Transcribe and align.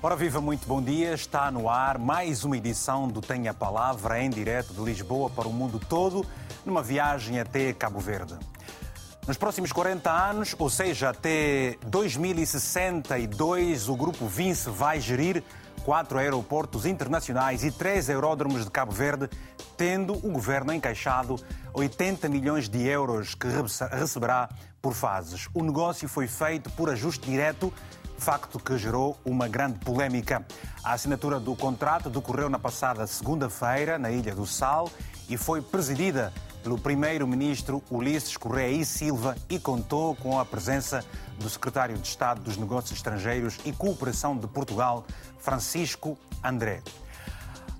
Ora 0.00 0.14
viva, 0.14 0.40
muito 0.40 0.64
bom 0.64 0.80
dia. 0.80 1.12
Está 1.12 1.50
no 1.50 1.68
ar 1.68 1.98
mais 1.98 2.44
uma 2.44 2.56
edição 2.56 3.08
do 3.08 3.20
Tenha 3.20 3.52
Palavra 3.52 4.22
em 4.22 4.30
direto 4.30 4.72
de 4.72 4.80
Lisboa 4.80 5.28
para 5.28 5.48
o 5.48 5.52
mundo 5.52 5.80
todo, 5.80 6.24
numa 6.64 6.84
viagem 6.84 7.40
até 7.40 7.72
Cabo 7.72 7.98
Verde. 7.98 8.36
Nos 9.26 9.36
próximos 9.36 9.72
40 9.72 10.08
anos, 10.08 10.54
ou 10.56 10.70
seja, 10.70 11.10
até 11.10 11.76
2062, 11.84 13.88
o 13.88 13.96
Grupo 13.96 14.28
Vince 14.28 14.70
vai 14.70 15.00
gerir 15.00 15.42
quatro 15.84 16.16
aeroportos 16.16 16.86
internacionais 16.86 17.64
e 17.64 17.72
três 17.72 18.08
aeródromos 18.08 18.64
de 18.64 18.70
Cabo 18.70 18.92
Verde, 18.92 19.28
tendo 19.76 20.12
o 20.12 20.30
governo 20.30 20.72
encaixado 20.72 21.34
80 21.74 22.28
milhões 22.28 22.68
de 22.68 22.86
euros 22.86 23.34
que 23.34 23.48
receberá 23.90 24.48
por 24.80 24.94
fases. 24.94 25.48
O 25.52 25.64
negócio 25.64 26.08
foi 26.08 26.28
feito 26.28 26.70
por 26.70 26.88
ajuste 26.88 27.28
direto 27.28 27.74
facto 28.18 28.58
que 28.58 28.76
gerou 28.76 29.18
uma 29.24 29.48
grande 29.48 29.78
polémica. 29.78 30.44
A 30.84 30.92
assinatura 30.92 31.40
do 31.40 31.54
contrato 31.56 32.10
decorreu 32.10 32.50
na 32.50 32.58
passada 32.58 33.06
segunda-feira, 33.06 33.98
na 33.98 34.10
Ilha 34.10 34.34
do 34.34 34.46
Sal, 34.46 34.90
e 35.28 35.36
foi 35.36 35.62
presidida 35.62 36.32
pelo 36.62 36.78
primeiro-ministro 36.78 37.82
Ulisses 37.90 38.36
Correia 38.36 38.76
e 38.76 38.84
Silva 38.84 39.36
e 39.48 39.58
contou 39.58 40.14
com 40.16 40.38
a 40.38 40.44
presença 40.44 41.04
do 41.38 41.48
secretário 41.48 41.96
de 41.96 42.06
Estado 42.06 42.40
dos 42.40 42.56
Negócios 42.56 42.92
Estrangeiros 42.92 43.58
e 43.64 43.72
Cooperação 43.72 44.36
de 44.36 44.46
Portugal, 44.46 45.06
Francisco 45.38 46.18
André. 46.42 46.82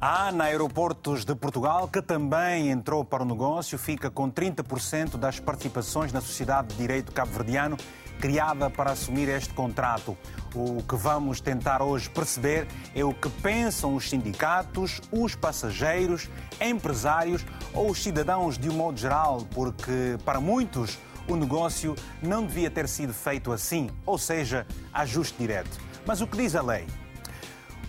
A 0.00 0.28
ANA 0.28 0.44
Aeroportos 0.44 1.24
de 1.24 1.34
Portugal, 1.34 1.88
que 1.88 2.00
também 2.00 2.70
entrou 2.70 3.04
para 3.04 3.24
o 3.24 3.26
negócio, 3.26 3.76
fica 3.76 4.08
com 4.08 4.30
30% 4.30 5.16
das 5.16 5.40
participações 5.40 6.12
na 6.12 6.20
Sociedade 6.20 6.68
de 6.68 6.76
Direito 6.76 7.10
Cabo-Verdiano, 7.10 7.76
criada 8.18 8.68
para 8.68 8.92
assumir 8.92 9.28
este 9.28 9.54
contrato. 9.54 10.16
O 10.54 10.82
que 10.82 10.96
vamos 10.96 11.40
tentar 11.40 11.82
hoje 11.82 12.10
perceber 12.10 12.66
é 12.94 13.04
o 13.04 13.14
que 13.14 13.28
pensam 13.28 13.94
os 13.94 14.08
sindicatos, 14.08 15.00
os 15.10 15.34
passageiros, 15.34 16.28
empresários 16.60 17.44
ou 17.72 17.90
os 17.90 18.02
cidadãos 18.02 18.58
de 18.58 18.68
um 18.68 18.74
modo 18.74 18.98
geral, 18.98 19.46
porque 19.52 20.18
para 20.24 20.40
muitos 20.40 20.98
o 21.28 21.36
negócio 21.36 21.94
não 22.22 22.44
devia 22.44 22.70
ter 22.70 22.88
sido 22.88 23.12
feito 23.12 23.52
assim, 23.52 23.90
ou 24.04 24.18
seja, 24.18 24.66
ajuste 24.92 25.36
direto. 25.38 25.78
Mas 26.06 26.20
o 26.20 26.26
que 26.26 26.38
diz 26.38 26.54
a 26.54 26.62
lei? 26.62 26.86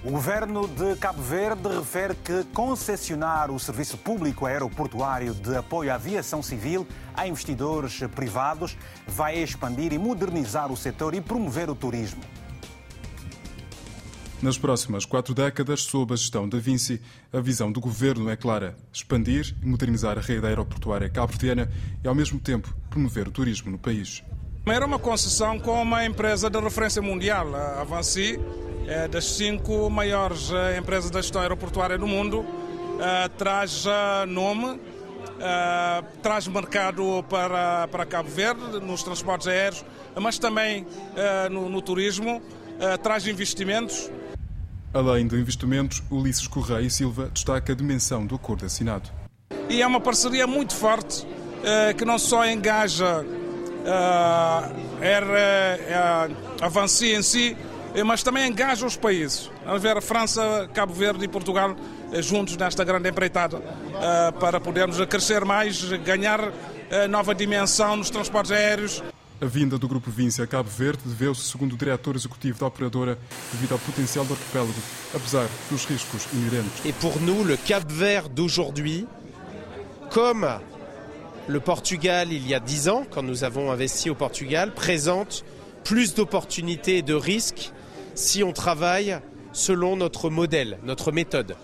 O 0.02 0.12
governo 0.12 0.66
de 0.66 0.96
Cabo 0.96 1.22
Verde 1.22 1.68
refere 1.68 2.16
que 2.16 2.46
concessionar 2.54 3.52
o 3.52 3.60
serviço 3.60 3.98
público 3.98 4.46
aeroportuário 4.46 5.34
de 5.34 5.54
apoio 5.58 5.92
à 5.92 5.96
aviação 5.96 6.42
civil 6.42 6.88
a 7.14 7.28
investidores 7.28 8.00
privados 8.16 8.78
vai 9.06 9.38
expandir 9.44 9.92
e 9.92 9.98
modernizar 9.98 10.72
o 10.72 10.78
setor 10.78 11.14
e 11.14 11.20
promover 11.20 11.70
o 11.70 11.76
turismo. 11.76 12.22
Nas 14.42 14.58
próximas 14.58 15.04
quatro 15.04 15.34
décadas, 15.34 15.82
sob 15.82 16.14
a 16.14 16.16
gestão 16.16 16.48
da 16.48 16.60
Vinci, 16.60 17.02
a 17.34 17.42
visão 17.42 17.70
do 17.70 17.82
governo 17.82 18.30
é 18.30 18.38
clara: 18.38 18.78
expandir 18.94 19.54
e 19.62 19.66
modernizar 19.66 20.18
a 20.18 20.22
rede 20.22 20.48
aeroportuária 20.48 21.10
cabo-verdiana 21.10 21.70
e, 22.02 22.08
ao 22.08 22.16
mesmo 22.16 22.40
tempo, 22.40 22.74
promover 22.90 23.28
o 23.28 23.32
turismo 23.32 23.70
no 23.70 23.78
país. 23.78 24.24
Era 24.66 24.86
uma 24.86 25.00
concessão 25.00 25.60
com 25.60 25.82
uma 25.82 26.06
empresa 26.06 26.50
de 26.50 26.60
referência 26.60 27.02
mundial, 27.02 27.48
a 27.56 27.84
Vinci, 27.84 28.40
é 28.88 29.08
das 29.08 29.26
cinco 29.26 29.90
maiores 29.90 30.52
eh, 30.52 30.78
empresas 30.78 31.10
da 31.10 31.22
gestão 31.22 31.42
aeroportuária 31.42 31.98
do 31.98 32.08
mundo, 32.08 32.46
eh, 33.00 33.30
traz 33.38 33.86
eh, 33.86 34.26
nome, 34.26 34.80
traz 36.22 36.48
mercado 36.48 37.24
para, 37.30 37.88
para 37.88 38.06
Cabo 38.06 38.30
Verde 38.30 38.80
nos 38.82 39.02
transportes 39.04 39.48
aéreos, 39.48 39.86
mas 40.20 40.38
também 40.38 40.86
no, 41.50 41.70
no 41.70 41.82
turismo, 41.82 42.42
traz 43.02 43.26
investimentos. 43.26 44.12
Além 44.94 45.28
de 45.28 45.38
investimentos, 45.38 46.04
Ulisses 46.12 46.46
Correia 46.46 46.86
e 46.86 46.90
Silva 46.90 47.30
destaca 47.34 47.72
a 47.72 47.76
dimensão 47.76 48.26
do 48.26 48.36
acordo 48.36 48.66
assinado. 48.66 49.10
E 49.70 49.82
é 49.82 49.88
uma 49.88 50.02
parceria 50.02 50.46
muito 50.46 50.76
forte 50.76 51.26
que 51.98 52.04
não 52.04 52.20
só 52.20 52.46
engaja 52.46 53.26
a, 53.90 54.70
a, 55.02 56.28
a 56.62 56.66
Avanci 56.66 57.14
em 57.14 57.22
si, 57.22 57.56
eh, 57.94 58.04
mas 58.04 58.24
também 58.24 58.48
engaja 58.48 58.86
os 58.86 58.96
países. 58.96 59.50
A 59.66 59.78
ver 59.78 59.98
a 59.98 60.02
França, 60.02 60.70
Cabo 60.74 60.94
Verde 60.94 61.26
e 61.26 61.28
Portugal 61.28 61.76
eh, 62.12 62.22
juntos 62.22 62.56
nesta 62.58 62.84
grande 62.84 63.10
empreitada 63.10 63.58
eh, 63.58 64.32
para 64.40 64.60
podermos 64.60 65.04
crescer 65.06 65.44
mais, 65.46 65.84
ganhar 66.04 66.52
nova 67.08 67.36
dimensão 67.36 67.96
nos 67.96 68.10
transportes 68.10 68.52
aéreos. 68.52 69.04
A 69.40 69.46
vinda 69.46 69.78
do 69.78 69.88
Grupo 69.88 70.10
Vinci 70.10 70.42
a 70.42 70.48
Cabo 70.48 70.70
Verde 70.70 71.04
deveu-se, 71.06 71.44
segundo 71.44 71.74
o 71.74 71.78
diretor 71.78 72.16
executivo 72.16 72.60
da 72.60 72.66
operadora, 72.66 73.18
devido 73.54 73.74
ao 73.74 73.80
potencial 73.80 74.26
do 74.26 74.34
arquipélago, 74.34 74.74
apesar 75.16 75.48
dos 75.70 75.86
riscos 75.86 76.28
inerentes. 76.34 76.84
Et 76.84 76.94
pour 76.94 77.22
nous, 77.22 77.44
le 77.46 77.58
Cap 77.58 77.86
Vert 77.90 78.28
d'aujourd'hui, 78.28 79.08
comme 80.12 80.60
le 81.50 81.60
Portugal 81.60 82.32
il 82.32 82.48
y 82.48 82.54
a 82.54 82.60
dix 82.60 82.90
ans, 82.90 83.06
quand 83.10 83.24
nous 83.24 83.44
avons 83.44 83.72
investi 83.72 84.12
au 84.12 84.16
Portugal, 84.16 84.72
présente 84.72 85.44
plus 85.84 86.14
d'opportunités 86.14 86.98
et 86.98 87.02
de 87.02 87.16
risques 87.16 87.72
si 88.14 88.44
on 88.44 88.54
travaille 88.54 89.18
selon 89.52 89.98
notre 89.98 90.30
modèle, 90.30 90.78
notre 90.84 91.12
méthode. 91.12 91.56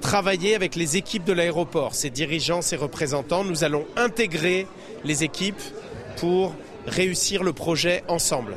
Travailler 0.00 0.54
avec 0.54 0.74
les 0.74 0.96
équipes 0.96 1.24
de 1.24 1.34
l'aéroport, 1.34 1.94
ses 1.94 2.08
dirigeants, 2.08 2.62
ses 2.62 2.76
représentants, 2.76 3.44
nous 3.44 3.62
allons 3.62 3.84
intégrer 3.96 4.66
les 5.04 5.22
équipes 5.22 5.60
pour 6.16 6.54
réussir 6.86 7.42
le 7.44 7.52
projet 7.52 8.04
ensemble. 8.08 8.56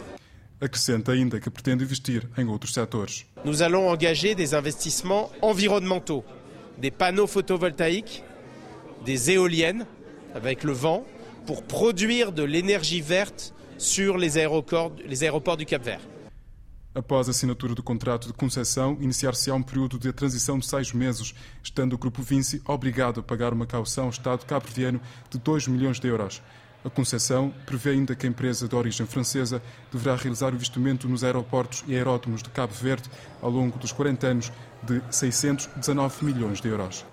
Nous 3.43 3.63
allons 3.63 3.89
engager 3.89 4.35
des 4.35 4.53
investissements 4.53 5.29
environnementaux, 5.41 6.23
des 6.77 6.91
panneaux 6.91 7.27
photovoltaïques, 7.27 8.23
des 9.03 9.31
éoliennes 9.31 9.85
avec 10.35 10.63
le 10.63 10.73
vent 10.73 11.05
pour 11.45 11.63
produire 11.63 12.31
de 12.31 12.43
l'énergie 12.43 13.01
verte 13.01 13.53
sur 13.77 14.17
les 14.17 14.37
aéroports, 14.37 14.93
les 15.05 15.23
aéroports 15.23 15.57
du 15.57 15.65
Cap-Vert. 15.65 16.01
Após 16.93 17.29
a 17.29 17.31
assinatura 17.31 17.73
do 17.73 17.81
contrato 17.81 18.27
de 18.27 18.33
concessão, 18.33 18.97
iniciar-se-á 18.99 19.55
um 19.55 19.63
período 19.63 19.97
de 19.97 20.11
transição 20.11 20.59
de 20.59 20.65
seis 20.65 20.91
meses, 20.91 21.33
estando 21.63 21.93
o 21.93 21.97
Grupo 21.97 22.21
Vinci 22.21 22.61
obrigado 22.67 23.21
a 23.21 23.23
pagar 23.23 23.53
uma 23.53 23.65
caução 23.65 24.05
ao 24.05 24.09
Estado 24.09 24.45
cabo-verdiano 24.45 24.99
de 25.29 25.37
2 25.39 25.67
milhões 25.69 26.01
de 26.01 26.07
euros. 26.09 26.41
A 26.83 26.89
concessão 26.89 27.53
prevê 27.65 27.91
ainda 27.91 28.13
que 28.13 28.25
a 28.25 28.29
empresa 28.29 28.67
de 28.67 28.75
origem 28.75 29.05
francesa 29.05 29.61
deverá 29.91 30.15
realizar 30.15 30.51
o 30.51 30.55
investimento 30.55 31.07
nos 31.07 31.23
aeroportos 31.23 31.83
e 31.87 31.95
aeródromos 31.95 32.43
de 32.43 32.49
Cabo 32.49 32.73
Verde 32.73 33.09
ao 33.41 33.49
longo 33.49 33.79
dos 33.79 33.93
40 33.93 34.27
anos 34.27 34.51
de 34.83 35.01
619 35.11 36.25
milhões 36.25 36.59
de 36.59 36.67
euros. 36.67 37.05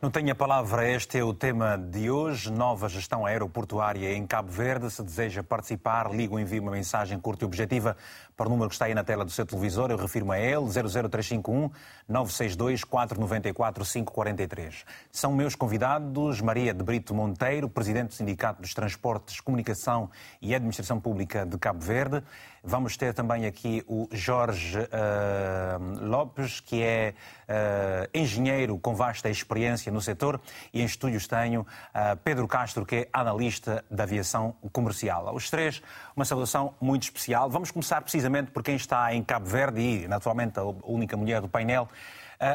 Não 0.00 0.10
tenho 0.10 0.30
a 0.30 0.34
palavra, 0.34 0.86
este 0.86 1.16
é 1.16 1.24
o 1.24 1.32
tema 1.32 1.78
de 1.78 2.10
hoje. 2.10 2.52
Nova 2.52 2.86
gestão 2.86 3.24
aeroportuária 3.24 4.12
em 4.12 4.26
Cabo 4.26 4.52
Verde. 4.52 4.90
Se 4.90 5.02
deseja 5.02 5.42
participar, 5.42 6.14
liga 6.14 6.34
ou 6.34 6.38
envie 6.38 6.60
uma 6.60 6.70
mensagem 6.70 7.18
curta 7.18 7.44
e 7.44 7.46
objetiva 7.46 7.96
para 8.36 8.46
o 8.46 8.50
número 8.50 8.68
que 8.68 8.74
está 8.74 8.84
aí 8.84 8.94
na 8.94 9.02
tela 9.02 9.24
do 9.24 9.30
seu 9.30 9.46
televisor. 9.46 9.90
Eu 9.90 9.96
refiro-me 9.96 10.34
a 10.34 10.38
ele, 10.38 10.66
00351 10.66 11.70
962 12.08 12.84
494 12.84 13.84
543. 13.84 14.84
São 15.10 15.32
meus 15.32 15.54
convidados 15.54 16.40
Maria 16.40 16.74
de 16.74 16.84
Brito 16.84 17.14
Monteiro, 17.14 17.68
Presidente 17.68 18.08
do 18.08 18.14
Sindicato 18.14 18.60
dos 18.60 18.74
Transportes, 18.74 19.40
Comunicação 19.40 20.10
e 20.40 20.54
Administração 20.54 21.00
Pública 21.00 21.46
de 21.46 21.56
Cabo 21.58 21.80
Verde. 21.80 22.22
Vamos 22.68 22.96
ter 22.96 23.14
também 23.14 23.46
aqui 23.46 23.84
o 23.86 24.08
Jorge 24.10 24.76
uh, 24.76 26.04
Lopes, 26.04 26.58
que 26.58 26.82
é 26.82 27.14
uh, 27.48 28.10
engenheiro 28.12 28.76
com 28.76 28.92
vasta 28.92 29.30
experiência 29.30 29.92
no 29.92 30.00
setor, 30.00 30.40
e 30.74 30.82
em 30.82 30.84
estúdios 30.84 31.28
tenho 31.28 31.60
uh, 31.60 32.16
Pedro 32.24 32.48
Castro, 32.48 32.84
que 32.84 32.96
é 32.96 33.08
analista 33.12 33.84
da 33.88 34.02
aviação 34.02 34.56
comercial. 34.72 35.28
Aos 35.28 35.48
três, 35.48 35.80
uma 36.16 36.24
saudação 36.24 36.74
muito 36.80 37.02
especial. 37.02 37.50
Vamos 37.50 37.70
começar 37.70 38.00
precisamente 38.00 38.50
por 38.50 38.62
quem 38.62 38.74
está 38.74 39.14
em 39.14 39.22
Cabo 39.22 39.46
Verde 39.46 39.80
e, 39.80 40.08
naturalmente, 40.08 40.58
a 40.58 40.64
única 40.84 41.14
mulher 41.14 41.42
do 41.42 41.48
painel. 41.48 41.86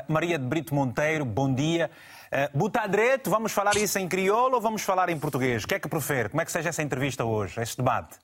Maria 0.08 0.38
de 0.40 0.46
Brito 0.46 0.74
Monteiro, 0.74 1.24
bom 1.24 1.54
dia. 1.54 1.92
Uh, 2.31 3.30
vamos 3.30 3.52
falar 3.52 3.75
isso 3.75 4.00
em 4.00 4.08
crioulo 4.08 4.56
ou 4.56 4.62
vamos 4.62 4.81
falar 4.81 5.10
em 5.10 5.19
português? 5.19 5.63
O 5.63 5.68
que 5.68 5.75
é 5.75 5.80
que 5.80 5.88
prefere? 5.88 6.30
Como 6.30 6.42
é 6.42 6.46
que 6.46 6.52
seja 6.52 6.69
essa 6.69 6.81
entrevista 6.81 7.24
hoje, 7.24 7.62
este 7.62 7.78
debate? 7.78 8.18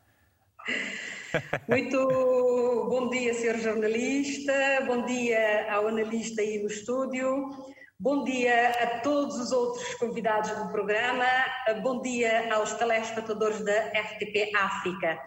Muito 1.67 2.87
bom 2.89 3.09
dia, 3.09 3.33
senhor 3.33 3.57
jornalista, 3.57 4.53
bom 4.87 5.05
dia 5.05 5.71
ao 5.71 5.87
analista 5.87 6.41
aí 6.41 6.59
no 6.59 6.67
estúdio, 6.67 7.49
bom 7.99 8.23
dia 8.23 8.69
a 8.69 8.99
todos 8.99 9.39
os 9.39 9.51
outros 9.51 9.95
convidados 9.95 10.51
do 10.51 10.69
programa, 10.69 11.25
bom 11.81 11.99
dia 12.01 12.53
aos 12.53 12.73
telespectadores 12.73 13.63
da 13.65 13.87
RTP 13.87 14.55
África. 14.55 15.19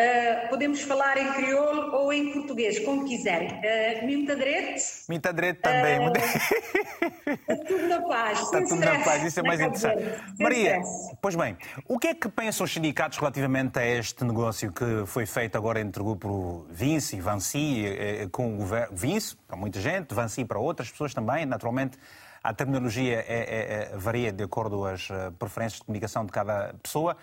Uh, 0.00 0.48
podemos 0.48 0.80
falar 0.80 1.18
em 1.18 1.30
crioulo 1.34 1.94
ou 1.94 2.10
em 2.10 2.32
português, 2.32 2.78
como 2.78 3.04
quiserem. 3.04 3.48
Uh, 3.50 4.06
Mintadrete. 4.06 4.82
Mintadrete 5.06 5.60
também. 5.60 6.08
Uh, 6.08 7.64
tudo 7.68 7.86
na 7.86 8.00
paz. 8.00 8.40
Está 8.40 8.62
tudo 8.62 8.80
na 8.80 8.98
paz, 9.00 9.22
isso 9.24 9.40
é 9.40 9.42
mais 9.42 9.60
interessante. 9.60 10.02
Maria, 10.38 10.80
pois 11.20 11.34
bem, 11.36 11.54
o 11.86 11.98
que 11.98 12.08
é 12.08 12.14
que 12.14 12.30
pensam 12.30 12.64
os 12.64 12.72
sindicatos 12.72 13.18
relativamente 13.18 13.78
a 13.78 13.84
este 13.84 14.24
negócio 14.24 14.72
que 14.72 15.04
foi 15.04 15.26
feito 15.26 15.58
agora 15.58 15.78
entre 15.82 16.00
o 16.00 16.04
grupo 16.06 16.66
Vinci 16.70 17.16
e 17.16 17.20
Vanci, 17.20 17.84
eh, 17.84 18.26
com 18.32 18.54
o 18.54 18.56
governo 18.56 18.96
Vinci, 18.96 19.36
para 19.46 19.56
muita 19.58 19.80
gente, 19.80 20.14
Vanci 20.14 20.46
para 20.46 20.58
outras 20.58 20.90
pessoas 20.90 21.12
também, 21.12 21.44
naturalmente. 21.44 21.98
A 22.42 22.54
terminologia 22.54 23.22
é, 23.28 23.34
é, 23.34 23.92
é, 23.92 23.96
varia 23.98 24.32
de 24.32 24.42
acordo 24.42 24.86
as 24.86 25.08
preferências 25.38 25.80
de 25.80 25.84
comunicação 25.84 26.24
de 26.24 26.32
cada 26.32 26.72
pessoa. 26.82 27.18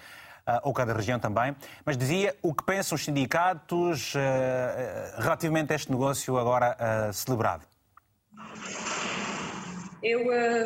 Ah, 0.49 0.61
ou 0.63 0.73
cada 0.73 0.93
região 0.93 1.19
também, 1.19 1.53
mas 1.85 1.97
dizia 1.97 2.33
o 2.41 2.53
que 2.53 2.63
pensam 2.63 2.95
os 2.95 3.03
sindicatos 3.03 4.13
ah, 4.15 5.17
ah, 5.17 5.21
relativamente 5.21 5.73
a 5.73 5.75
este 5.75 5.91
negócio 5.91 6.37
agora 6.37 7.11
celebrado. 7.11 7.65
Eu, 10.01 10.23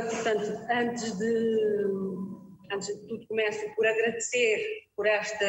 portanto, 0.08 0.68
antes 0.70 1.18
de, 1.18 1.58
antes 2.72 2.88
de 2.90 3.08
tudo, 3.08 3.26
começo 3.26 3.76
por 3.76 3.88
agradecer 3.88 4.60
por 4.96 5.08
esta 5.08 5.46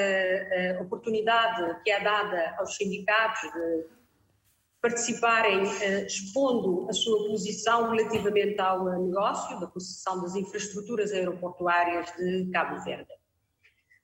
oportunidade 0.81 1.83
que 1.85 1.91
é 1.91 2.03
dada 2.03 2.57
aos 2.59 2.75
sindicatos 2.75 3.43
de 3.53 3.85
participarem 4.81 5.65
expondo 6.07 6.89
a 6.89 6.93
sua 6.95 7.29
posição 7.29 7.91
relativamente 7.91 8.59
ao 8.61 8.99
negócio 8.99 9.61
da 9.61 9.67
concessão 9.67 10.23
das 10.23 10.35
infraestruturas 10.37 11.13
aeroportuárias 11.13 12.11
de 12.17 12.49
Cabo 12.51 12.83
Verde. 12.83 13.22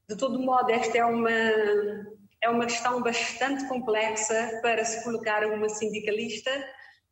De 0.08 0.16
todo 0.16 0.40
modo, 0.40 0.70
esta 0.70 0.96
é 0.96 1.04
uma, 1.04 1.30
é 1.30 2.48
uma 2.48 2.64
questão 2.64 3.02
bastante 3.02 3.68
complexa 3.68 4.58
para 4.62 4.82
se 4.82 5.04
colocar 5.04 5.44
uma 5.46 5.68
sindicalista, 5.68 6.50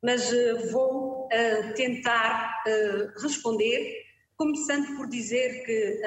mas 0.02 0.32
uh, 0.32 0.70
vou 0.72 1.26
uh, 1.26 1.74
tentar 1.74 2.62
uh, 2.66 3.20
responder, 3.20 4.02
começando 4.34 4.96
por 4.96 5.10
dizer 5.10 5.62
que 5.64 6.00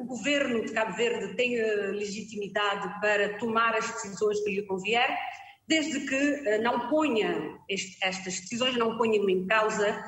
o 0.00 0.04
governo 0.04 0.64
de 0.64 0.72
Cabo 0.72 0.96
Verde 0.96 1.34
tem 1.34 1.56
legitimidade 1.92 3.00
para 3.00 3.38
tomar 3.38 3.74
as 3.76 3.88
decisões 3.90 4.40
que 4.40 4.50
lhe 4.50 4.66
convier, 4.66 5.16
desde 5.68 6.00
que 6.00 6.58
não 6.58 6.88
ponha, 6.88 7.58
este, 7.68 7.96
estas 8.02 8.40
decisões 8.40 8.76
não 8.76 8.96
ponham 8.98 9.28
em 9.28 9.46
causa 9.46 10.00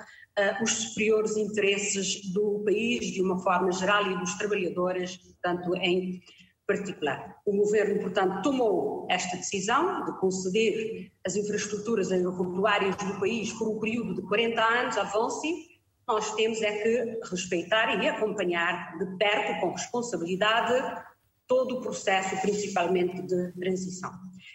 os 0.62 0.70
superiores 0.70 1.36
interesses 1.36 2.32
do 2.32 2.62
país 2.64 3.06
de 3.06 3.22
uma 3.22 3.38
forma 3.42 3.72
geral 3.72 4.10
e 4.10 4.18
dos 4.18 4.34
trabalhadores, 4.34 5.16
portanto, 5.16 5.74
em 5.76 6.22
particular. 6.66 7.36
O 7.46 7.56
governo, 7.56 8.02
portanto, 8.02 8.42
tomou 8.42 9.06
esta 9.10 9.36
decisão 9.38 10.04
de 10.04 10.18
conceder 10.20 11.10
as 11.26 11.34
infraestruturas 11.34 12.12
aeroportuárias 12.12 12.94
do 12.96 13.18
país 13.18 13.52
por 13.54 13.68
um 13.68 13.80
período 13.80 14.14
de 14.14 14.22
40 14.28 14.62
anos 14.62 15.12
VONSI. 15.12 15.78
Nós 16.06 16.34
temos 16.34 16.60
é 16.60 16.72
que 16.82 17.20
respeitar 17.30 18.02
e 18.02 18.08
acompanhar 18.08 18.98
de 18.98 19.06
perto, 19.16 19.60
com 19.60 19.72
responsabilidade, 19.72 21.02
todo 21.46 21.78
o 21.78 21.80
processo, 21.80 22.38
principalmente 22.42 23.22
de 23.22 23.52
transição. 23.52 24.12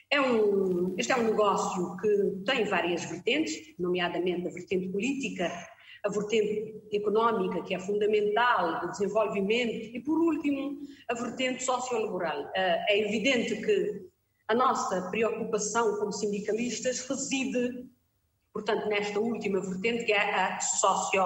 É 0.09 0.21
um, 0.21 0.93
este 0.97 1.11
é 1.11 1.17
um 1.17 1.23
negócio 1.23 1.97
que 1.97 2.43
tem 2.45 2.65
várias 2.65 3.03
vertentes, 3.05 3.73
nomeadamente 3.79 4.47
a 4.47 4.51
vertente 4.51 4.89
política, 4.89 5.51
a 6.05 6.09
vertente 6.09 6.81
económica, 6.91 7.61
que 7.63 7.73
é 7.73 7.79
fundamental, 7.79 8.81
de 8.81 8.91
desenvolvimento, 8.91 9.95
e 9.95 9.99
por 10.01 10.19
último, 10.19 10.77
a 11.09 11.13
vertente 11.13 11.63
sociolaboral. 11.63 12.51
Eh, 12.55 12.85
é 12.89 13.07
evidente 13.07 13.55
que 13.61 14.09
a 14.47 14.53
nossa 14.53 15.09
preocupação 15.09 15.97
como 15.97 16.11
sindicalistas 16.11 17.07
reside, 17.07 17.89
portanto, 18.51 18.87
nesta 18.89 19.19
última 19.19 19.61
vertente, 19.61 20.03
que 20.03 20.11
é 20.11 20.35
a 20.35 20.59
socio 20.59 21.23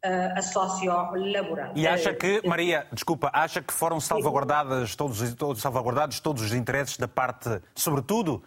eh, 0.00 0.32
a 0.36 0.42
sociolaboral. 0.42 1.72
E 1.74 1.84
acha 1.84 2.14
que, 2.14 2.40
Maria, 2.46 2.86
desculpa, 2.92 3.32
acha 3.34 3.60
que 3.60 3.72
foram 3.72 4.00
salvaguardadas 4.00 4.94
todos, 4.94 5.34
todos, 5.34 5.60
salvaguardados 5.60 6.20
todos 6.20 6.40
os 6.40 6.52
interesses 6.52 6.96
da 6.96 7.08
parte, 7.08 7.60
sobretudo, 7.74 8.44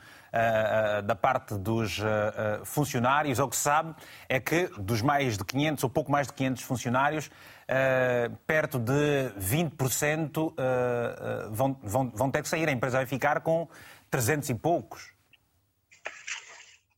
da 1.04 1.16
parte 1.16 1.56
dos 1.56 2.00
uh, 2.00 2.64
funcionários, 2.64 3.38
ou 3.40 3.50
que 3.50 3.56
se 3.56 3.64
sabe 3.64 3.94
é 4.30 4.40
que 4.40 4.68
dos 4.78 5.02
mais 5.02 5.38
de 5.38 5.44
500 5.44 5.84
ou 5.84 5.90
pouco 5.90 6.12
mais 6.12 6.28
de 6.28 6.34
500 6.34 6.64
funcionários, 6.64 7.30
perto 8.46 8.80
de 8.80 9.32
20% 9.40 10.54
vão, 11.52 11.78
vão, 11.84 12.10
vão 12.10 12.32
ter 12.32 12.42
que 12.42 12.50
sair. 12.50 12.68
A 12.68 12.72
empresa 12.72 12.98
vai 12.98 13.06
ficar 13.06 13.42
com 13.42 13.68
300 14.10 14.50
e 14.50 14.56
poucos. 14.56 15.14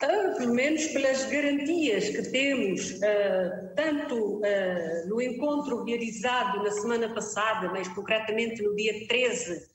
Ah, 0.03 0.35
pelo 0.38 0.53
menos 0.53 0.85
pelas 0.88 1.24
garantias 1.31 2.09
que 2.09 2.24
temos, 2.24 2.91
uh, 2.91 3.74
tanto 3.74 4.39
uh, 4.39 5.07
no 5.07 5.21
encontro 5.21 5.85
realizado 5.85 6.62
na 6.62 6.71
semana 6.71 7.13
passada, 7.13 7.69
mas 7.69 7.88
concretamente 7.88 8.62
no 8.62 8.75
dia 8.75 9.07
13 9.07 9.65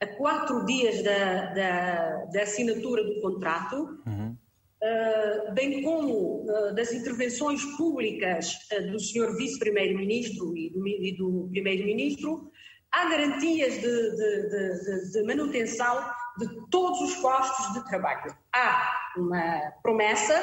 a 0.00 0.06
quatro 0.06 0.64
dias 0.66 1.02
da, 1.02 1.46
da, 1.54 2.24
da 2.32 2.42
assinatura 2.42 3.02
do 3.02 3.20
contrato, 3.20 3.98
uhum. 4.06 4.36
uh, 4.82 5.54
bem 5.54 5.82
como 5.82 6.44
uh, 6.44 6.74
das 6.74 6.92
intervenções 6.92 7.64
públicas 7.76 8.52
uh, 8.72 8.90
do 8.90 9.00
Sr. 9.00 9.34
Vice-Primeiro-Ministro 9.36 10.56
e 10.56 10.70
do, 11.16 11.30
do 11.30 11.48
Primeiro-Ministro, 11.50 12.50
há 12.92 13.08
garantias 13.08 13.74
de, 13.74 13.80
de, 13.80 14.48
de, 14.50 15.12
de, 15.12 15.22
manutenção 15.22 16.04
de 16.38 16.46
todos 16.70 17.00
os 17.00 17.14
postos 17.16 17.72
de 17.72 17.88
trabalho. 17.88 18.36
Há 18.54 19.12
uma 19.16 19.72
promessa, 19.82 20.42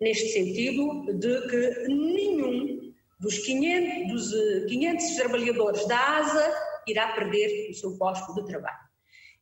neste 0.00 0.28
sentido, 0.32 1.06
de 1.18 1.48
que 1.48 1.88
nenhum 1.88 2.92
dos 3.20 3.38
500, 3.38 4.30
dos 4.30 4.64
500 4.68 5.16
trabalhadores 5.16 5.86
da 5.86 6.18
ASA 6.18 6.71
irá 6.86 7.12
perder 7.12 7.70
o 7.70 7.74
seu 7.74 7.96
posto 7.96 8.34
de 8.34 8.44
trabalho. 8.46 8.92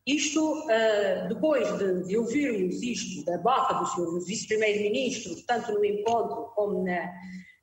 Isto, 0.06 0.64
uh, 0.64 1.28
depois 1.28 1.66
de, 1.78 2.16
ouvirmos 2.16 2.82
isto 2.82 3.24
da 3.24 3.38
boca 3.38 3.74
do 3.74 3.86
Sr. 3.86 4.26
Vice-Primeiro-Ministro, 4.26 5.36
tanto 5.46 5.72
no 5.72 5.84
encontro 5.84 6.50
como 6.54 6.82
na, 6.84 7.12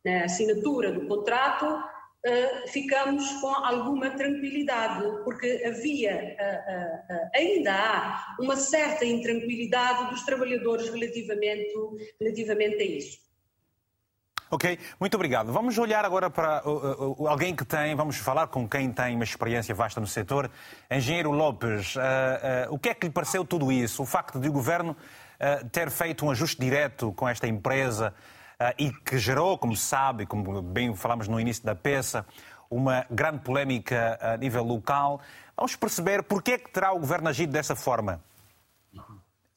na 0.05 0.25
assinatura 0.25 0.91
do 0.91 1.07
contrato, 1.07 1.65
uh, 1.65 2.67
ficamos 2.67 3.29
com 3.41 3.47
alguma 3.47 4.11
tranquilidade, 4.11 5.23
porque 5.23 5.63
havia, 5.65 6.37
uh, 6.39 7.29
ainda 7.35 7.73
há, 7.73 8.35
uma 8.39 8.55
certa 8.55 9.03
intranquilidade 9.03 10.11
dos 10.11 10.23
trabalhadores 10.23 10.89
relativamente, 10.89 11.73
relativamente 12.21 12.81
a 12.81 12.85
isso. 12.85 13.26
Ok, 14.49 14.79
muito 14.97 15.13
obrigado. 15.15 15.51
Vamos 15.51 15.77
olhar 15.77 16.05
agora 16.05 16.29
para 16.29 16.65
uh, 16.65 17.21
uh, 17.21 17.27
alguém 17.27 17.53
que 17.53 17.65
tem, 17.65 17.93
vamos 17.95 18.15
falar 18.15 18.47
com 18.47 18.67
quem 18.67 18.89
tem 18.93 19.13
uma 19.13 19.25
experiência 19.25 19.75
vasta 19.75 19.99
no 19.99 20.07
setor. 20.07 20.49
Engenheiro 20.89 21.31
Lopes, 21.31 21.97
uh, 21.97 21.99
o 22.69 22.79
que 22.79 22.89
é 22.89 22.93
que 22.93 23.07
lhe 23.07 23.11
pareceu 23.11 23.43
tudo 23.43 23.69
isso? 23.73 24.03
O 24.03 24.05
facto 24.05 24.39
de 24.39 24.47
o 24.47 24.51
Governo 24.51 24.95
ter 25.71 25.91
feito 25.91 26.25
um 26.25 26.31
ajuste 26.31 26.59
direto 26.59 27.11
com 27.11 27.29
esta 27.29 27.47
empresa 27.47 28.11
e 28.75 28.91
que 28.91 29.19
gerou, 29.19 29.55
como 29.55 29.75
se 29.75 29.85
sabe, 29.85 30.25
como 30.25 30.63
bem 30.63 30.95
falamos 30.95 31.27
no 31.27 31.39
início 31.39 31.63
da 31.63 31.75
peça, 31.75 32.25
uma 32.71 33.05
grande 33.11 33.41
polémica 33.43 34.17
a 34.19 34.35
nível 34.35 34.63
local. 34.63 35.21
Vamos 35.55 35.75
perceber 35.75 36.23
porquê 36.23 36.53
é 36.53 36.57
que 36.57 36.71
terá 36.71 36.91
o 36.91 36.99
Governo 36.99 37.29
agido 37.29 37.51
dessa 37.51 37.75
forma, 37.75 38.19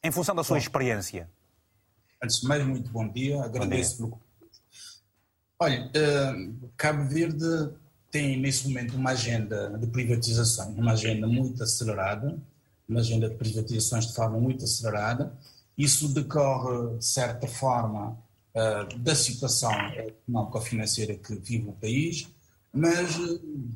em 0.05 0.11
função 0.11 0.35
da 0.35 0.45
sua 0.45 0.59
experiência. 0.59 1.31
Antes 2.23 2.43
de 2.43 2.47
mais, 2.47 2.63
muito 2.63 2.91
bom 2.91 3.09
dia. 3.09 3.43
Agradeço 3.43 4.03
bom 4.03 4.09
dia. 4.09 4.19
pelo 4.19 4.30
Olha, 5.63 5.91
uh, 5.95 6.71
Cabo 6.75 7.05
Verde 7.05 7.75
tem 8.11 8.41
nesse 8.41 8.67
momento 8.67 8.97
uma 8.97 9.11
agenda 9.11 9.77
de 9.79 9.87
privatização, 9.89 10.73
uma 10.73 10.93
agenda 10.93 11.27
muito 11.27 11.63
acelerada, 11.63 12.35
uma 12.89 13.01
agenda 13.01 13.29
de 13.29 13.35
privatizações 13.35 14.07
de 14.07 14.15
forma 14.15 14.41
muito 14.41 14.65
acelerada. 14.65 15.37
Isso 15.77 16.09
decorre, 16.15 16.97
de 16.97 17.05
certa 17.05 17.47
forma, 17.47 18.19
uh, 18.55 18.99
da 19.01 19.15
situação 19.15 19.71
económico-financeira 19.71 21.15
que 21.17 21.35
vive 21.35 21.69
o 21.69 21.73
país, 21.73 22.27
mas, 22.73 23.19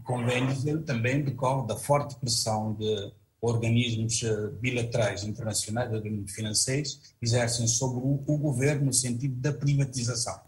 convém 0.04 0.46
dizer, 0.46 0.82
também 0.84 1.22
decorre 1.22 1.66
da 1.66 1.76
forte 1.76 2.16
pressão 2.16 2.72
de 2.72 3.12
organismos 3.42 4.22
bilaterais 4.58 5.22
internacionais, 5.22 5.92
organismos 5.92 6.32
financeiros, 6.32 6.98
exercem 7.20 7.66
sobre 7.66 7.98
o 7.98 8.38
governo 8.38 8.86
no 8.86 8.92
sentido 8.94 9.34
da 9.38 9.52
privatização. 9.52 10.40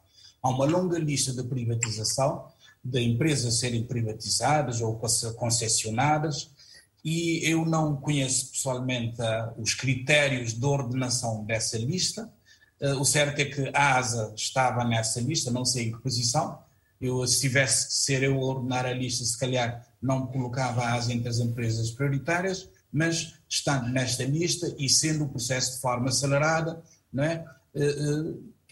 Há 0.46 0.48
uma 0.48 0.64
longa 0.64 0.96
lista 0.96 1.32
de 1.32 1.42
privatização, 1.42 2.46
de 2.84 3.00
empresas 3.00 3.58
serem 3.58 3.82
privatizadas 3.82 4.80
ou 4.80 4.96
concessionadas, 5.34 6.52
e 7.04 7.40
eu 7.42 7.64
não 7.64 7.96
conheço 7.96 8.52
pessoalmente 8.52 9.20
uh, 9.20 9.60
os 9.60 9.74
critérios 9.74 10.52
de 10.52 10.64
ordenação 10.64 11.44
dessa 11.44 11.76
lista. 11.76 12.32
Uh, 12.80 13.00
o 13.00 13.04
certo 13.04 13.40
é 13.40 13.44
que 13.44 13.72
a 13.74 13.96
ASA 13.96 14.32
estava 14.36 14.84
nessa 14.84 15.20
lista, 15.20 15.50
não 15.50 15.64
sei 15.64 15.88
em 15.88 15.92
que 15.92 15.98
posição. 15.98 16.60
Eu, 17.00 17.26
se 17.26 17.40
tivesse 17.40 17.88
que 17.88 17.94
ser 17.94 18.22
eu 18.22 18.34
a 18.40 18.44
ordenar 18.44 18.86
a 18.86 18.92
lista, 18.92 19.24
se 19.24 19.36
calhar 19.36 19.84
não 20.00 20.28
colocava 20.28 20.82
a 20.82 20.94
ASA 20.94 21.12
entre 21.12 21.28
as 21.28 21.40
empresas 21.40 21.90
prioritárias, 21.90 22.68
mas 22.92 23.34
estando 23.48 23.88
nesta 23.88 24.22
lista 24.22 24.72
e 24.78 24.88
sendo 24.88 25.24
o 25.24 25.28
processo 25.28 25.74
de 25.74 25.80
forma 25.80 26.08
acelerada, 26.08 26.80
não 27.12 27.24
é? 27.24 27.44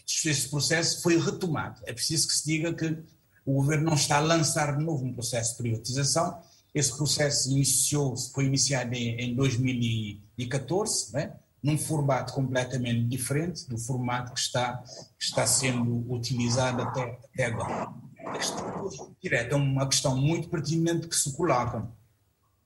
Esse 0.05 0.49
processo 0.49 1.01
foi 1.01 1.17
retomado. 1.17 1.81
É 1.85 1.93
preciso 1.93 2.27
que 2.27 2.33
se 2.33 2.45
diga 2.45 2.73
que 2.73 2.97
o 3.45 3.53
governo 3.53 3.85
não 3.85 3.93
está 3.93 4.17
a 4.17 4.21
lançar 4.21 4.77
de 4.77 4.83
novo 4.83 5.05
um 5.05 5.13
processo 5.13 5.51
de 5.51 5.57
privatização. 5.57 6.41
Esse 6.73 6.95
processo 6.95 7.49
iniciou, 7.49 8.17
foi 8.17 8.45
iniciado 8.45 8.93
em, 8.93 9.15
em 9.19 9.35
2014, 9.35 11.13
né? 11.13 11.33
num 11.65 11.77
formato 11.79 12.33
completamente 12.33 13.05
diferente 13.05 13.67
do 13.67 13.77
formato 13.77 14.33
que 14.33 14.39
está, 14.39 14.83
que 15.17 15.25
está 15.25 15.47
sendo 15.47 16.05
utilizado 16.13 16.83
até, 16.83 17.19
até 17.33 17.45
agora. 17.45 17.91
A 18.23 18.31
questão 18.33 19.15
direta 19.21 19.55
é 19.55 19.57
uma 19.57 19.87
questão 19.87 20.15
muito 20.15 20.47
pertinente 20.47 21.07
que 21.07 21.15
se 21.15 21.35
coloca. 21.35 21.87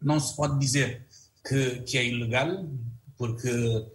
Não 0.01 0.19
se 0.19 0.35
pode 0.35 0.59
dizer 0.59 1.07
que, 1.47 1.81
que 1.81 1.97
é 1.97 2.05
ilegal, 2.05 2.65
porque 3.17 3.49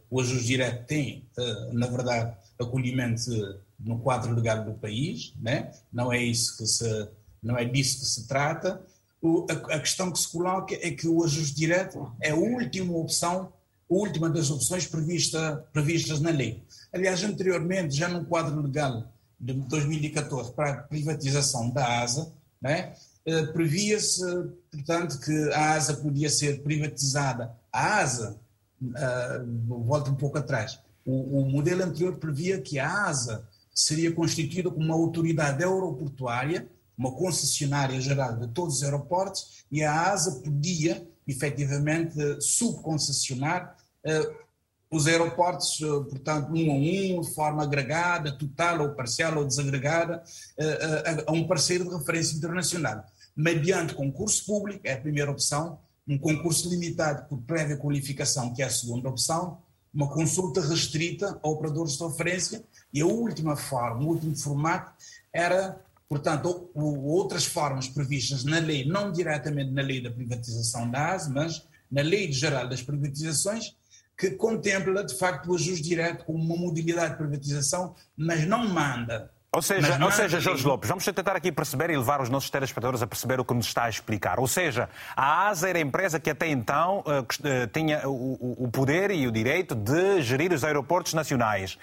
o 0.08 0.20
ajuste 0.20 0.46
direto 0.46 0.86
tem, 0.86 1.28
eh, 1.38 1.70
na 1.72 1.86
verdade, 1.86 2.36
acolhimento 2.58 3.30
no 3.78 3.98
quadro 3.98 4.34
legal 4.34 4.64
do 4.64 4.74
país, 4.74 5.34
né? 5.40 5.70
não 5.92 6.12
é 6.12 6.22
isso 6.22 6.56
que 6.56 6.66
se, 6.66 7.08
não 7.42 7.56
é 7.56 7.64
disso 7.64 8.00
que 8.00 8.06
se 8.06 8.26
trata. 8.26 8.80
O, 9.20 9.46
a, 9.50 9.74
a, 9.74 9.80
questão 9.80 10.10
que 10.10 10.18
se 10.18 10.30
coloca 10.30 10.74
é 10.74 10.90
que 10.90 11.08
o 11.08 11.24
ajuste 11.24 11.54
direto 11.56 12.12
é 12.20 12.30
a 12.30 12.36
última 12.36 12.96
opção, 12.96 13.52
a 13.90 13.94
última 13.94 14.28
das 14.28 14.50
opções 14.50 14.86
prevista, 14.86 15.64
previstas 15.72 16.20
na 16.20 16.30
lei. 16.30 16.62
Aliás, 16.92 17.22
anteriormente, 17.22 17.96
já 17.96 18.08
no 18.08 18.24
quadro 18.24 18.60
legal 18.60 19.12
de 19.40 19.52
2014 19.52 20.52
para 20.52 20.70
a 20.70 20.76
privatização 20.82 21.70
da 21.70 22.02
ASA, 22.02 22.32
né? 22.60 22.94
Eh, 23.26 23.46
previa-se, 23.46 24.22
portanto, 24.70 25.18
que 25.18 25.32
a 25.52 25.72
ASA 25.72 25.94
podia 25.94 26.28
ser 26.28 26.62
privatizada. 26.62 27.56
A 27.72 28.00
ASA, 28.00 28.38
uh, 28.82 29.82
volta 29.84 30.10
um 30.10 30.14
pouco 30.14 30.36
atrás, 30.36 30.78
o, 31.04 31.40
o 31.40 31.50
modelo 31.50 31.82
anterior 31.82 32.16
previa 32.16 32.60
que 32.60 32.78
a 32.78 33.06
ASA 33.06 33.46
seria 33.74 34.12
constituída 34.12 34.70
como 34.70 34.84
uma 34.84 34.94
autoridade 34.94 35.62
aeroportuária, 35.62 36.68
uma 36.96 37.12
concessionária 37.12 38.00
geral 38.00 38.36
de 38.36 38.48
todos 38.48 38.76
os 38.76 38.82
aeroportos, 38.82 39.64
e 39.70 39.82
a 39.82 40.12
ASA 40.12 40.40
podia, 40.40 41.06
efetivamente, 41.26 42.14
subconcessionar 42.40 43.76
uh, 44.06 44.44
os 44.90 45.08
aeroportos, 45.08 45.80
uh, 45.80 46.04
portanto, 46.04 46.52
um 46.52 46.70
a 46.70 46.74
um, 46.74 47.20
de 47.20 47.34
forma 47.34 47.64
agregada, 47.64 48.30
total 48.30 48.82
ou 48.82 48.94
parcial 48.94 49.36
ou 49.38 49.44
desagregada, 49.44 50.22
uh, 50.58 51.24
a 51.26 51.32
um 51.32 51.46
parceiro 51.48 51.84
de 51.84 51.96
referência 51.96 52.36
internacional. 52.36 53.04
Mediante 53.36 53.94
concurso 53.94 54.46
público, 54.46 54.82
é 54.84 54.92
a 54.92 55.00
primeira 55.00 55.30
opção, 55.30 55.80
um 56.06 56.16
concurso 56.16 56.68
limitado 56.68 57.28
por 57.28 57.38
prévia 57.38 57.76
qualificação, 57.76 58.54
que 58.54 58.62
é 58.62 58.66
a 58.66 58.70
segunda 58.70 59.08
opção, 59.08 59.58
uma 59.94 60.08
consulta 60.08 60.60
restrita 60.60 61.38
a 61.42 61.48
operadores 61.48 61.96
de 61.96 62.04
referência 62.04 62.64
e 62.92 63.00
a 63.00 63.06
última 63.06 63.56
forma, 63.56 64.02
o 64.02 64.08
último 64.08 64.36
formato 64.36 64.92
era, 65.32 65.80
portanto, 66.08 66.68
outras 66.74 67.44
formas 67.44 67.88
previstas 67.88 68.44
na 68.44 68.58
lei, 68.58 68.84
não 68.84 69.12
diretamente 69.12 69.70
na 69.70 69.82
lei 69.82 70.02
da 70.02 70.10
privatização 70.10 70.90
da 70.90 71.12
ASE, 71.12 71.30
mas 71.30 71.66
na 71.90 72.02
lei 72.02 72.32
geral 72.32 72.68
das 72.68 72.82
privatizações, 72.82 73.76
que 74.16 74.30
contempla, 74.30 75.04
de 75.04 75.14
facto, 75.14 75.50
o 75.50 75.54
ajuste 75.54 75.82
direto 75.82 76.24
como 76.24 76.42
uma 76.42 76.56
modalidade 76.56 77.12
de 77.12 77.18
privatização, 77.18 77.94
mas 78.16 78.46
não 78.46 78.68
manda 78.68 79.30
ou 79.54 79.62
seja, 79.62 80.04
ou 80.04 80.10
seja, 80.10 80.40
Jorge 80.40 80.66
Lopes, 80.66 80.88
vamos 80.88 81.04
tentar 81.04 81.36
aqui 81.36 81.52
perceber 81.52 81.90
e 81.90 81.96
levar 81.96 82.20
os 82.20 82.28
nossos 82.28 82.50
telespectadores 82.50 83.02
a 83.02 83.06
perceber 83.06 83.40
o 83.40 83.44
que 83.44 83.54
nos 83.54 83.66
está 83.66 83.84
a 83.84 83.88
explicar. 83.88 84.40
Ou 84.40 84.48
seja, 84.48 84.88
a 85.16 85.48
ASA 85.48 85.68
era 85.68 85.78
a 85.78 85.80
empresa 85.80 86.18
que 86.18 86.30
até 86.30 86.48
então 86.48 87.00
uh, 87.00 87.66
tinha 87.72 88.08
o, 88.08 88.64
o, 88.64 88.70
poder 88.70 89.10
e 89.10 89.26
o 89.26 89.32
direito 89.32 89.74
de 89.74 90.22
gerir 90.22 90.52
os 90.52 90.64
aeroportos 90.64 91.14
nacionais. 91.14 91.78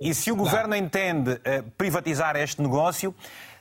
E 0.00 0.14
se 0.14 0.30
o 0.30 0.36
governo 0.36 0.76
entende 0.76 1.32
uh, 1.32 1.62
privatizar 1.76 2.36
este 2.36 2.62
negócio, 2.62 3.14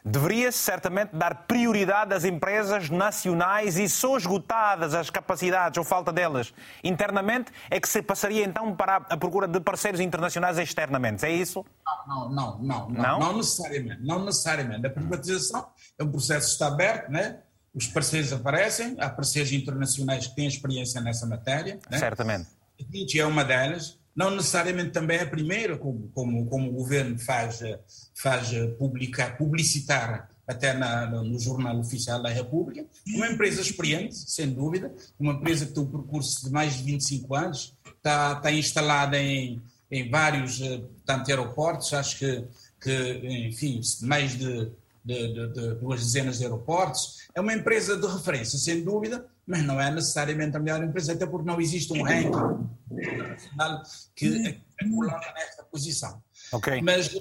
deveria-se 0.06 0.60
certamente 0.60 1.16
dar 1.16 1.48
prioridade 1.48 2.14
às 2.14 2.24
empresas 2.24 2.92
nacionais 2.92 3.78
e 3.80 3.90
só 3.90 4.16
esgotadas 4.18 4.94
as 4.94 5.10
capacidades 5.10 5.80
ou 5.80 5.84
falta 5.84 6.14
delas 6.14 6.54
internamente 6.84 7.52
é 7.72 7.80
que 7.80 7.90
se 7.90 8.04
passaria 8.04 8.46
então 8.46 8.76
para 8.76 8.98
a 8.98 9.18
procura 9.18 9.48
de 9.48 9.60
parceiros 9.60 10.00
internacionais 10.00 10.60
externamente. 10.60 11.26
É 11.26 11.32
isso? 11.32 11.66
Não, 12.08 12.30
não, 12.30 12.30
não, 12.30 12.60
não, 12.60 12.90
não, 12.90 13.20
não 13.20 13.38
necessariamente. 13.38 14.04
Não 14.04 14.24
necessariamente. 14.24 14.86
A 14.86 14.90
privatização 14.92 15.68
é 15.98 16.04
um 16.04 16.12
processo 16.12 16.48
que 16.48 16.54
está 16.54 16.68
aberto, 16.68 17.10
né? 17.10 17.40
os 17.74 17.88
parceiros 17.88 18.32
aparecem, 18.32 18.96
há 19.00 19.10
parceiros 19.10 19.52
internacionais 19.52 20.28
que 20.28 20.36
têm 20.36 20.48
experiência 20.48 21.02
nessa 21.02 21.26
matéria. 21.26 21.80
Né? 21.90 21.98
Certamente. 21.98 22.48
A 22.80 22.84
DIT 22.90 23.20
é 23.20 23.26
uma 23.26 23.44
delas 23.44 24.00
não 24.16 24.32
necessariamente 24.32 24.92
também 24.92 25.20
a 25.20 25.26
primeira, 25.26 25.78
como, 25.78 26.10
como, 26.14 26.46
como 26.46 26.70
o 26.70 26.74
governo 26.74 27.20
faz, 27.20 27.62
faz 28.16 28.50
publicar, 28.78 29.38
publicitar 29.38 30.30
até 30.48 30.74
na, 30.74 31.08
no 31.08 31.40
Jornal 31.40 31.80
Oficial 31.80 32.22
da 32.22 32.30
República, 32.30 32.86
uma 33.08 33.28
empresa 33.28 33.62
experiente, 33.62 34.16
sem 34.16 34.52
dúvida, 34.52 34.94
uma 35.20 35.34
empresa 35.34 35.66
que 35.66 35.74
tem 35.74 35.84
um 35.84 35.92
percurso 35.92 36.46
de 36.46 36.52
mais 36.52 36.78
de 36.78 36.84
25 36.84 37.36
anos, 37.36 37.74
está, 37.98 38.34
está 38.34 38.52
instalada 38.52 39.18
em, 39.18 39.62
em 39.90 40.10
vários 40.10 40.62
tanto 41.06 41.30
aeroportos, 41.30 41.94
acho 41.94 42.20
que, 42.20 42.44
que 42.80 43.48
enfim, 43.48 43.82
mais 44.04 44.38
de, 44.38 44.72
de, 45.04 45.34
de, 45.34 45.48
de 45.54 45.76
duas 45.76 46.02
dezenas 46.02 46.38
de 46.38 46.44
aeroportos. 46.44 47.28
É 47.34 47.42
uma 47.42 47.54
empresa 47.54 47.98
de 47.98 48.08
referência, 48.08 48.58
sem 48.58 48.84
dúvida, 48.84 49.26
mas 49.46 49.64
não 49.64 49.80
é 49.80 49.92
necessariamente 49.92 50.58
a 50.58 50.60
melhor 50.60 50.84
empresa, 50.84 51.14
até 51.14 51.26
porque 51.26 51.48
não 51.48 51.62
existe 51.62 51.94
um 51.94 52.02
ranking 52.02 52.68
internacional 52.92 53.84
que 54.16 54.60
a 54.82 54.90
coloca 54.90 55.34
nesta 55.34 55.64
posição. 55.64 56.22
Okay. 56.52 56.82
Mas, 56.82 57.16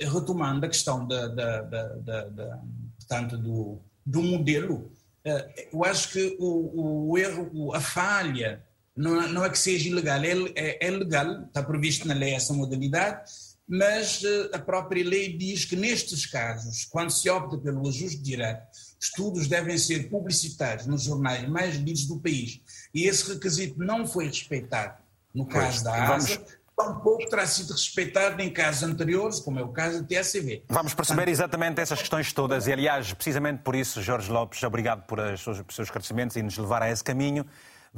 retomando 0.00 0.66
a 0.66 0.68
questão 0.68 1.06
da, 1.06 1.28
da, 1.28 1.62
da, 1.62 2.24
da 2.24 2.60
portanto, 2.98 3.38
do, 3.38 3.78
do 4.04 4.22
modelo, 4.22 4.90
uh, 5.24 5.62
eu 5.72 5.84
acho 5.84 6.10
que 6.10 6.36
o, 6.38 7.10
o 7.10 7.18
erro, 7.18 7.72
a 7.74 7.80
falha, 7.80 8.64
não, 8.96 9.22
é, 9.22 9.28
não 9.28 9.44
é 9.44 9.50
que 9.50 9.58
seja 9.58 9.88
ilegal, 9.88 10.22
é, 10.24 10.32
é, 10.54 10.86
é 10.86 10.90
legal, 10.90 11.44
está 11.44 11.62
previsto 11.62 12.06
na 12.08 12.14
lei 12.14 12.34
essa 12.34 12.52
modalidade, 12.52 13.30
mas 13.68 14.22
a 14.52 14.58
própria 14.60 15.04
lei 15.04 15.36
diz 15.36 15.64
que 15.64 15.74
nestes 15.74 16.24
casos, 16.24 16.84
quando 16.84 17.10
se 17.10 17.28
opta 17.28 17.58
pelo 17.58 17.88
ajuste 17.88 18.18
direto, 18.18 18.64
estudos 18.98 19.48
devem 19.48 19.76
ser 19.76 20.08
publicitados 20.08 20.86
nos 20.86 21.02
jornais 21.02 21.48
mais 21.48 21.74
lidos 21.74 22.06
do 22.06 22.20
país. 22.20 22.60
E 22.94 23.06
esse 23.06 23.32
requisito 23.32 23.78
não 23.78 24.06
foi 24.06 24.26
respeitado 24.26 25.02
no 25.34 25.46
caso 25.46 25.66
pois, 25.66 25.82
da 25.82 26.14
ASA, 26.14 26.34
vamos... 26.36 26.56
tampouco 26.76 27.26
terá 27.28 27.46
sido 27.46 27.72
respeitado 27.72 28.40
em 28.42 28.50
casos 28.50 28.82
anteriores, 28.82 29.40
como 29.40 29.58
é 29.58 29.62
o 29.62 29.68
caso 29.68 30.02
da 30.02 30.06
TSV. 30.06 30.64
Vamos 30.68 30.92
perceber 30.92 31.28
exatamente 31.28 31.80
essas 31.80 31.98
questões 31.98 32.32
todas. 32.32 32.66
E, 32.66 32.72
aliás, 32.72 33.12
precisamente 33.14 33.62
por 33.62 33.74
isso, 33.74 34.02
Jorge 34.02 34.30
Lopes, 34.30 34.62
obrigado 34.62 35.02
por 35.06 35.18
os 35.18 35.40
seus 35.40 35.78
esclarecimentos 35.78 36.36
e 36.36 36.42
nos 36.42 36.58
levar 36.58 36.82
a 36.82 36.90
esse 36.90 37.02
caminho. 37.02 37.46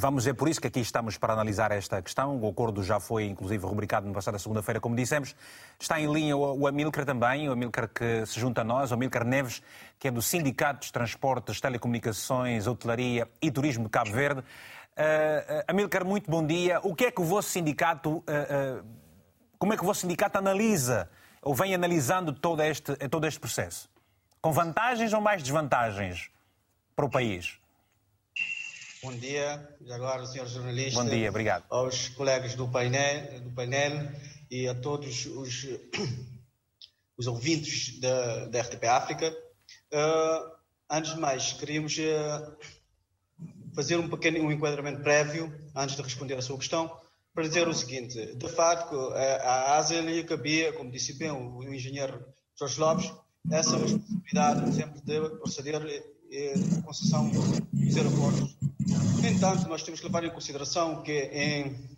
Vamos, 0.00 0.28
é 0.28 0.32
por 0.32 0.48
isso 0.48 0.60
que 0.60 0.68
aqui 0.68 0.78
estamos 0.78 1.18
para 1.18 1.32
analisar 1.32 1.72
esta 1.72 2.00
questão. 2.00 2.38
O 2.38 2.48
acordo 2.48 2.84
já 2.84 3.00
foi, 3.00 3.24
inclusive, 3.24 3.66
rubricado 3.66 4.06
no 4.06 4.14
passado 4.14 4.38
segunda-feira, 4.38 4.78
como 4.78 4.94
dissemos. 4.94 5.34
Está 5.76 6.00
em 6.00 6.12
linha 6.12 6.36
o 6.36 6.68
Amilcar 6.68 7.04
também, 7.04 7.48
o 7.48 7.52
Amilcar 7.52 7.88
que 7.88 8.24
se 8.24 8.38
junta 8.38 8.60
a 8.60 8.64
nós, 8.64 8.92
o 8.92 8.94
Amilcar 8.94 9.24
Neves, 9.24 9.60
que 9.98 10.06
é 10.06 10.10
do 10.12 10.22
Sindicato 10.22 10.80
dos 10.80 10.92
Transportes, 10.92 11.60
Telecomunicações, 11.60 12.68
Hotelaria 12.68 13.26
e 13.42 13.50
Turismo 13.50 13.84
de 13.84 13.90
Cabo 13.90 14.12
Verde. 14.12 14.44
Uh, 14.98 15.62
Amilcar, 15.68 16.04
muito 16.04 16.28
bom 16.28 16.44
dia. 16.44 16.80
O 16.82 16.92
que 16.92 17.04
é 17.04 17.10
que 17.12 17.20
o 17.20 17.24
vosso 17.24 17.50
sindicato, 17.50 18.16
uh, 18.16 18.84
como 19.56 19.72
é 19.72 19.76
que 19.76 19.82
o 19.84 19.86
vosso 19.86 20.00
sindicato 20.00 20.36
analisa, 20.36 21.08
ou 21.40 21.54
vem 21.54 21.72
analisando 21.72 22.32
todo 22.32 22.60
este, 22.62 22.96
todo 23.08 23.24
este 23.24 23.38
processo? 23.38 23.88
Com 24.42 24.50
vantagens 24.50 25.12
ou 25.12 25.20
mais 25.20 25.40
desvantagens 25.40 26.30
para 26.96 27.04
o 27.04 27.10
país? 27.10 27.60
Bom 29.00 29.12
dia, 29.12 29.68
e 29.80 29.92
agora, 29.92 30.26
senhor 30.26 30.48
jornalista. 30.48 31.00
Bom 31.00 31.08
dia, 31.08 31.30
obrigado. 31.30 31.64
Aos 31.70 32.08
colegas 32.08 32.56
do 32.56 32.66
painel, 32.66 33.40
do 33.40 33.52
painel 33.52 34.10
e 34.50 34.66
a 34.66 34.74
todos 34.74 35.26
os, 35.26 35.64
os 37.16 37.28
ouvintes 37.28 38.00
da, 38.00 38.46
da 38.46 38.62
RTP 38.62 38.84
África. 38.84 39.32
Antes 40.90 41.14
de 41.14 41.20
mais, 41.20 41.52
queríamos 41.52 41.96
fazer 43.78 43.96
um 43.96 44.08
pequeno 44.08 44.40
um 44.40 44.50
enquadramento 44.50 45.02
prévio, 45.02 45.54
antes 45.72 45.94
de 45.94 46.02
responder 46.02 46.34
a 46.34 46.42
sua 46.42 46.58
questão, 46.58 46.90
para 47.32 47.46
dizer 47.46 47.68
o 47.68 47.72
seguinte: 47.72 48.34
de 48.34 48.48
facto, 48.48 49.12
a 49.14 49.76
ASEAN 49.78 50.00
lhe 50.00 50.24
cabia, 50.24 50.72
como 50.72 50.90
disse 50.90 51.12
bem 51.12 51.30
o, 51.30 51.62
engenheiro 51.62 52.20
Jorge 52.58 52.80
Lopes, 52.80 53.12
essa 53.48 53.76
responsabilidade 53.76 54.74
sempre 54.74 55.00
de 55.00 55.30
proceder 55.38 55.76
a 55.76 56.82
concessão 56.82 57.30
dos 57.30 57.96
aeroportos. 57.96 58.56
No 59.22 59.28
entanto, 59.28 59.68
nós 59.68 59.84
temos 59.84 60.00
que 60.00 60.06
levar 60.06 60.24
em 60.24 60.30
consideração 60.30 61.00
que 61.00 61.30
em, 61.32 61.88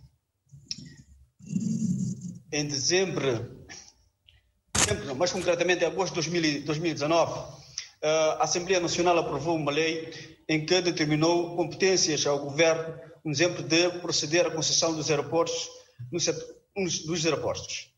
em 2.51 2.67
dezembro, 2.67 3.65
dezembro, 4.75 5.15
mais 5.15 5.31
concretamente 5.31 5.83
em 5.83 5.87
agosto 5.87 6.21
de 6.21 6.59
2019, 6.59 7.60
a 8.01 8.43
Assembleia 8.43 8.79
Nacional 8.79 9.17
aprovou 9.17 9.55
uma 9.55 9.71
lei 9.71 10.11
em 10.49 10.65
que 10.65 10.81
determinou 10.81 11.55
competências 11.55 12.25
ao 12.25 12.39
governo 12.39 12.99
um 13.23 13.31
exemplo 13.31 13.63
de 13.63 13.89
proceder 13.99 14.47
à 14.47 14.51
concessão 14.51 14.95
dos 14.95 15.09
aeroportos, 15.09 15.69
dos 16.11 17.25
aeroportos. 17.25 17.93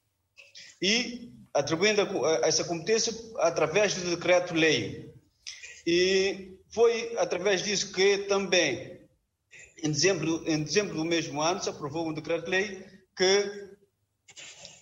E 0.82 1.32
atribuindo 1.54 2.02
essa 2.44 2.64
competência 2.64 3.14
através 3.38 3.94
do 3.96 4.10
decreto-lei. 4.16 5.14
E 5.86 6.58
foi 6.70 7.16
através 7.18 7.64
disso 7.64 7.94
que 7.94 8.20
também, 8.20 9.00
em 9.82 9.92
dezembro, 9.92 10.44
em 10.46 10.64
dezembro 10.64 10.96
do 10.96 11.06
mesmo 11.06 11.42
ano, 11.42 11.62
se 11.62 11.70
aprovou 11.70 12.10
um 12.10 12.14
decreto-lei 12.14 12.84
que, 13.16 13.70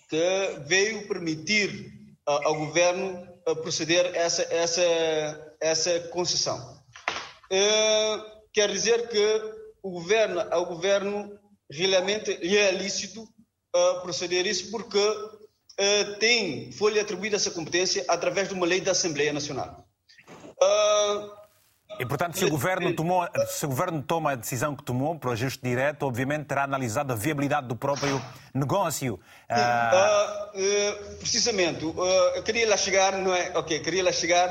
que 0.10 0.60
veio 0.66 1.08
permitir 1.08 1.92
ao 2.26 2.56
governo 2.56 3.31
proceder 3.62 4.16
essa, 4.16 4.44
essa, 4.54 5.56
essa 5.60 6.00
concessão. 6.10 6.58
Uh, 7.52 8.42
quer 8.54 8.72
dizer 8.72 9.08
que 9.10 9.42
o 9.84 9.92
governo, 9.92 10.42
ao 10.52 10.66
governo 10.66 11.40
realmente 11.70 12.34
lhe 12.36 12.58
é 12.58 12.72
lícito 12.72 13.24
uh, 13.24 14.02
proceder 14.02 14.46
isso 14.46 14.70
porque 14.72 14.98
uh, 14.98 16.20
tem, 16.20 16.72
foi-lhe 16.72 17.00
atribuída 17.00 17.36
essa 17.36 17.52
competência 17.52 18.06
através 18.08 18.48
de 18.48 18.54
uma 18.54 18.66
lei 18.66 18.82
da 18.82 18.92
Assembleia 18.92 19.34
Nacional. 19.34 19.86
Uh, 20.62 21.41
e, 22.02 22.06
portanto, 22.06 22.36
se 22.36 22.44
o, 22.46 22.50
governo 22.50 22.96
tomou, 22.96 23.28
se 23.46 23.64
o 23.64 23.70
governo 23.70 24.02
toma 24.02 24.32
a 24.32 24.36
decisão 24.36 24.76
que 24.76 24.84
tomou 24.84 25.20
para 25.20 25.30
o 25.30 25.34
ajuste 25.34 25.62
direto, 25.62 26.02
obviamente 26.02 26.46
terá 26.46 26.64
analisado 26.64 27.14
a 27.14 27.16
viabilidade 27.16 27.68
do 27.68 27.76
próprio 27.76 28.20
negócio. 28.56 29.20
Uh... 29.48 30.58
Uh, 30.58 31.18
precisamente. 31.18 31.86
Uh, 31.86 32.02
eu 32.36 32.42
queria 32.42 32.68
lá 32.68 32.76
chegar, 32.76 33.20
não 33.20 33.32
é? 33.36 33.52
Ok, 33.56 33.80
queria 33.82 34.04
lá 34.04 34.12
chegar. 34.12 34.50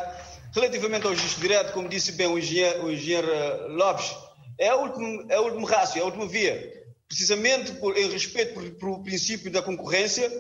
Relativamente 0.55 1.07
ao 1.07 1.11
ajuste 1.11 1.41
direto, 1.41 1.73
como 1.73 1.89
disse 1.89 2.13
bem 2.13 2.29
o 2.29 2.39
engenheiro, 2.39 2.85
o 2.85 2.93
engenheiro 2.93 3.29
Lopes, 3.75 4.15
é 4.57 4.73
o 4.73 4.83
último, 4.83 5.27
é 5.29 5.41
o 5.41 5.43
último 5.43 5.67
rácio, 5.67 5.99
é 5.99 6.03
a 6.03 6.05
última 6.05 6.29
via. 6.29 6.73
Precisamente 7.09 7.73
por, 7.73 7.99
em 7.99 8.09
respeito 8.11 8.61
por 8.79 8.91
o 8.91 9.03
princípio 9.03 9.51
da 9.51 9.61
concorrência, 9.61 10.31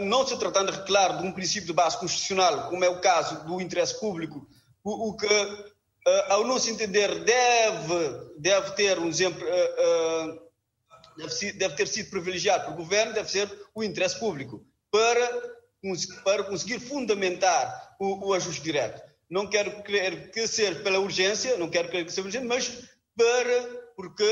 não 0.00 0.26
se 0.26 0.36
tratando, 0.36 0.84
claro, 0.84 1.18
de 1.18 1.28
um 1.28 1.32
princípio 1.32 1.68
de 1.68 1.72
base 1.72 1.96
constitucional, 1.96 2.68
como 2.70 2.84
é 2.84 2.88
o 2.88 3.00
caso 3.00 3.44
do 3.44 3.60
interesse 3.60 4.00
público, 4.00 4.44
o, 4.82 5.10
o 5.10 5.16
que 5.16 5.26
uh, 6.06 6.32
ao 6.32 6.46
nosso 6.46 6.70
entender, 6.70 7.24
deve, 7.24 8.30
deve 8.38 8.70
ter 8.72 8.98
um 8.98 9.08
exemplo, 9.08 9.42
uh, 9.42 10.34
uh, 10.34 10.40
deve, 11.16 11.74
ter 11.76 11.88
sido 11.88 12.10
privilegiado 12.10 12.64
pelo 12.64 12.76
governo, 12.76 13.12
deve 13.12 13.30
ser 13.30 13.50
o 13.74 13.82
interesse 13.82 14.18
público, 14.18 14.64
para, 14.90 15.56
para 16.24 16.44
conseguir 16.44 16.80
fundamentar 16.80 17.96
o, 17.98 18.28
o 18.28 18.34
ajuste 18.34 18.62
direto. 18.62 19.02
Não 19.28 19.46
quero 19.46 19.82
crer 19.82 20.30
que 20.30 20.46
seja 20.46 20.80
pela 20.80 20.98
urgência, 20.98 21.56
não 21.56 21.68
quero 21.68 21.88
crer 21.88 22.04
que 22.04 22.12
seja 22.12 22.26
urgente, 22.26 22.46
mas 22.46 22.84
para, 23.16 23.62
porque 23.96 24.28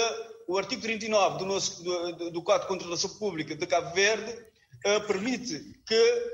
o 0.47 0.59
artigo 0.59 0.83
39 0.83 1.39
do, 1.39 1.47
nosso, 1.47 1.83
do, 1.83 2.31
do 2.31 2.43
Código 2.43 2.65
de 2.65 2.69
Contratação 2.69 3.11
Pública 3.19 3.55
de 3.55 3.67
Cabo 3.67 3.95
Verde 3.95 4.47
permite 5.07 5.81
que, 5.87 6.33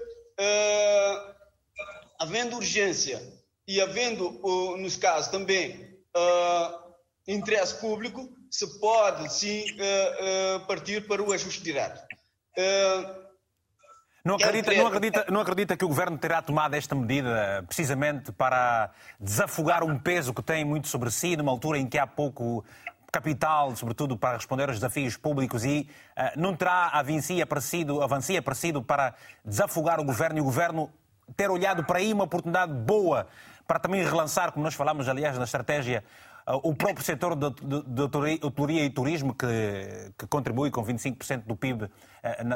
havendo 2.18 2.56
urgência 2.56 3.37
e 3.68 3.82
havendo, 3.82 4.40
nos 4.78 4.96
casos 4.96 5.28
também, 5.28 5.76
uh, 6.16 6.88
interesse 7.28 7.78
público, 7.78 8.26
se 8.50 8.80
pode 8.80 9.30
sim 9.30 9.62
uh, 9.72 10.56
uh, 10.56 10.66
partir 10.66 11.06
para 11.06 11.22
o 11.22 11.30
ajuste 11.32 11.62
direto. 11.62 12.00
Não 14.24 14.34
acredita, 14.34 14.74
não, 14.74 14.86
acredita, 14.86 15.26
não 15.30 15.40
acredita 15.40 15.76
que 15.76 15.84
o 15.84 15.88
Governo 15.88 16.18
terá 16.18 16.42
tomado 16.42 16.74
esta 16.74 16.94
medida 16.94 17.62
precisamente 17.66 18.32
para 18.32 18.90
desafogar 19.20 19.84
um 19.84 19.98
peso 19.98 20.34
que 20.34 20.42
tem 20.42 20.64
muito 20.64 20.88
sobre 20.88 21.10
si, 21.10 21.36
numa 21.36 21.52
altura 21.52 21.78
em 21.78 21.86
que 21.86 21.98
há 21.98 22.06
pouco 22.06 22.64
capital, 23.12 23.76
sobretudo 23.76 24.16
para 24.16 24.36
responder 24.36 24.64
aos 24.64 24.76
desafios 24.76 25.16
públicos, 25.16 25.64
e 25.64 25.88
uh, 26.16 26.40
não 26.40 26.56
terá 26.56 26.88
avancia 26.88 27.44
aparecido, 27.44 28.02
avancia 28.02 28.38
aparecido 28.38 28.82
para 28.82 29.14
desafogar 29.44 30.00
o 30.00 30.04
Governo 30.04 30.38
e 30.38 30.40
o 30.40 30.44
Governo 30.44 30.90
ter 31.36 31.50
olhado 31.50 31.84
para 31.84 31.98
aí 31.98 32.12
uma 32.12 32.24
oportunidade 32.24 32.72
boa 32.72 33.26
para 33.68 33.78
também 33.78 34.02
relançar, 34.02 34.50
como 34.50 34.64
nós 34.64 34.74
falamos, 34.74 35.06
aliás, 35.08 35.36
na 35.36 35.44
estratégia, 35.44 36.02
uh, 36.48 36.56
o 36.62 36.74
próprio 36.74 37.04
setor 37.04 37.36
de 37.36 38.02
hotelaria 38.42 38.84
e 38.86 38.90
turismo, 38.90 39.34
que, 39.34 39.46
que 40.18 40.26
contribui 40.26 40.70
com 40.70 40.82
25% 40.82 41.44
do 41.44 41.54
PIB 41.54 41.84
uh, 41.84 41.90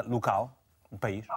local 0.07 0.57
no 0.91 0.97
país? 0.97 1.27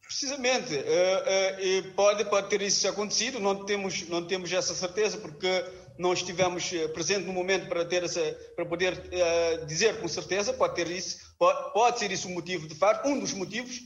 Precisamente. 0.00 0.76
Uh, 0.76 1.92
pode, 1.96 2.24
pode 2.26 2.48
ter 2.48 2.62
isso 2.62 2.88
acontecido, 2.88 3.40
não 3.40 3.64
temos, 3.64 4.08
não 4.08 4.24
temos 4.24 4.52
essa 4.52 4.74
certeza, 4.74 5.18
porque 5.18 5.48
não 5.98 6.12
estivemos 6.12 6.70
presentes 6.94 7.26
no 7.26 7.32
momento 7.32 7.68
para, 7.68 7.84
ter 7.84 8.04
essa, 8.04 8.22
para 8.54 8.64
poder 8.64 9.10
dizer 9.66 10.00
com 10.00 10.06
certeza, 10.06 10.52
pode 10.52 10.74
ter 10.76 10.88
isso, 10.88 11.34
pode, 11.36 11.72
pode 11.72 11.98
ser 11.98 12.10
isso 12.12 12.28
um 12.28 12.34
motivo 12.34 12.68
de 12.68 12.76
facto, 12.76 13.06
um 13.06 13.18
dos 13.18 13.34
motivos. 13.34 13.80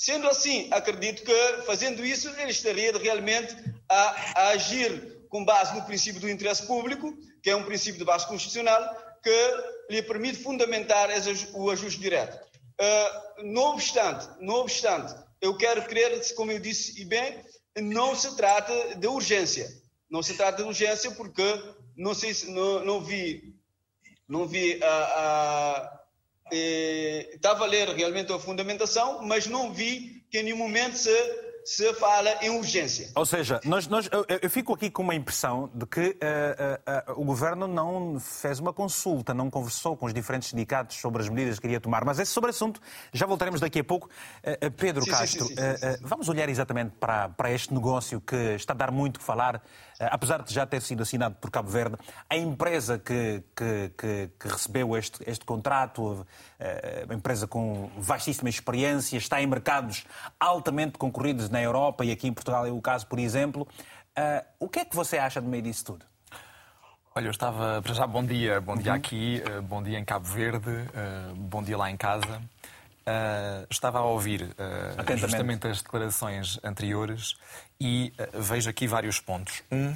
Sendo 0.00 0.26
assim, 0.30 0.66
acredito 0.70 1.22
que 1.22 1.62
fazendo 1.66 2.02
isso 2.02 2.26
ele 2.38 2.52
estaria 2.52 2.90
realmente 2.96 3.54
a, 3.86 3.96
a, 4.34 4.48
agir 4.52 5.26
com 5.28 5.44
base 5.44 5.74
no 5.74 5.84
princípio 5.84 6.22
do 6.22 6.30
interesse 6.30 6.66
público, 6.66 7.14
que 7.42 7.50
é 7.50 7.54
um 7.54 7.64
princípio 7.64 7.98
de 7.98 8.04
base 8.06 8.26
constitucional, 8.26 8.96
que 9.22 9.54
lhe 9.90 10.02
permite 10.02 10.42
fundamentar 10.42 11.10
o 11.52 11.70
ajuste 11.70 12.00
direto. 12.00 12.34
Uh, 12.80 13.44
não 13.44 13.74
obstante, 13.74 14.26
não 14.40 14.54
obstante, 14.54 15.14
eu 15.38 15.54
quero 15.58 15.82
crer, 15.82 16.18
como 16.34 16.50
eu 16.50 16.58
disse 16.58 16.98
e 16.98 17.04
bem, 17.04 17.38
não 17.76 18.16
se 18.16 18.34
trata 18.36 18.96
de 18.96 19.06
urgência. 19.06 19.68
Não 20.10 20.22
se 20.22 20.32
trata 20.32 20.62
de 20.62 20.66
urgência 20.66 21.10
porque 21.10 21.44
não 21.94 22.14
sei 22.14 22.32
se 22.32 22.50
não, 22.50 22.82
não 22.86 23.04
vi 23.04 23.54
não 24.26 24.46
vi 24.46 24.82
a, 24.82 24.88
a 24.88 25.99
eh, 26.52 27.30
estava 27.34 27.64
a 27.64 27.66
ler 27.66 27.88
realmente 27.88 28.32
a 28.32 28.38
fundamentação, 28.38 29.22
mas 29.22 29.46
não 29.46 29.72
vi 29.72 30.24
que 30.30 30.38
em 30.38 30.44
nenhum 30.44 30.56
momento 30.56 30.96
se 30.96 31.10
se 31.64 31.92
fala 31.94 32.30
em 32.42 32.50
urgência. 32.50 33.10
Ou 33.14 33.26
seja, 33.26 33.60
nós, 33.64 33.86
nós, 33.86 34.08
eu, 34.10 34.24
eu, 34.42 34.50
fico 34.50 34.72
aqui 34.72 34.90
com 34.90 35.02
uma 35.02 35.14
impressão 35.14 35.70
de 35.74 35.86
que 35.86 36.00
uh, 36.00 36.04
uh, 36.10 37.12
uh, 37.12 37.20
o 37.20 37.24
governo 37.24 37.66
não 37.66 38.18
fez 38.18 38.58
uma 38.58 38.72
consulta, 38.72 39.34
não 39.34 39.50
conversou 39.50 39.96
com 39.96 40.06
os 40.06 40.14
diferentes 40.14 40.48
sindicatos 40.48 40.96
sobre 40.96 41.22
as 41.22 41.28
medidas 41.28 41.56
que 41.56 41.62
queria 41.62 41.80
tomar. 41.80 42.04
Mas 42.04 42.18
esse 42.18 42.32
sobre 42.32 42.50
assunto 42.50 42.80
já 43.12 43.26
voltaremos 43.26 43.60
daqui 43.60 43.80
a 43.80 43.84
pouco. 43.84 44.08
Pedro 44.76 45.04
sim, 45.04 45.10
Castro, 45.10 45.46
sim, 45.46 45.54
sim, 45.54 45.98
vamos 46.02 46.28
olhar 46.28 46.48
exatamente 46.48 46.92
para, 46.98 47.28
para 47.28 47.52
este 47.52 47.72
negócio 47.72 48.20
que 48.20 48.36
está 48.54 48.72
a 48.72 48.76
dar 48.76 48.90
muito 48.90 49.20
que 49.20 49.24
falar, 49.24 49.62
apesar 50.10 50.42
de 50.42 50.52
já 50.52 50.64
ter 50.66 50.80
sido 50.82 51.02
assinado 51.02 51.34
por 51.40 51.50
Cabo 51.50 51.68
Verde. 51.68 51.96
A 52.28 52.36
empresa 52.36 52.98
que, 52.98 53.42
que, 53.54 53.92
que, 53.96 54.30
que 54.38 54.48
recebeu 54.48 54.96
este, 54.96 55.22
este 55.26 55.44
contrato, 55.44 56.26
uma 57.04 57.14
empresa 57.14 57.46
com 57.46 57.90
vastíssima 57.96 58.48
experiência, 58.48 59.16
está 59.16 59.42
em 59.42 59.46
mercados 59.46 60.04
altamente 60.38 60.98
concorridos 60.98 61.50
na 61.50 61.60
Europa 61.60 62.04
e 62.04 62.10
aqui 62.10 62.28
em 62.28 62.32
Portugal 62.32 62.66
é 62.66 62.70
o 62.70 62.80
caso, 62.80 63.06
por 63.06 63.18
exemplo. 63.18 63.66
Uh, 64.10 64.44
o 64.58 64.68
que 64.68 64.80
é 64.80 64.84
que 64.84 64.94
você 64.94 65.18
acha 65.18 65.40
do 65.40 65.48
meio 65.48 65.62
disso 65.62 65.84
tudo? 65.84 66.04
Olha, 67.14 67.26
eu 67.26 67.30
estava. 67.30 67.82
Para 67.82 67.94
já, 67.94 68.06
bom 68.06 68.24
dia. 68.24 68.60
Bom 68.60 68.76
dia 68.76 68.92
uhum. 68.92 68.98
aqui, 68.98 69.42
bom 69.64 69.82
dia 69.82 69.98
em 69.98 70.04
Cabo 70.04 70.26
Verde, 70.26 70.70
bom 71.36 71.62
dia 71.62 71.76
lá 71.76 71.90
em 71.90 71.96
casa. 71.96 72.40
Estava 73.70 73.98
a 73.98 74.04
ouvir 74.04 74.54
justamente 75.16 75.66
as 75.66 75.82
declarações 75.82 76.58
anteriores 76.62 77.34
e 77.80 78.12
vejo 78.34 78.68
aqui 78.68 78.86
vários 78.86 79.20
pontos. 79.20 79.62
Um 79.70 79.94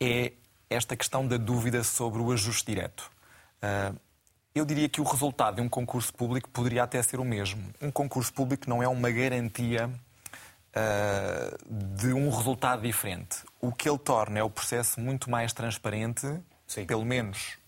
é 0.00 0.32
esta 0.68 0.96
questão 0.96 1.26
da 1.26 1.36
dúvida 1.36 1.82
sobre 1.84 2.20
o 2.20 2.32
ajuste 2.32 2.66
direto. 2.66 3.10
Eu 4.54 4.64
diria 4.64 4.88
que 4.88 5.00
o 5.00 5.04
resultado 5.04 5.56
de 5.56 5.62
um 5.62 5.68
concurso 5.68 6.14
público 6.14 6.48
poderia 6.48 6.84
até 6.84 7.02
ser 7.02 7.18
o 7.18 7.24
mesmo. 7.24 7.74
Um 7.80 7.90
concurso 7.90 8.32
público 8.32 8.70
não 8.70 8.80
é 8.82 8.86
uma 8.86 9.10
garantia 9.10 9.90
uh, 10.74 11.96
de 11.96 12.12
um 12.12 12.30
resultado 12.30 12.82
diferente. 12.82 13.38
O 13.60 13.72
que 13.72 13.88
ele 13.88 13.98
torna 13.98 14.38
é 14.38 14.42
o 14.44 14.50
processo 14.50 15.00
muito 15.00 15.28
mais 15.28 15.52
transparente, 15.52 16.40
Sim. 16.68 16.86
pelo 16.86 17.04
menos 17.04 17.58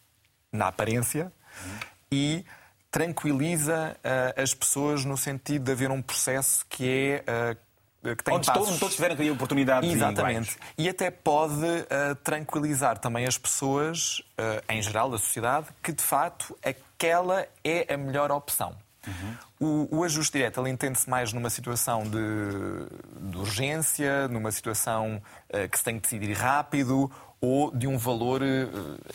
na 0.53 0.69
aparência, 0.69 1.33
uhum. 1.65 1.79
e 2.13 2.45
tranquiliza 2.91 3.97
uh, 3.97 4.41
as 4.41 4.55
pessoas 4.55 5.05
no 5.05 5.17
sentido 5.17 5.65
de 5.65 5.73
haver 5.73 5.91
um 5.91 6.01
processo 6.01 6.65
que 6.69 6.89
é 6.89 7.53
uh, 7.53 7.67
que 8.15 8.23
tem 8.23 8.35
Onde 8.35 8.47
passos... 8.47 8.79
todos 8.79 8.95
tiveram 8.95 9.17
aí 9.19 9.31
oportunidades 9.31 9.91
Exatamente. 9.91 10.53
Iguais. 10.53 10.59
E 10.79 10.89
até 10.89 11.11
pode 11.11 11.55
uh, 11.55 12.15
tranquilizar 12.23 12.99
também 12.99 13.27
as 13.27 13.39
pessoas, 13.39 14.21
uh, 14.39 14.63
em 14.69 14.81
geral 14.81 15.11
da 15.11 15.19
sociedade, 15.19 15.69
que 15.83 15.93
de 15.93 16.03
facto 16.03 16.57
aquela 16.65 17.47
é 17.65 17.93
a 17.93 17.97
melhor 17.97 18.31
opção. 18.31 18.77
Uhum. 19.07 19.89
O, 19.91 19.99
o 19.99 20.05
ajuste 20.05 20.37
direto 20.37 20.61
ele 20.61 20.71
entende-se 20.71 21.09
mais 21.09 21.33
numa 21.33 21.49
situação 21.49 22.03
de, 22.03 23.31
de 23.31 23.39
urgência, 23.39 24.29
numa 24.29 24.53
situação 24.53 25.23
uh, 25.51 25.69
que 25.69 25.79
se 25.79 25.85
tem 25.85 25.97
que 25.99 26.03
decidir 26.03 26.33
rápido 26.35 27.11
ou 27.41 27.71
de 27.71 27.87
um 27.87 27.99
valor 27.99 28.41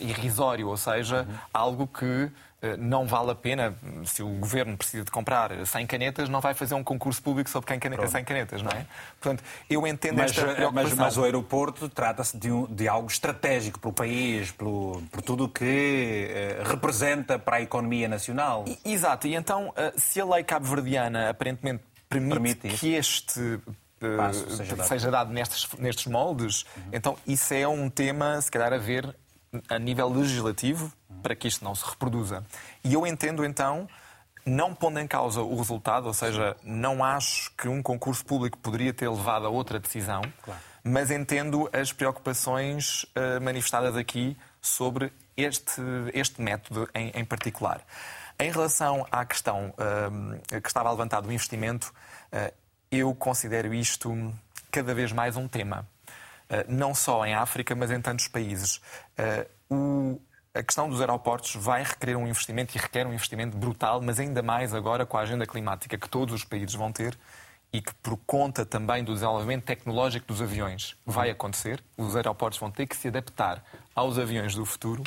irrisório, 0.00 0.68
ou 0.68 0.76
seja, 0.76 1.26
uhum. 1.28 1.36
algo 1.52 1.86
que 1.88 2.04
eh, 2.04 2.30
não 2.78 3.06
vale 3.06 3.32
a 3.32 3.34
pena, 3.34 3.74
se 4.04 4.22
o 4.22 4.28
governo 4.28 4.76
precisa 4.76 5.04
de 5.04 5.10
comprar 5.10 5.66
100 5.66 5.86
canetas, 5.86 6.28
não 6.28 6.40
vai 6.40 6.54
fazer 6.54 6.74
um 6.74 6.84
concurso 6.84 7.20
público 7.20 7.50
sobre 7.50 7.66
quem 7.66 7.80
100 8.08 8.24
canetas, 8.24 8.62
não 8.62 8.70
é? 8.70 8.86
Portanto, 9.20 9.42
eu 9.68 9.84
entendo 9.86 10.18
mas, 10.18 10.30
esta 10.30 10.54
preocupação. 10.54 10.72
Mas, 10.90 10.94
mas 10.94 11.16
o 11.16 11.24
aeroporto 11.24 11.88
trata-se 11.88 12.36
de, 12.36 12.52
um, 12.52 12.66
de, 12.66 12.86
algo 12.86 13.08
estratégico 13.08 13.80
para 13.80 13.90
o 13.90 13.92
país, 13.92 14.52
pelo, 14.52 15.02
por 15.10 15.22
tudo 15.22 15.44
o 15.44 15.48
que 15.48 16.28
eh, 16.30 16.62
representa 16.64 17.38
para 17.38 17.56
a 17.56 17.62
economia 17.62 18.08
nacional. 18.08 18.64
Exato, 18.84 19.26
e 19.26 19.34
então, 19.34 19.72
eh, 19.76 19.92
se 19.96 20.20
a 20.20 20.24
lei 20.24 20.44
cabo-verdiana 20.44 21.30
aparentemente 21.30 21.82
permite, 22.08 22.32
permite 22.32 22.68
que 22.78 22.94
este 22.94 23.58
Passo, 24.16 24.50
seja 24.50 24.76
dado, 24.76 24.88
seja 24.88 25.10
dado 25.10 25.32
nestes, 25.32 25.68
nestes 25.78 26.06
moldes, 26.06 26.64
uhum. 26.76 26.82
então 26.92 27.16
isso 27.26 27.54
é 27.54 27.66
um 27.66 27.88
tema, 27.88 28.40
se 28.40 28.50
calhar, 28.50 28.72
a 28.72 28.78
ver 28.78 29.14
a 29.68 29.78
nível 29.78 30.08
legislativo 30.08 30.90
para 31.22 31.34
que 31.34 31.48
isto 31.48 31.64
não 31.64 31.74
se 31.74 31.84
reproduza. 31.88 32.44
E 32.84 32.94
eu 32.94 33.06
entendo 33.06 33.44
então, 33.44 33.88
não 34.44 34.74
pondo 34.74 34.98
em 34.98 35.06
causa 35.06 35.40
o 35.42 35.56
resultado, 35.56 36.06
ou 36.06 36.14
seja, 36.14 36.56
não 36.62 37.04
acho 37.04 37.50
que 37.56 37.68
um 37.68 37.82
concurso 37.82 38.24
público 38.24 38.58
poderia 38.58 38.92
ter 38.92 39.08
levado 39.08 39.46
a 39.46 39.48
outra 39.48 39.78
decisão, 39.78 40.22
claro. 40.42 40.60
mas 40.82 41.10
entendo 41.10 41.70
as 41.72 41.92
preocupações 41.92 43.04
uh, 43.04 43.40
manifestadas 43.40 43.96
aqui 43.96 44.36
sobre 44.60 45.12
este, 45.36 45.80
este 46.12 46.40
método 46.42 46.88
em, 46.94 47.10
em 47.10 47.24
particular. 47.24 47.82
Em 48.38 48.50
relação 48.50 49.06
à 49.10 49.24
questão 49.24 49.72
uh, 49.78 50.60
que 50.60 50.68
estava 50.68 50.90
levantado 50.90 51.26
do 51.26 51.32
investimento, 51.32 51.92
uh, 52.32 52.52
eu 52.90 53.14
considero 53.14 53.72
isto 53.72 54.34
cada 54.70 54.92
vez 54.94 55.12
mais 55.12 55.36
um 55.36 55.48
tema. 55.48 55.86
Não 56.68 56.94
só 56.94 57.24
em 57.24 57.32
África, 57.32 57.74
mas 57.74 57.90
em 57.90 57.98
tantos 57.98 58.28
países. 58.28 58.78
Eh, 59.16 59.46
a 60.54 60.62
questão 60.62 60.88
dos 60.88 61.00
aeroportos 61.00 61.54
vai 61.54 61.82
requerer 61.82 62.16
um 62.16 62.26
investimento 62.26 62.76
e 62.76 62.80
requer 62.80 63.06
um 63.06 63.12
investimento 63.12 63.56
brutal, 63.56 64.02
mas 64.02 64.20
ainda 64.20 64.42
mais 64.42 64.74
agora 64.74 65.06
com 65.06 65.16
a 65.16 65.22
agenda 65.22 65.46
climática 65.46 65.96
que 65.96 66.08
todos 66.08 66.34
os 66.34 66.44
países 66.44 66.74
vão 66.74 66.92
ter 66.92 67.18
e 67.72 67.80
que, 67.80 67.94
por 67.94 68.18
conta 68.26 68.66
também 68.66 69.02
do 69.02 69.14
desenvolvimento 69.14 69.64
tecnológico 69.64 70.26
dos 70.26 70.42
aviões, 70.42 70.94
vai 71.06 71.30
acontecer. 71.30 71.82
Os 71.96 72.14
aeroportos 72.14 72.58
vão 72.58 72.70
ter 72.70 72.86
que 72.86 72.94
se 72.94 73.08
adaptar 73.08 73.64
aos 73.94 74.18
aviões 74.18 74.54
do 74.54 74.66
futuro. 74.66 75.02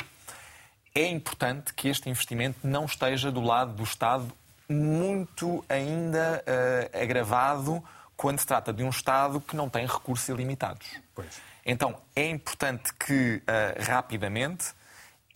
É 0.92 1.06
importante 1.06 1.72
que 1.72 1.88
este 1.88 2.10
investimento 2.10 2.58
não 2.64 2.84
esteja 2.84 3.30
do 3.30 3.40
lado 3.40 3.72
do 3.72 3.84
Estado 3.84 4.32
muito 4.68 5.64
ainda 5.68 6.42
uh, 6.42 7.02
agravado 7.02 7.84
quando 8.16 8.40
se 8.40 8.46
trata 8.46 8.72
de 8.72 8.82
um 8.82 8.88
Estado 8.88 9.40
que 9.40 9.54
não 9.54 9.68
tem 9.68 9.86
recursos 9.86 10.28
ilimitados. 10.28 10.88
Pois. 11.14 11.40
Então, 11.64 11.96
é 12.16 12.28
importante 12.28 12.92
que 12.94 13.36
uh, 13.36 13.84
rapidamente 13.84 14.74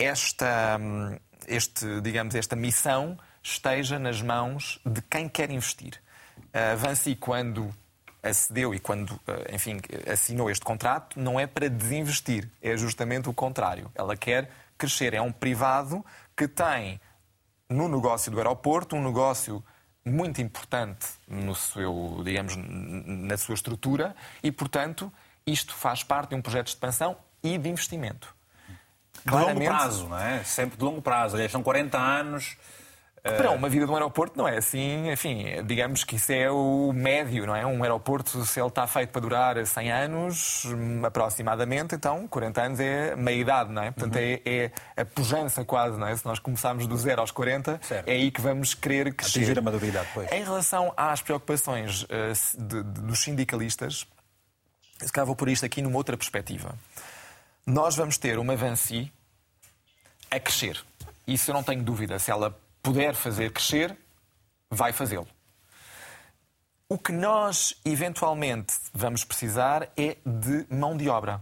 esta, 0.03 0.77
um, 0.79 1.17
este, 1.47 2.01
digamos, 2.01 2.35
esta 2.35 2.55
missão 2.55 3.17
esteja 3.43 3.97
nas 3.99 4.21
mãos 4.21 4.79
de 4.85 5.01
quem 5.01 5.27
quer 5.27 5.51
investir. 5.51 6.01
A 6.53 6.73
uh, 6.73 6.77
Vancy, 6.77 7.15
quando 7.15 7.73
acedeu 8.23 8.73
e 8.73 8.79
quando, 8.79 9.11
uh, 9.11 9.21
enfim, 9.53 9.79
assinou 10.11 10.49
este 10.49 10.63
contrato, 10.63 11.19
não 11.19 11.39
é 11.39 11.47
para 11.47 11.69
desinvestir, 11.69 12.49
é 12.61 12.75
justamente 12.77 13.29
o 13.29 13.33
contrário. 13.33 13.91
Ela 13.95 14.15
quer 14.15 14.49
crescer. 14.77 15.13
É 15.13 15.21
um 15.21 15.31
privado 15.31 16.03
que 16.35 16.47
tem 16.47 16.99
no 17.69 17.87
negócio 17.87 18.31
do 18.31 18.37
aeroporto 18.37 18.95
um 18.95 19.03
negócio 19.03 19.63
muito 20.03 20.41
importante 20.41 21.07
no 21.27 21.53
seu, 21.53 22.21
digamos, 22.23 22.55
na 22.57 23.37
sua 23.37 23.55
estrutura 23.55 24.15
e, 24.41 24.51
portanto, 24.51 25.11
isto 25.45 25.73
faz 25.73 26.03
parte 26.03 26.29
de 26.29 26.35
um 26.35 26.41
projeto 26.41 26.65
de 26.65 26.71
expansão 26.71 27.15
e 27.43 27.57
de 27.57 27.69
investimento. 27.69 28.35
De 29.25 29.31
longo 29.31 29.65
prazo, 29.65 30.07
não 30.07 30.19
é? 30.19 30.43
Sempre 30.43 30.77
de 30.77 30.83
longo 30.83 31.01
prazo. 31.01 31.35
Aliás, 31.35 31.51
são 31.51 31.61
40 31.61 31.97
anos 31.97 32.57
para 33.23 33.51
uma 33.51 33.69
vida 33.69 33.85
de 33.85 33.91
um 33.91 33.95
aeroporto 33.95 34.35
não 34.35 34.47
é 34.47 34.57
assim, 34.57 35.11
enfim, 35.11 35.45
digamos 35.65 36.03
que 36.03 36.15
isso 36.15 36.31
é 36.31 36.49
o 36.49 36.91
médio, 36.91 37.45
não 37.45 37.55
é? 37.55 37.65
Um 37.65 37.83
aeroporto, 37.83 38.43
se 38.43 38.59
ele 38.59 38.67
está 38.67 38.87
feito 38.87 39.09
para 39.09 39.21
durar 39.21 39.65
100 39.65 39.91
anos, 39.91 40.63
aproximadamente, 41.05 41.93
então 41.93 42.27
40 42.27 42.61
anos 42.61 42.79
é 42.79 43.15
meia-idade, 43.15 43.71
não 43.71 43.83
é? 43.83 43.91
Portanto, 43.91 44.15
uhum. 44.15 44.21
é, 44.21 44.41
é, 44.43 44.71
a 44.97 45.05
pujança 45.05 45.63
quase, 45.63 45.99
não 45.99 46.07
é? 46.07 46.15
Se 46.15 46.25
nós 46.25 46.39
começarmos 46.39 46.87
do 46.87 46.97
zero 46.97 47.21
aos 47.21 47.29
40, 47.29 47.79
certo. 47.83 48.07
é 48.07 48.13
aí 48.13 48.31
que 48.31 48.41
vamos 48.41 48.73
querer 48.73 49.13
crescer. 49.13 49.39
Atingir 49.39 49.59
a 49.59 49.61
maioridade, 49.61 50.07
pois. 50.15 50.31
Em 50.31 50.43
relação 50.43 50.91
às 50.97 51.21
preocupações 51.21 52.03
uh, 52.03 52.07
de, 52.57 52.83
de, 52.83 53.01
dos 53.01 53.19
sindicalistas, 53.19 54.07
se 54.99 55.11
calhar 55.11 55.27
vou 55.27 55.35
por 55.35 55.47
isto 55.47 55.63
aqui 55.63 55.81
numa 55.81 55.97
outra 55.97 56.17
perspectiva. 56.17 56.73
Nós 57.65 57.95
vamos 57.95 58.17
ter 58.17 58.39
uma 58.39 58.55
Vancy 58.55 59.11
a 60.29 60.39
crescer. 60.39 60.83
Isso 61.27 61.51
eu 61.51 61.53
não 61.53 61.63
tenho 61.63 61.83
dúvida. 61.83 62.17
Se 62.17 62.31
ela 62.31 62.57
puder 62.81 63.13
fazer 63.13 63.51
crescer, 63.51 63.95
vai 64.69 64.91
fazê-lo. 64.91 65.27
O 66.89 66.97
que 66.97 67.11
nós 67.11 67.75
eventualmente 67.85 68.73
vamos 68.93 69.23
precisar 69.23 69.89
é 69.95 70.17
de 70.25 70.65
mão 70.69 70.97
de 70.97 71.07
obra. 71.07 71.41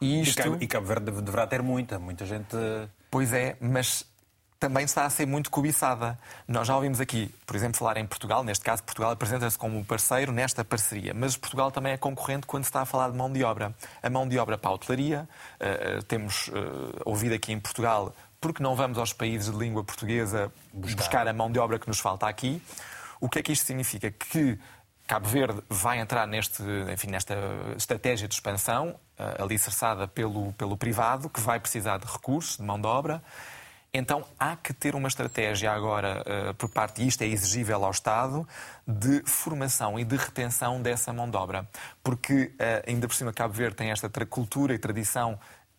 E, 0.00 0.20
isto... 0.22 0.56
e 0.60 0.66
Cabo 0.66 0.86
Verde 0.86 1.10
deverá 1.10 1.46
ter 1.46 1.62
muita, 1.62 1.98
muita 1.98 2.26
gente. 2.26 2.56
Pois 3.10 3.32
é, 3.32 3.56
mas 3.60 4.04
também 4.66 4.84
está 4.84 5.04
a 5.04 5.10
ser 5.10 5.26
muito 5.26 5.48
cobiçada. 5.48 6.18
Nós 6.48 6.66
já 6.66 6.74
ouvimos 6.74 7.00
aqui, 7.00 7.32
por 7.46 7.54
exemplo, 7.54 7.78
falar 7.78 7.98
em 7.98 8.06
Portugal, 8.06 8.42
neste 8.42 8.64
caso, 8.64 8.82
Portugal 8.82 9.12
apresenta-se 9.12 9.56
como 9.56 9.84
parceiro 9.84 10.32
nesta 10.32 10.64
parceria, 10.64 11.14
mas 11.14 11.36
Portugal 11.36 11.70
também 11.70 11.92
é 11.92 11.96
concorrente 11.96 12.48
quando 12.48 12.64
se 12.64 12.70
está 12.70 12.82
a 12.82 12.84
falar 12.84 13.10
de 13.10 13.16
mão 13.16 13.32
de 13.32 13.44
obra. 13.44 13.72
A 14.02 14.10
mão 14.10 14.28
de 14.28 14.36
obra 14.36 14.58
para 14.58 14.70
a 14.70 14.74
hotelaria, 14.74 15.28
uh, 15.60 16.02
temos 16.02 16.48
uh, 16.48 16.52
ouvido 17.04 17.36
aqui 17.36 17.52
em 17.52 17.60
Portugal 17.60 18.12
porque 18.40 18.60
não 18.60 18.74
vamos 18.74 18.98
aos 18.98 19.12
países 19.12 19.52
de 19.52 19.56
língua 19.56 19.84
portuguesa 19.84 20.52
buscar. 20.72 20.96
buscar 20.96 21.28
a 21.28 21.32
mão 21.32 21.50
de 21.50 21.60
obra 21.60 21.78
que 21.78 21.86
nos 21.86 22.00
falta 22.00 22.26
aqui. 22.26 22.60
O 23.20 23.28
que 23.28 23.38
é 23.38 23.42
que 23.42 23.52
isto 23.52 23.66
significa? 23.66 24.10
Que 24.10 24.58
Cabo 25.06 25.28
Verde 25.28 25.62
vai 25.68 26.00
entrar 26.00 26.26
neste, 26.26 26.62
enfim, 26.92 27.06
nesta 27.06 27.34
estratégia 27.76 28.26
de 28.26 28.34
expansão, 28.34 28.96
alicerçada 29.38 30.06
pelo, 30.06 30.52
pelo 30.54 30.76
privado, 30.76 31.30
que 31.30 31.40
vai 31.40 31.58
precisar 31.60 31.98
de 31.98 32.06
recursos, 32.06 32.56
de 32.56 32.62
mão 32.62 32.78
de 32.80 32.86
obra. 32.86 33.22
Então 33.96 34.24
há 34.38 34.56
que 34.56 34.74
ter 34.74 34.94
uma 34.94 35.08
estratégia 35.08 35.72
agora, 35.72 36.22
uh, 36.22 36.54
por 36.54 36.68
parte, 36.68 37.02
e 37.02 37.06
isto 37.06 37.22
é 37.22 37.26
exigível 37.26 37.82
ao 37.82 37.90
Estado, 37.90 38.46
de 38.86 39.22
formação 39.24 39.98
e 39.98 40.04
de 40.04 40.16
retenção 40.16 40.82
dessa 40.82 41.12
mão 41.12 41.30
de 41.30 41.36
obra. 41.36 41.66
Porque, 42.02 42.52
uh, 42.54 42.88
ainda 42.88 43.08
por 43.08 43.14
cima, 43.14 43.32
Cabo 43.32 43.54
Verde 43.54 43.76
tem 43.76 43.90
esta 43.90 44.10
cultura 44.26 44.74
e 44.74 44.78
tradição 44.78 45.38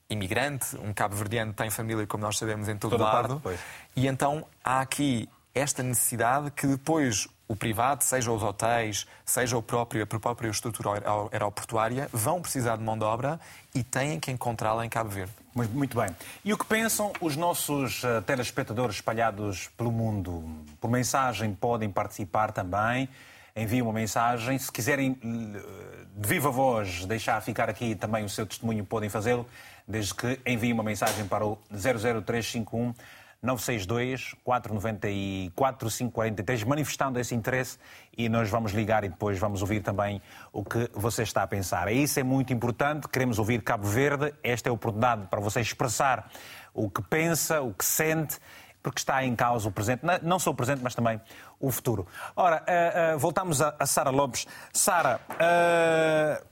imigrante, 0.10 0.78
um 0.78 0.94
cabo-verdiano 0.94 1.54
tem 1.54 1.70
família, 1.70 2.08
como 2.08 2.24
nós 2.24 2.38
sabemos, 2.38 2.68
em 2.68 2.78
todo 2.78 2.96
o 2.96 2.98
lado. 2.98 3.40
Parte, 3.40 3.60
e 3.96 4.08
então 4.08 4.46
há 4.64 4.80
aqui 4.80 5.30
esta 5.58 5.84
necessidade 5.84 6.52
que 6.52 6.68
depois 6.68 7.28
o 7.48 7.56
privado, 7.56 8.04
seja 8.04 8.32
os 8.32 8.44
hotéis, 8.44 9.08
seja 9.26 9.58
o 9.58 9.62
próprio, 9.62 10.04
a 10.04 10.06
própria 10.06 10.50
estrutura 10.50 11.02
aeroportuária, 11.32 12.10
vão 12.12 12.42
precisar 12.42 12.76
de 12.76 12.84
mão 12.84 12.98
de 12.98 13.06
obra 13.06 13.40
e 13.74 13.84
têm 13.84 14.20
que 14.20 14.30
encontrá-la 14.30 14.86
em 14.86 14.90
Cabo 14.90 15.10
Verde. 15.10 15.32
Muito 15.54 15.98
bem. 15.98 16.10
E 16.44 16.54
o 16.54 16.58
que 16.58 16.66
pensam 16.66 17.12
os 17.22 17.36
nossos 17.36 18.04
uh, 18.04 18.22
telespectadores 18.26 18.98
espalhados 18.98 19.70
pelo 19.78 19.92
mundo? 19.92 20.44
Por 20.80 20.90
mensagem 20.92 21.54
podem 21.54 21.90
participar 21.90 22.52
também. 22.52 23.10
Enviem 23.56 23.82
uma 23.82 23.94
mensagem. 23.94 24.60
Se 24.60 24.72
quiserem, 24.72 25.12
uh, 25.12 26.06
de 26.16 26.28
viva 26.28 26.52
voz, 26.52 27.06
deixar 27.06 27.42
ficar 27.42 27.70
aqui 27.70 27.96
também 27.96 28.24
o 28.24 28.30
seu 28.30 28.46
testemunho, 28.46 28.86
podem 28.86 29.10
fazê-lo 29.10 29.48
desde 29.88 30.14
que 30.14 30.40
envie 30.46 30.74
uma 30.74 30.84
mensagem 30.84 31.26
para 31.26 31.46
o 31.46 31.58
00351 31.72 32.94
962 33.42 34.36
494 34.44 35.90
543, 35.90 36.64
manifestando 36.64 37.20
esse 37.20 37.36
interesse 37.36 37.78
e 38.18 38.28
nós 38.28 38.50
vamos 38.50 38.72
ligar 38.72 39.04
e 39.04 39.10
depois 39.10 39.38
vamos 39.38 39.62
ouvir 39.62 39.82
também 39.82 40.22
o 40.52 40.64
que 40.64 40.90
você 40.94 41.24
está 41.24 41.44
a 41.44 41.48
pensar. 41.48 41.92
Isso 41.92 42.20
é 42.20 42.24
muito 42.24 42.52
importante, 42.52 43.08
queremos 43.08 43.38
ouvir 43.38 43.62
Cabo 43.62 43.88
Verde, 43.88 44.34
esta 44.44 44.70
é 44.70 44.72
a 44.72 44.74
oportunidade 44.74 45.28
para 45.28 45.40
você 45.40 45.62
expressar 45.62 46.30
o 46.74 46.90
que 46.90 47.02
pensa, 47.02 47.62
o 47.62 47.74
que 47.74 47.86
sente, 47.86 48.40
porque 48.82 49.00
está 49.00 49.24
em 49.24 49.36
causa 49.36 49.68
o 49.68 49.72
presente, 49.72 50.02
não 50.24 50.40
só 50.40 50.52
o 50.52 50.54
presente, 50.54 50.82
mas 50.82 50.96
também 50.96 51.20
o 51.60 51.72
futuro. 51.72 52.08
Ora, 52.36 52.64
uh, 52.64 53.16
uh, 53.16 53.20
voltamos 53.20 53.62
a, 53.62 53.76
a 53.78 53.86
Sara 53.86 54.10
Lopes. 54.10 54.48
Sara, 54.72 55.20
uh, 55.32 56.46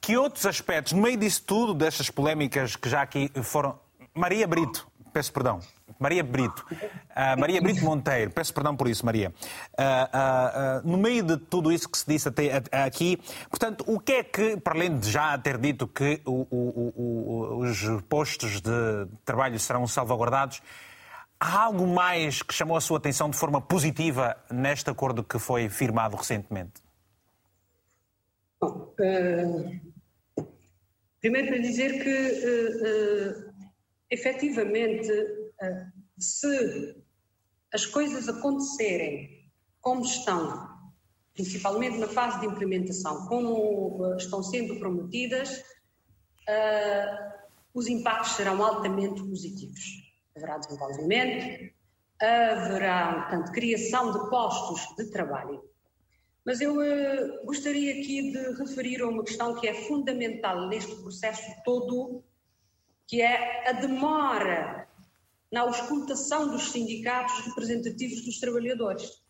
que 0.00 0.16
outros 0.16 0.46
aspectos, 0.46 0.92
no 0.92 1.02
meio 1.02 1.16
disso 1.16 1.42
tudo, 1.46 1.74
destas 1.74 2.10
polémicas 2.10 2.76
que 2.76 2.88
já 2.88 3.02
aqui 3.02 3.30
foram. 3.42 3.78
Maria 4.14 4.46
Brito, 4.46 4.88
peço 5.16 5.32
perdão. 5.32 5.60
Maria 5.98 6.22
Brito. 6.22 6.62
Uh, 6.70 7.40
Maria 7.40 7.58
Brito 7.58 7.82
Monteiro, 7.82 8.30
peço 8.30 8.52
perdão 8.52 8.76
por 8.76 8.86
isso, 8.86 9.06
Maria. 9.06 9.32
Uh, 9.72 10.84
uh, 10.84 10.90
no 10.90 10.98
meio 10.98 11.22
de 11.22 11.38
tudo 11.38 11.72
isso 11.72 11.88
que 11.88 11.96
se 11.96 12.06
disse 12.06 12.28
até 12.28 12.60
aqui, 12.84 13.18
portanto, 13.48 13.82
o 13.86 13.98
que 13.98 14.12
é 14.12 14.22
que, 14.22 14.58
para 14.58 14.74
além 14.74 14.98
de 14.98 15.10
já 15.10 15.38
ter 15.38 15.56
dito 15.56 15.88
que 15.88 16.20
o, 16.26 16.46
o, 16.50 16.92
o, 16.94 17.58
os 17.60 18.02
postos 18.10 18.60
de 18.60 19.06
trabalho 19.24 19.58
serão 19.58 19.86
salvaguardados, 19.86 20.60
Há 21.38 21.64
algo 21.64 21.86
mais 21.86 22.40
que 22.40 22.54
chamou 22.54 22.78
a 22.78 22.80
sua 22.80 22.96
atenção 22.96 23.28
de 23.28 23.36
forma 23.36 23.60
positiva 23.60 24.34
neste 24.50 24.88
acordo 24.88 25.22
que 25.22 25.38
foi 25.38 25.68
firmado 25.68 26.16
recentemente? 26.16 26.80
Bom, 28.58 28.94
uh, 28.98 29.80
primeiro 31.20 31.48
para 31.48 31.58
dizer 31.58 32.02
que, 32.02 32.08
uh, 32.08 33.50
uh, 33.50 33.55
efetivamente, 34.10 35.10
uh, 35.10 35.92
se 36.18 36.96
as 37.72 37.84
coisas 37.86 38.28
acontecerem 38.28 39.50
como 39.80 40.02
estão, 40.02 40.68
principalmente 41.34 41.98
na 41.98 42.08
fase 42.08 42.40
de 42.40 42.46
implementação, 42.46 43.26
como 43.26 44.14
estão 44.16 44.42
sendo 44.42 44.78
prometidas, 44.78 45.62
os 47.74 47.86
impactos 47.88 48.32
serão 48.36 48.64
altamente 48.64 49.22
positivos 49.22 50.06
haverá 50.36 50.58
desenvolvimento, 50.58 51.74
haverá, 52.20 53.22
portanto, 53.22 53.52
criação 53.52 54.12
de 54.12 54.30
postos 54.30 54.96
de 54.96 55.10
trabalho. 55.10 55.62
Mas 56.44 56.60
eu 56.60 56.76
gostaria 57.44 57.92
aqui 57.92 58.30
de 58.30 58.52
referir 58.62 59.02
a 59.02 59.08
uma 59.08 59.24
questão 59.24 59.58
que 59.58 59.66
é 59.66 59.74
fundamental 59.74 60.68
neste 60.68 60.94
processo 60.96 61.42
todo, 61.64 62.22
que 63.06 63.22
é 63.22 63.68
a 63.68 63.72
demora 63.72 64.88
na 65.52 65.60
auscultação 65.62 66.48
dos 66.48 66.70
sindicatos 66.70 67.38
representativos 67.46 68.24
dos 68.24 68.40
trabalhadores. 68.40 69.22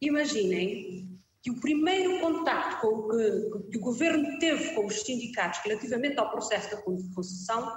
Imaginem 0.00 1.20
que 1.42 1.50
o 1.50 1.60
primeiro 1.60 2.20
contacto 2.20 2.80
com 2.80 3.08
que, 3.08 3.70
que 3.70 3.78
o 3.78 3.80
governo 3.80 4.38
teve 4.38 4.74
com 4.74 4.86
os 4.86 5.02
sindicatos 5.02 5.60
relativamente 5.64 6.18
ao 6.18 6.30
processo 6.30 6.70
da 6.70 6.82
concessão 6.82 7.76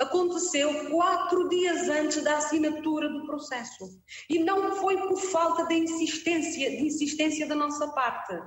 aconteceu 0.00 0.90
quatro 0.90 1.48
dias 1.48 1.88
antes 1.88 2.22
da 2.22 2.38
assinatura 2.38 3.08
do 3.08 3.26
processo. 3.26 4.00
E 4.28 4.38
não 4.38 4.76
foi 4.76 4.96
por 5.08 5.16
falta 5.16 5.66
de 5.66 5.74
insistência, 5.74 6.70
de 6.70 6.86
insistência 6.86 7.46
da 7.46 7.54
nossa 7.54 7.88
parte. 7.88 8.38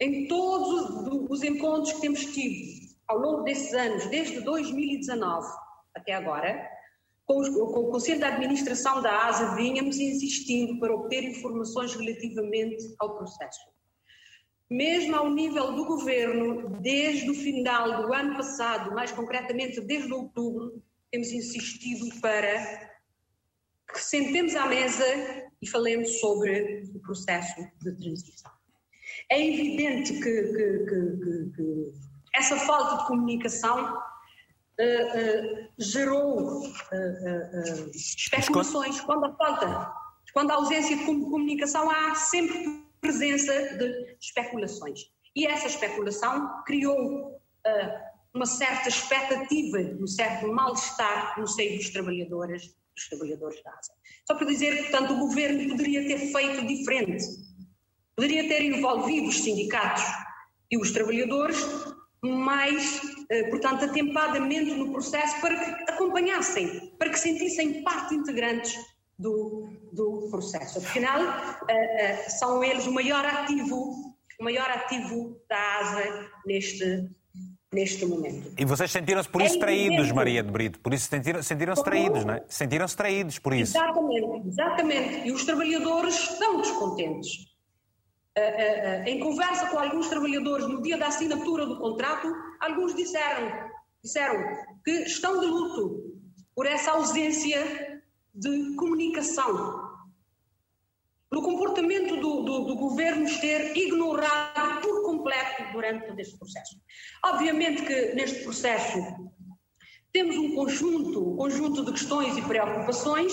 Em 0.00 0.26
todos 0.26 1.28
os 1.30 1.42
encontros 1.42 1.92
que 1.92 2.00
temos 2.00 2.24
tido 2.24 2.89
ao 3.10 3.18
longo 3.18 3.42
desses 3.42 3.74
anos, 3.74 4.06
desde 4.06 4.40
2019 4.40 5.46
até 5.94 6.12
agora, 6.14 6.68
com, 7.26 7.40
o 7.40 7.90
Conselho 7.90 8.18
de 8.18 8.24
Administração 8.24 9.02
da 9.02 9.26
ASA, 9.26 9.54
vínhamos 9.56 9.98
insistindo 9.98 10.78
para 10.78 10.94
obter 10.94 11.24
informações 11.24 11.94
relativamente 11.94 12.94
ao 12.98 13.16
processo 13.16 13.70
mesmo 14.70 15.16
ao 15.16 15.28
nível 15.28 15.74
do 15.74 15.84
governo, 15.84 16.78
desde 16.80 17.28
o 17.28 17.34
final 17.34 18.06
do 18.06 18.14
ano 18.14 18.36
passado, 18.36 18.94
mais 18.94 19.10
concretamente 19.10 19.80
desde 19.80 20.12
outubro, 20.12 20.80
temos 21.10 21.32
insistido 21.32 22.08
para 22.20 22.88
que 23.92 23.98
sentemos 23.98 24.54
à 24.54 24.66
mesa 24.66 25.04
e 25.60 25.68
falemos 25.68 26.20
sobre 26.20 26.84
o 26.94 27.00
processo 27.00 27.60
de 27.82 27.92
transição. 27.96 28.52
É 29.28 29.44
evidente 29.44 30.12
que, 30.12 30.20
que, 30.22 30.78
que, 30.86 31.52
que 31.56 31.92
essa 32.34 32.56
falta 32.56 32.98
de 32.98 33.06
comunicação 33.08 33.94
uh, 33.94 33.98
uh, 33.98 35.68
gerou 35.78 36.62
uh, 36.62 37.90
especulações. 37.94 39.00
Quando 39.00 39.26
a 39.26 39.34
falta, 39.34 39.92
quando 40.32 40.50
a 40.50 40.54
ausência 40.54 40.96
de 40.96 41.04
comunicação, 41.04 41.90
há 41.90 42.14
sempre 42.14 42.84
presença 43.00 43.52
de 43.76 44.16
especulações. 44.20 45.10
E 45.34 45.46
essa 45.46 45.66
especulação 45.66 46.62
criou 46.64 47.40
uma 48.34 48.46
certa 48.46 48.88
expectativa, 48.88 49.78
um 50.00 50.06
certo 50.06 50.48
mal-estar 50.48 51.38
no 51.38 51.46
seio 51.46 51.76
dos 51.78 51.90
trabalhadores, 51.90 52.74
dos 52.94 53.08
trabalhadores 53.08 53.62
da 53.62 53.70
ASA. 53.70 53.92
Só 54.26 54.34
para 54.34 54.46
dizer 54.46 54.76
que, 54.76 54.82
portanto, 54.90 55.14
o 55.14 55.18
governo 55.18 55.68
poderia 55.70 56.06
ter 56.06 56.32
feito 56.32 56.66
diferente, 56.66 57.24
poderia 58.16 58.48
ter 58.48 58.62
envolvido 58.62 59.28
os 59.28 59.40
sindicatos 59.40 60.02
e 60.70 60.78
os 60.78 60.90
trabalhadores 60.90 61.58
mais, 62.22 63.00
uh, 63.02 63.50
portanto, 63.50 63.84
atempadamente 63.84 64.74
no 64.74 64.92
processo 64.92 65.40
para 65.40 65.56
que 65.56 65.90
acompanhassem, 65.92 66.92
para 66.98 67.10
que 67.10 67.18
sentissem 67.18 67.82
parte 67.82 68.14
integrantes 68.14 68.74
do, 69.18 69.68
do 69.92 70.28
processo. 70.30 70.78
Afinal, 70.78 71.20
uh, 71.20 71.26
uh, 71.26 72.30
são 72.38 72.62
eles 72.62 72.86
o 72.86 72.92
maior 72.92 73.24
ativo, 73.24 74.14
o 74.38 74.44
maior 74.44 74.70
ativo 74.70 75.40
da 75.48 75.78
ASA 75.78 76.30
neste, 76.46 77.10
neste 77.72 78.04
momento. 78.04 78.52
E 78.58 78.64
vocês 78.64 78.90
sentiram-se 78.90 79.28
por 79.28 79.42
isso 79.42 79.56
é 79.56 79.60
traídos, 79.60 80.12
Maria 80.12 80.42
de 80.42 80.50
Brito, 80.50 80.80
por 80.80 80.92
isso 80.92 81.08
sentiram-se 81.08 81.48
sentiram 81.48 81.74
traídos, 81.74 82.24
não 82.24 82.34
é? 82.34 82.44
Sentiram-se 82.48 82.96
traídos 82.96 83.38
por 83.38 83.54
isso. 83.54 83.76
Exatamente, 83.76 84.48
exatamente. 84.48 85.28
E 85.28 85.32
os 85.32 85.44
trabalhadores 85.44 86.14
estão 86.14 86.60
descontentes. 86.60 87.49
Uh, 88.38 89.08
em 89.08 89.18
conversa 89.18 89.66
com 89.66 89.78
alguns 89.78 90.08
trabalhadores 90.08 90.66
no 90.68 90.80
dia 90.80 90.96
da 90.96 91.08
assinatura 91.08 91.66
do 91.66 91.78
contrato, 91.78 92.32
alguns 92.60 92.94
disseram, 92.94 93.68
disseram 94.02 94.36
que 94.84 94.92
estão 95.02 95.40
de 95.40 95.46
luto 95.46 96.14
por 96.54 96.64
essa 96.64 96.92
ausência 96.92 98.02
de 98.32 98.76
comunicação, 98.76 99.90
no 101.30 101.42
comportamento 101.42 102.16
do, 102.16 102.42
do, 102.42 102.64
do 102.66 102.74
governo 102.76 103.26
ter 103.40 103.76
ignorado 103.76 104.80
por 104.80 105.04
completo 105.04 105.72
durante 105.72 106.06
todo 106.06 106.18
este 106.18 106.36
processo. 106.38 106.76
Obviamente 107.24 107.84
que 107.84 108.14
neste 108.14 108.42
processo 108.42 108.98
temos 110.12 110.36
um 110.36 110.54
conjunto, 110.54 111.32
um 111.32 111.36
conjunto 111.36 111.84
de 111.84 111.92
questões 111.92 112.36
e 112.36 112.42
preocupações 112.42 113.32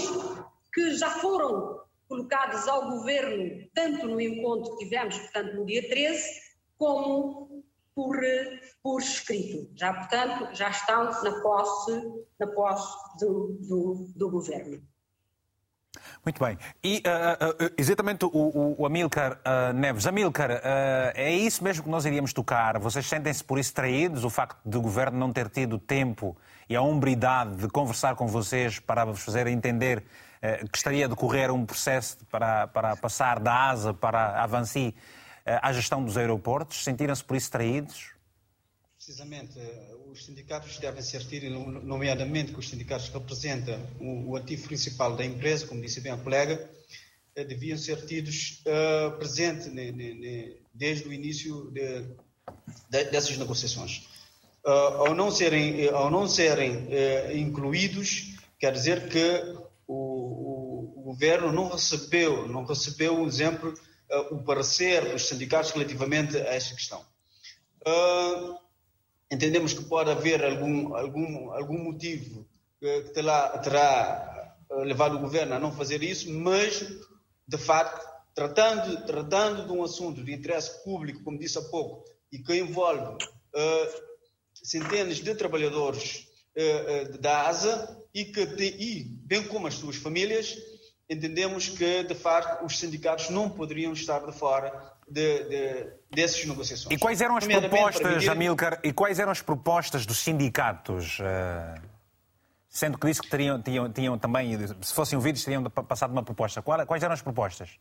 que 0.73 0.91
já 0.95 1.09
foram 1.09 1.76
colocadas 2.07 2.67
ao 2.67 2.89
governo, 2.89 3.67
tanto 3.73 4.07
no 4.07 4.19
encontro 4.19 4.77
que 4.77 4.85
tivemos, 4.85 5.17
portanto, 5.17 5.55
no 5.55 5.65
dia 5.65 5.87
13, 5.87 6.23
como 6.77 7.63
por, 7.93 8.17
por 8.83 9.01
escrito. 9.01 9.69
Já, 9.75 9.93
portanto, 9.93 10.55
já 10.55 10.69
estão 10.69 11.05
na 11.23 11.41
posse, 11.41 11.91
na 12.39 12.47
posse 12.47 13.17
do, 13.19 13.57
do, 13.67 14.13
do 14.15 14.29
governo. 14.29 14.81
Muito 16.23 16.43
bem. 16.43 16.57
E 16.83 16.97
uh, 16.97 17.65
uh, 17.65 17.73
exatamente 17.77 18.25
o, 18.25 18.29
o, 18.29 18.81
o 18.81 18.85
Amilcar 18.85 19.39
uh, 19.39 19.73
Neves. 19.73 20.05
Amilcar, 20.05 20.61
é 21.15 21.31
isso 21.31 21.63
mesmo 21.63 21.83
que 21.83 21.89
nós 21.89 22.05
iríamos 22.05 22.33
tocar? 22.33 22.77
Vocês 22.79 23.07
sentem-se 23.07 23.43
por 23.43 23.57
isso 23.57 23.73
traídos? 23.73 24.23
O 24.23 24.29
facto 24.29 24.59
do 24.63 24.81
governo 24.81 25.17
não 25.17 25.33
ter 25.33 25.49
tido 25.49 25.79
tempo 25.79 26.37
e 26.69 26.75
a 26.75 26.81
hombridade 26.81 27.55
de 27.55 27.67
conversar 27.67 28.15
com 28.15 28.27
vocês 28.27 28.79
para 28.79 29.05
vos 29.05 29.21
fazer 29.21 29.47
entender 29.47 30.03
que 30.71 30.77
estaria 30.77 31.05
a 31.05 31.07
decorrer 31.07 31.51
um 31.51 31.65
processo 31.65 32.17
para, 32.31 32.67
para 32.67 32.95
passar 32.95 33.39
da 33.39 33.69
ASA 33.69 33.93
para 33.93 34.19
a 34.19 34.43
Avanci 34.43 34.93
à 35.45 35.73
gestão 35.73 36.03
dos 36.03 36.17
aeroportos? 36.17 36.83
Sentiram-se 36.83 37.23
por 37.23 37.35
isso 37.35 37.49
traídos? 37.49 38.11
Precisamente, 38.97 39.57
os 40.11 40.25
sindicatos 40.25 40.77
devem 40.79 41.01
ser 41.01 41.23
tidos, 41.25 41.49
nomeadamente 41.83 42.51
que 42.51 42.59
os 42.59 42.69
sindicatos 42.69 43.07
que 43.07 43.13
representam 43.13 43.79
o, 43.99 44.31
o 44.31 44.35
ativo 44.35 44.67
principal 44.67 45.15
da 45.15 45.23
empresa, 45.23 45.65
como 45.65 45.81
disse 45.81 46.01
bem 46.01 46.11
a 46.11 46.17
colega, 46.17 46.69
eh, 47.37 47.43
deviam 47.43 47.77
ser 47.77 48.03
tidos 48.05 48.63
uh, 48.65 49.15
presentes 49.17 49.67
ne, 49.67 49.91
ne, 49.91 50.13
ne, 50.15 50.57
desde 50.73 51.07
o 51.07 51.13
início 51.13 51.69
de, 51.69 52.01
de, 52.89 53.03
dessas 53.11 53.37
negociações. 53.37 54.07
Uh, 54.65 55.05
ao 55.05 55.13
não 55.13 55.29
serem, 55.29 55.87
ao 55.89 56.09
não 56.09 56.27
serem 56.27 56.75
uh, 56.75 57.37
incluídos, 57.37 58.33
quer 58.59 58.73
dizer 58.73 59.07
que 59.07 59.55
governo 61.13 61.51
não 61.51 61.69
recebeu, 61.69 62.47
não 62.47 62.65
recebeu, 62.65 63.15
por 63.15 63.27
exemplo, 63.27 63.73
o 64.31 64.37
parecer 64.43 65.11
dos 65.11 65.27
sindicatos 65.27 65.71
relativamente 65.71 66.37
a 66.37 66.53
esta 66.53 66.75
questão. 66.75 67.05
Uh, 67.85 68.57
entendemos 69.31 69.73
que 69.73 69.83
pode 69.83 70.11
haver 70.11 70.43
algum, 70.43 70.95
algum, 70.95 71.51
algum 71.51 71.77
motivo 71.77 72.45
que 72.79 73.01
terá, 73.13 73.57
terá 73.59 74.55
eh, 74.69 74.83
levado 74.83 75.15
o 75.15 75.19
governo 75.19 75.55
a 75.55 75.59
não 75.59 75.71
fazer 75.71 76.03
isso, 76.03 76.31
mas, 76.31 76.85
de 77.47 77.57
facto, 77.57 78.05
tratando, 78.35 79.05
tratando 79.05 79.65
de 79.65 79.71
um 79.71 79.83
assunto 79.83 80.23
de 80.23 80.33
interesse 80.33 80.83
público, 80.83 81.23
como 81.23 81.39
disse 81.39 81.57
há 81.57 81.61
pouco, 81.61 82.05
e 82.31 82.39
que 82.39 82.55
envolve 82.55 83.15
uh, 83.15 84.01
centenas 84.53 85.17
de 85.17 85.33
trabalhadores 85.33 86.27
uh, 86.55 87.15
uh, 87.15 87.17
da 87.17 87.47
ASA 87.47 88.03
e, 88.13 88.25
que, 88.25 88.41
e, 88.41 89.03
bem 89.03 89.43
como 89.43 89.67
as 89.67 89.75
suas 89.75 89.95
famílias, 89.95 90.55
entendemos 91.09 91.69
que, 91.69 92.03
de 92.03 92.15
facto, 92.15 92.65
os 92.65 92.77
sindicatos 92.77 93.29
não 93.29 93.49
poderiam 93.49 93.93
estar 93.93 94.25
de 94.25 94.31
fora 94.31 94.73
de, 95.07 95.43
de, 95.45 95.87
dessas 96.11 96.43
negociações. 96.45 96.93
E 96.93 96.99
quais 96.99 97.21
eram 97.21 97.37
as 97.37 97.47
propostas, 97.47 98.27
Amilcar, 98.27 98.79
e 98.83 98.91
quais 98.91 99.19
eram 99.19 99.31
as 99.31 99.41
propostas 99.41 100.05
dos 100.05 100.17
sindicatos? 100.17 101.19
Uh, 101.19 101.81
sendo 102.69 102.97
que 102.97 103.07
disse 103.07 103.21
que 103.21 103.29
teriam, 103.29 103.61
tinham, 103.61 103.91
tinham 103.91 104.17
também, 104.17 104.57
se 104.81 104.93
fossem 104.93 105.15
ouvidos, 105.17 105.43
teriam 105.43 105.63
passado 105.63 106.11
uma 106.11 106.23
proposta. 106.23 106.61
Quais 106.61 107.01
eram 107.01 107.13
as 107.13 107.21
propostas? 107.21 107.71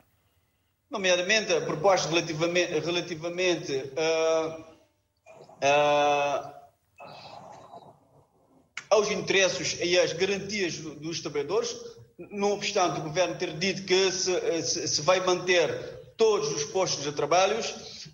Nomeadamente, 0.89 1.53
a 1.53 1.61
proposta 1.63 2.09
relativamente, 2.09 2.79
relativamente 2.79 3.73
uh, 3.75 4.61
uh, 5.63 6.57
aos 8.89 9.11
interesses 9.11 9.79
e 9.83 9.99
às 9.99 10.13
garantias 10.13 10.79
dos 10.79 11.21
trabalhadores, 11.21 11.77
não 12.19 12.53
obstante 12.53 13.01
o 13.01 13.03
governo 13.03 13.37
ter 13.37 13.53
dito 13.59 13.85
que 13.85 14.11
se, 14.11 14.63
se, 14.63 14.89
se 14.89 15.03
vai 15.03 15.21
manter 15.25 15.71
todos 16.17 16.51
os 16.51 16.65
postos 16.65 17.05
de 17.05 17.13
trabalho, 17.13 17.57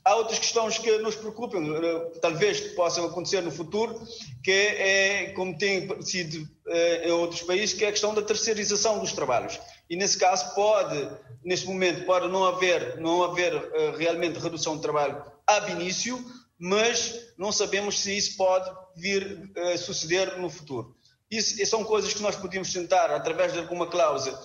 há 0.04 0.16
outras 0.16 0.38
questões 0.38 0.78
que 0.78 0.98
nos 0.98 1.14
preocupam, 1.14 1.62
eh, 1.76 2.18
talvez 2.20 2.60
possam 2.74 3.04
acontecer 3.04 3.40
no 3.40 3.50
futuro, 3.50 4.00
que 4.42 4.50
é, 4.50 5.32
como 5.34 5.56
tem 5.56 5.88
sido 6.02 6.48
eh, 6.66 7.08
em 7.08 7.12
outros 7.12 7.42
países, 7.42 7.74
que 7.74 7.84
é 7.84 7.88
a 7.88 7.92
questão 7.92 8.12
da 8.12 8.22
terceirização 8.22 8.98
dos 8.98 9.12
trabalhos. 9.12 9.58
E 9.88 9.96
nesse 9.96 10.18
caso 10.18 10.52
pode, 10.54 11.08
neste 11.44 11.66
momento, 11.66 12.04
pode 12.04 12.28
não 12.28 12.44
haver, 12.44 12.98
não 12.98 13.22
haver 13.22 13.54
eh, 13.54 13.94
realmente 13.96 14.38
redução 14.38 14.76
de 14.76 14.82
trabalho 14.82 15.22
ab 15.46 15.70
início, 15.70 16.18
mas 16.58 17.32
não 17.38 17.52
sabemos 17.52 18.00
se 18.00 18.16
isso 18.16 18.36
pode 18.36 18.70
vir 18.96 19.50
a 19.56 19.76
suceder 19.76 20.38
no 20.38 20.50
futuro. 20.50 20.96
Isso, 21.32 21.64
são 21.66 21.82
coisas 21.82 22.12
que 22.12 22.22
nós 22.22 22.36
podemos 22.36 22.72
tentar, 22.72 23.10
através 23.10 23.52
de 23.52 23.58
alguma 23.58 23.86
cláusula 23.86 24.38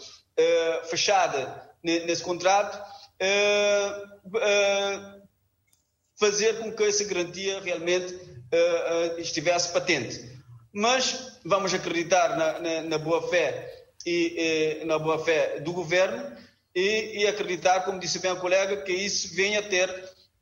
fechada 0.86 1.69
nesse 1.84 2.23
contrato, 2.23 2.80
fazer 6.17 6.60
com 6.60 6.71
que 6.71 6.84
essa 6.84 7.04
garantia 7.04 7.62
realmente 7.62 8.13
uh, 8.13 9.15
uh, 9.15 9.19
estivesse 9.19 9.71
patente. 9.71 10.38
Mas 10.73 11.39
vamos 11.45 11.73
acreditar 11.73 12.38
na, 12.38 12.60
na, 12.60 12.82
na 12.84 12.97
boa 12.97 13.28
fé 13.30 13.86
e, 14.06 14.82
na 14.86 15.00
boa 15.00 15.23
fé 15.23 15.60
do 15.60 15.73
governo 15.73 16.36
e, 16.76 17.21
e, 17.21 17.28
acreditar, 17.28 17.82
como 17.82 18.00
disse 18.00 18.19
bem 18.19 18.32
a 18.32 18.36
colega, 18.36 18.82
que 18.84 18.91
isso 18.91 19.34
venha 19.36 19.60
a 19.60 19.63
ter 19.63 19.89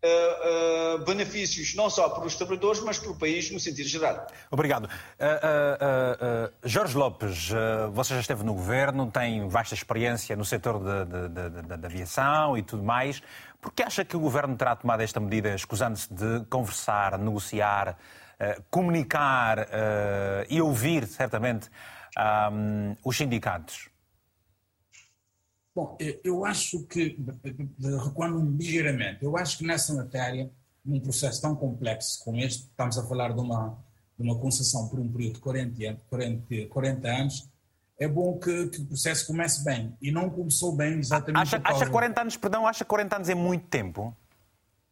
uh, 0.06 1.06
benefícios 1.06 1.76
não 1.76 1.90
só 1.90 2.10
para 2.10 2.26
os 2.26 2.36
trabalhadores, 2.36 2.82
mas 2.82 3.00
para 3.00 3.12
o 3.12 3.16
país 3.16 3.52
no 3.52 3.60
sentido 3.60 3.88
geral. 3.88 4.28
Obrigado. 4.52 4.90
Jorge 6.64 6.98
Lopes, 6.98 7.50
você 7.92 8.14
já 8.14 8.20
esteve 8.20 8.44
no 8.44 8.54
governo, 8.54 9.10
tem 9.12 9.48
vasta 9.48 9.74
experiência 9.74 10.36
no 10.36 10.46
setor 10.46 10.80
da 10.80 11.88
aviação 11.88 12.58
e 12.58 12.62
tudo 12.62 12.84
mais. 12.84 13.22
Por 13.66 13.74
que 13.74 13.82
acha 13.82 14.06
que 14.06 14.16
o 14.16 14.20
Governo 14.20 14.56
terá 14.56 14.76
tomado 14.76 15.02
esta 15.02 15.20
medida, 15.20 15.56
escusando-se 15.56 16.14
de 16.14 16.46
conversar, 16.52 17.18
negociar, 17.18 17.98
uh, 18.40 18.64
comunicar 18.70 19.60
uh, 19.62 19.66
e 20.48 20.62
ouvir, 20.62 21.08
certamente, 21.08 21.68
os 23.04 23.18
sindicatos? 23.18 23.90
Bom, 25.76 25.98
eu 26.24 26.46
acho 26.46 26.84
que, 26.84 27.18
recuando 28.06 28.40
ligeiramente, 28.58 29.26
eu 29.26 29.36
acho 29.36 29.58
que 29.58 29.66
nessa 29.66 29.94
matéria, 29.94 30.50
num 30.86 31.02
processo 31.02 31.42
tão 31.42 31.54
complexo 31.54 32.24
como 32.24 32.38
este, 32.38 32.64
estamos 32.64 32.98
a 32.98 33.06
falar 33.06 33.34
de 33.34 33.42
uma, 33.42 33.78
de 34.18 34.26
uma 34.26 34.40
concessão 34.40 34.88
por 34.88 35.02
um 35.02 35.12
período 35.12 35.34
de 35.34 35.40
40, 35.42 35.98
40, 36.10 36.68
40 36.70 37.08
anos, 37.10 37.50
é 38.00 38.08
bom 38.08 38.40
que, 38.40 38.68
que, 38.70 38.82
o 38.82 38.86
processo 38.86 39.28
comece 39.28 39.66
bem. 39.66 39.94
E 40.02 40.14
não 40.14 40.30
começou 40.30 40.74
bem 40.74 41.00
exatamente. 41.00 41.42
Acha, 41.42 41.62
acha 41.62 41.90
40 41.90 42.22
anos, 42.22 42.38
perdão, 42.38 42.66
acha 42.66 42.86
40 42.86 43.16
anos 43.18 43.30
é 43.30 43.36
muito 43.36 43.68
tempo? 43.68 44.16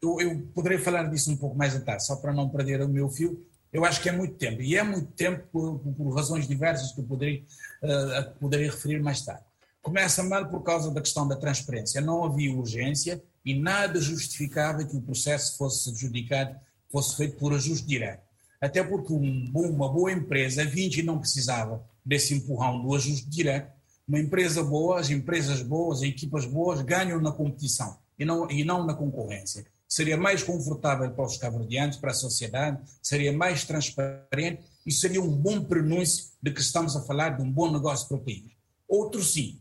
Eu, 0.02 0.20
eu 0.20 0.42
poderei 0.54 0.80
falar 0.80 1.04
disso 1.04 1.32
um 1.32 1.38
pouco 1.38 1.58
mais 1.58 1.74
atrás, 1.74 2.06
só 2.06 2.18
para 2.18 2.34
não 2.34 2.50
perder 2.50 2.82
o 2.82 2.90
meu 2.90 3.08
fio. 3.08 3.46
Eu 3.72 3.86
acho 3.86 4.02
que 4.02 4.10
é 4.10 4.12
muito 4.12 4.36
tempo. 4.36 4.62
E 4.62 4.76
é 4.76 4.84
muito 4.84 5.14
tempo 5.14 5.48
por, 5.50 5.80
por 5.80 6.14
razões 6.14 6.46
diversas 6.46 6.92
que 6.92 7.00
eu 7.00 7.06
poderei, 7.06 7.48
uh, 7.82 8.38
poderei 8.38 8.66
referir 8.66 9.02
mais 9.02 9.22
tarde. 9.22 9.46
Começa 9.84 10.24
mal 10.24 10.48
por 10.48 10.64
causa 10.64 10.90
da 10.90 11.02
questão 11.02 11.28
da 11.28 11.36
transparência. 11.36 12.00
Não 12.00 12.24
havia 12.24 12.56
urgência 12.56 13.22
e 13.44 13.54
nada 13.54 14.00
justificava 14.00 14.86
que 14.86 14.96
o 14.96 15.02
processo 15.02 15.58
fosse 15.58 15.90
adjudicado, 15.90 16.56
fosse 16.90 17.18
feito 17.18 17.36
por 17.36 17.54
ajuste 17.54 17.86
direto. 17.86 18.24
Até 18.62 18.82
porque 18.82 19.12
um 19.12 19.52
uma 19.54 19.92
boa 19.92 20.10
empresa, 20.10 20.62
a 20.62 20.66
Vinci 20.66 21.04
não 21.04 21.20
precisava 21.20 21.84
desse 22.04 22.34
empurrão 22.34 22.82
do 22.82 22.96
ajuste 22.96 23.30
direto. 23.30 23.74
Uma 24.08 24.20
empresa 24.20 24.64
boa, 24.64 25.02
as 25.02 25.10
empresas 25.10 25.62
boas, 25.62 25.98
as 25.98 26.06
equipas 26.06 26.46
boas 26.46 26.82
ganham 26.82 27.20
na 27.20 27.34
competição 27.34 27.98
e 28.18 28.24
não, 28.24 28.50
e 28.50 28.64
não 28.64 28.86
na 28.86 28.94
concorrência. 28.94 29.66
Seria 29.86 30.16
mais 30.16 30.42
confortável 30.42 31.12
para 31.12 31.26
os 31.26 31.36
caverdianos, 31.36 31.98
para 31.98 32.12
a 32.12 32.16
sociedade, 32.16 32.82
seria 33.02 33.34
mais 33.34 33.66
transparente 33.66 34.64
e 34.86 34.94
seria 34.94 35.22
um 35.22 35.30
bom 35.30 35.62
prenúncio 35.62 36.28
de 36.42 36.52
que 36.52 36.62
estamos 36.62 36.96
a 36.96 37.02
falar 37.02 37.32
de 37.32 37.44
um 37.44 37.52
bom 37.52 37.70
negócio 37.70 38.08
para 38.08 38.16
o 38.16 38.22
país. 38.22 38.46
Outro 38.88 39.22
sim, 39.22 39.60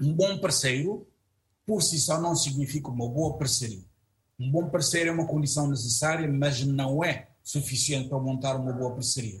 um 0.00 0.12
bom 0.12 0.38
parceiro, 0.38 1.06
por 1.66 1.82
si 1.82 1.98
só 1.98 2.20
não 2.20 2.34
significa 2.34 2.88
uma 2.88 3.08
boa 3.08 3.36
parceria. 3.36 3.84
Um 4.38 4.50
bom 4.50 4.68
parceiro 4.68 5.10
é 5.10 5.12
uma 5.12 5.26
condição 5.26 5.68
necessária, 5.68 6.30
mas 6.30 6.64
não 6.64 7.04
é 7.04 7.28
suficiente 7.42 8.08
para 8.08 8.18
montar 8.18 8.56
uma 8.56 8.72
boa 8.72 8.92
parceria. 8.92 9.40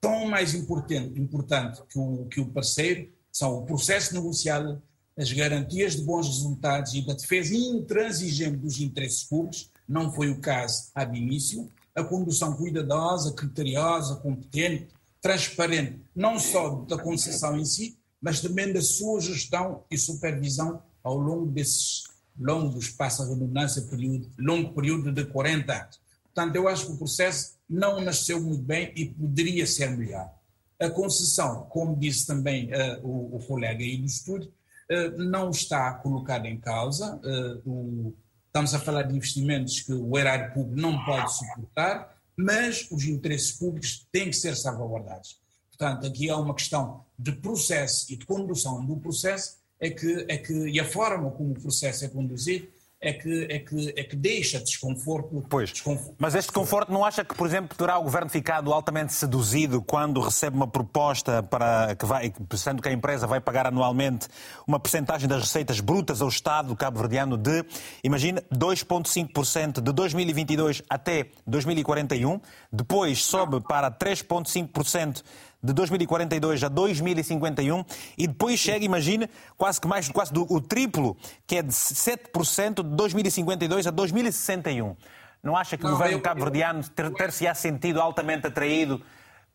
Tão 0.00 0.26
mais 0.26 0.54
importante, 0.54 1.18
importante 1.18 1.82
que, 1.88 1.98
o, 1.98 2.26
que 2.26 2.40
o 2.40 2.46
parceiro 2.46 3.10
são 3.32 3.58
o 3.58 3.64
processo 3.64 4.12
negocial, 4.12 4.80
as 5.16 5.32
garantias 5.32 5.96
de 5.96 6.02
bons 6.02 6.26
resultados 6.26 6.92
e 6.94 7.06
da 7.06 7.14
defesa 7.14 7.54
intransigente 7.54 8.56
dos 8.56 8.80
interesses 8.80 9.24
públicos, 9.24 9.70
não 9.88 10.12
foi 10.12 10.30
o 10.30 10.40
caso 10.40 10.90
ab 10.94 11.16
início, 11.16 11.70
a 11.94 12.02
condução 12.02 12.54
cuidadosa, 12.56 13.32
criteriosa, 13.32 14.16
competente, 14.16 14.88
transparente, 15.20 16.00
não 16.14 16.38
só 16.38 16.70
da 16.82 16.98
concessão 16.98 17.56
em 17.58 17.64
si, 17.64 17.96
mas 18.24 18.40
também 18.40 18.72
da 18.72 18.80
sua 18.80 19.20
gestão 19.20 19.84
e 19.90 19.98
supervisão 19.98 20.82
ao 21.02 21.18
longo 21.18 21.44
desses 21.44 22.04
longos, 22.40 22.88
passa 22.88 23.22
a 23.22 23.28
redundância, 23.28 23.82
período, 23.82 24.30
longo 24.38 24.72
período 24.72 25.12
de 25.12 25.26
40 25.26 25.70
anos. 25.70 26.00
Portanto, 26.24 26.56
eu 26.56 26.66
acho 26.66 26.86
que 26.86 26.92
o 26.92 26.96
processo 26.96 27.58
não 27.68 28.00
nasceu 28.00 28.40
muito 28.40 28.62
bem 28.62 28.90
e 28.96 29.04
poderia 29.04 29.66
ser 29.66 29.90
melhor. 29.90 30.32
A 30.80 30.88
concessão, 30.88 31.66
como 31.68 31.94
disse 31.94 32.26
também 32.26 32.70
uh, 32.72 33.06
o, 33.06 33.36
o, 33.36 33.46
colega 33.46 33.84
aí 33.84 33.98
do 33.98 34.06
estúdio, 34.06 34.50
uh, 34.90 35.22
não 35.22 35.50
está 35.50 35.92
colocada 35.92 36.48
em 36.48 36.58
causa. 36.58 37.16
Uh, 37.16 37.70
o, 37.70 38.14
estamos 38.46 38.72
a 38.72 38.80
falar 38.80 39.02
de 39.02 39.14
investimentos 39.14 39.82
que 39.82 39.92
o 39.92 40.18
erário 40.18 40.50
público 40.54 40.80
não 40.80 41.04
pode 41.04 41.30
suportar, 41.36 42.16
mas 42.34 42.88
os 42.90 43.04
interesses 43.04 43.52
públicos 43.52 44.08
têm 44.10 44.30
que 44.30 44.36
ser 44.36 44.56
salvaguardados. 44.56 45.43
Portanto, 45.84 46.06
aqui 46.06 46.30
há 46.30 46.38
uma 46.38 46.54
questão 46.54 47.04
de 47.18 47.30
processo 47.32 48.10
e 48.10 48.16
de 48.16 48.24
condução 48.24 48.82
do 48.86 48.96
processo, 48.96 49.58
é 49.78 49.90
que, 49.90 50.24
é 50.30 50.38
que, 50.38 50.52
e 50.70 50.80
a 50.80 50.84
forma 50.84 51.30
como 51.30 51.50
o 51.50 51.60
processo 51.60 52.06
é 52.06 52.08
conduzido 52.08 52.66
é 53.04 53.12
que, 53.12 53.46
é 53.50 53.58
que, 53.58 53.92
é 53.94 54.02
que 54.02 54.16
deixa 54.16 54.58
desconforto. 54.58 55.44
Pois, 55.50 55.68
desconforto. 55.68 56.14
mas 56.18 56.34
este 56.34 56.50
conforto 56.50 56.90
não 56.90 57.04
acha 57.04 57.22
que, 57.22 57.34
por 57.34 57.46
exemplo, 57.46 57.76
terá 57.76 57.98
o 57.98 58.02
governo 58.02 58.30
ficado 58.30 58.72
altamente 58.72 59.12
seduzido 59.12 59.82
quando 59.82 60.20
recebe 60.22 60.56
uma 60.56 60.66
proposta 60.66 61.42
para 61.42 61.94
que 61.94 62.06
vai, 62.06 62.32
sendo 62.56 62.80
que 62.80 62.88
a 62.88 62.92
empresa 62.92 63.26
vai 63.26 63.40
pagar 63.40 63.66
anualmente 63.66 64.26
uma 64.66 64.80
percentagem 64.80 65.28
das 65.28 65.42
receitas 65.42 65.80
brutas 65.80 66.22
ao 66.22 66.28
Estado 66.28 66.74
cabo-verdiano 66.74 67.36
de, 67.36 67.62
imagina, 68.02 68.42
2,5% 68.50 69.82
de 69.82 69.92
2022 69.92 70.82
até 70.88 71.26
2041, 71.46 72.40
depois 72.72 73.22
sobe 73.22 73.60
para 73.60 73.90
3,5% 73.90 75.22
de 75.64 75.72
2042 75.72 76.62
a 76.62 76.68
2051 76.68 77.84
e 78.18 78.26
depois 78.26 78.60
chega, 78.60 78.84
imagine, 78.84 79.30
quase 79.56 79.80
que 79.80 79.88
mais 79.88 80.08
quase 80.10 80.30
do, 80.30 80.42
o 80.52 80.60
triplo, 80.60 81.16
que 81.46 81.56
é 81.56 81.62
de 81.62 81.72
7% 81.72 82.82
de 82.82 82.94
2052 82.94 83.86
a 83.86 83.90
2061. 83.90 84.94
Não 85.42 85.56
acha 85.56 85.76
que 85.78 85.82
não, 85.84 85.90
o 85.90 85.92
governo 85.94 86.20
cabo-verdiano 86.20 86.82
ter-se-á 87.16 87.54
sentido 87.54 88.00
altamente 88.00 88.46
atraído 88.46 89.00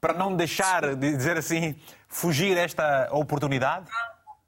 para 0.02 0.14
não 0.14 0.36
deixar, 0.36 0.96
de 0.96 1.16
dizer 1.16 1.38
assim, 1.38 1.76
fugir 2.08 2.58
esta 2.58 3.10
oportunidade? 3.12 3.86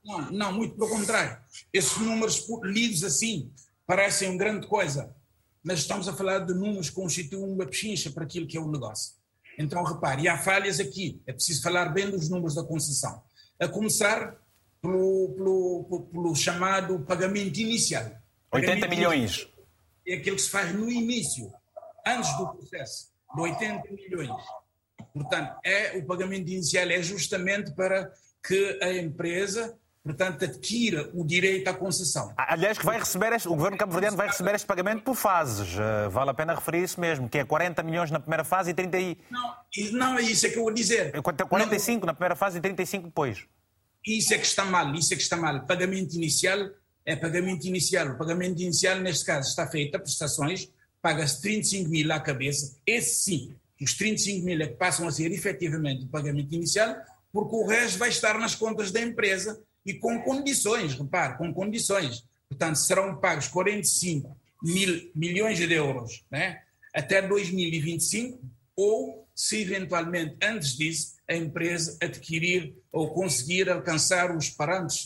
Não, 0.04 0.32
não, 0.32 0.54
muito 0.54 0.76
pelo 0.76 0.90
contrário. 0.90 1.38
Esses 1.72 1.98
números 1.98 2.44
lidos 2.64 3.04
assim 3.04 3.52
parecem 3.86 4.30
uma 4.30 4.38
grande 4.38 4.66
coisa, 4.66 5.16
mas 5.64 5.80
estamos 5.80 6.08
a 6.08 6.14
falar 6.14 6.40
de 6.40 6.54
números 6.56 6.90
que 6.90 6.96
constituem 6.96 7.54
uma 7.54 7.66
pechincha 7.68 8.10
para 8.10 8.24
aquilo 8.24 8.48
que 8.48 8.58
é 8.58 8.62
o 8.62 8.72
negócio. 8.72 9.21
Então, 9.58 9.84
repare, 9.84 10.28
há 10.28 10.38
falhas 10.38 10.80
aqui. 10.80 11.22
É 11.28 11.34
preciso 11.34 11.62
falar 11.62 11.86
bem 11.90 12.10
dos 12.10 12.30
números 12.30 12.56
da 12.56 12.64
concessão. 12.64 13.22
A 13.60 13.68
começar 13.68 14.38
pelo, 14.82 15.34
pelo, 15.36 16.10
pelo 16.12 16.36
chamado 16.36 17.00
pagamento 17.00 17.60
inicial. 17.60 18.04
80 18.04 18.20
pagamento 18.52 18.90
milhões. 18.90 19.48
É 20.08 20.16
aquilo 20.16 20.36
que 20.36 20.42
se 20.42 20.50
faz 20.50 20.74
no 20.74 20.90
início, 20.90 21.52
antes 22.06 22.36
do 22.38 22.48
processo, 22.48 23.12
de 23.36 23.42
80 23.42 23.92
milhões. 23.92 24.32
Portanto, 25.14 25.60
é, 25.64 25.98
o 25.98 26.06
pagamento 26.06 26.50
inicial 26.50 26.90
é 26.90 27.02
justamente 27.02 27.72
para 27.74 28.12
que 28.44 28.80
a 28.82 28.94
empresa 28.94 29.78
portanto, 30.04 30.46
adquira 30.46 31.10
o 31.14 31.26
direito 31.26 31.68
à 31.68 31.74
concessão. 31.74 32.34
Aliás, 32.36 32.78
que 32.78 32.86
vai 32.86 33.00
receber 33.00 33.34
este, 33.34 33.48
o 33.48 33.56
governo 33.56 33.78
cabo-verdiano 33.78 34.18
vai 34.18 34.28
receber 34.28 34.56
este 34.56 34.66
pagamento 34.66 35.04
por 35.04 35.16
fases. 35.16 35.76
Uh, 35.76 36.10
vale 36.10 36.32
a 36.32 36.34
pena 36.34 36.56
referir 36.56 36.84
isso 36.84 37.00
mesmo, 37.00 37.30
que 37.30 37.38
é 37.38 37.46
40 37.46 37.84
milhões 37.84 38.10
na 38.10 38.20
primeira 38.20 38.44
fase 38.44 38.72
e 38.72 38.74
30 38.74 39.00
e... 39.00 39.18
Não, 39.30 39.56
não 39.94 40.18
é 40.18 40.22
isso 40.22 40.48
é 40.48 40.50
que 40.50 40.58
eu 40.58 40.64
vou 40.64 40.74
dizer. 40.74 41.12
45 41.22 42.00
não, 42.02 42.08
na 42.08 42.14
primeira 42.14 42.36
fase 42.36 42.58
e 42.58 42.62
35 42.62 43.06
depois. 43.06 43.46
Isso 44.06 44.34
é 44.34 44.38
que 44.38 44.46
está 44.46 44.66
mal, 44.66 44.94
isso 44.96 45.14
é 45.14 45.18
que 45.18 45.22
está 45.22 45.38
mal. 45.38 45.66
Pagamento 45.68 46.16
inicial 46.16 46.72
é 47.06 47.16
pagamento 47.16 47.66
inicial. 47.66 48.08
O 48.10 48.18
pagamento 48.18 48.60
inicial, 48.62 49.00
neste 49.00 49.26
caso, 49.26 49.50
está 49.50 49.68
feito 49.68 49.96
a 49.96 50.00
prestações, 50.00 50.70
paga-se 51.02 51.42
35 51.42 51.90
mil 51.90 52.12
à 52.12 52.20
cabeça. 52.20 52.78
Esse 52.86 53.24
sim, 53.24 53.56
os 53.80 53.94
35 53.94 54.46
mil 54.46 54.62
é 54.62 54.68
que 54.68 54.76
passam 54.76 55.08
a 55.08 55.12
ser 55.12 55.32
efetivamente 55.32 56.06
o 56.06 56.08
pagamento 56.08 56.54
inicial, 56.54 56.96
porque 57.32 57.56
o 57.56 57.68
resto 57.68 58.00
vai 58.00 58.10
estar 58.10 58.38
nas 58.40 58.56
contas 58.56 58.92
da 58.92 59.00
empresa 59.00 59.62
e 59.86 59.94
com 59.94 60.22
condições, 60.22 60.94
repare, 60.94 61.38
com 61.38 61.54
condições. 61.54 62.24
Portanto, 62.50 62.76
serão 62.76 63.16
pagos 63.18 63.48
45 63.48 64.36
mil 64.64 65.12
milhões 65.16 65.58
de 65.58 65.74
euros 65.74 66.24
né, 66.30 66.62
até 66.94 67.22
2025, 67.22 68.40
ou 68.76 69.28
se 69.36 69.62
eventualmente 69.62 70.36
antes 70.42 70.76
disso 70.76 71.16
a 71.28 71.36
empresa 71.36 71.98
adquirir 72.02 72.76
ou 72.92 73.14
conseguir 73.14 73.70
alcançar 73.70 74.36
os 74.36 74.50
parâmetros, 74.50 75.06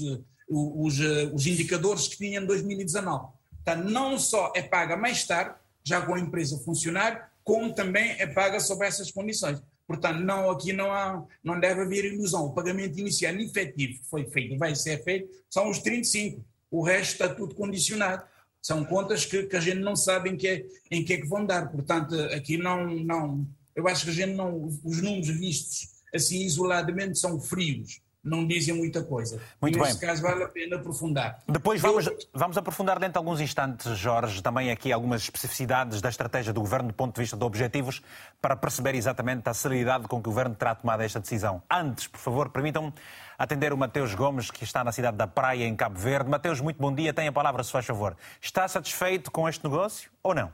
os, 0.50 1.00
os 1.34 1.48
indicadores 1.48 2.08
que 2.08 2.18
tinha 2.18 2.40
em 2.40 2.46
2019. 2.46 3.28
Portanto, 3.64 3.90
não 3.90 4.18
só 4.18 4.52
é 4.56 4.62
paga 4.62 4.98
mais 4.98 5.26
tarde, 5.26 5.56
já 5.84 6.02
com 6.02 6.16
a 6.16 6.20
empresa 6.20 6.60
funcionar, 6.60 7.32
como 7.44 7.74
também 7.74 8.12
é 8.20 8.26
paga 8.26 8.60
sob 8.60 8.86
essas 8.86 9.12
condições. 9.12 9.62
Portanto, 9.88 10.20
não, 10.20 10.50
aqui 10.50 10.74
não, 10.74 10.92
há, 10.92 11.24
não 11.44 11.60
deve 11.60 11.82
haver 11.82 12.06
ilusão. 12.06 12.46
O 12.46 12.54
pagamento 12.54 13.00
inicial 13.00 13.36
efetivo 13.36 14.00
que 14.00 14.10
foi 14.10 14.26
feito 14.26 14.56
e 14.56 14.58
vai 14.58 14.76
ser 14.76 15.04
feito 15.04 15.30
são 15.50 15.70
os 15.70 15.80
35. 15.80 16.44
O 16.72 16.84
resto 16.84 17.12
está 17.12 17.30
tudo 17.30 17.54
condicionado. 17.54 18.24
São 18.62 18.84
contas 18.84 19.26
que, 19.26 19.44
que 19.44 19.56
a 19.56 19.60
gente 19.60 19.80
não 19.80 19.96
sabe 19.96 20.30
em 20.30 20.38
que, 20.38 20.48
é, 20.48 20.66
em 20.90 21.04
que 21.04 21.14
é 21.14 21.18
que 21.18 21.28
vão 21.28 21.46
dar. 21.46 21.70
Portanto, 21.70 22.16
aqui 22.36 22.58
não, 22.58 22.88
não. 22.88 23.48
Eu 23.76 23.88
acho 23.88 24.06
que 24.06 24.10
a 24.10 24.14
gente 24.14 24.34
não. 24.34 24.66
Os 24.84 25.02
números 25.02 25.28
vistos 25.28 25.96
assim 26.14 26.44
isoladamente 26.46 27.20
são 27.20 27.40
frios 27.40 28.02
não 28.26 28.46
dizem 28.46 28.74
muita 28.74 29.04
coisa. 29.04 29.40
Muito 29.62 29.78
Neste 29.78 30.00
bem. 30.00 30.10
caso 30.10 30.22
vale 30.24 30.44
a 30.44 30.48
pena 30.48 30.78
aprofundar. 30.78 31.40
Depois 31.48 31.80
vamos, 31.80 32.10
vamos 32.34 32.58
aprofundar 32.58 32.98
dentro 32.98 33.14
de 33.14 33.18
alguns 33.20 33.40
instantes, 33.40 33.96
Jorge, 33.98 34.42
também 34.42 34.72
aqui 34.72 34.92
algumas 34.92 35.22
especificidades 35.22 36.02
da 36.02 36.10
estratégia 36.10 36.52
do 36.52 36.60
Governo 36.60 36.88
do 36.88 36.94
ponto 36.96 37.14
de 37.14 37.22
vista 37.22 37.38
de 37.38 37.44
objetivos 37.44 38.02
para 38.42 38.56
perceber 38.56 38.96
exatamente 38.96 39.48
a 39.48 39.54
celeridade 39.54 40.08
com 40.08 40.22
que 40.22 40.28
o 40.28 40.32
Governo 40.32 40.56
terá 40.56 40.74
tomado 40.74 41.02
esta 41.02 41.20
decisão. 41.20 41.62
Antes, 41.70 42.08
por 42.08 42.20
favor, 42.20 42.50
permitam-me 42.50 42.92
atender 43.38 43.72
o 43.72 43.78
Mateus 43.78 44.16
Gomes, 44.16 44.50
que 44.50 44.64
está 44.64 44.84
na 44.84 44.92
cidade 44.92 45.18
da 45.18 45.28
Praia, 45.28 45.66
em 45.66 45.76
Cabo 45.76 46.00
Verde. 46.00 46.30
Mateus, 46.30 46.60
muito 46.60 46.82
bom 46.82 46.94
dia. 46.94 47.14
Tem 47.14 47.28
a 47.28 47.32
palavra, 47.32 47.64
se 47.64 47.72
faz 47.72 47.86
favor. 47.86 48.18
Está 48.42 48.68
satisfeito 48.68 49.30
com 49.30 49.48
este 49.48 49.64
negócio 49.64 50.10
ou 50.24 50.34
não? 50.34 50.52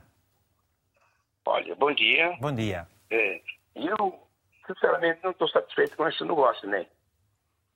Olha, 1.46 1.74
bom 1.74 1.92
dia. 1.92 2.36
Bom 2.40 2.52
dia. 2.52 2.86
É, 3.10 3.40
eu, 3.74 4.18
sinceramente, 4.66 5.20
não 5.24 5.30
estou 5.30 5.48
satisfeito 5.48 5.96
com 5.96 6.06
este 6.06 6.22
negócio, 6.24 6.68
né? 6.68 6.86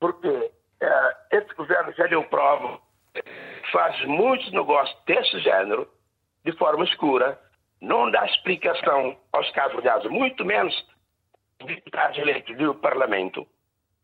Porque 0.01 0.51
é, 0.81 1.17
este 1.33 1.55
governo 1.55 1.93
já 1.93 2.07
deu 2.07 2.25
prova, 2.25 2.81
faz 3.73 4.05
muitos 4.05 4.51
negócios 4.53 4.97
desse 5.07 5.39
género, 5.41 5.89
de 6.45 6.53
forma 6.53 6.85
escura, 6.85 7.39
não 7.81 8.11
dá 8.11 8.25
explicação 8.27 9.17
aos 9.33 9.51
cabo-verdianos, 9.53 10.07
muito 10.11 10.45
menos 10.45 10.75
deputados 11.65 12.19
eleitos 12.19 12.57
do 12.57 12.75
Parlamento, 12.75 13.47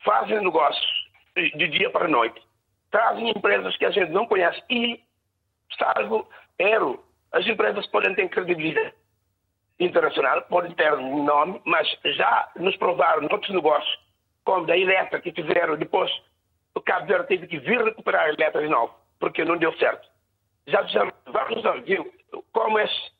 fazem 0.05 0.41
negócios 0.41 1.11
de 1.37 1.69
dia 1.69 1.91
para 1.91 2.09
noite, 2.09 2.41
trazem 2.91 3.31
empresas 3.31 3.77
que 3.77 3.85
a 3.85 3.91
gente 3.91 4.11
não 4.11 4.27
conhece. 4.27 4.63
E, 4.71 5.03
salvo 5.79 6.29
erro, 6.59 7.03
as 7.33 7.47
empresas 7.47 7.87
podem 7.89 8.15
ter 8.15 8.29
credibilidade 8.29 8.95
internacional, 9.81 10.43
podem 10.43 10.73
ter 10.73 10.97
nome, 10.97 11.61
mas 11.65 11.89
já 12.05 12.51
nos 12.57 12.77
provaram 12.77 13.27
outros 13.31 13.51
negócios, 13.55 13.99
como 14.45 14.67
da 14.67 14.77
Eletra, 14.77 15.21
que 15.21 15.33
fizeram 15.33 15.77
depois, 15.77 16.11
o 16.75 16.81
Cabo 16.81 17.07
Verde 17.07 17.29
teve 17.29 17.47
que 17.47 17.59
vir 17.59 17.83
recuperar 17.83 18.25
a 18.25 18.29
Eletra 18.31 18.63
de 18.63 18.69
novo, 18.69 18.95
porque 19.19 19.45
não 19.45 19.57
deu 19.57 19.73
certo. 19.77 20.09
Já 20.67 20.85
fizemos 20.85 21.15
vários 21.27 21.85
viu? 21.85 22.13
Como 22.53 22.79
esse 22.79 23.13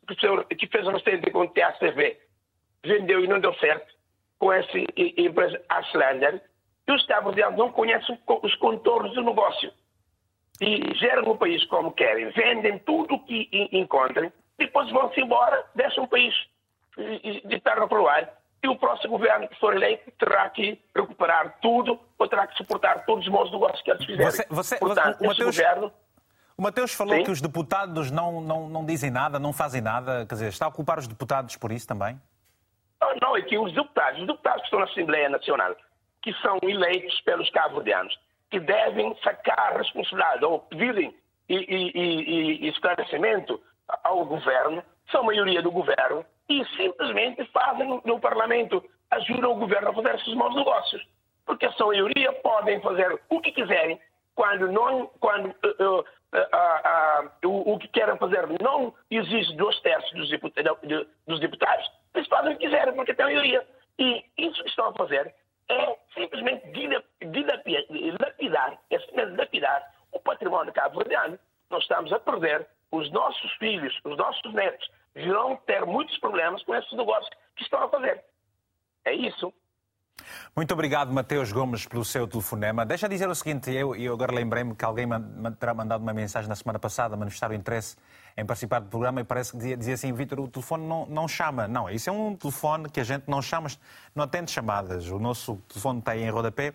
que 0.57 0.67
fez 0.67 0.87
recente 0.87 1.31
com 1.31 1.41
o 1.41 1.49
TACV, 1.49 2.19
vendeu 2.85 3.25
e 3.25 3.29
não 3.29 3.41
deu 3.41 3.55
certo, 3.55 3.93
com 4.39 4.53
essa 4.53 4.73
empresa 4.97 5.63
Aslander, 5.69 6.43
e 6.87 6.93
os 6.93 7.07
Cabo 7.07 7.31
Verdeanos 7.31 7.59
não 7.59 7.71
conhecem 7.71 8.19
os 8.43 8.55
contornos 8.57 9.15
do 9.15 9.23
negócio. 9.23 9.73
E 10.61 10.95
geram 10.95 11.31
o 11.31 11.39
país 11.39 11.65
como 11.67 11.93
querem, 11.93 12.31
vendem 12.31 12.79
tudo 12.81 13.15
o 13.15 13.25
que 13.25 13.49
encontrem, 13.73 14.33
depois 14.59 14.91
vão-se 14.91 15.21
embora, 15.21 15.65
deixam 15.75 16.05
o 16.05 16.09
país 16.09 16.35
de 17.45 17.61
perna 17.61 17.89
para 17.89 18.01
o 18.01 18.09
ar. 18.09 18.42
E 18.63 18.69
o 18.69 18.77
próximo 18.77 19.19
governo 19.19 19.49
que 19.49 19.59
for 19.59 19.75
eleito 19.75 20.11
terá 20.13 20.49
que 20.51 20.81
recuperar 20.95 21.59
tudo 21.61 21.99
ou 22.17 22.29
terá 22.29 22.47
que 22.47 22.57
suportar 22.57 23.05
todos 23.05 23.27
os 23.27 23.33
maus 23.33 23.51
negócios 23.51 23.83
que 23.83 23.91
eles 23.91 24.05
fizerem. 24.05 24.31
Você, 24.31 24.47
você, 24.49 24.79
Portanto, 24.79 25.21
o, 25.21 25.27
Mateus, 25.27 25.57
governo... 25.57 25.93
o 26.57 26.63
Mateus 26.63 26.95
falou 26.95 27.17
Sim? 27.17 27.25
que 27.25 27.31
os 27.33 27.41
deputados 27.41 28.11
não, 28.13 28.41
não, 28.41 28.69
não 28.69 28.87
dizem 28.87 29.11
nada, 29.11 29.39
não 29.41 29.53
fazem 29.53 29.81
nada. 29.81 30.25
Quer 30.27 30.35
dizer, 30.35 30.49
está 30.49 30.69
a 30.69 30.71
culpar 30.71 30.99
os 30.99 31.09
deputados 31.09 31.57
por 31.57 31.73
isso 31.73 31.89
também? 31.89 32.21
Não, 33.01 33.17
não, 33.21 33.37
é 33.37 33.43
que 33.43 33.59
os 33.59 33.75
deputados, 33.75 34.21
os 34.21 34.27
deputados 34.29 34.61
que 34.61 34.67
estão 34.67 34.79
na 34.79 34.87
Assembleia 34.87 35.29
Nacional, 35.29 35.75
que 36.23 36.33
são 36.35 36.59
eleitos 36.63 37.21
pelos 37.23 37.51
cabo-verdianos, 37.51 38.17
que 38.49 38.61
devem 38.61 39.17
sacar 39.25 39.77
responsabilidade 39.77 40.45
ou 40.45 40.61
pedirem 40.61 41.13
e, 41.49 41.57
e, 41.57 41.93
e, 41.95 42.65
e 42.65 42.69
esclarecimento 42.69 43.61
ao 44.05 44.25
governo, 44.25 44.85
são 45.13 45.23
maioria 45.23 45.63
do 45.63 45.71
governo, 45.71 46.25
e 46.49 46.65
simplesmente 46.77 47.45
fazem 47.53 48.01
no, 48.05 48.19
Parlamento, 48.19 48.85
ajudam 49.11 49.53
o 49.53 49.57
governo 49.57 49.91
a 49.91 49.95
fazer 49.95 50.15
esses 50.17 50.35
maus 50.35 50.55
negócios. 50.57 51.07
Porque 51.47 51.71
sua 51.73 51.89
maioria 51.89 52.33
podem 52.35 52.81
fazer 52.81 53.21
o 53.29 53.41
que 53.41 53.53
quiserem, 53.53 54.01
quando, 54.35 54.71
não, 54.73 55.07
quando 55.21 55.47
uh, 55.47 56.01
uh, 56.01 56.03
uh, 56.03 57.49
o, 57.49 57.75
o, 57.75 57.79
que 57.79 57.89
querem 57.89 58.17
fazer 58.17 58.49
não 58.61 58.95
exige 59.11 59.55
dois 59.57 59.79
terços 59.81 60.13
dos 60.13 60.31
deputados, 60.31 61.07
dos 61.27 61.41
deputados, 61.41 61.91
eles 62.15 62.29
fazem 62.29 62.55
o 62.55 62.59
que 62.59 62.67
quiserem, 62.67 62.95
porque 62.95 63.15
têm 63.15 63.27
maioria. 63.27 63.67
E 63.99 64.25
isso 64.39 64.63
que 64.63 64.71
estão 64.71 64.89
a 64.89 64.95
fazer 64.95 65.35
é 65.69 65.97
simplesmente 66.15 66.67
dilapidar, 67.21 68.79
é 68.91 68.99
simplesmente 69.01 69.39
lapidar 69.39 69.93
o 70.13 70.21
património 70.21 70.73
cabo-verdiano. 70.73 71.39
Nós 71.71 71.83
estamos 71.83 72.13
a 72.13 72.19
perder 72.19 72.67
os 72.91 73.11
nossos 73.11 73.53
filhos, 73.55 73.99
os 74.05 74.17
nossos 74.17 74.53
netos, 74.53 74.91
vão 75.15 75.57
ter 75.67 75.85
muitos 75.85 76.17
problemas 76.19 76.63
com 76.65 76.75
esses 76.75 76.93
negócios 76.93 77.29
que 77.57 77.63
estão 77.63 77.83
a 77.83 77.89
fazer. 77.89 78.25
É 79.05 79.13
isso. 79.15 79.53
Muito 80.55 80.73
obrigado, 80.73 81.13
Mateus 81.13 81.51
Gomes, 81.51 81.87
pelo 81.87 82.05
seu 82.05 82.27
telefonema. 82.27 82.85
Deixa 82.85 83.09
dizer 83.09 83.29
o 83.29 83.35
seguinte, 83.35 83.71
eu, 83.73 83.95
eu 83.97 84.13
agora 84.13 84.33
lembrei-me 84.33 84.75
que 84.75 84.85
alguém 84.85 85.07
terá 85.59 85.75
mandado 85.75 86.03
uma 86.03 86.13
mensagem 86.13 86.49
na 86.49 86.55
semana 86.55 86.79
passada 86.79 87.15
a 87.15 87.19
manifestar 87.19 87.51
o 87.51 87.55
interesse 87.55 87.97
em 88.37 88.45
participar 88.47 88.81
do 88.81 88.89
programa 88.89 89.21
e 89.21 89.25
parece 89.25 89.53
que 89.53 89.59
dizia, 89.59 89.77
dizia 89.77 89.95
assim, 89.95 90.13
Vítor, 90.13 90.41
o 90.41 90.49
telefone 90.49 90.87
não, 90.87 91.07
não 91.07 91.29
chama. 91.29 91.67
Não, 91.67 91.89
isso 91.91 92.09
é 92.09 92.13
um 92.13 92.37
telefone 92.37 92.89
que 92.89 93.01
a 93.01 93.05
gente 93.05 93.25
não 93.29 93.43
chama, 93.43 93.69
não 94.15 94.25
atende 94.25 94.51
chamadas. 94.51 95.09
O 95.09 95.19
nosso 95.19 95.57
telefone 95.69 95.99
está 95.99 96.13
aí 96.13 96.23
em 96.23 96.31
rodapé. 96.31 96.75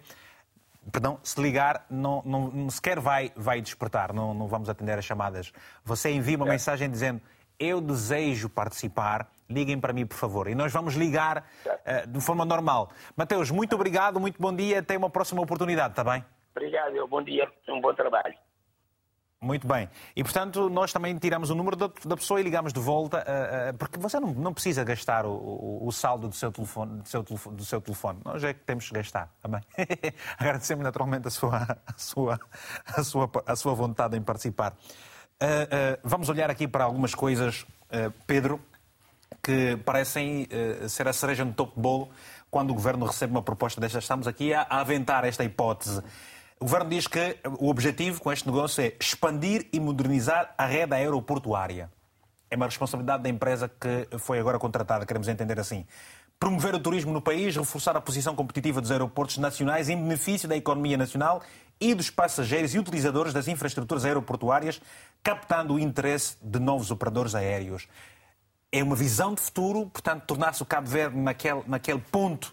Perdão, 0.91 1.19
se 1.21 1.39
ligar, 1.41 1.85
não, 1.89 2.21
não, 2.25 2.69
sequer 2.69 2.99
vai, 2.99 3.31
vai 3.35 3.61
despertar, 3.61 4.13
não, 4.13 4.33
não 4.33 4.47
vamos 4.47 4.69
atender 4.69 4.97
as 4.97 5.03
chamadas. 5.03 5.51
Você 5.83 6.11
envia 6.11 6.37
uma 6.37 6.47
é. 6.47 6.51
mensagem 6.51 6.89
dizendo 6.89 7.21
eu 7.59 7.81
desejo 7.81 8.49
participar, 8.49 9.29
liguem 9.49 9.79
para 9.79 9.93
mim, 9.93 10.05
por 10.05 10.17
favor. 10.17 10.47
E 10.47 10.55
nós 10.55 10.71
vamos 10.71 10.95
ligar 10.95 11.45
uh, 11.65 12.07
de 12.07 12.21
forma 12.21 12.45
normal. 12.45 12.89
Mateus, 13.15 13.51
muito 13.51 13.75
obrigado, 13.75 14.19
muito 14.19 14.41
bom 14.41 14.53
dia, 14.53 14.79
até 14.79 14.97
uma 14.97 15.09
próxima 15.09 15.41
oportunidade, 15.41 15.91
está 15.91 16.03
bem? 16.03 16.23
Obrigado, 16.55 17.07
bom 17.07 17.23
dia, 17.23 17.51
um 17.69 17.81
bom 17.81 17.93
trabalho. 17.93 18.33
Muito 19.39 19.67
bem. 19.67 19.87
E, 20.15 20.23
portanto, 20.23 20.67
nós 20.67 20.91
também 20.91 21.15
tiramos 21.15 21.51
o 21.51 21.55
número 21.55 21.75
da, 21.75 22.17
pessoa 22.17 22.41
e 22.41 22.43
ligamos 22.43 22.73
de 22.73 22.79
volta, 22.79 23.19
uh, 23.19 23.69
uh, 23.69 23.77
porque 23.77 23.99
você 23.99 24.19
não, 24.19 24.33
não 24.33 24.51
precisa 24.51 24.83
gastar 24.83 25.27
o, 25.27 25.31
o, 25.31 25.87
o, 25.87 25.91
saldo 25.91 26.27
do 26.27 26.33
seu, 26.33 26.51
telefone, 26.51 27.01
do, 27.01 27.07
seu 27.07 27.23
telefone, 27.23 27.55
do 27.55 27.63
seu 27.63 27.79
telefone. 27.79 28.19
Nós 28.25 28.43
é 28.43 28.55
que 28.55 28.61
temos 28.61 28.87
que 28.87 28.95
gastar, 28.95 29.31
também. 29.39 29.61
Agradecemos 30.39 30.83
naturalmente 30.83 31.27
a 31.27 31.31
sua, 31.31 31.77
a, 31.85 31.93
sua, 31.97 32.39
a, 32.87 33.03
sua, 33.03 33.29
a 33.45 33.55
sua 33.55 33.75
vontade 33.75 34.17
em 34.17 34.23
participar. 34.23 34.75
Uh, 35.41 35.99
vamos 36.03 36.29
olhar 36.29 36.49
aqui 36.49 36.67
para 36.67 36.83
algumas 36.83 37.13
coisas, 37.13 37.65
Pedro, 38.25 38.59
que 39.41 39.77
parecem 39.85 40.47
ser 40.89 41.07
a 41.07 41.13
cereja 41.13 41.45
no 41.45 41.53
topo 41.53 41.75
de 41.75 41.81
bolo 41.81 42.09
quando 42.49 42.71
o 42.71 42.73
Governo 42.73 43.05
recebe 43.05 43.31
uma 43.31 43.41
proposta 43.41 43.79
destas. 43.79 44.03
Estamos 44.03 44.27
aqui 44.27 44.53
a, 44.53 44.61
a 44.63 44.79
aventar 44.79 45.23
esta 45.25 45.43
hipótese. 45.43 46.01
O 46.59 46.65
Governo 46.65 46.89
diz 46.89 47.07
que 47.07 47.37
o 47.59 47.69
objetivo 47.69 48.19
com 48.19 48.31
este 48.31 48.47
negócio 48.47 48.83
é 48.83 48.93
expandir 48.99 49.67
e 49.71 49.79
modernizar 49.79 50.55
a 50.57 50.65
rede 50.65 50.95
aeroportuária. 50.95 51.89
É 52.49 52.55
uma 52.55 52.65
responsabilidade 52.65 53.23
da 53.23 53.29
empresa 53.29 53.69
que 53.69 54.07
foi 54.17 54.39
agora 54.39 54.57
contratada, 54.57 55.05
queremos 55.05 55.27
entender 55.27 55.59
assim. 55.59 55.85
Promover 56.39 56.73
o 56.75 56.79
turismo 56.79 57.11
no 57.13 57.21
país, 57.21 57.55
reforçar 57.55 57.95
a 57.95 58.01
posição 58.01 58.35
competitiva 58.35 58.81
dos 58.81 58.91
aeroportos 58.91 59.37
nacionais 59.37 59.89
em 59.89 59.95
benefício 59.95 60.47
da 60.47 60.55
economia 60.55 60.97
nacional 60.97 61.41
e 61.79 61.93
dos 61.93 62.09
passageiros 62.09 62.73
e 62.73 62.79
utilizadores 62.79 63.33
das 63.33 63.47
infraestruturas 63.47 64.05
aeroportuárias, 64.05 64.81
captando 65.23 65.75
o 65.75 65.79
interesse 65.79 66.37
de 66.41 66.59
novos 66.59 66.91
operadores 66.91 67.35
aéreos. 67.35 67.87
É 68.71 68.83
uma 68.83 68.95
visão 68.95 69.33
de 69.33 69.41
futuro, 69.41 69.87
portanto, 69.87 70.25
tornar-se 70.25 70.61
o 70.61 70.65
Cabo 70.65 70.87
Verde 70.87 71.17
naquele, 71.17 71.63
naquele 71.67 71.99
ponto 71.99 72.45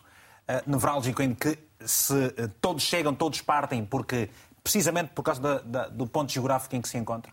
uh, 0.48 0.70
nevrálgico 0.70 1.22
em 1.22 1.34
que 1.34 1.58
se 1.84 2.14
uh, 2.14 2.48
todos 2.60 2.82
chegam, 2.82 3.14
todos 3.14 3.40
partem, 3.40 3.84
porque 3.84 4.30
precisamente 4.62 5.10
por 5.12 5.22
causa 5.22 5.40
da, 5.40 5.58
da, 5.58 5.88
do 5.88 6.06
ponto 6.06 6.32
geográfico 6.32 6.74
em 6.74 6.80
que 6.80 6.88
se 6.88 6.96
encontra? 6.96 7.30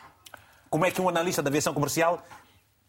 Como 0.69 0.85
é 0.85 0.91
que 0.91 1.01
um 1.01 1.07
analista 1.07 1.41
da 1.41 1.49
aviação 1.49 1.73
comercial 1.73 2.23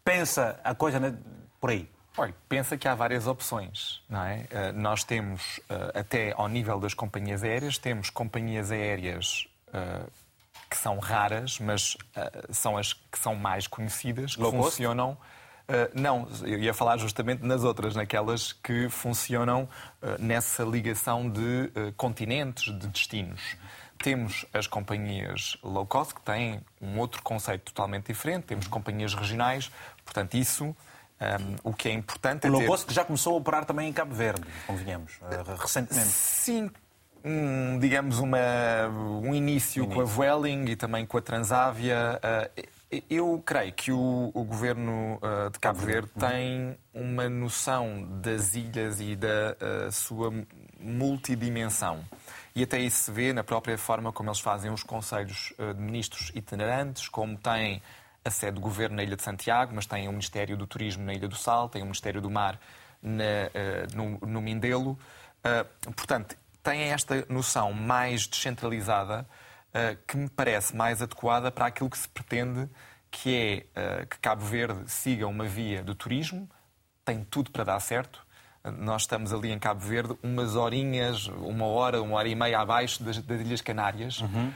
pensa 0.03 0.59
a 0.63 0.75
coisa 0.75 0.99
né, 0.99 1.17
por 1.59 1.69
aí? 1.69 1.89
Olha, 2.17 2.33
pensa 2.47 2.77
que 2.77 2.87
há 2.87 2.93
várias 2.93 3.25
opções, 3.25 4.01
não 4.07 4.23
é? 4.23 4.45
Uh, 4.51 4.73
nós 4.73 5.03
temos, 5.03 5.57
uh, 5.69 5.97
até 5.99 6.33
ao 6.35 6.47
nível 6.47 6.79
das 6.79 6.93
companhias 6.93 7.43
aéreas, 7.43 7.77
temos 7.77 8.09
companhias 8.09 8.71
aéreas 8.71 9.47
que 10.69 10.77
são 10.77 10.99
raras, 10.99 11.57
mas 11.59 11.97
são 12.51 12.77
as 12.77 12.93
que 12.93 13.17
são 13.17 13.33
mais 13.33 13.65
conhecidas, 13.65 14.35
que 14.35 14.41
Low 14.41 14.51
funcionam. 14.51 15.17
Uh, 15.63 15.89
não, 15.97 16.27
eu 16.43 16.59
ia 16.59 16.73
falar 16.73 16.97
justamente 16.97 17.41
nas 17.45 17.63
outras, 17.63 17.95
naquelas 17.95 18.51
que 18.51 18.89
funcionam 18.89 19.63
uh, 20.01 20.21
nessa 20.21 20.61
ligação 20.63 21.29
de 21.29 21.39
uh, 21.39 21.93
continentes, 21.95 22.65
de 22.65 22.87
destinos. 22.87 23.55
Temos 23.97 24.45
as 24.53 24.67
companhias 24.67 25.55
low 25.63 25.85
cost, 25.85 26.15
que 26.15 26.21
têm 26.21 26.59
um 26.81 26.99
outro 26.99 27.23
conceito 27.23 27.71
totalmente 27.71 28.07
diferente, 28.07 28.43
temos 28.43 28.67
companhias 28.67 29.13
regionais, 29.13 29.71
portanto, 30.03 30.33
isso. 30.35 30.75
Um, 31.39 31.69
o 31.69 31.73
que 31.73 31.89
é 31.89 31.93
importante 31.93 32.47
o 32.47 32.61
é. 32.61 32.69
O 32.69 32.77
ter... 32.77 32.85
que 32.85 32.93
já 32.93 33.03
começou 33.03 33.33
a 33.33 33.37
operar 33.37 33.65
também 33.65 33.89
em 33.89 33.93
Cabo 33.93 34.13
Verde, 34.13 34.43
convenhamos, 34.67 35.19
recentemente. 35.59 36.07
Sim, 36.07 36.69
um, 37.23 37.79
digamos, 37.79 38.19
uma, 38.19 38.37
um 38.87 39.33
início, 39.33 39.83
início, 39.83 39.87
com 39.87 40.01
a 40.01 40.03
Vueling 40.03 40.65
e 40.65 40.75
também 40.75 41.05
com 41.05 41.17
a 41.17 41.21
Transávia. 41.21 42.19
Eu 43.09 43.41
creio 43.43 43.73
que 43.73 43.91
o, 43.91 44.31
o 44.33 44.43
governo 44.43 45.15
uh, 45.15 45.49
de 45.49 45.57
Cabo 45.59 45.79
Verde 45.79 46.11
tem 46.19 46.77
uma 46.93 47.27
noção 47.27 48.07
das 48.21 48.53
ilhas 48.53 48.99
e 48.99 49.15
da 49.15 49.55
uh, 49.87 49.91
sua 49.91 50.31
multidimensão. 50.79 52.03
E 52.55 52.61
até 52.61 52.79
isso 52.79 53.05
se 53.05 53.11
vê 53.11 53.33
na 53.33 53.43
própria 53.43 53.77
forma 53.77 54.11
como 54.11 54.29
eles 54.29 54.39
fazem 54.39 54.71
os 54.71 54.83
conselhos 54.83 55.53
uh, 55.57 55.73
de 55.73 55.81
ministros 55.81 56.31
itinerantes, 56.35 57.07
como 57.07 57.35
têm 57.35 57.81
a 58.25 58.29
sede 58.29 58.55
do 58.55 58.61
governo 58.61 58.95
na 58.95 59.03
Ilha 59.03 59.15
de 59.15 59.23
Santiago, 59.23 59.73
mas 59.75 59.85
têm 59.85 60.07
o 60.07 60.11
Ministério 60.11 60.55
do 60.55 60.65
Turismo 60.65 61.03
na 61.03 61.13
Ilha 61.13 61.27
do 61.27 61.35
Sal, 61.35 61.69
têm 61.69 61.81
o 61.81 61.85
Ministério 61.85 62.21
do 62.21 62.29
Mar 62.29 62.59
na, 63.01 63.49
no, 63.93 64.19
no, 64.19 64.41
Mindelo. 64.41 64.97
portanto, 65.95 66.35
têm 66.61 66.83
esta 66.83 67.25
noção 67.27 67.73
mais 67.73 68.25
descentralizada 68.25 69.27
uh, 69.69 69.97
que 70.07 70.15
me 70.15 70.29
parece 70.29 70.73
mais 70.75 71.01
adequada 71.01 71.51
para 71.51 71.65
aquilo 71.65 71.89
que 71.89 71.97
se 71.97 72.07
pretende, 72.07 72.69
que 73.11 73.67
é 73.75 74.05
que 74.05 74.17
Cabo 74.19 74.43
Verde 74.43 74.89
siga 74.89 75.27
uma 75.27 75.45
via 75.45 75.83
do 75.83 75.93
turismo, 75.93 76.49
tem 77.05 77.23
tudo 77.23 77.51
para 77.51 77.63
dar 77.63 77.79
certo. 77.79 78.25
Nós 78.63 79.01
estamos 79.01 79.33
ali 79.33 79.51
em 79.51 79.59
Cabo 79.59 79.81
Verde 79.81 80.17
umas 80.23 80.55
horinhas, 80.55 81.27
uma 81.27 81.65
hora, 81.65 82.01
uma 82.01 82.15
hora 82.15 82.27
e 82.27 82.35
meia 82.35 82.59
abaixo 82.59 83.03
das, 83.03 83.17
das 83.19 83.41
Ilhas 83.41 83.61
Canárias, 83.61 84.21
uhum. 84.21 84.53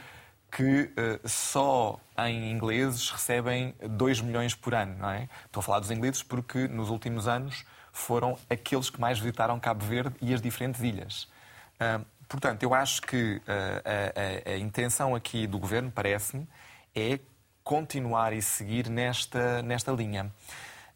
Que 0.50 0.90
uh, 0.96 1.28
só 1.28 1.98
em 2.26 2.50
ingleses 2.50 3.10
recebem 3.10 3.74
2 3.80 4.20
milhões 4.20 4.54
por 4.54 4.74
ano. 4.74 4.96
Não 4.98 5.10
é? 5.10 5.28
Estou 5.46 5.60
a 5.60 5.62
falar 5.62 5.80
dos 5.80 5.90
ingleses 5.90 6.22
porque 6.22 6.66
nos 6.68 6.90
últimos 6.90 7.28
anos 7.28 7.64
foram 7.92 8.38
aqueles 8.48 8.90
que 8.90 9.00
mais 9.00 9.18
visitaram 9.18 9.58
Cabo 9.58 9.84
Verde 9.84 10.14
e 10.20 10.32
as 10.32 10.40
diferentes 10.40 10.82
ilhas. 10.82 11.24
Uh, 11.74 12.04
portanto, 12.28 12.62
eu 12.62 12.74
acho 12.74 13.02
que 13.02 13.36
uh, 13.36 13.42
a, 14.46 14.50
a, 14.50 14.54
a, 14.54 14.58
intenção 14.58 15.14
aqui 15.14 15.46
do 15.46 15.58
governo, 15.58 15.90
parece-me, 15.90 16.48
é 16.94 17.18
continuar 17.62 18.32
e 18.32 18.40
seguir 18.40 18.88
nesta, 18.88 19.62
nesta 19.62 19.92
linha. 19.92 20.32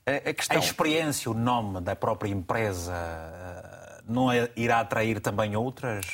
A, 0.06 0.32
questão... 0.32 0.56
a 0.56 0.60
experiência, 0.60 1.30
o 1.30 1.34
nome 1.34 1.80
da 1.80 1.94
própria 1.94 2.30
empresa, 2.30 2.92
uh, 2.92 4.02
não 4.12 4.32
é, 4.32 4.50
irá 4.56 4.80
atrair 4.80 5.20
também 5.20 5.54
outras? 5.54 6.06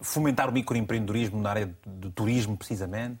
Fomentar 0.00 0.48
o 0.48 0.52
microempreendedorismo 0.52 1.40
na 1.40 1.50
área 1.50 1.76
do 1.84 2.10
turismo, 2.10 2.56
precisamente? 2.56 3.20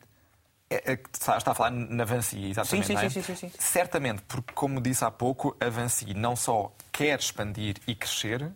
É, 0.70 0.92
é, 0.92 0.98
está 1.12 1.52
a 1.52 1.54
falar 1.54 1.70
na 1.70 2.04
Vansi, 2.04 2.46
exatamente. 2.46 2.86
Sim, 2.86 2.96
sim, 2.96 3.06
é? 3.06 3.10
sim, 3.10 3.22
sim, 3.22 3.34
sim, 3.34 3.50
Certamente, 3.58 4.22
porque, 4.22 4.52
como 4.54 4.80
disse 4.80 5.04
há 5.04 5.10
pouco, 5.10 5.56
a 5.60 5.68
Vansi 5.68 6.14
não 6.14 6.34
só 6.34 6.74
quer 6.90 7.18
expandir 7.18 7.76
e 7.86 7.94
crescer, 7.94 8.50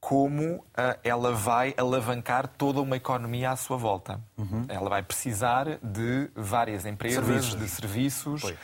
como 0.00 0.54
uh, 0.54 0.64
ela 1.02 1.32
vai 1.32 1.74
alavancar 1.76 2.46
toda 2.46 2.80
uma 2.80 2.96
economia 2.96 3.50
à 3.50 3.56
sua 3.56 3.76
volta. 3.76 4.20
Uhum. 4.36 4.64
Ela 4.68 4.88
vai 4.88 5.02
precisar 5.02 5.78
de 5.82 6.30
várias 6.36 6.86
empresas, 6.86 7.24
serviços. 7.24 7.58
de 7.58 7.68
serviços, 7.68 8.44
uh, 8.44 8.54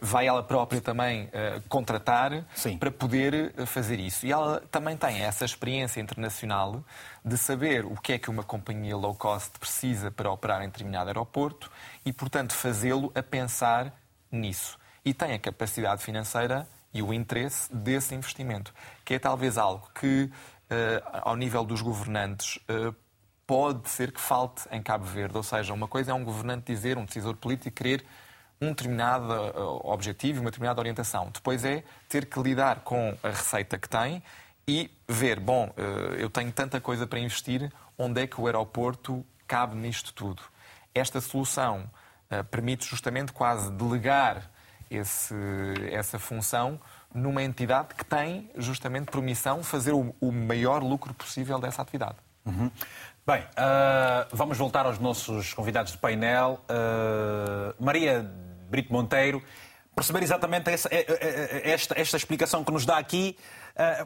vai 0.00 0.26
ela 0.26 0.42
própria 0.42 0.80
também 0.80 1.26
uh, 1.26 1.60
contratar 1.68 2.44
Sim. 2.54 2.78
para 2.78 2.90
poder 2.90 3.52
fazer 3.66 4.00
isso. 4.00 4.24
E 4.24 4.32
ela 4.32 4.62
também 4.70 4.96
tem 4.96 5.20
essa 5.20 5.44
experiência 5.44 6.00
internacional 6.00 6.82
de 7.22 7.36
saber 7.36 7.84
o 7.84 7.94
que 7.94 8.14
é 8.14 8.18
que 8.18 8.30
uma 8.30 8.42
companhia 8.42 8.96
low 8.96 9.14
cost 9.14 9.58
precisa 9.58 10.10
para 10.10 10.30
operar 10.30 10.62
em 10.62 10.68
determinado 10.68 11.08
aeroporto 11.08 11.70
e, 12.04 12.12
portanto, 12.12 12.54
fazê-lo 12.54 13.12
a 13.14 13.22
pensar 13.22 13.94
nisso. 14.32 14.78
E 15.04 15.12
tem 15.12 15.34
a 15.34 15.38
capacidade 15.38 16.02
financeira 16.02 16.66
e 16.92 17.02
o 17.02 17.12
interesse 17.12 17.72
desse 17.74 18.14
investimento, 18.14 18.72
que 19.04 19.14
é 19.14 19.18
talvez 19.18 19.58
algo 19.58 19.88
que 19.94 20.30
ao 21.22 21.36
nível 21.36 21.64
dos 21.64 21.80
governantes, 21.80 22.58
eh, 22.68 22.92
pode 23.46 23.88
ser 23.88 24.12
que 24.12 24.20
falte 24.20 24.68
em 24.70 24.82
Cabo 24.82 25.04
Verde. 25.04 25.36
Ou 25.36 25.42
seja, 25.42 25.72
uma 25.72 25.88
coisa 25.88 26.10
é 26.10 26.14
um 26.14 26.24
governante 26.24 26.66
dizer, 26.66 26.98
um 26.98 27.04
decisor 27.04 27.36
político, 27.36 27.76
querer 27.76 28.04
um 28.60 28.68
determinado 28.68 29.32
eh, 29.32 29.52
objetivo, 29.84 30.40
uma 30.40 30.50
determinada 30.50 30.80
orientação. 30.80 31.30
Depois 31.32 31.64
é 31.64 31.82
ter 32.08 32.26
que 32.26 32.38
lidar 32.40 32.80
com 32.80 33.16
a 33.22 33.28
receita 33.28 33.78
que 33.78 33.88
tem 33.88 34.22
e 34.66 34.90
ver, 35.08 35.40
bom, 35.40 35.72
eu 36.18 36.28
tenho 36.28 36.52
tanta 36.52 36.78
coisa 36.78 37.06
para 37.06 37.18
investir, 37.18 37.72
onde 37.96 38.20
é 38.20 38.26
que 38.26 38.38
o 38.38 38.44
aeroporto 38.44 39.24
cabe 39.46 39.74
nisto 39.74 40.12
tudo? 40.12 40.42
Esta 40.94 41.22
solução 41.22 41.90
permite 42.50 42.84
justamente 42.84 43.32
quase 43.32 43.72
delegar 43.72 44.50
esse, 44.90 45.34
essa 45.90 46.18
função 46.18 46.78
numa 47.14 47.42
entidade 47.42 47.94
que 47.94 48.04
tem 48.04 48.50
justamente 48.56 49.06
por 49.06 49.22
missão 49.22 49.62
fazer 49.62 49.92
o, 49.92 50.14
o 50.20 50.30
maior 50.30 50.82
lucro 50.82 51.12
possível 51.14 51.58
dessa 51.58 51.82
atividade. 51.82 52.16
Uhum. 52.44 52.70
Bem, 53.26 53.42
uh, 53.42 54.28
vamos 54.32 54.56
voltar 54.56 54.86
aos 54.86 54.98
nossos 54.98 55.52
convidados 55.52 55.92
de 55.92 55.98
painel. 55.98 56.60
Uh, 56.64 57.82
Maria 57.82 58.30
Brito 58.70 58.92
Monteiro, 58.92 59.42
perceber 59.94 60.22
exatamente 60.22 60.70
essa, 60.70 60.88
eh, 60.90 61.62
esta, 61.64 62.00
esta, 62.00 62.16
explicação 62.16 62.64
que 62.64 62.70
nos 62.70 62.86
dá 62.86 62.98
aqui. 62.98 63.36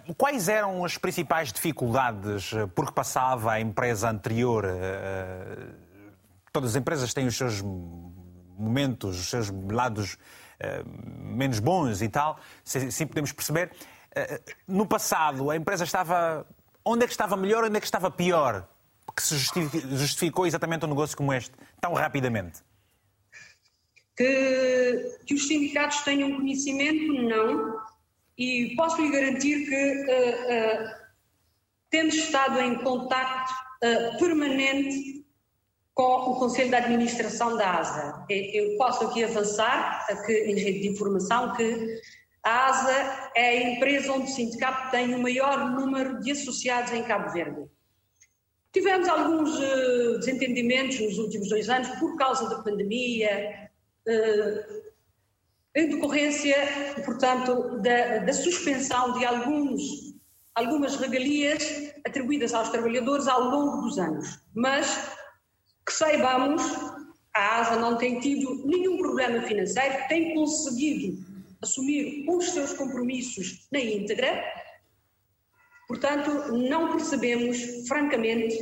Uh, 0.06 0.14
quais 0.14 0.48
eram 0.48 0.84
as 0.84 0.98
principais 0.98 1.52
dificuldades 1.52 2.50
por 2.74 2.86
que 2.86 2.92
passava 2.92 3.52
a 3.52 3.60
empresa 3.60 4.08
anterior? 4.08 4.66
todas 6.52 6.70
as 6.70 6.76
empresas 6.76 7.14
têm 7.14 7.26
os 7.26 7.36
seus 7.36 7.62
momentos, 8.58 9.18
os 9.18 9.30
seus 9.30 9.50
lados 9.50 10.14
eh, 10.14 10.16
menos 10.86 11.58
bons 11.58 12.02
e 12.02 12.08
tal, 12.08 12.38
sim 12.64 13.06
podemos 13.06 13.32
perceber. 13.32 13.70
Eh, 14.14 14.40
no 14.68 14.86
passado, 14.86 15.50
a 15.50 15.56
empresa 15.56 15.84
estava. 15.84 16.46
Onde 16.84 17.04
é 17.04 17.06
que 17.06 17.12
estava 17.12 17.36
melhor, 17.36 17.64
onde 17.64 17.76
é 17.76 17.80
que 17.80 17.86
estava 17.86 18.10
pior? 18.10 18.68
Que 19.14 19.22
se 19.22 19.36
justificou 19.36 20.46
exatamente 20.46 20.84
um 20.84 20.88
negócio 20.88 21.16
como 21.16 21.32
este, 21.32 21.52
tão 21.80 21.92
rapidamente? 21.92 22.60
Que, 24.16 25.18
que 25.26 25.34
os 25.34 25.46
sindicatos 25.46 26.00
tenham 26.02 26.36
conhecimento, 26.36 27.12
não. 27.12 27.78
E 28.36 28.74
posso 28.76 29.00
lhe 29.00 29.10
garantir 29.10 29.66
que, 29.68 30.04
uh, 30.10 30.84
uh, 30.84 31.02
temos 31.90 32.14
estado 32.14 32.58
em 32.60 32.74
contacto 32.82 33.52
uh, 33.84 34.18
permanente 34.18 35.21
com 35.94 36.30
o 36.30 36.38
Conselho 36.38 36.70
de 36.70 36.76
Administração 36.76 37.56
da 37.56 37.78
ASA. 37.78 38.24
Eu 38.28 38.76
posso 38.78 39.04
aqui 39.04 39.24
avançar, 39.24 40.06
aqui, 40.08 40.32
em 40.32 40.54
rede 40.54 40.80
de 40.80 40.88
informação, 40.88 41.52
que 41.54 42.00
a 42.42 42.66
ASA 42.68 43.30
é 43.36 43.48
a 43.48 43.70
empresa 43.72 44.12
onde 44.12 44.30
o 44.30 44.34
sindicato 44.34 44.90
tem 44.90 45.14
o 45.14 45.22
maior 45.22 45.70
número 45.70 46.18
de 46.20 46.32
associados 46.32 46.92
em 46.92 47.04
Cabo 47.04 47.30
Verde. 47.32 47.66
Tivemos 48.72 49.06
alguns 49.06 49.54
uh, 49.58 50.18
desentendimentos 50.18 50.98
nos 50.98 51.18
últimos 51.18 51.50
dois 51.50 51.68
anos 51.68 51.88
por 52.00 52.16
causa 52.16 52.48
da 52.48 52.62
pandemia, 52.62 53.70
uh, 54.08 54.82
em 55.74 55.88
decorrência, 55.90 56.56
portanto, 57.04 57.80
da, 57.82 58.18
da 58.18 58.32
suspensão 58.32 59.18
de 59.18 59.26
alguns, 59.26 59.82
algumas 60.54 60.96
regalias 60.96 61.92
atribuídas 62.06 62.54
aos 62.54 62.70
trabalhadores 62.70 63.28
ao 63.28 63.42
longo 63.42 63.82
dos 63.82 63.98
anos. 63.98 64.40
Mas 64.54 65.16
que 65.86 65.92
saibamos, 65.92 66.62
a 67.34 67.60
ASA 67.60 67.76
não 67.76 67.96
tem 67.96 68.20
tido 68.20 68.66
nenhum 68.66 68.98
problema 68.98 69.42
financeiro, 69.42 70.06
tem 70.08 70.34
conseguido 70.34 71.24
assumir 71.62 72.24
os 72.28 72.50
seus 72.50 72.72
compromissos 72.74 73.66
na 73.72 73.80
íntegra. 73.80 74.42
Portanto, 75.88 76.52
não 76.52 76.92
percebemos, 76.92 77.86
francamente, 77.86 78.56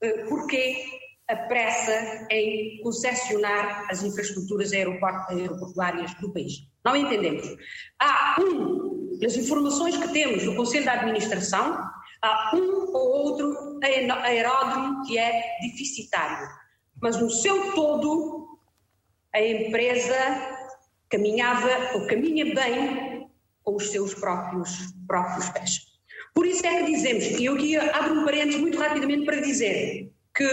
eh, 0.00 0.24
porquê 0.24 0.84
a 1.28 1.36
pressa 1.36 2.26
em 2.30 2.80
concessionar 2.82 3.86
as 3.90 4.02
infraestruturas 4.02 4.72
aeroportuárias 4.72 6.14
do 6.20 6.32
país. 6.32 6.52
Não 6.84 6.94
entendemos. 6.94 7.46
Há 7.98 8.36
um, 8.40 9.18
das 9.18 9.36
informações 9.36 9.96
que 9.96 10.12
temos 10.12 10.44
do 10.44 10.54
Conselho 10.54 10.84
de 10.84 10.90
Administração, 10.90 11.78
há 12.22 12.50
um 12.54 12.92
ou 12.92 13.26
outro 13.26 13.80
aeródromo 13.82 15.02
que 15.06 15.16
é 15.18 15.42
deficitário 15.62 16.46
mas 17.00 17.20
no 17.20 17.30
seu 17.30 17.74
todo 17.74 18.58
a 19.32 19.40
empresa 19.40 20.14
caminhava 21.08 21.68
ou 21.94 22.06
caminha 22.06 22.54
bem 22.54 23.28
com 23.62 23.76
os 23.76 23.90
seus 23.90 24.14
próprios, 24.14 24.94
próprios 25.06 25.48
pés. 25.50 25.86
Por 26.34 26.46
isso 26.46 26.66
é 26.66 26.78
que 26.78 26.90
dizemos, 26.90 27.24
e 27.24 27.44
eu 27.44 27.54
aqui 27.54 27.76
abro 27.76 28.20
um 28.20 28.24
parênteses 28.24 28.60
muito 28.60 28.78
rapidamente 28.78 29.24
para 29.24 29.40
dizer 29.40 30.12
que 30.36 30.44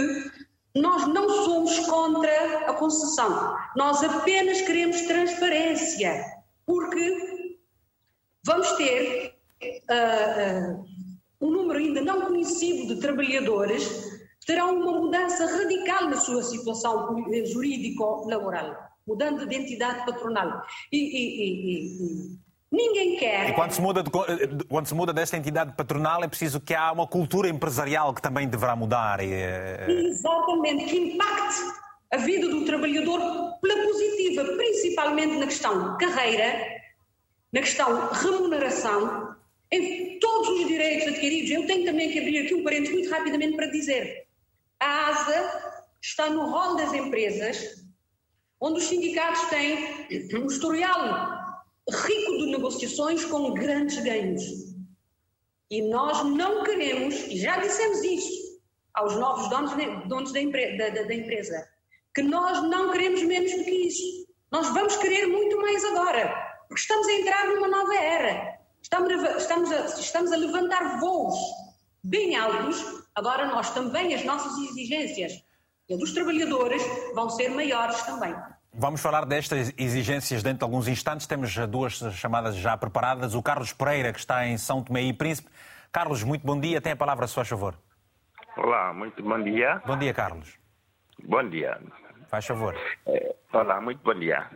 Nós 0.74 1.06
não 1.08 1.30
somos 1.44 1.80
contra 1.80 2.70
a 2.70 2.74
concessão, 2.74 3.58
nós 3.76 4.02
apenas 4.04 4.62
queremos 4.62 5.02
transparência, 5.02 6.24
porque 6.66 7.50
vamos 8.46 8.72
ter 8.78 9.36
uh, 9.62 10.80
uh, 10.80 10.86
um 11.42 11.52
número 11.52 11.78
ainda 11.78 12.02
não 12.02 12.22
conhecido 12.22 12.96
de 12.96 13.02
trabalhadores 13.02 13.84
terão 14.46 14.76
uma 14.80 15.00
mudança 15.00 15.46
radical 15.46 16.10
na 16.10 16.18
sua 16.18 16.44
situação 16.44 17.16
jurídico-laboral, 17.46 18.76
mudando 19.08 19.46
de 19.48 19.56
identidade 19.56 20.06
patronal. 20.06 20.64
E, 20.92 20.98
e, 20.98 22.34
e, 22.36 22.42
Ninguém 22.72 23.18
quer. 23.18 23.50
E 23.50 23.54
quando 23.54 23.72
se, 23.72 23.82
muda 23.82 24.02
de, 24.02 24.10
quando 24.70 24.88
se 24.88 24.96
muda 24.96 25.12
desta 25.12 25.36
entidade 25.36 25.74
patronal, 25.76 26.24
é 26.24 26.28
preciso 26.28 26.62
que 26.62 26.74
há 26.74 26.89
uma 26.94 27.06
cultura 27.06 27.50
empresarial 27.50 28.14
que 28.14 28.22
também 28.22 28.48
deverá 28.48 28.78
mudar. 28.78 29.22
E... 29.22 29.30
Eh, 29.30 29.88
Exatamente, 29.89 30.86
que 30.86 30.98
impacte 30.98 31.60
a 32.12 32.18
vida 32.18 32.48
do 32.48 32.64
trabalhador 32.64 33.20
pela 33.62 33.84
positiva, 33.84 34.46
principalmente 34.56 35.38
na 35.38 35.48
questão 35.48 35.98
carreira, 35.98 36.82
na 37.52 37.60
questão 37.60 38.10
remuneração, 38.10 39.36
em 39.70 40.18
todos 40.20 40.48
os 40.48 40.68
direitos 40.68 41.08
adquiridos. 41.08 41.52
Eu 41.52 41.68
tenho 41.68 41.84
também 41.84 42.10
que 42.10 42.20
abrir 42.20 42.46
aqui 42.46 42.54
um 42.54 42.64
parênteses 42.64 42.94
muito 42.94 43.10
rapidamente 43.10 43.58
para 43.58 43.66
dizer: 43.66 44.28
a 44.82 45.10
ASA 45.10 45.78
está 46.02 46.30
no 46.30 46.50
rol 46.50 46.76
das 46.76 46.92
empresas 46.92 47.86
onde 48.60 48.80
os 48.80 48.86
sindicatos 48.86 49.42
têm 49.50 50.08
um 50.36 50.48
historial 50.48 51.40
rico 51.90 52.38
de 52.38 52.52
negociações 52.52 53.24
com 53.26 53.54
grandes 53.54 53.98
ganhos. 54.04 54.44
E 55.70 55.82
nós 55.84 56.24
não 56.26 56.64
queremos, 56.64 57.16
e 57.28 57.38
já 57.38 57.58
dissemos 57.60 58.04
isso 58.04 58.60
aos 58.94 59.16
novos 59.16 59.50
donos, 59.50 59.72
donos 60.08 60.34
da, 60.34 60.42
empre, 60.42 60.78
da, 60.78 60.90
da, 60.90 61.04
da 61.04 61.14
empresa, 61.14 61.68
que 62.14 62.22
nós 62.22 62.62
não 62.64 62.92
queremos 62.92 63.22
menos 63.24 63.52
do 63.52 63.64
que 63.64 63.88
isso. 63.88 64.28
Nós 64.52 64.68
vamos 64.74 64.98
querer 64.98 65.28
muito 65.28 65.58
mais 65.62 65.84
agora, 65.86 66.28
porque 66.68 66.82
estamos 66.82 67.08
a 67.08 67.14
entrar 67.14 67.48
numa 67.48 67.68
nova 67.68 67.96
era. 67.96 68.60
Estamos 68.82 69.24
a, 69.24 69.38
estamos 69.38 69.72
a, 69.72 69.86
estamos 70.00 70.32
a 70.32 70.38
levantar 70.38 71.00
voos 71.00 71.38
bem 72.04 72.36
altos, 72.36 73.01
agora 73.16 73.45
nós 73.47 73.72
também, 73.72 74.14
as 74.14 74.24
nossas 74.24 74.57
exigências 74.70 75.43
e 75.89 75.97
dos 75.97 76.14
trabalhadores 76.14 76.82
vão 77.14 77.30
ser 77.30 77.49
maiores 77.49 78.01
também. 78.03 78.34
Vamos 78.74 79.01
falar 79.01 79.26
destas 79.26 79.74
exigências 79.78 80.41
dentro 80.41 80.59
de 80.59 80.64
alguns 80.64 80.88
instantes. 80.88 81.28
Temos 81.28 81.53
duas 81.68 81.93
chamadas 82.14 82.55
já 82.55 82.78
preparadas. 82.78 83.36
O 83.36 83.43
Carlos 83.43 83.74
Pereira, 83.74 84.14
que 84.14 84.20
está 84.20 84.47
em 84.47 84.57
São 84.57 84.82
Tomé 84.82 85.01
e 85.01 85.12
Príncipe. 85.12 85.49
Carlos, 85.91 86.24
muito 86.24 86.47
bom 86.47 86.57
dia. 86.57 86.80
Tem 86.80 86.93
a 86.93 86.95
palavra, 86.95 87.28
se 87.28 87.36
faz 87.36 87.49
favor. 87.49 87.76
Olá, 88.55 88.93
muito 88.93 89.22
bom 89.22 89.43
dia. 89.43 89.82
Bom 89.86 89.97
dia, 89.97 90.14
Carlos. 90.14 90.57
Bom 91.24 91.49
dia. 91.49 91.80
Faz 92.32 92.48
favor. 92.48 92.74
É, 93.08 93.36
olá, 93.52 93.82
muito 93.82 94.00
bom 94.06 94.14
dia. 94.14 94.48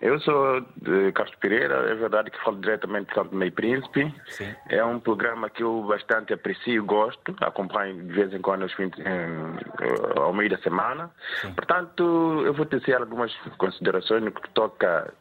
Eu 0.00 0.20
sou 0.20 0.60
de 0.76 1.10
Carlos 1.10 1.34
Pereira, 1.40 1.90
é 1.90 1.94
verdade 1.96 2.30
que 2.30 2.40
falo 2.44 2.60
diretamente 2.60 3.08
de 3.08 3.14
Santo 3.14 3.34
Meio 3.34 3.50
Príncipe. 3.50 4.14
Sim. 4.28 4.54
É 4.68 4.84
um 4.84 5.00
programa 5.00 5.50
que 5.50 5.64
eu 5.64 5.82
bastante 5.82 6.32
aprecio 6.32 6.74
e 6.74 6.78
gosto, 6.78 7.34
acompanho 7.40 8.06
de 8.06 8.12
vez 8.12 8.32
em 8.32 8.40
quando 8.40 8.62
aos 8.62 8.72
fins, 8.74 8.92
em, 8.98 10.20
ao 10.20 10.32
meio 10.32 10.48
da 10.48 10.58
semana. 10.58 11.10
Sim. 11.40 11.52
Portanto, 11.54 12.42
eu 12.46 12.54
vou 12.54 12.66
tecer 12.66 12.94
algumas 12.94 13.34
considerações 13.58 14.22
no 14.22 14.30
que 14.30 14.48
toca 14.50 15.12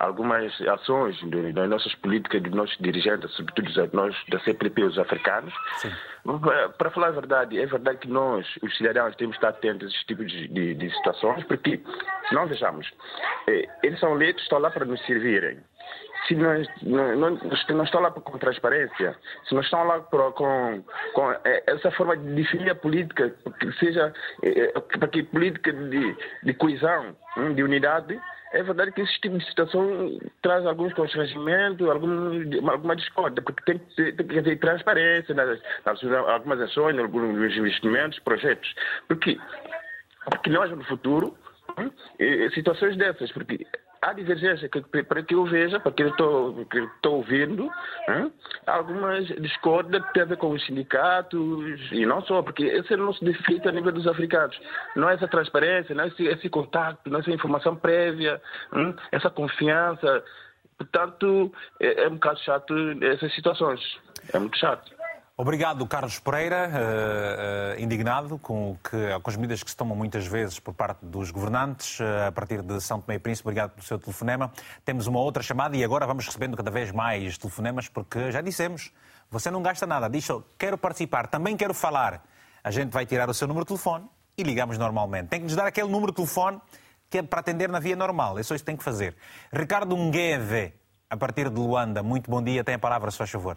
algumas 0.00 0.58
ações 0.62 1.16
das 1.54 1.68
nossas 1.68 1.94
políticas, 1.96 2.42
dos 2.42 2.52
nossos 2.52 2.76
dirigentes, 2.78 3.30
sobretudo 3.34 3.70
nós 3.92 4.16
da 4.28 4.40
CPP, 4.40 4.82
os 4.82 4.98
africanos. 4.98 5.54
Sim. 5.76 5.92
Para 6.78 6.90
falar 6.90 7.08
a 7.08 7.12
verdade, 7.12 7.58
é 7.58 7.66
verdade 7.66 7.98
que 7.98 8.08
nós, 8.08 8.46
os 8.62 8.76
cidadãos, 8.76 9.14
temos 9.16 9.36
que 9.36 9.44
estar 9.44 9.56
atentos 9.56 9.88
a 9.88 9.90
esses 9.90 10.04
tipos 10.04 10.30
de, 10.30 10.48
de, 10.48 10.74
de 10.74 10.90
situações, 10.96 11.44
porque, 11.44 11.59
se 11.62 12.34
não 12.34 12.46
vejamos, 12.46 12.90
eh, 13.48 13.68
eles 13.82 13.98
são 14.00 14.14
eleitos, 14.14 14.42
estão 14.42 14.58
lá 14.58 14.70
para 14.70 14.84
nos 14.84 15.04
servirem 15.06 15.58
se 16.30 16.36
nós 16.36 16.68
não, 16.82 17.16
não, 17.16 17.30
não 17.30 17.84
estão 17.84 18.00
lá 18.00 18.10
com 18.10 18.38
transparência, 18.38 19.16
se 19.44 19.54
não 19.54 19.62
estão 19.62 19.82
lá 19.84 20.00
por, 20.00 20.32
com, 20.34 20.84
com 21.12 21.32
eh, 21.32 21.64
essa 21.66 21.90
forma 21.90 22.16
de 22.16 22.34
definir 22.34 22.70
a 22.70 22.74
política, 22.74 23.34
que 23.58 23.72
seja 23.72 24.12
eh, 24.42 24.72
para 24.98 25.08
que 25.08 25.24
política 25.24 25.72
de, 25.72 26.16
de 26.44 26.54
coesão, 26.54 27.16
hum, 27.36 27.54
de 27.54 27.64
unidade, 27.64 28.20
é 28.52 28.62
verdade 28.62 28.92
que 28.92 29.00
esse 29.00 29.20
tipo 29.20 29.38
de 29.38 29.44
situação 29.44 30.18
traz 30.42 30.66
alguns 30.66 30.92
constrangimentos, 30.94 31.88
algum, 31.88 32.68
alguma 32.68 32.96
discórdia, 32.96 33.42
porque 33.42 33.62
tem, 33.64 33.78
tem, 33.96 34.14
tem 34.14 34.26
que 34.26 34.38
haver 34.38 34.58
transparência 34.58 35.34
nas, 35.34 35.60
nas 35.84 36.02
algumas 36.28 36.60
ações, 36.60 36.98
alguns 36.98 37.56
investimentos, 37.56 38.18
projetos. 38.20 38.72
Porque, 39.06 39.38
porque 40.24 40.50
nós, 40.50 40.70
no 40.70 40.84
futuro, 40.84 41.36
situações 42.54 42.96
dessas, 42.96 43.30
porque 43.32 43.66
há 44.02 44.12
divergência, 44.12 44.68
que, 44.68 44.80
para 45.02 45.22
que 45.22 45.34
eu 45.34 45.44
veja, 45.44 45.78
para 45.78 45.92
que 45.92 46.02
eu 46.02 46.08
estou 46.08 47.16
ouvindo, 47.16 47.70
hein, 48.08 48.32
algumas 48.66 49.26
discórdias 49.26 50.04
que 50.06 50.12
têm 50.14 50.22
a 50.22 50.26
ver 50.26 50.38
com 50.38 50.50
os 50.50 50.64
sindicatos, 50.64 51.92
e 51.92 52.06
não 52.06 52.22
só, 52.22 52.42
porque 52.42 52.64
esse 52.64 52.92
é 52.92 52.96
o 52.96 53.04
nosso 53.04 53.24
defeito 53.24 53.68
a 53.68 53.72
nível 53.72 53.92
dos 53.92 54.06
africanos. 54.06 54.58
Não 54.96 55.08
é 55.08 55.14
essa 55.14 55.28
transparência, 55.28 55.94
não 55.94 56.04
é 56.04 56.08
esse, 56.08 56.26
esse 56.26 56.48
contato, 56.48 57.10
não 57.10 57.18
é 57.18 57.20
essa 57.20 57.30
informação 57.30 57.76
prévia, 57.76 58.40
hein, 58.74 58.94
essa 59.12 59.28
confiança. 59.28 60.24
Portanto, 60.78 61.52
é, 61.78 62.04
é 62.04 62.08
um 62.08 62.14
bocado 62.14 62.40
chato 62.40 62.74
essas 63.02 63.34
situações. 63.34 63.80
É 64.32 64.38
muito 64.38 64.56
chato. 64.56 64.99
Obrigado, 65.40 65.86
Carlos 65.86 66.18
Pereira, 66.18 66.68
uh, 66.68 67.78
uh, 67.78 67.82
indignado 67.82 68.38
com, 68.38 68.76
que, 68.84 69.18
com 69.22 69.30
as 69.30 69.36
medidas 69.36 69.62
que 69.62 69.70
se 69.70 69.76
tomam 69.76 69.96
muitas 69.96 70.26
vezes 70.26 70.60
por 70.60 70.74
parte 70.74 71.02
dos 71.02 71.30
governantes, 71.30 71.98
uh, 71.98 72.28
a 72.28 72.30
partir 72.30 72.60
de 72.60 72.78
São 72.78 73.00
Tomé 73.00 73.14
e 73.14 73.18
Príncipe. 73.18 73.48
Obrigado 73.48 73.70
pelo 73.70 73.82
seu 73.82 73.98
telefonema. 73.98 74.52
Temos 74.84 75.06
uma 75.06 75.18
outra 75.18 75.42
chamada 75.42 75.74
e 75.74 75.82
agora 75.82 76.06
vamos 76.06 76.26
recebendo 76.26 76.58
cada 76.58 76.70
vez 76.70 76.92
mais 76.92 77.38
telefonemas, 77.38 77.88
porque 77.88 78.30
já 78.30 78.42
dissemos, 78.42 78.92
você 79.30 79.50
não 79.50 79.62
gasta 79.62 79.86
nada. 79.86 80.10
Diz 80.10 80.28
quero 80.58 80.76
participar, 80.76 81.26
também 81.26 81.56
quero 81.56 81.72
falar. 81.72 82.22
A 82.62 82.70
gente 82.70 82.90
vai 82.90 83.06
tirar 83.06 83.30
o 83.30 83.32
seu 83.32 83.48
número 83.48 83.64
de 83.64 83.68
telefone 83.68 84.04
e 84.36 84.42
ligamos 84.42 84.76
normalmente. 84.76 85.28
Tem 85.28 85.40
que 85.40 85.46
nos 85.46 85.56
dar 85.56 85.66
aquele 85.66 85.88
número 85.88 86.12
de 86.12 86.16
telefone 86.16 86.60
que 87.08 87.16
é 87.16 87.22
para 87.22 87.40
atender 87.40 87.70
na 87.70 87.80
via 87.80 87.96
normal. 87.96 88.38
É 88.38 88.42
só 88.42 88.54
isso 88.54 88.62
que 88.62 88.66
tem 88.66 88.76
que 88.76 88.84
fazer. 88.84 89.16
Ricardo 89.50 89.96
Ngueve, 89.96 90.74
a 91.08 91.16
partir 91.16 91.48
de 91.48 91.58
Luanda, 91.58 92.02
muito 92.02 92.30
bom 92.30 92.42
dia. 92.42 92.62
Tem 92.62 92.74
a 92.74 92.78
palavra, 92.78 93.10
se 93.10 93.16
faz 93.16 93.30
favor. 93.30 93.56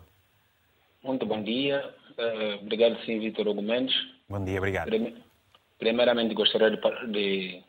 Muito 1.03 1.25
bom 1.25 1.43
dia. 1.43 1.93
Uh, 2.17 2.61
obrigado, 2.61 2.97
sim, 3.05 3.19
Vitor 3.19 3.47
Hugo 3.47 3.61
Mendes. 3.61 3.93
Bom 4.29 4.43
dia, 4.43 4.57
obrigado. 4.57 4.89
Primeiramente, 5.77 6.33
gostaria 6.33 6.71
de, 6.71 6.77
de 7.11 7.61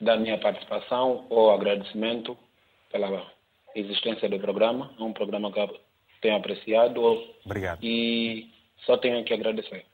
dar 0.00 0.18
minha 0.18 0.38
participação 0.38 1.24
ou 1.30 1.50
agradecimento 1.50 2.36
pela 2.92 3.26
existência 3.74 4.28
do 4.28 4.38
programa. 4.38 4.90
É 5.00 5.02
um 5.02 5.14
programa 5.14 5.50
que 5.50 5.60
eu 5.60 5.80
tenho 6.20 6.36
apreciado. 6.36 7.00
Obrigado. 7.44 7.82
E 7.82 8.50
só 8.84 8.98
tenho 8.98 9.24
que 9.24 9.32
agradecer. 9.32 9.86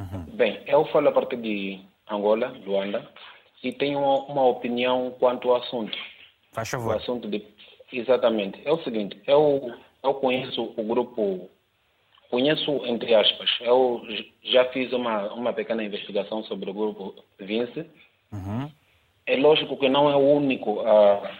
Uhum. 0.00 0.24
Bem, 0.34 0.60
eu 0.66 0.84
falo 0.86 1.08
a 1.08 1.12
partir 1.12 1.36
de 1.36 1.80
Angola, 2.10 2.56
Luanda, 2.66 3.08
e 3.62 3.72
tenho 3.72 4.00
uma, 4.00 4.24
uma 4.24 4.46
opinião 4.46 5.14
quanto 5.20 5.50
ao 5.50 5.62
assunto. 5.62 5.96
Faz 6.52 6.70
favor. 6.70 6.94
O 6.94 6.96
assunto 6.96 7.28
de... 7.28 7.44
Exatamente. 7.92 8.60
É 8.64 8.72
o 8.72 8.82
seguinte, 8.82 9.20
eu, 9.26 9.72
eu 10.02 10.14
conheço 10.14 10.74
o 10.76 10.82
grupo 10.82 11.48
Conheço, 12.30 12.84
entre 12.84 13.14
aspas, 13.14 13.48
eu 13.60 14.02
já 14.42 14.66
fiz 14.66 14.92
uma, 14.92 15.32
uma 15.32 15.52
pequena 15.52 15.82
investigação 15.82 16.44
sobre 16.44 16.70
o 16.70 16.74
grupo 16.74 17.14
Vince. 17.38 17.86
Uhum. 18.30 18.70
É 19.26 19.36
lógico 19.36 19.78
que 19.78 19.88
não 19.88 20.10
é 20.10 20.14
o 20.14 20.34
único 20.34 20.80
a, 20.80 21.30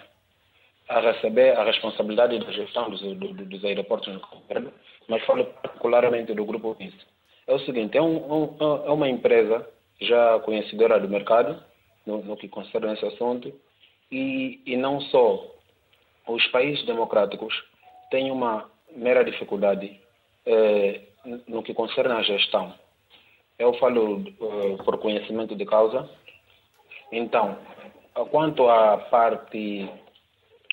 a 0.89 1.01
receber 1.01 1.59
a 1.59 1.65
responsabilidade 1.65 2.39
da 2.39 2.51
gestão 2.53 2.89
dos, 2.89 3.01
do, 3.01 3.35
dos 3.35 3.65
aeroportos 3.65 4.13
no 4.13 4.21
governo, 4.21 4.73
mas 5.07 5.23
falo 5.25 5.45
particularmente 5.45 6.33
do 6.33 6.45
grupo 6.47 6.73
Vince. 6.75 6.97
É 7.47 7.55
o 7.55 7.61
seguinte, 7.61 7.99
é, 7.99 8.03
um, 8.03 8.33
um, 8.33 8.57
é 8.87 8.91
uma 8.91 9.09
empresa 9.09 9.69
já 10.01 10.39
conhecedora 10.41 10.99
do 10.99 11.09
mercado, 11.09 11.63
no, 12.07 12.23
no 12.23 12.37
que 12.37 12.49
concerne 12.49 12.95
esse 12.95 13.05
assunto, 13.05 13.53
e, 14.11 14.63
e 14.65 14.77
não 14.77 15.03
só 15.03 15.45
os 16.27 16.47
países 16.49 16.85
democráticos 16.87 17.55
têm 18.11 18.31
uma 18.31 18.71
mera 18.97 19.23
dificuldade 19.23 20.01
eh, 20.49 21.01
no 21.47 21.63
que 21.63 21.75
concerne 21.75 22.15
à 22.15 22.23
gestão. 22.23 22.73
Eu 23.59 23.75
falo 23.75 24.25
eh, 24.27 24.83
por 24.83 24.99
conhecimento 24.99 25.55
de 25.55 25.67
causa. 25.67 26.09
Então, 27.13 27.59
quanto 28.31 28.69
à 28.69 28.97
parte 28.97 29.89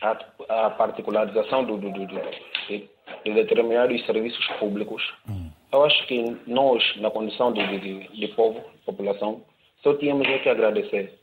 à, 0.02 0.70
particularização 0.72 1.66
do, 1.66 1.78
do, 1.78 1.92
do, 1.92 2.06
de, 2.08 2.90
de 3.24 3.34
determinados 3.34 4.06
serviços 4.06 4.46
públicos, 4.60 5.04
hum. 5.30 5.50
eu 5.72 5.84
acho 5.84 6.08
que 6.08 6.38
nós, 6.48 6.84
na 6.98 7.12
condição 7.12 7.52
de, 7.52 7.80
de, 7.80 8.08
de 8.08 8.28
povo, 8.30 8.62
população, 8.86 9.42
só 9.84 9.94
tínhamos 9.96 10.28
que 10.42 10.50
agradecer 10.50 11.20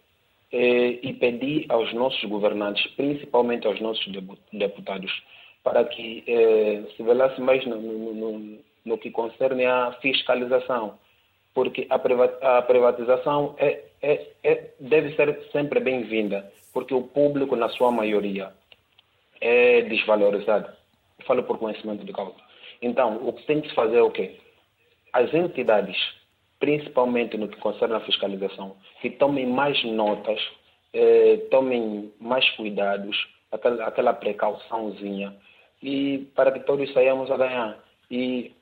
eh, 0.53 0.98
e 1.03 1.12
pedir 1.14 1.66
aos 1.68 1.92
nossos 1.92 2.22
governantes, 2.24 2.86
principalmente 2.92 3.66
aos 3.66 3.80
nossos 3.80 4.07
deputados, 4.53 5.11
para 5.62 5.84
que 5.84 6.24
eh, 6.26 6.82
se 6.96 7.02
velasse 7.02 7.40
mais 7.40 7.64
no, 7.66 7.76
no, 7.76 8.14
no, 8.14 8.58
no, 8.84 8.98
que 8.98 9.10
concerne 9.10 9.64
à 9.64 9.92
fiscalização. 10.00 10.98
porque 11.54 11.86
a 11.90 12.62
privatização 12.62 13.54
é, 13.58 13.84
é, 14.00 14.26
é, 14.42 14.70
deve 14.80 15.14
ser 15.14 15.38
sempre 15.52 15.80
bem-vinda, 15.80 16.50
porque 16.72 16.94
o 16.94 17.02
público, 17.02 17.54
na 17.54 17.68
sua 17.68 17.90
maioria, 17.90 18.52
é 19.40 19.82
desvalorizado. 19.82 20.68
Eu 21.18 21.26
falo 21.26 21.42
por 21.42 21.58
conhecimento 21.58 22.04
de 22.04 22.12
causa. 22.12 22.34
Então, 22.80 23.16
o 23.26 23.32
que 23.32 23.46
tem 23.46 23.60
que 23.60 23.68
se 23.68 23.74
fazer 23.74 23.98
é 23.98 24.02
o 24.02 24.10
quê? 24.10 24.36
As 25.12 25.32
entidades, 25.34 25.96
principalmente 26.58 27.36
no 27.36 27.48
que 27.48 27.60
concerne 27.60 27.94
a 27.94 28.00
fiscalização, 28.00 28.76
que 29.00 29.10
tomem 29.10 29.46
mais 29.46 29.82
notas, 29.84 30.40
eh, 30.92 31.36
tomem 31.50 32.12
mais 32.18 32.48
cuidados, 32.50 33.16
aquela, 33.52 33.84
aquela 33.86 34.12
precauçãozinha, 34.14 35.36
e 35.82 36.30
para 36.34 36.52
que 36.52 36.60
todos 36.60 36.92
saiamos 36.92 37.30
a 37.30 37.36
ganhar. 37.36 37.78
E 38.10 38.52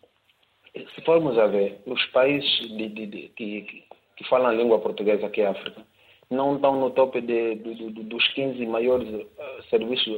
se 0.75 1.03
formos 1.05 1.39
a 1.39 1.47
ver, 1.47 1.81
os 1.87 2.05
países 2.07 2.61
de, 2.69 2.89
de, 2.89 3.07
de, 3.07 3.29
que, 3.37 3.85
que 4.17 4.29
falam 4.29 4.49
a 4.49 4.55
língua 4.55 4.79
portuguesa 4.79 5.27
aqui 5.27 5.43
na 5.43 5.51
África 5.51 5.85
não 6.31 6.55
estão 6.55 6.79
no 6.79 6.91
topo 6.91 7.21
de, 7.21 7.57
dos 7.57 8.29
15 8.35 8.65
maiores 8.67 9.09
uh, 9.09 9.29
serviços 9.69 10.09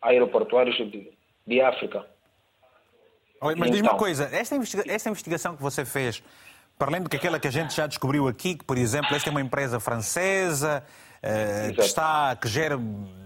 aeroportuários 0.00 0.76
de, 1.46 1.60
África. 1.60 2.06
Oi, 3.42 3.54
mas 3.56 3.68
então, 3.68 3.70
diz-me 3.72 3.88
uma 3.88 3.98
coisa, 3.98 4.24
esta, 4.32 4.54
investiga 4.54 4.84
esta 4.86 5.10
investigação 5.10 5.56
que 5.56 5.62
você 5.62 5.84
fez, 5.84 6.22
para 6.80 6.88
além 6.88 7.02
do 7.02 7.10
que 7.10 7.16
aquela 7.16 7.38
que 7.38 7.46
a 7.46 7.50
gente 7.50 7.76
já 7.76 7.86
descobriu 7.86 8.26
aqui, 8.26 8.54
que, 8.54 8.64
por 8.64 8.78
exemplo, 8.78 9.14
esta 9.14 9.28
é 9.28 9.30
uma 9.30 9.42
empresa 9.42 9.78
francesa, 9.78 10.82
uh, 11.22 11.74
que, 11.74 11.80
está, 11.82 12.34
que 12.34 12.48
gera 12.48 12.78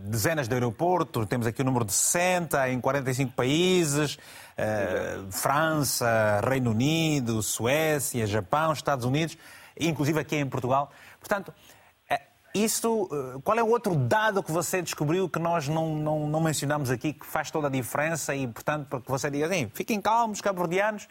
dezenas 0.02 0.48
de 0.48 0.54
aeroportos, 0.54 1.24
temos 1.26 1.46
aqui 1.46 1.62
o 1.62 1.64
número 1.64 1.84
de 1.84 1.92
60 1.92 2.68
em 2.70 2.80
45 2.80 3.32
países, 3.32 4.16
uh, 4.16 5.30
França, 5.30 6.40
Reino 6.44 6.72
Unido, 6.72 7.40
Suécia, 7.44 8.26
Japão, 8.26 8.72
Estados 8.72 9.04
Unidos, 9.04 9.38
inclusive 9.78 10.18
aqui 10.18 10.34
em 10.34 10.46
Portugal. 10.48 10.90
Portanto, 11.20 11.54
eh, 12.10 12.22
isso, 12.52 13.08
qual 13.44 13.56
é 13.56 13.62
o 13.62 13.68
outro 13.68 13.94
dado 13.94 14.42
que 14.42 14.50
você 14.50 14.82
descobriu 14.82 15.28
que 15.28 15.38
nós 15.38 15.68
não, 15.68 15.94
não, 15.94 16.26
não 16.26 16.40
mencionamos 16.40 16.90
aqui, 16.90 17.12
que 17.12 17.24
faz 17.24 17.52
toda 17.52 17.68
a 17.68 17.70
diferença 17.70 18.34
e, 18.34 18.48
portanto, 18.48 18.88
para 18.88 19.00
que 19.00 19.08
você 19.08 19.30
diga 19.30 19.46
assim, 19.46 19.70
fiquem 19.72 20.00
calmos, 20.00 20.40
cabo-verdianos, 20.40 21.06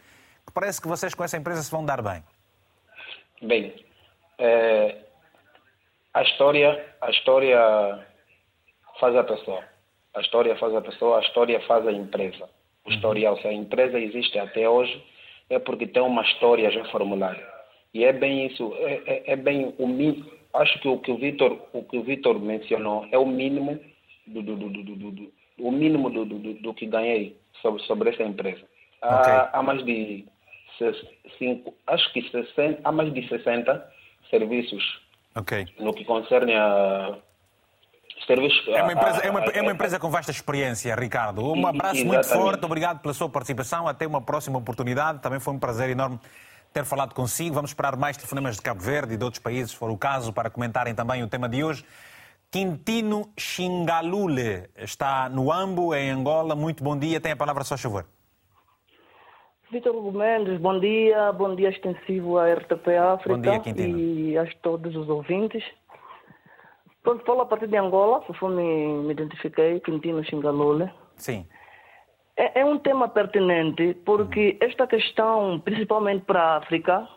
que 0.46 0.52
parece 0.52 0.82
que 0.82 0.90
vocês 0.90 1.14
com 1.14 1.24
essa 1.24 1.38
empresa 1.38 1.64
se 1.64 1.72
vão 1.72 1.86
dar 1.86 2.02
bem? 2.02 2.22
Bem, 3.44 3.74
é, 4.38 4.96
a 6.14 6.22
história, 6.24 6.96
a 7.02 7.10
história 7.10 7.60
faz 9.00 9.16
a 9.16 9.24
pessoa. 9.24 9.64
A 10.14 10.22
história 10.22 10.56
faz 10.56 10.74
a 10.76 10.82
pessoa, 10.82 11.18
a 11.18 11.22
história 11.22 11.60
faz 11.62 11.86
a 11.86 11.92
empresa. 11.92 12.50
O 12.86 12.90
uhum. 12.90 12.96
historial, 12.96 13.38
se 13.38 13.48
a 13.48 13.54
empresa 13.54 14.00
existe 14.00 14.40
até 14.40 14.70
hoje, 14.70 15.04
é 15.50 15.60
porque 15.60 15.88
tem 15.88 16.02
uma 16.02 16.22
história 16.24 16.72
já 16.72 16.86
formulada. 16.86 17.42
E 17.94 18.06
é 18.06 18.14
bem 18.14 18.46
isso, 18.46 18.74
é, 18.78 19.02
é, 19.06 19.34
é 19.34 19.36
bem 19.36 19.74
o 19.78 19.88
mínimo. 19.88 20.32
Acho 20.54 20.80
que 20.80 20.88
o 20.88 21.00
que 21.00 21.12
o 21.12 21.18
Vitor, 21.18 21.60
o 21.74 21.84
que 21.84 21.98
o 21.98 22.04
Vitor 22.04 22.40
mencionou 22.40 23.08
é 23.12 23.18
o 23.18 23.26
mínimo 23.26 23.80
do, 24.28 24.42
do, 24.42 24.56
do, 24.56 24.70
do, 24.70 24.96
do 24.96 25.34
o 25.60 25.72
mínimo 25.72 26.10
do, 26.10 26.26
do, 26.26 26.54
do, 26.54 26.74
que 26.74 26.86
ganhei 26.86 27.36
sobre, 27.62 27.82
sobre 27.84 28.10
essa 28.10 28.24
empresa. 28.24 28.62
Okay. 29.02 29.34
Há, 29.34 29.50
há 29.54 29.62
mais 29.62 29.84
de 29.84 30.26
cinco, 31.38 31.74
acho 31.88 32.14
que 32.14 32.30
60, 32.30 32.82
há 32.84 32.92
mais 32.92 33.14
de 33.14 33.28
60 33.28 33.92
serviços 34.30 35.04
Okay. 35.36 35.66
No 35.80 35.94
que 35.94 36.06
concerne 36.06 36.54
a 36.56 37.18
serviços. 38.28 38.68
É 38.68 38.84
uma, 38.84 38.94
empresa, 38.94 39.18
a, 39.18 39.22
a, 39.22 39.26
é, 39.26 39.30
uma, 39.32 39.40
é 39.46 39.62
uma 39.62 39.72
empresa 39.72 40.00
com 40.00 40.10
vasta 40.10 40.32
experiência, 40.32 40.96
Ricardo. 40.96 41.44
Um 41.44 41.66
abraço 41.66 41.96
exatamente. 41.96 42.06
muito 42.06 42.28
forte, 42.28 42.66
obrigado 42.66 43.02
pela 43.02 43.14
sua 43.14 43.28
participação. 43.28 43.88
Até 43.88 44.06
uma 44.06 44.22
próxima 44.22 44.60
oportunidade. 44.60 45.20
Também 45.20 45.40
foi 45.40 45.54
um 45.54 45.60
prazer 45.60 45.90
enorme 45.90 46.20
ter 46.72 46.86
falado 46.86 47.14
consigo. 47.14 47.56
Vamos 47.56 47.72
esperar 47.72 47.98
mais 47.98 48.16
telefonemas 48.16 48.56
de 48.56 48.62
Cabo 48.62 48.82
Verde 48.82 49.16
e 49.16 49.18
de 49.18 49.24
outros 49.24 49.42
países, 49.42 49.72
se 49.72 49.78
for 49.78 49.90
o 49.90 49.98
caso, 49.98 50.32
para 50.32 50.50
comentarem 50.50 50.94
também 50.94 51.24
o 51.24 51.28
tema 51.28 51.50
de 51.50 51.64
hoje. 51.64 51.84
Quintino 52.52 53.32
Xingalule 53.36 54.70
está 54.78 55.28
no 55.28 55.52
Ambo, 55.52 55.96
em 55.96 56.12
Angola. 56.12 56.56
Muito 56.56 56.84
bom 56.84 56.98
dia. 56.98 57.20
Tem 57.20 57.32
a 57.32 57.36
palavra, 57.36 57.64
só 57.64 57.76
favor. 57.76 58.06
Vitor 59.74 59.96
Hugo 59.96 60.12
Mendes, 60.12 60.60
bom 60.60 60.80
dia, 60.80 61.32
bom 61.32 61.56
dia 61.56 61.70
extensivo 61.70 62.38
à 62.38 62.54
RTP 62.54 62.90
África 62.96 63.60
dia, 63.60 63.88
e 63.88 64.38
a 64.38 64.46
todos 64.62 64.96
os 64.96 65.10
ouvintes. 65.10 65.64
Pronto, 67.02 67.26
falo 67.26 67.42
a 67.42 67.46
partir 67.48 67.66
de 67.66 67.76
Angola, 67.76 68.22
conforme 68.22 68.62
me 68.62 69.12
identifiquei, 69.12 69.80
Quintino 69.80 70.24
Xingalole. 70.24 70.92
Sim. 71.16 71.48
É, 72.38 72.62
é, 72.62 72.64
um 72.66 72.78
tema 72.78 73.10
pertinente 73.10 73.96
porque 74.06 74.58
esta 74.62 74.86
questão, 74.86 75.60
principalmente 75.60 76.24
para 76.24 76.40
a 76.40 76.58
África, 76.58 77.10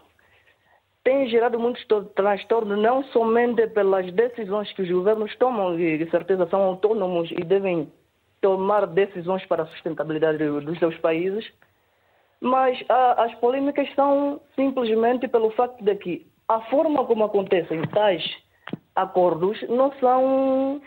tem 1.05 1.29
gerado 1.29 1.61
muitos 1.61 1.87
transtornos, 2.15 2.79
não 2.79 3.05
somente 3.05 3.67
pelas 3.67 4.11
decisões 4.13 4.73
que 4.73 4.81
os 4.81 4.91
governos 4.91 5.37
tomam, 5.37 5.79
e 5.79 5.99
de 5.99 6.11
certeza 6.11 6.49
são 6.49 6.63
autônomos 6.63 7.31
e 7.33 7.45
devem 7.45 7.93
tomar 8.41 8.87
decisões 8.87 9.45
para 9.45 9.65
a 9.65 9.67
sustentabilidade 9.67 10.39
dos 10.39 10.79
seus 10.79 10.97
países, 10.99 11.47
mas 12.41 12.79
ah, 12.89 13.25
as 13.25 13.35
polêmicas 13.37 13.89
são 13.95 14.41
simplesmente 14.55 15.29
pelo 15.29 15.51
facto 15.51 15.83
de 15.83 15.95
que 15.97 16.27
a 16.49 16.61
forma 16.63 17.05
como 17.05 17.25
acontecem 17.25 17.83
tais 17.89 18.25
acordos 18.95 19.63
não 19.69 19.93
são, 20.01 20.81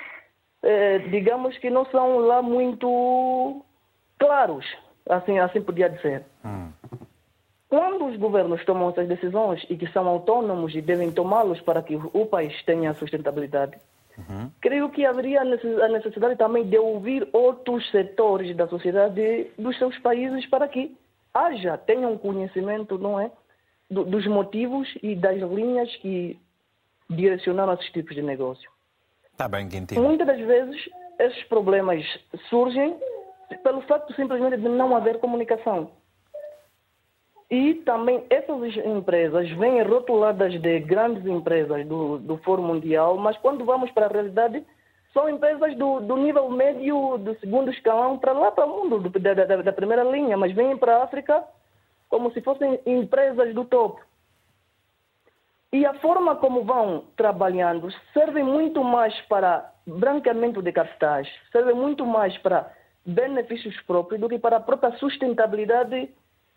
eh, 0.63 0.99
digamos 1.09 1.57
que 1.57 1.69
não 1.69 1.85
são 1.85 2.19
lá 2.19 2.41
muito 2.41 3.63
claros, 4.17 4.65
assim, 5.07 5.37
assim 5.37 5.61
podia 5.61 5.89
dizer. 5.89 6.25
Hum. 6.43 6.71
Quando 7.69 8.05
os 8.05 8.17
governos 8.17 8.65
tomam 8.65 8.89
essas 8.89 9.07
decisões 9.07 9.63
e 9.69 9.77
que 9.77 9.87
são 9.91 10.07
autônomos 10.07 10.73
e 10.73 10.81
devem 10.81 11.11
tomá-los 11.11 11.61
para 11.61 11.83
que 11.83 11.95
o 11.95 12.25
país 12.25 12.63
tenha 12.63 12.95
sustentabilidade, 12.95 13.77
uhum. 14.17 14.49
creio 14.59 14.89
que 14.89 15.05
haveria 15.05 15.41
a 15.41 15.87
necessidade 15.87 16.35
também 16.35 16.67
de 16.67 16.79
ouvir 16.79 17.29
outros 17.31 17.87
setores 17.91 18.55
da 18.55 18.67
sociedade 18.67 19.51
dos 19.55 19.77
seus 19.77 19.95
países 19.99 20.47
para 20.47 20.67
que 20.67 20.97
haja, 21.33 21.77
tenham 21.77 22.17
conhecimento, 22.17 22.97
não 22.97 23.19
é? 23.19 23.31
Do, 23.89 24.03
dos 24.03 24.25
motivos 24.27 24.87
e 25.01 25.15
das 25.15 25.37
linhas 25.37 25.93
que 25.97 26.39
direcionaram 27.09 27.73
esses 27.73 27.91
tipos 27.91 28.15
de 28.15 28.21
negócio. 28.21 28.69
Está 29.31 29.47
bem, 29.47 29.67
Quintino. 29.67 30.01
Muitas 30.01 30.27
das 30.27 30.39
vezes, 30.39 30.89
esses 31.17 31.43
problemas 31.45 32.05
surgem 32.49 32.95
pelo 33.63 33.81
facto 33.81 34.13
simplesmente 34.15 34.57
de 34.57 34.69
não 34.69 34.95
haver 34.95 35.19
comunicação. 35.19 35.91
E 37.49 37.75
também 37.85 38.23
essas 38.29 38.77
empresas 38.85 39.49
vêm 39.51 39.81
rotuladas 39.81 40.59
de 40.61 40.79
grandes 40.81 41.25
empresas 41.25 41.85
do, 41.87 42.19
do 42.19 42.37
Fórum 42.37 42.61
Mundial, 42.61 43.17
mas 43.17 43.37
quando 43.37 43.65
vamos 43.65 43.89
para 43.91 44.05
a 44.05 44.09
realidade, 44.09 44.63
são 45.13 45.29
empresas 45.29 45.75
do, 45.75 45.99
do 46.01 46.15
nível 46.17 46.49
médio, 46.49 47.17
do 47.17 47.37
segundo 47.39 47.71
escalão, 47.71 48.17
para 48.17 48.33
lá 48.33 48.51
para 48.51 48.65
o 48.65 48.69
mundo, 48.69 48.99
do, 48.99 49.19
da, 49.19 49.33
da, 49.33 49.55
da, 49.61 49.73
primeira 49.73 50.03
linha, 50.03 50.37
mas 50.37 50.53
vêm 50.53 50.77
para 50.77 50.97
a 50.97 51.03
África 51.03 51.43
como 52.07 52.31
se 52.31 52.41
fossem 52.41 52.79
empresas 52.85 53.53
do 53.53 53.65
topo. 53.65 54.01
E 55.71 55.85
a 55.85 55.93
forma 55.95 56.35
como 56.35 56.63
vão 56.63 57.05
trabalhando 57.15 57.91
serve 58.13 58.41
muito 58.41 58.83
mais 58.83 59.13
para 59.21 59.71
branqueamento 59.85 60.61
de 60.61 60.71
capitais, 60.71 61.27
serve 61.51 61.73
muito 61.73 62.05
mais 62.05 62.35
para 62.39 62.71
benefícios 63.05 63.79
próprios 63.81 64.19
do 64.19 64.29
que 64.29 64.39
para 64.39 64.57
a 64.57 64.59
própria 64.59 64.91
sustentabilidade 64.97 66.09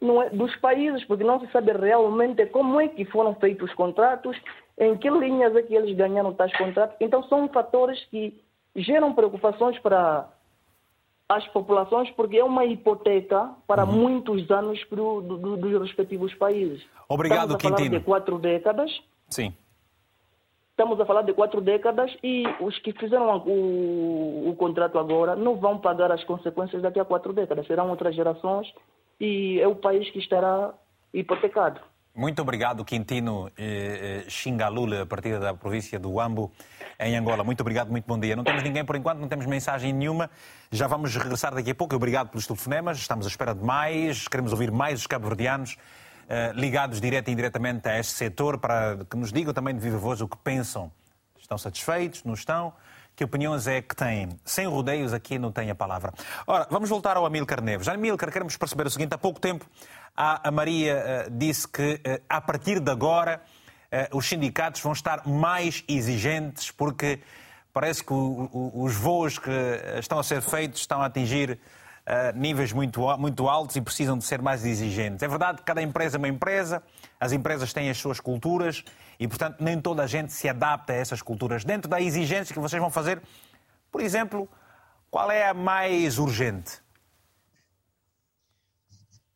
é, 0.02 0.30
dos 0.30 0.54
países, 0.56 1.04
porque 1.04 1.24
não 1.24 1.38
se 1.40 1.46
sabe 1.52 1.72
realmente 1.72 2.46
como 2.46 2.80
é 2.80 2.88
que 2.88 3.04
foram 3.04 3.34
feitos 3.36 3.70
os 3.70 3.76
contratos, 3.76 4.36
em 4.78 4.96
que 4.96 5.10
linhas 5.10 5.54
é 5.54 5.62
que 5.62 5.74
eles 5.74 5.96
ganharam 5.96 6.32
tais 6.32 6.56
contratos. 6.56 6.96
Então, 7.00 7.22
são 7.24 7.48
fatores 7.48 8.02
que 8.06 8.40
geram 8.74 9.12
preocupações 9.12 9.78
para 9.78 10.28
as 11.28 11.46
populações, 11.48 12.10
porque 12.10 12.38
é 12.38 12.44
uma 12.44 12.64
hipoteca 12.64 13.50
para 13.66 13.84
uhum. 13.84 13.92
muitos 13.92 14.50
anos 14.50 14.82
pro, 14.84 15.20
do, 15.22 15.38
do, 15.38 15.56
dos 15.56 15.80
respectivos 15.80 16.34
países. 16.34 16.84
Obrigado, 17.08 17.52
Estamos 17.52 17.64
a 17.64 17.68
Quintino. 17.68 17.88
falar 17.88 17.98
de 17.98 18.04
quatro 18.04 18.38
décadas. 18.38 19.02
Sim. 19.28 19.54
Estamos 20.70 20.98
a 21.00 21.04
falar 21.04 21.22
de 21.22 21.32
quatro 21.34 21.60
décadas 21.60 22.10
e 22.22 22.44
os 22.60 22.78
que 22.78 22.92
fizeram 22.92 23.38
o, 23.46 24.48
o 24.48 24.56
contrato 24.56 24.98
agora 24.98 25.36
não 25.36 25.56
vão 25.56 25.78
pagar 25.78 26.10
as 26.10 26.24
consequências 26.24 26.82
daqui 26.82 26.98
a 26.98 27.04
quatro 27.04 27.32
décadas. 27.32 27.66
Serão 27.66 27.90
outras 27.90 28.14
gerações 28.14 28.72
e 29.20 29.60
é 29.60 29.68
o 29.68 29.76
país 29.76 30.10
que 30.10 30.18
estará 30.18 30.72
hipotecado. 31.12 31.80
Muito 32.14 32.42
obrigado, 32.42 32.84
Quintino 32.84 33.50
eh, 33.56 34.26
Xingalula, 34.28 35.02
a 35.02 35.06
partir 35.06 35.40
da 35.40 35.54
província 35.54 35.98
do 35.98 36.20
Ambo, 36.20 36.52
em 37.00 37.16
Angola. 37.16 37.42
Muito 37.42 37.62
obrigado, 37.62 37.90
muito 37.90 38.04
bom 38.04 38.20
dia. 38.20 38.36
Não 38.36 38.44
temos 38.44 38.62
ninguém 38.62 38.84
por 38.84 38.96
enquanto, 38.96 39.18
não 39.18 39.28
temos 39.28 39.46
mensagem 39.46 39.94
nenhuma. 39.94 40.28
Já 40.70 40.86
vamos 40.86 41.16
regressar 41.16 41.54
daqui 41.54 41.70
a 41.70 41.74
pouco. 41.74 41.96
Obrigado 41.96 42.28
pelos 42.28 42.46
telefonemas. 42.46 42.98
Estamos 42.98 43.24
à 43.24 43.30
espera 43.30 43.54
de 43.54 43.64
mais. 43.64 44.28
Queremos 44.28 44.52
ouvir 44.52 44.70
mais 44.70 45.00
os 45.00 45.06
cabo-verdianos 45.06 45.78
eh, 46.28 46.52
ligados 46.54 47.00
direto 47.00 47.28
e 47.28 47.32
indiretamente 47.32 47.88
a 47.88 47.98
este 47.98 48.12
setor 48.12 48.58
para 48.58 49.06
que 49.08 49.16
nos 49.16 49.32
digam 49.32 49.54
também 49.54 49.74
de 49.74 49.80
viva 49.80 49.96
voz 49.96 50.20
o 50.20 50.28
que 50.28 50.36
pensam. 50.36 50.92
Estão 51.40 51.56
satisfeitos? 51.56 52.24
Não 52.24 52.34
estão? 52.34 52.74
Que 53.14 53.24
opiniões 53.24 53.66
é 53.66 53.82
que 53.82 53.94
têm? 53.94 54.28
Sem 54.44 54.66
rodeios 54.66 55.12
aqui 55.12 55.38
não 55.38 55.52
tem 55.52 55.70
a 55.70 55.74
palavra. 55.74 56.12
Ora, 56.46 56.66
vamos 56.70 56.88
voltar 56.88 57.16
ao 57.16 57.26
Amílcar 57.26 57.62
Neves. 57.62 57.88
Amílcar, 57.88 58.30
queremos 58.30 58.56
perceber 58.56 58.86
o 58.86 58.90
seguinte. 58.90 59.14
Há 59.14 59.18
pouco 59.18 59.40
tempo 59.40 59.66
a 60.16 60.50
Maria 60.50 61.26
uh, 61.26 61.30
disse 61.30 61.66
que 61.66 61.94
uh, 61.94 62.22
a 62.28 62.40
partir 62.40 62.80
de 62.80 62.90
agora 62.90 63.40
uh, 64.12 64.16
os 64.16 64.28
sindicatos 64.28 64.80
vão 64.80 64.92
estar 64.92 65.26
mais 65.26 65.82
exigentes 65.88 66.70
porque 66.70 67.20
parece 67.72 68.04
que 68.04 68.12
os 68.12 68.94
voos 68.94 69.38
que 69.38 69.50
estão 69.98 70.18
a 70.18 70.22
ser 70.22 70.42
feitos 70.42 70.80
estão 70.80 71.00
a 71.00 71.06
atingir 71.06 71.58
uh, 72.06 72.36
níveis 72.38 72.72
muito, 72.72 73.00
muito 73.18 73.48
altos 73.48 73.76
e 73.76 73.80
precisam 73.80 74.16
de 74.16 74.24
ser 74.24 74.40
mais 74.40 74.64
exigentes. 74.64 75.22
É 75.22 75.28
verdade 75.28 75.58
que 75.58 75.64
cada 75.64 75.82
empresa 75.82 76.16
é 76.16 76.18
uma 76.18 76.28
empresa, 76.28 76.82
as 77.18 77.32
empresas 77.32 77.72
têm 77.72 77.90
as 77.90 77.98
suas 77.98 78.20
culturas 78.20 78.84
e, 79.18 79.28
portanto, 79.28 79.58
nem 79.60 79.80
toda 79.80 80.02
a 80.02 80.06
gente 80.06 80.32
se 80.32 80.48
adapta 80.48 80.92
a 80.92 80.96
essas 80.96 81.22
culturas. 81.22 81.64
Dentro 81.64 81.88
da 81.88 82.00
exigência 82.00 82.54
que 82.54 82.60
vocês 82.60 82.80
vão 82.80 82.90
fazer, 82.90 83.22
por 83.90 84.00
exemplo, 84.00 84.48
qual 85.10 85.30
é 85.30 85.48
a 85.48 85.54
mais 85.54 86.18
urgente? 86.18 86.80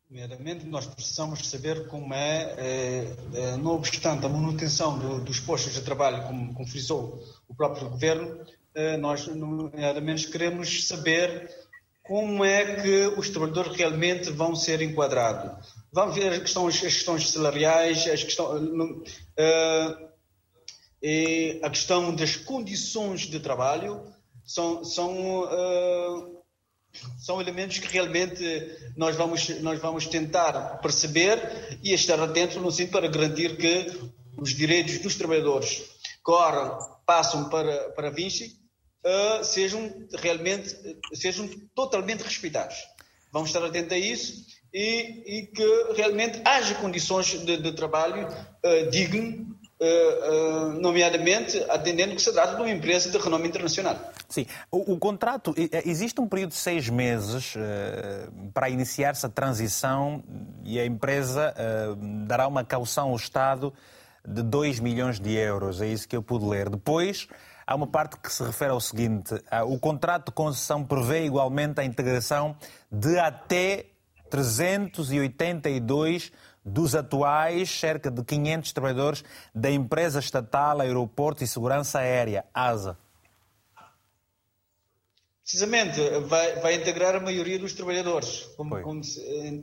Primeiramente, 0.07 0.65
nós 0.65 0.87
precisamos 0.87 1.45
saber 1.49 1.87
como 1.89 2.13
é, 2.13 2.55
é, 2.57 3.15
é 3.33 3.57
não 3.57 3.71
obstante 3.71 4.25
a 4.25 4.29
manutenção 4.29 4.97
do, 4.97 5.19
dos 5.19 5.39
postos 5.41 5.73
de 5.73 5.81
trabalho, 5.81 6.23
como, 6.23 6.53
como 6.53 6.67
frisou 6.67 7.21
o 7.47 7.53
próprio 7.53 7.89
governo, 7.89 8.39
é, 8.73 8.95
nós, 8.95 9.27
nomeadamente, 9.27 10.29
queremos 10.29 10.87
saber 10.87 11.51
como 12.07 12.43
é 12.43 12.81
que 12.81 13.07
os 13.17 13.29
trabalhadores 13.29 13.75
realmente 13.75 14.31
vão 14.31 14.55
ser 14.55 14.81
enquadrados. 14.81 15.67
Vamos 15.91 16.15
ver 16.15 16.31
as 16.31 16.39
questões, 16.39 16.75
as 16.75 16.81
questões 16.81 17.29
salariais, 17.29 18.07
as 18.07 18.23
questões, 18.23 18.61
uh, 18.69 20.07
a 21.63 21.69
questão 21.69 22.15
das 22.15 22.35
condições 22.37 23.21
de 23.21 23.39
trabalho, 23.39 24.01
são, 24.45 24.83
são, 24.85 25.43
uh, 25.43 26.41
são 27.19 27.41
elementos 27.41 27.79
que 27.79 27.87
realmente 27.87 28.43
nós 28.95 29.15
vamos, 29.15 29.49
nós 29.59 29.79
vamos 29.79 30.07
tentar 30.07 30.79
perceber 30.81 31.77
e 31.83 31.93
estar 31.93 32.19
atentos 32.21 32.55
no 32.55 32.71
sentido 32.71 32.93
para 32.93 33.09
garantir 33.09 33.57
que 33.57 33.91
os 34.37 34.55
direitos 34.55 34.99
dos 34.99 35.15
trabalhadores 35.15 35.83
que 36.25 37.05
passam 37.05 37.49
para, 37.49 37.89
para 37.91 38.09
Vinci 38.11 38.66
uh, 39.07 39.43
sejam 39.43 39.91
realmente 40.19 40.75
sejam 41.13 41.49
totalmente 41.73 42.21
respeitados. 42.21 42.75
Vamos 43.31 43.49
estar 43.49 43.63
atentos 43.63 43.93
a 43.93 43.97
isso 43.97 44.45
e, 44.73 45.39
e 45.39 45.47
que 45.47 45.93
realmente 45.95 46.41
haja 46.45 46.75
condições 46.75 47.27
de, 47.27 47.57
de 47.57 47.71
trabalho 47.71 48.27
uh, 48.27 48.89
digno, 48.89 49.57
uh, 49.79 50.79
nomeadamente 50.79 51.57
atendendo 51.69 52.15
que 52.15 52.21
se 52.21 52.31
trata 52.31 52.55
de 52.55 52.61
uma 52.61 52.69
empresa 52.69 53.09
de 53.09 53.17
renome 53.17 53.47
internacional. 53.47 53.97
Sim. 54.29 54.45
O, 54.69 54.93
o, 54.93 54.99
contrato, 54.99 55.53
existe 55.85 56.19
um 56.19 56.27
período 56.27 56.49
de 56.49 56.57
seis 56.57 56.89
meses 56.89 57.55
uh, 57.55 58.51
para 58.53 58.69
iniciar-se 58.69 59.25
a 59.25 59.29
transição 59.29 60.23
e 60.63 60.79
a 60.79 60.85
empresa 60.85 61.53
uh, 61.53 61.95
dará 62.25 62.47
uma 62.47 62.63
caução 62.63 63.09
ao 63.09 63.15
Estado 63.15 63.73
de 64.27 64.43
2 64.43 64.79
milhões 64.81 65.19
de 65.19 65.33
euros. 65.33 65.81
É 65.81 65.87
isso 65.87 66.07
que 66.07 66.15
eu 66.15 66.21
pude 66.21 66.45
ler. 66.45 66.69
Depois, 66.69 67.27
há 67.67 67.75
uma 67.75 67.85
parte 67.85 68.17
que 68.17 68.31
se 68.31 68.41
refere 68.41 68.71
ao 68.71 68.79
seguinte: 68.79 69.35
o 69.67 69.77
contrato 69.77 70.27
de 70.27 70.31
concessão 70.31 70.83
prevê 70.83 71.25
igualmente 71.25 71.81
a 71.81 71.83
integração 71.83 72.55
de 72.89 73.19
até 73.19 73.87
382 74.29 76.31
dos 76.63 76.95
atuais 76.95 77.69
cerca 77.69 78.09
de 78.09 78.23
500 78.23 78.71
trabalhadores 78.71 79.23
da 79.53 79.69
empresa 79.69 80.19
estatal 80.19 80.81
Aeroporto 80.81 81.43
e 81.43 81.47
Segurança 81.47 81.99
Aérea, 81.99 82.45
ASA. 82.53 82.97
Precisamente, 85.41 86.01
vai, 86.27 86.59
vai 86.59 86.75
integrar 86.75 87.15
a 87.15 87.21
maioria 87.21 87.57
dos 87.57 87.71
trabalhadores, 87.71 88.41
como, 88.57 88.81
como, 88.81 88.99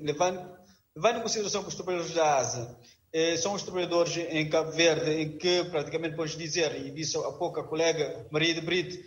levando, 0.00 0.56
levando 0.96 1.18
em 1.18 1.20
consideração 1.20 1.62
que 1.62 1.68
os 1.68 1.74
trabalhadores 1.74 2.14
da 2.14 2.38
ASA 2.38 2.62
eh, 2.62 2.93
são 3.38 3.54
os 3.54 3.62
trabalhadores 3.62 4.16
em 4.16 4.48
Cabo 4.48 4.72
Verde, 4.72 5.10
em 5.10 5.38
que 5.38 5.64
praticamente 5.64 6.16
podemos 6.16 6.36
dizer, 6.36 6.74
e 6.84 6.90
disse 6.90 7.16
há 7.16 7.30
pouco 7.32 7.60
a 7.60 7.64
colega 7.64 8.26
Maria 8.30 8.54
de 8.54 8.60
Brito, 8.60 8.98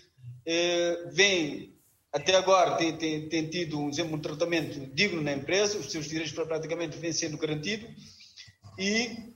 eh, 0.45 1.09
vem 1.11 1.77
até 2.13 2.35
agora 2.35 2.77
tem, 2.77 2.95
tem, 2.95 3.27
tem 3.27 3.47
tido 3.47 3.79
um, 3.79 3.89
exemplo, 3.89 4.15
um 4.15 4.19
tratamento 4.19 4.79
digno 4.93 5.21
na 5.21 5.33
empresa, 5.33 5.77
os 5.77 5.91
seus 5.91 6.07
direitos 6.07 6.31
praticamente 6.33 6.97
vêm 6.97 7.11
sendo 7.11 7.37
garantidos 7.37 7.89
e 8.79 9.35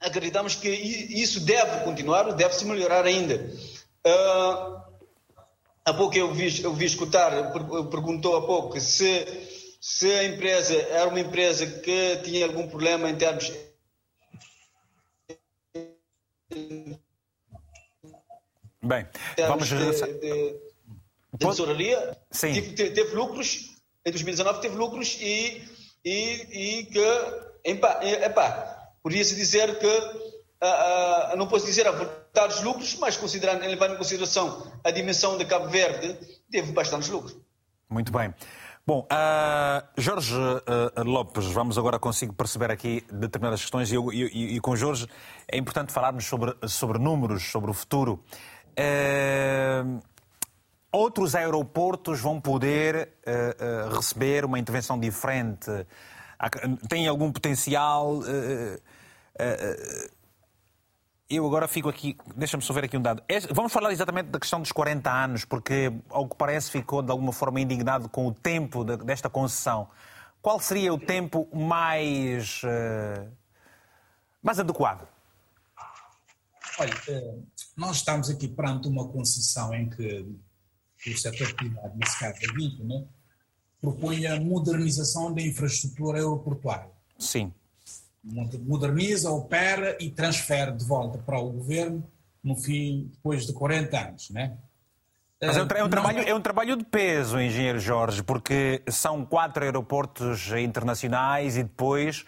acreditamos 0.00 0.54
que 0.54 0.68
isso 0.70 1.40
deve 1.40 1.84
continuar, 1.84 2.32
deve 2.32 2.54
se 2.54 2.64
melhorar 2.64 3.04
ainda. 3.04 3.52
Uh, 4.06 4.80
há 5.84 5.92
pouco 5.92 6.16
eu 6.16 6.32
vi, 6.32 6.62
eu 6.62 6.72
vi 6.72 6.86
escutar, 6.86 7.52
perguntou 7.90 8.36
há 8.36 8.46
pouco 8.46 8.80
se, 8.80 9.26
se 9.80 10.10
a 10.10 10.24
empresa 10.24 10.74
era 10.74 11.08
uma 11.08 11.20
empresa 11.20 11.66
que 11.66 12.16
tinha 12.22 12.46
algum 12.46 12.68
problema 12.68 13.10
em 13.10 13.16
termos 13.16 13.52
Bem, 18.82 19.06
vamos... 19.36 19.68
De, 19.68 19.76
de, 19.76 20.56
de 21.32 21.38
tesouraria 21.38 22.16
Sim. 22.30 22.54
Teve, 22.54 22.90
teve, 22.90 23.14
lucros, 23.14 23.76
em 24.04 24.10
2019 24.10 24.60
teve 24.60 24.76
lucros 24.76 25.18
e, 25.20 25.62
e, 26.04 26.80
e 26.80 26.84
que, 26.86 27.04
epá, 27.64 28.90
podia-se 29.02 29.34
dizer 29.34 29.78
que 29.78 30.38
Uh, 30.60 31.34
uh, 31.34 31.36
não 31.36 31.46
posso 31.46 31.66
dizer 31.66 31.86
a 31.86 31.92
vontade 31.92 32.54
dos 32.54 32.64
lucros, 32.64 32.96
mas 32.96 33.16
considerando, 33.16 33.60
levando 33.60 33.94
em 33.94 33.96
consideração 33.96 34.72
a 34.82 34.90
dimensão 34.90 35.38
de 35.38 35.44
Cabo 35.44 35.68
Verde, 35.68 36.18
teve 36.50 36.72
bastantes 36.72 37.08
lucros. 37.08 37.36
Muito 37.88 38.10
bem. 38.10 38.34
Bom, 38.84 39.06
uh, 39.06 39.86
Jorge 39.96 40.34
Lopes, 40.96 41.44
vamos 41.46 41.78
agora 41.78 41.96
consigo 42.00 42.32
perceber 42.32 42.72
aqui 42.72 43.04
determinadas 43.12 43.60
questões 43.60 43.92
e, 43.92 43.94
eu, 43.94 44.12
e, 44.12 44.56
e, 44.56 44.60
com 44.60 44.74
Jorge 44.74 45.06
é 45.46 45.56
importante 45.56 45.92
falarmos 45.92 46.24
sobre, 46.24 46.52
sobre 46.66 46.98
números, 46.98 47.44
sobre 47.52 47.70
o 47.70 47.74
futuro. 47.74 48.24
Uh, 48.78 50.00
outros 50.92 51.34
aeroportos 51.34 52.20
vão 52.20 52.40
poder 52.40 53.10
receber 53.94 54.44
uma 54.44 54.58
intervenção 54.58 54.98
diferente? 54.98 55.70
Tem 56.88 57.08
algum 57.08 57.32
potencial? 57.32 58.20
eu 61.30 61.46
agora 61.46 61.68
fico 61.68 61.90
aqui, 61.90 62.16
deixa-me 62.34 62.62
só 62.62 62.72
ver 62.72 62.84
aqui 62.84 62.96
um 62.96 63.02
dado. 63.02 63.22
É, 63.28 63.38
vamos 63.52 63.70
falar 63.70 63.92
exatamente 63.92 64.28
da 64.28 64.40
questão 64.40 64.60
dos 64.60 64.72
40 64.72 65.10
anos, 65.10 65.44
porque, 65.44 65.92
ao 66.08 66.26
que 66.26 66.34
parece, 66.34 66.70
ficou 66.70 67.02
de 67.02 67.10
alguma 67.10 67.32
forma 67.32 67.60
indignado 67.60 68.08
com 68.08 68.26
o 68.26 68.32
tempo 68.32 68.82
de, 68.82 68.96
desta 68.98 69.28
concessão. 69.28 69.88
Qual 70.40 70.58
seria 70.58 70.94
o 70.94 70.98
tempo 70.98 71.46
mais, 71.52 72.62
uh, 72.62 73.28
mais 74.42 74.58
adequado? 74.58 75.06
Olha, 76.78 76.94
eh, 77.08 77.34
nós 77.76 77.96
estamos 77.96 78.30
aqui 78.30 78.48
perante 78.48 78.88
uma 78.88 79.08
concessão 79.08 79.74
em 79.74 79.88
que 79.88 80.26
o 81.06 81.16
setor 81.16 81.54
privado, 81.54 81.96
nesse 81.96 82.18
caso 82.18 82.38
a 82.48 82.54
Vinco, 82.54 82.84
né, 82.84 83.04
propõe 83.80 84.26
a 84.26 84.40
modernização 84.40 85.32
da 85.32 85.42
infraestrutura 85.42 86.18
aeroportuária. 86.18 86.90
Sim 87.18 87.52
moderniza, 88.22 89.30
opera 89.30 89.96
e 90.00 90.10
transfere 90.10 90.72
de 90.72 90.84
volta 90.84 91.18
para 91.18 91.38
o 91.38 91.50
governo 91.50 92.04
no 92.42 92.56
fim, 92.56 93.10
depois 93.12 93.46
de 93.46 93.52
40 93.52 93.98
anos, 93.98 94.30
né? 94.30 94.56
Mas 95.40 95.56
é 95.56 95.62
um, 95.62 95.68
é 95.76 95.84
um, 95.84 95.88
trabalho, 95.88 96.18
é 96.18 96.34
um 96.34 96.40
trabalho 96.40 96.76
de 96.76 96.84
peso, 96.84 97.40
engenheiro 97.40 97.78
Jorge, 97.78 98.22
porque 98.24 98.82
são 98.88 99.24
quatro 99.24 99.62
aeroportos 99.62 100.50
internacionais 100.52 101.56
e 101.56 101.62
depois 101.62 102.22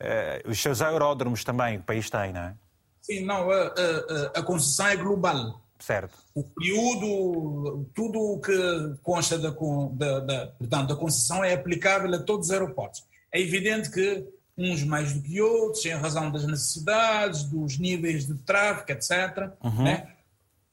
uh, 0.00 0.48
os 0.48 0.60
seus 0.62 0.80
aeródromos 0.80 1.42
também 1.42 1.78
que 1.78 1.82
o 1.82 1.86
país 1.86 2.08
tem, 2.08 2.32
não 2.32 2.40
é? 2.40 2.54
Sim, 3.02 3.24
não, 3.24 3.50
a, 3.50 3.62
a, 3.64 4.38
a 4.38 4.42
concessão 4.42 4.86
é 4.86 4.96
global. 4.96 5.60
Certo. 5.78 6.16
O 6.32 6.44
período, 6.44 7.86
tudo 7.92 8.20
o 8.20 8.40
que 8.40 8.54
consta 9.02 9.36
da, 9.36 9.50
da, 9.50 10.20
da, 10.20 10.46
portanto, 10.46 10.96
concessão 10.96 11.42
é 11.42 11.54
aplicável 11.54 12.14
a 12.14 12.18
todos 12.20 12.46
os 12.46 12.52
aeroportos. 12.52 13.04
É 13.32 13.40
evidente 13.40 13.90
que 13.90 14.24
uns 14.56 14.84
mais 14.84 15.12
do 15.12 15.22
que 15.22 15.40
outros, 15.40 15.84
em 15.84 15.90
razão 15.90 16.30
das 16.30 16.46
necessidades, 16.46 17.44
dos 17.44 17.78
níveis 17.78 18.26
de 18.26 18.34
tráfego, 18.34 18.92
etc. 18.92 19.50
Uhum. 19.62 19.82
Né? 19.82 20.06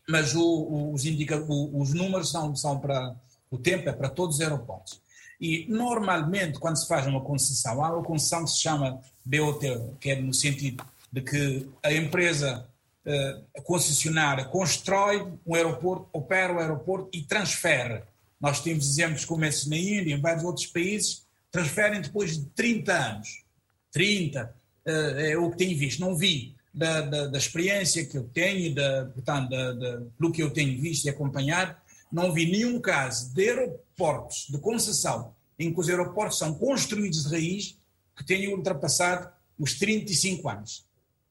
Mas 0.07 0.35
o, 0.35 0.43
o, 0.43 0.93
os, 0.93 1.05
indica, 1.05 1.37
o, 1.37 1.81
os 1.81 1.93
números 1.93 2.29
são, 2.29 2.55
são 2.55 2.79
para. 2.79 3.15
O 3.49 3.57
tempo 3.57 3.89
é 3.89 3.93
para 3.93 4.09
todos 4.09 4.35
os 4.35 4.41
aeroportos. 4.41 5.01
E, 5.41 5.65
normalmente, 5.67 6.59
quando 6.59 6.75
se 6.75 6.87
faz 6.87 7.07
uma 7.07 7.21
concessão, 7.21 7.83
há 7.83 7.93
uma 7.93 8.03
concessão 8.03 8.43
que 8.43 8.51
se 8.51 8.59
chama 8.59 9.01
BOT, 9.25 9.95
que 9.99 10.11
é 10.11 10.21
no 10.21 10.33
sentido 10.33 10.83
de 11.11 11.21
que 11.21 11.69
a 11.83 11.91
empresa 11.93 12.67
uh, 13.05 13.45
a 13.57 13.61
concessionária 13.61 14.45
constrói 14.45 15.25
um 15.45 15.55
aeroporto, 15.55 16.07
opera 16.13 16.53
o 16.53 16.59
aeroporto 16.59 17.09
e 17.13 17.23
transfere. 17.23 18.03
Nós 18.39 18.61
temos 18.61 18.89
exemplos 18.89 19.25
como 19.25 19.45
esses 19.45 19.67
na 19.67 19.77
Índia, 19.77 20.15
em 20.15 20.21
vários 20.21 20.43
outros 20.43 20.65
países, 20.67 21.25
transferem 21.51 22.01
depois 22.01 22.37
de 22.37 22.45
30 22.47 22.93
anos. 22.93 23.43
30, 23.91 24.43
uh, 24.43 24.89
eh, 24.89 25.31
é 25.31 25.37
o 25.37 25.49
que 25.51 25.57
tenho 25.57 25.77
visto. 25.77 25.99
Não 25.99 26.15
vi 26.15 26.55
da, 26.73 27.01
da, 27.01 27.27
da 27.27 27.37
experiência 27.37 28.05
que 28.05 28.17
eu 28.17 28.23
tenho, 28.25 28.73
da, 28.75 29.05
portanto, 29.05 29.49
da, 29.49 29.73
da, 29.73 30.01
pelo 30.17 30.31
que 30.31 30.43
eu 30.43 30.51
tenho 30.51 30.79
visto 30.79 31.05
e 31.05 31.09
acompanhado, 31.09 31.75
não 32.11 32.31
vi 32.31 32.49
nenhum 32.49 32.79
caso 32.79 33.33
de 33.33 33.49
aeroportos 33.49 34.47
de 34.49 34.57
concessão 34.59 35.33
em 35.57 35.73
que 35.73 35.79
os 35.79 35.89
aeroportos 35.89 36.37
são 36.37 36.53
construídos 36.53 37.23
de 37.23 37.29
raiz 37.29 37.77
que 38.15 38.25
tenham 38.25 38.53
ultrapassado 38.53 39.29
os 39.57 39.73
35 39.77 40.49
anos. 40.49 40.88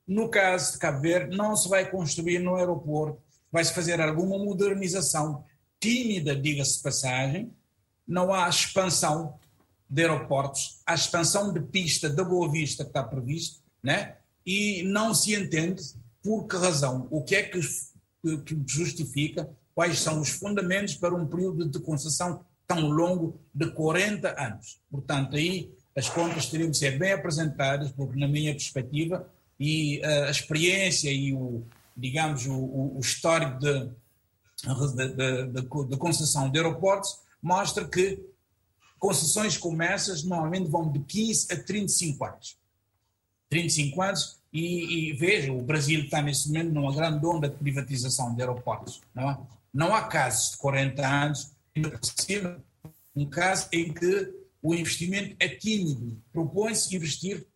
No 0.08 0.30
caso 0.30 0.72
de 0.72 0.78
Cabo 0.78 1.02
Verde, 1.02 1.36
não 1.36 1.54
se 1.54 1.68
vai 1.68 1.90
construir 1.90 2.38
no 2.38 2.56
aeroporto, 2.56 3.22
vai-se 3.52 3.74
fazer 3.74 4.00
alguma 4.00 4.38
modernização 4.38 5.44
tímida, 5.78 6.34
diga-se 6.34 6.78
de 6.78 6.82
passagem, 6.82 7.52
não 8.06 8.32
há 8.32 8.48
expansão 8.48 9.38
de 9.88 10.02
aeroportos, 10.02 10.80
há 10.86 10.94
expansão 10.94 11.52
de 11.52 11.60
pista 11.60 12.08
da 12.08 12.24
Boa 12.24 12.50
Vista 12.50 12.84
que 12.84 12.90
está 12.90 13.04
previsto, 13.04 13.62
né? 13.82 14.16
e 14.50 14.82
não 14.84 15.12
se 15.12 15.34
entende 15.34 15.82
por 16.22 16.46
que 16.46 16.56
razão, 16.56 17.06
o 17.10 17.22
que 17.22 17.36
é 17.36 17.42
que, 17.42 17.60
que 18.46 18.62
justifica, 18.66 19.46
quais 19.74 20.00
são 20.00 20.22
os 20.22 20.30
fundamentos 20.30 20.94
para 20.94 21.14
um 21.14 21.26
período 21.26 21.68
de 21.68 21.78
concessão 21.80 22.42
tão 22.66 22.88
longo 22.88 23.38
de 23.54 23.70
40 23.70 24.42
anos. 24.42 24.80
Portanto, 24.90 25.36
aí 25.36 25.70
as 25.94 26.08
contas 26.08 26.46
teriam 26.46 26.70
de 26.70 26.78
ser 26.78 26.98
bem 26.98 27.12
apresentadas, 27.12 27.92
porque 27.92 28.18
na 28.18 28.26
minha 28.26 28.52
perspectiva, 28.52 29.30
e 29.58 30.00
uh, 30.00 30.24
a 30.24 30.30
experiência 30.30 31.10
e 31.10 31.32
o, 31.32 31.64
digamos, 31.96 32.46
o, 32.46 32.96
o 32.96 33.00
histórico 33.00 33.58
de, 33.58 33.90
de, 34.64 35.48
de, 35.52 35.62
de, 35.88 35.96
concessão 35.96 36.50
de 36.50 36.58
aeroportos 36.58 37.18
mostra 37.42 37.86
que 37.86 38.22
concessões 38.98 39.56
como 39.56 39.82
essas 39.82 40.22
normalmente 40.22 40.70
vão 40.70 40.90
de 40.90 41.00
15 41.00 41.52
a 41.52 41.62
35 41.62 42.24
anos. 42.24 42.56
35 43.50 44.02
anos 44.02 44.38
e, 44.52 45.10
e 45.10 45.12
veja, 45.12 45.52
o 45.52 45.62
Brasil 45.62 46.00
está 46.00 46.22
nesse 46.22 46.48
momento 46.48 46.72
numa 46.72 46.94
grande 46.94 47.24
onda 47.24 47.48
de 47.48 47.56
privatização 47.56 48.34
de 48.34 48.40
aeroportos. 48.40 49.00
Não, 49.14 49.30
é? 49.30 49.38
não 49.72 49.94
há 49.94 50.02
casos 50.04 50.52
de 50.52 50.56
40 50.58 51.06
anos, 51.06 51.52
um 53.14 53.26
caso 53.26 53.68
em 53.72 53.92
que 53.92 54.32
o 54.62 54.74
investimento 54.74 55.36
é 55.38 55.48
tímido. 55.48 56.20
Propõe-se 56.32 56.94
investir 56.94 57.46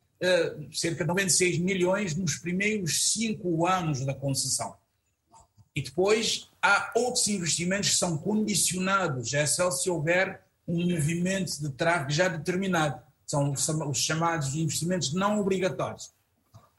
cerca 0.73 1.05
de 1.05 1.09
96 1.09 1.59
milhões 1.59 2.14
nos 2.14 2.37
primeiros 2.37 3.12
cinco 3.12 3.66
anos 3.66 4.05
da 4.05 4.14
concessão. 4.14 4.77
E 5.75 5.83
depois 5.83 6.49
há 6.61 6.93
outros 6.95 7.27
investimentos 7.29 7.91
que 7.91 7.97
são 7.97 8.16
condicionados, 8.18 9.33
é 9.35 9.47
só 9.47 9.70
se 9.70 9.91
houver 9.91 10.43
um 10.68 10.89
movimento 10.91 11.61
de 11.61 11.70
tráfego 11.70 12.11
já 12.11 12.29
determinado. 12.29 13.03
São 13.27 13.53
os 13.53 13.99
chamados 13.99 14.55
investimentos 14.55 15.12
não 15.12 15.41
obrigatórios. 15.41 16.12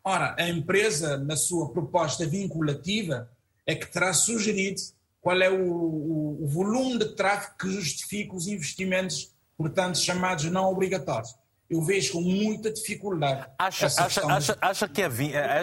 Ora, 0.03 0.35
a 0.37 0.47
empresa, 0.49 1.17
na 1.17 1.35
sua 1.35 1.71
proposta 1.71 2.27
vinculativa, 2.27 3.29
é 3.65 3.73
que 3.73 3.91
terá 3.91 4.13
sugerido 4.13 4.81
qual 5.21 5.41
é 5.41 5.49
o, 5.49 5.71
o, 5.71 6.43
o 6.43 6.47
volume 6.47 6.99
de 6.99 7.15
tráfego 7.15 7.55
que 7.57 7.69
justifica 7.69 8.35
os 8.35 8.47
investimentos, 8.47 9.33
portanto, 9.57 9.97
chamados 9.97 10.45
não 10.45 10.69
obrigatórios. 10.69 11.33
Eu 11.69 11.81
vejo 11.81 12.13
com 12.13 12.21
muita 12.21 12.71
dificuldade. 12.71 13.47
Acha, 13.57 13.87
acha, 13.87 14.25
acha, 14.27 14.57
acha, 14.61 14.87
que, 14.87 15.01
a, 15.01 15.09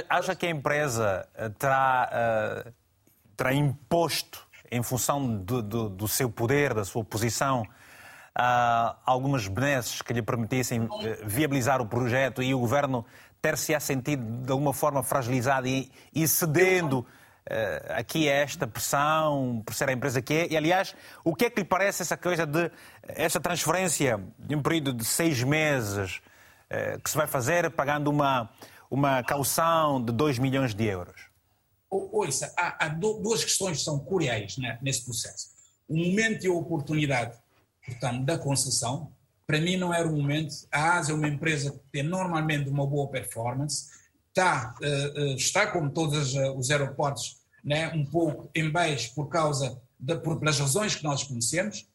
acha 0.09 0.34
que 0.34 0.46
a 0.46 0.51
empresa 0.51 1.28
eh, 1.34 1.48
terá, 1.51 2.64
uh, 2.66 2.72
terá 3.36 3.55
imposto, 3.55 4.46
em 4.70 4.82
função 4.82 5.36
do, 5.36 5.62
do, 5.62 5.88
do, 5.88 6.09
seu 6.09 6.30
poder, 6.30 6.74
da 6.74 6.84
sua 6.84 7.05
posição, 7.05 7.62
uh, 7.62 8.96
algumas 9.05 9.46
benesses 9.46 10.01
que 10.03 10.12
lhe 10.12 10.22
permitissem 10.22 10.88
viabilizar 11.24 11.80
o 11.80 11.86
projeto 11.86 12.42
e 12.42 12.55
o 12.55 12.61
governo 12.61 13.05
ter-se-á 13.42 13.80
sentido 13.80 14.44
de 14.44 14.53
alguma 14.53 14.72
forma 14.72 15.03
fragilizado 15.03 15.66
e, 15.66 15.90
e 16.14 16.26
cedendo 16.26 17.01
uh, 17.01 17.07
aqui 17.97 18.28
a 18.28 18.32
esta 18.32 18.66
pressão 18.66 19.62
por 19.64 19.74
ser 19.74 19.88
a 19.88 19.93
empresa 19.93 20.22
que 20.22 20.34
é? 20.34 20.49
E, 20.53 20.57
aliás, 20.57 20.95
o 21.24 21.34
que 21.34 21.47
é 21.47 21.51
que 21.51 21.61
lhe 21.61 21.66
parece 21.66 22.03
essa 22.03 22.16
coisa 22.16 22.47
de 22.47 22.70
essa 23.03 23.41
transferência 23.41 24.22
de 24.38 24.55
um 24.55 24.62
período 24.62 24.93
de 24.93 25.05
seis 25.05 25.43
meses 25.43 26.20
uh, 26.70 27.01
que 27.03 27.11
se 27.11 27.16
vai 27.16 27.26
fazer 27.26 27.70
pagando 27.70 28.09
uma, 28.11 28.51
uma 28.91 29.22
caução 29.22 30.03
de 30.03 30.12
2 30.12 30.38
milhões 30.38 30.74
de 30.74 30.84
euros? 30.84 31.28
Ouça, 31.91 32.53
há, 32.57 32.86
há 32.86 32.88
duas 32.88 33.43
questões 33.43 33.78
que 33.78 33.84
são 33.84 33.99
curiais 33.99 34.57
né, 34.59 34.78
nesse 34.80 35.05
processo. 35.05 35.49
O 35.88 35.97
momento 35.97 36.45
e 36.45 36.49
a 36.49 36.53
oportunidade, 36.53 37.36
portanto, 37.84 38.24
da 38.24 38.38
concessão, 38.38 39.11
para 39.45 39.61
mim 39.61 39.76
não 39.76 39.93
era 39.93 40.07
o 40.07 40.16
momento. 40.16 40.55
A 40.70 40.99
ASA 40.99 41.11
é 41.11 41.14
uma 41.14 41.26
empresa 41.26 41.72
que 41.72 41.80
tem 41.91 42.05
normalmente 42.05 42.70
uma 42.70 42.86
boa 42.86 43.09
performance, 43.09 43.88
está, 44.31 44.74
uh, 44.81 45.35
está 45.35 45.66
como 45.66 45.91
todos 45.91 46.35
os 46.57 46.70
aeroportos, 46.70 47.39
né, 47.62 47.89
um 47.89 48.05
pouco 48.05 48.51
em 48.55 48.70
baixo 48.70 49.14
por 49.14 49.28
causa 49.28 49.81
de, 49.99 50.16
por, 50.16 50.39
pelas 50.39 50.59
razões 50.59 50.95
que 50.95 51.05
nós 51.05 51.22
conhecemos. 51.24 51.87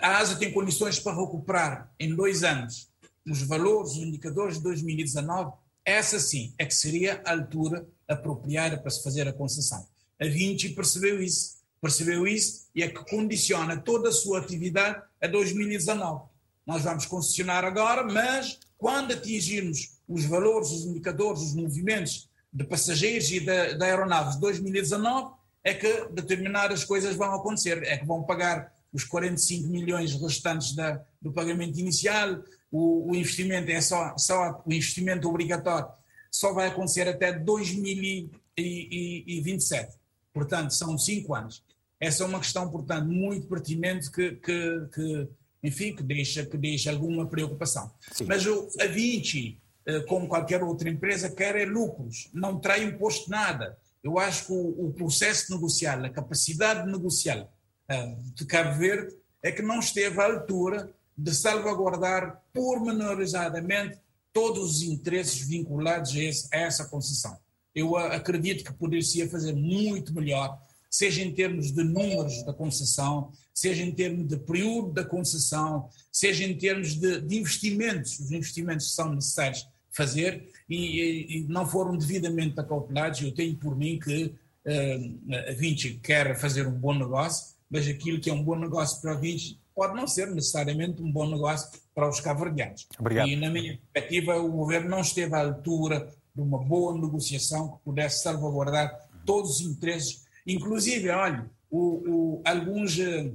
A 0.00 0.18
ASA 0.18 0.36
tem 0.36 0.52
condições 0.52 1.00
para 1.00 1.16
recuperar 1.16 1.92
em 1.98 2.14
dois 2.14 2.44
anos 2.44 2.88
os 3.26 3.42
valores, 3.42 3.92
os 3.92 3.98
indicadores 3.98 4.58
de 4.58 4.62
2019. 4.62 5.52
Essa 5.84 6.20
sim 6.20 6.54
é 6.56 6.64
que 6.64 6.74
seria 6.74 7.20
a 7.24 7.32
altura 7.32 7.84
apropriada 8.06 8.78
para 8.78 8.90
se 8.90 9.02
fazer 9.02 9.26
a 9.26 9.32
concessão. 9.32 9.84
A 10.20 10.24
Vinci 10.26 10.68
percebeu 10.68 11.20
isso, 11.20 11.56
percebeu 11.80 12.26
isso 12.26 12.68
e 12.74 12.82
é 12.82 12.88
que 12.88 13.04
condiciona 13.10 13.76
toda 13.76 14.10
a 14.10 14.12
sua 14.12 14.38
atividade 14.38 15.02
a 15.20 15.26
2019 15.26 16.32
nós 16.66 16.82
vamos 16.82 17.06
concessionar 17.06 17.64
agora, 17.64 18.04
mas 18.04 18.58
quando 18.78 19.12
atingirmos 19.12 19.98
os 20.12 20.24
valores, 20.24 20.70
os 20.70 20.84
indicadores, 20.84 21.42
os 21.42 21.54
movimentos 21.54 22.28
de 22.52 22.64
passageiros 22.64 23.30
e 23.30 23.38
de, 23.40 23.74
de 23.74 23.84
aeronaves 23.84 24.34
de 24.34 24.40
2019, 24.40 25.34
é 25.64 25.74
que 25.74 26.08
determinadas 26.10 26.84
coisas 26.84 27.14
vão 27.14 27.32
acontecer, 27.34 27.82
é 27.84 27.96
que 27.96 28.04
vão 28.04 28.22
pagar 28.22 28.74
os 28.92 29.04
45 29.04 29.68
milhões 29.68 30.12
restantes 30.20 30.74
da, 30.74 31.00
do 31.20 31.32
pagamento 31.32 31.78
inicial, 31.78 32.42
o, 32.70 33.10
o, 33.10 33.14
investimento 33.14 33.70
é 33.70 33.80
só, 33.80 34.14
só 34.18 34.62
o 34.66 34.72
investimento 34.72 35.28
obrigatório 35.28 35.88
só 36.30 36.52
vai 36.52 36.68
acontecer 36.68 37.08
até 37.08 37.32
2027. 37.32 39.96
Portanto, 40.32 40.72
são 40.72 40.96
cinco 40.96 41.34
anos. 41.34 41.62
Essa 42.00 42.22
é 42.24 42.26
uma 42.26 42.40
questão, 42.40 42.70
portanto, 42.70 43.06
muito 43.06 43.46
pertinente 43.46 44.10
que, 44.10 44.36
que, 44.36 44.88
que 44.94 45.28
enfim, 45.62 45.94
que 45.94 46.02
deixa, 46.02 46.46
que 46.46 46.56
deixa 46.56 46.90
alguma 46.90 47.26
preocupação. 47.26 47.92
Sim. 48.12 48.24
Mas 48.24 48.46
o, 48.46 48.66
a 48.80 48.86
Vinci, 48.86 49.60
como 50.08 50.28
qualquer 50.28 50.62
outra 50.62 50.88
empresa, 50.88 51.30
quer 51.30 51.56
é 51.56 51.64
lucros, 51.64 52.30
não 52.32 52.58
trai 52.58 52.84
imposto 52.84 53.30
nada. 53.30 53.76
Eu 54.02 54.18
acho 54.18 54.46
que 54.46 54.52
o, 54.52 54.86
o 54.86 54.92
processo 54.92 55.52
negocial, 55.52 56.04
a 56.04 56.10
capacidade 56.10 56.90
negocial 56.90 57.52
uh, 57.90 58.34
de 58.34 58.44
Cabo 58.44 58.78
Verde 58.78 59.14
é 59.42 59.52
que 59.52 59.62
não 59.62 59.78
esteve 59.78 60.20
à 60.20 60.24
altura 60.24 60.92
de 61.16 61.34
salvaguardar 61.34 62.42
pormenorizadamente 62.52 63.98
todos 64.32 64.76
os 64.76 64.82
interesses 64.82 65.40
vinculados 65.46 66.12
a, 66.16 66.18
esse, 66.18 66.48
a 66.52 66.58
essa 66.58 66.84
concessão. 66.86 67.36
Eu 67.74 67.92
uh, 67.92 67.96
acredito 67.98 68.64
que 68.64 68.72
poderia 68.72 69.28
fazer 69.28 69.54
muito 69.54 70.12
melhor, 70.12 70.60
seja 70.90 71.22
em 71.22 71.32
termos 71.32 71.72
de 71.72 71.84
números 71.84 72.42
da 72.44 72.52
concessão, 72.52 73.30
seja 73.54 73.82
em 73.82 73.92
termos 73.92 74.26
de 74.26 74.36
período 74.36 74.92
da 74.92 75.04
concessão, 75.04 75.88
seja 76.10 76.44
em 76.44 76.56
termos 76.56 76.94
de, 76.94 77.20
de 77.20 77.36
investimentos, 77.36 78.18
os 78.18 78.32
investimentos 78.32 78.88
que 78.88 78.92
são 78.94 79.14
necessários 79.14 79.66
fazer 79.92 80.48
e, 80.68 81.38
e, 81.38 81.44
não 81.48 81.66
foram 81.66 81.96
devidamente 81.96 82.58
acautelados. 82.58 83.20
Eu 83.20 83.32
tenho 83.32 83.56
por 83.56 83.76
mim 83.76 83.98
que 83.98 84.24
uh, 84.24 85.50
a 85.50 85.52
Vinci 85.52 86.00
quer 86.02 86.36
fazer 86.38 86.66
um 86.66 86.72
bom 86.72 86.94
negócio, 86.94 87.54
mas 87.70 87.86
aquilo 87.86 88.20
que 88.20 88.30
é 88.30 88.32
um 88.32 88.42
bom 88.42 88.56
negócio 88.56 89.00
para 89.00 89.12
a 89.12 89.16
Vinci 89.16 89.58
pode 89.74 89.94
não 89.94 90.06
ser 90.06 90.28
necessariamente 90.28 91.02
um 91.02 91.10
bom 91.10 91.28
negócio 91.28 91.70
para 91.94 92.08
os 92.08 92.20
cabo-verdianos. 92.20 92.88
E, 93.26 93.36
na 93.36 93.50
minha 93.50 93.78
perspectiva, 93.92 94.36
o 94.36 94.50
governo 94.50 94.90
não 94.90 95.00
esteve 95.00 95.34
à 95.34 95.40
altura 95.40 96.08
de 96.34 96.40
uma 96.40 96.58
boa 96.58 96.98
negociação 96.98 97.72
que 97.72 97.84
pudesse 97.84 98.22
salvaguardar 98.22 99.08
todos 99.24 99.60
os 99.60 99.60
interesses, 99.60 100.24
inclusive, 100.46 101.10
olha, 101.10 101.48
o, 101.70 101.78
o, 101.78 102.42
alguns. 102.44 102.98
Eh, 102.98 103.32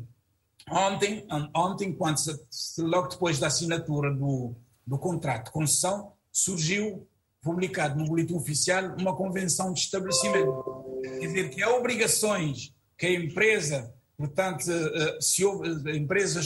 ontem, 0.70 1.26
ontem 1.56 1.94
quando 1.94 2.18
se, 2.18 2.82
logo 2.82 3.08
depois 3.08 3.40
da 3.40 3.48
assinatura 3.48 4.14
do, 4.14 4.54
do 4.86 4.98
contrato 4.98 5.46
de 5.46 5.52
concessão, 5.52 6.12
surgiu, 6.38 7.08
publicado 7.42 7.98
no 7.98 8.06
boletim 8.06 8.36
oficial, 8.36 8.96
uma 9.00 9.16
convenção 9.16 9.74
de 9.74 9.80
estabelecimento. 9.80 11.00
Quer 11.02 11.28
dizer, 11.28 11.50
que 11.50 11.64
há 11.64 11.76
obrigações 11.76 12.76
que 12.96 13.08
a 13.08 13.14
empresa, 13.14 13.92
portanto, 14.16 14.70
eh, 14.70 15.18
se 15.20 15.44
a 15.44 15.96
empresa 15.96 16.40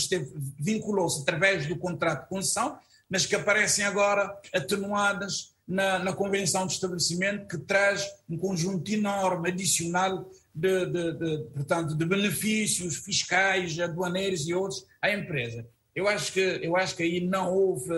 vinculou-se 0.57 1.21
através 1.21 1.67
do 1.67 1.77
contrato 1.77 2.23
de 2.23 2.29
concessão, 2.29 2.77
mas 3.09 3.25
que 3.25 3.35
aparecem 3.35 3.83
agora 3.83 4.33
atenuadas 4.53 5.53
na, 5.67 5.99
na 5.99 6.13
convenção 6.13 6.65
de 6.65 6.73
estabelecimento, 6.73 7.47
que 7.47 7.57
traz 7.57 8.09
um 8.29 8.37
conjunto 8.37 8.89
enorme 8.89 9.49
adicional 9.49 10.29
de, 10.55 10.85
de, 10.85 11.13
de, 11.13 11.43
portanto, 11.53 11.95
de 11.95 12.05
benefícios 12.05 12.95
fiscais, 12.95 13.77
aduaneiros 13.77 14.47
e 14.47 14.53
outros 14.53 14.85
à 15.01 15.11
empresa. 15.11 15.67
Eu 15.93 16.07
acho 16.07 16.31
que, 16.31 16.39
eu 16.39 16.77
acho 16.77 16.95
que 16.95 17.03
aí 17.03 17.19
não 17.19 17.53
houve 17.53 17.89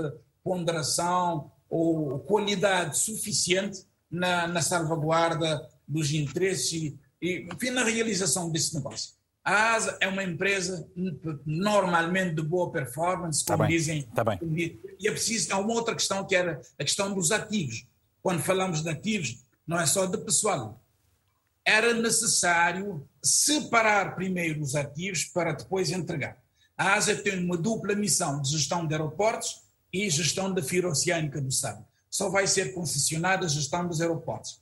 ponderação 0.44 1.52
ou 1.74 2.20
qualidade 2.20 3.00
suficiente 3.00 3.84
na, 4.10 4.48
na 4.48 4.62
salvaguarda 4.62 5.68
dos 5.88 6.14
interesses 6.14 6.94
e, 7.20 7.48
enfim, 7.52 7.72
na 7.72 7.84
realização 7.84 8.52
desse 8.52 8.76
negócio. 8.76 9.14
A 9.44 9.74
ASA 9.74 9.98
é 10.00 10.08
uma 10.08 10.24
empresa 10.24 10.88
normalmente 11.44 12.36
de 12.36 12.44
boa 12.44 12.72
performance, 12.72 13.44
como 13.44 13.58
tá 13.58 13.66
dizem. 13.66 14.04
Tá 14.14 14.24
bem. 14.24 14.40
E 15.00 15.08
é 15.08 15.12
preciso, 15.12 15.52
há 15.52 15.58
uma 15.58 15.74
outra 15.74 15.96
questão 15.96 16.24
que 16.26 16.36
era 16.36 16.62
a 16.78 16.84
questão 16.84 17.12
dos 17.12 17.32
ativos. 17.32 17.88
Quando 18.22 18.44
falamos 18.44 18.84
de 18.84 18.90
ativos, 18.90 19.44
não 19.66 19.80
é 19.80 19.88
só 19.88 20.06
de 20.06 20.18
pessoal. 20.20 20.80
Era 21.66 21.92
necessário 21.96 23.04
separar 23.22 24.14
primeiro 24.14 24.62
os 24.62 24.76
ativos 24.76 25.26
para 25.26 25.54
depois 25.54 25.90
entregar. 25.90 26.38
A 26.78 26.94
ASA 26.94 27.16
tem 27.16 27.44
uma 27.44 27.58
dupla 27.58 27.96
missão 27.96 28.42
de 28.42 28.52
gestão 28.52 28.86
de 28.86 28.94
aeroportos 28.94 29.63
e 29.94 30.10
gestão 30.10 30.52
da 30.52 30.64
fibra 30.64 30.90
oceânica 30.90 31.40
do 31.40 31.48
Estado. 31.48 31.86
Só 32.10 32.30
vai 32.30 32.48
ser 32.48 32.74
concessionada 32.74 33.46
a 33.46 33.50
gestão 33.50 33.88
dos 33.88 34.02
aeroportos. 34.02 34.60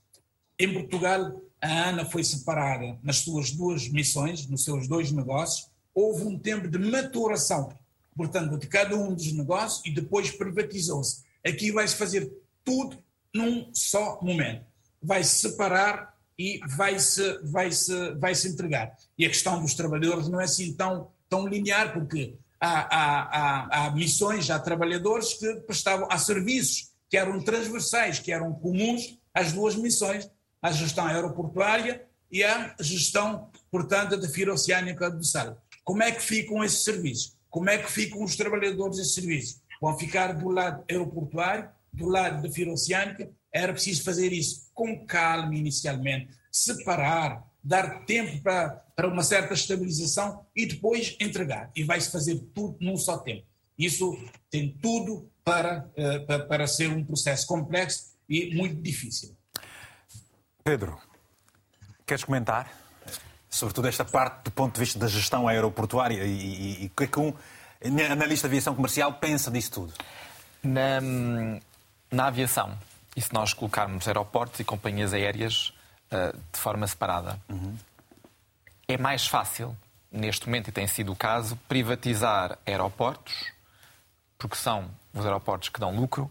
Em 0.59 0.73
Portugal, 0.73 1.41
a 1.61 1.89
ANA 1.89 2.05
foi 2.05 2.23
separada 2.23 2.99
nas 3.01 3.17
suas 3.17 3.51
duas 3.51 3.87
missões, 3.87 4.45
nos 4.47 4.63
seus 4.63 4.87
dois 4.87 5.11
negócios. 5.11 5.69
Houve 5.93 6.23
um 6.23 6.37
tempo 6.37 6.67
de 6.67 6.77
maturação, 6.77 7.69
portanto, 8.15 8.57
de 8.57 8.67
cada 8.67 8.95
um 8.95 9.13
dos 9.13 9.31
negócios 9.31 9.81
e 9.85 9.91
depois 9.91 10.31
privatizou-se. 10.31 11.23
Aqui 11.45 11.71
vai-se 11.71 11.95
fazer 11.95 12.31
tudo 12.63 12.97
num 13.33 13.69
só 13.73 14.19
momento. 14.21 14.65
Vai-se 15.01 15.39
separar 15.39 16.15
e 16.37 16.59
vai-se 16.75 17.39
vai 17.43 17.71
-se, 17.71 18.13
vai 18.15 18.35
-se 18.35 18.47
entregar. 18.47 18.95
E 19.17 19.25
a 19.25 19.29
questão 19.29 19.61
dos 19.61 19.73
trabalhadores 19.73 20.27
não 20.27 20.41
é 20.41 20.45
assim 20.45 20.73
tão, 20.73 21.09
tão 21.29 21.47
linear, 21.47 21.93
porque 21.93 22.35
há, 22.61 22.87
há, 22.91 23.87
há 23.87 23.91
missões, 23.91 24.51
há 24.51 24.59
trabalhadores 24.59 25.33
que 25.33 25.53
prestavam, 25.61 26.07
há 26.11 26.17
serviços 26.17 26.91
que 27.09 27.17
eram 27.17 27.43
transversais, 27.43 28.19
que 28.19 28.31
eram 28.31 28.53
comuns 28.53 29.17
às 29.33 29.51
duas 29.51 29.75
missões, 29.75 30.29
a 30.61 30.71
gestão 30.71 31.05
aeroportuária 31.07 32.05
e 32.31 32.43
a 32.43 32.75
gestão, 32.79 33.49
portanto, 33.69 34.15
da 34.15 34.29
fibra 34.29 34.53
oceânica 34.53 35.21
Sal. 35.23 35.57
Como 35.83 36.03
é 36.03 36.11
que 36.11 36.21
ficam 36.21 36.63
esses 36.63 36.83
serviços? 36.83 37.35
Como 37.49 37.69
é 37.69 37.77
que 37.79 37.91
ficam 37.91 38.23
os 38.23 38.35
trabalhadores 38.35 38.97
desses 38.97 39.15
serviços? 39.15 39.61
Vão 39.81 39.97
ficar 39.97 40.33
do 40.33 40.47
lado 40.47 40.83
aeroportuário, 40.89 41.69
do 41.91 42.07
lado 42.07 42.43
da 42.43 42.49
fibra 42.49 42.73
oceânica? 42.73 43.29
Era 43.51 43.73
preciso 43.73 44.03
fazer 44.03 44.31
isso 44.31 44.69
com 44.73 45.05
calma 45.05 45.55
inicialmente, 45.55 46.29
separar, 46.51 47.43
dar 47.63 48.05
tempo 48.05 48.41
para, 48.41 48.69
para 48.95 49.07
uma 49.07 49.23
certa 49.23 49.53
estabilização 49.53 50.45
e 50.55 50.65
depois 50.65 51.15
entregar. 51.19 51.71
E 51.75 51.83
vai-se 51.83 52.11
fazer 52.11 52.39
tudo 52.53 52.77
num 52.81 52.97
só 52.97 53.17
tempo. 53.17 53.45
Isso 53.77 54.17
tem 54.49 54.77
tudo 54.81 55.29
para, 55.43 55.89
eh, 55.95 56.19
para, 56.19 56.45
para 56.45 56.67
ser 56.67 56.89
um 56.89 57.03
processo 57.03 57.47
complexo 57.47 58.11
e 58.29 58.53
muito 58.55 58.81
difícil. 58.81 59.35
Pedro, 60.63 60.99
queres 62.05 62.23
comentar? 62.23 62.71
Sobretudo 63.49 63.87
esta 63.87 64.05
parte 64.05 64.45
do 64.45 64.51
ponto 64.51 64.75
de 64.75 64.79
vista 64.79 64.99
da 64.99 65.07
gestão 65.07 65.47
aeroportuária 65.47 66.23
e, 66.23 66.85
o 66.85 66.89
que 66.95 67.03
é 67.03 67.07
que 67.07 67.19
um 67.19 67.33
analista 68.11 68.47
de 68.47 68.53
aviação 68.53 68.75
comercial 68.75 69.13
pensa 69.13 69.51
disso 69.51 69.71
tudo? 69.71 69.93
Na, 70.63 71.01
na 72.11 72.27
aviação, 72.27 72.77
e 73.15 73.21
se 73.21 73.33
nós 73.33 73.53
colocarmos 73.53 74.07
aeroportos 74.07 74.59
e 74.59 74.63
companhias 74.63 75.13
aéreas 75.13 75.73
uh, 76.11 76.37
de 76.51 76.59
forma 76.59 76.85
separada, 76.87 77.39
uhum. 77.49 77.75
é 78.87 78.97
mais 78.97 79.27
fácil, 79.27 79.75
neste 80.11 80.45
momento, 80.47 80.67
e 80.67 80.71
tem 80.71 80.87
sido 80.87 81.11
o 81.11 81.15
caso, 81.15 81.57
privatizar 81.67 82.57
aeroportos, 82.65 83.51
porque 84.37 84.55
são 84.55 84.89
os 85.13 85.25
aeroportos 85.25 85.69
que 85.69 85.79
dão 85.79 85.95
lucro, 85.95 86.29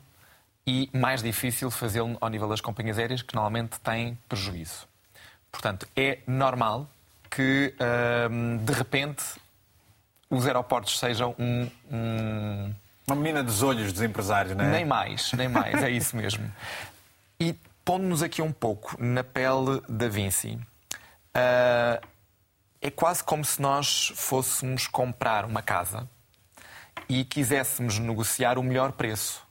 e 0.67 0.89
mais 0.93 1.23
difícil 1.23 1.71
fazê-lo 1.71 2.17
ao 2.21 2.29
nível 2.29 2.49
das 2.49 2.61
companhias 2.61 2.99
aéreas, 2.99 3.23
que 3.23 3.35
normalmente 3.35 3.81
têm 3.81 4.17
prejuízo. 4.29 4.87
Portanto, 5.51 5.89
é 5.97 6.19
normal 6.27 6.87
que, 7.29 7.75
de 8.65 8.73
repente, 8.73 9.25
os 10.29 10.47
aeroportos 10.47 10.99
sejam 10.99 11.35
um, 11.39 11.69
um... 11.91 12.75
Uma 13.07 13.17
menina 13.17 13.43
dos 13.43 13.63
olhos 13.63 13.93
dos 13.93 14.03
empresários, 14.03 14.57
não 14.57 14.65
é? 14.65 14.71
Nem 14.71 14.85
mais, 14.85 15.33
nem 15.33 15.49
mais, 15.49 15.83
é 15.83 15.91
isso 15.91 16.17
mesmo. 16.17 16.51
E 17.43 17.57
pondo-nos 17.91 18.23
aqui 18.23 18.41
um 18.41 18.53
pouco 18.53 18.95
na 19.03 19.25
pele 19.25 19.83
da 19.89 20.07
Vinci, 20.07 20.55
uh, 20.55 22.07
é 22.81 22.89
quase 22.89 23.25
como 23.25 23.45
se 23.45 23.61
nós 23.61 24.13
fôssemos 24.15 24.87
comprar 24.87 25.45
uma 25.45 25.61
casa 25.61 26.09
e 27.09 27.25
quiséssemos 27.25 27.99
negociar 27.99 28.59
o 28.59 28.63
melhor 28.63 28.93
preço 28.93 29.45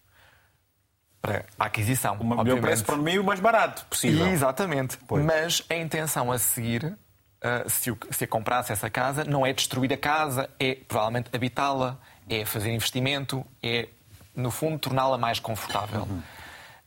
para 1.22 1.44
a 1.60 1.66
aquisição. 1.66 2.16
O 2.16 2.44
melhor 2.44 2.62
preço 2.62 2.86
para 2.86 2.96
mim 2.96 3.18
o 3.18 3.26
mais 3.26 3.42
barato 3.42 3.84
possível. 3.88 4.26
Exatamente. 4.28 4.98
Pois. 5.06 5.26
Mas 5.26 5.62
a 5.70 5.76
intenção 5.76 6.32
a 6.32 6.40
seguir, 6.40 6.86
uh, 6.86 7.70
se, 7.70 7.92
o, 7.92 7.98
se 8.10 8.24
a 8.24 8.28
comprasse 8.28 8.72
essa 8.72 8.90
casa, 8.90 9.26
não 9.26 9.46
é 9.46 9.52
destruir 9.52 9.92
a 9.92 9.98
casa, 9.98 10.50
é 10.58 10.76
provavelmente 10.76 11.30
habitá-la, 11.34 12.00
é 12.30 12.46
fazer 12.46 12.72
investimento, 12.72 13.46
é, 13.62 13.90
no 14.34 14.50
fundo, 14.50 14.80
torná-la 14.80 15.18
mais 15.18 15.42
confortável. 15.42 16.04
Uhum. 16.04 16.22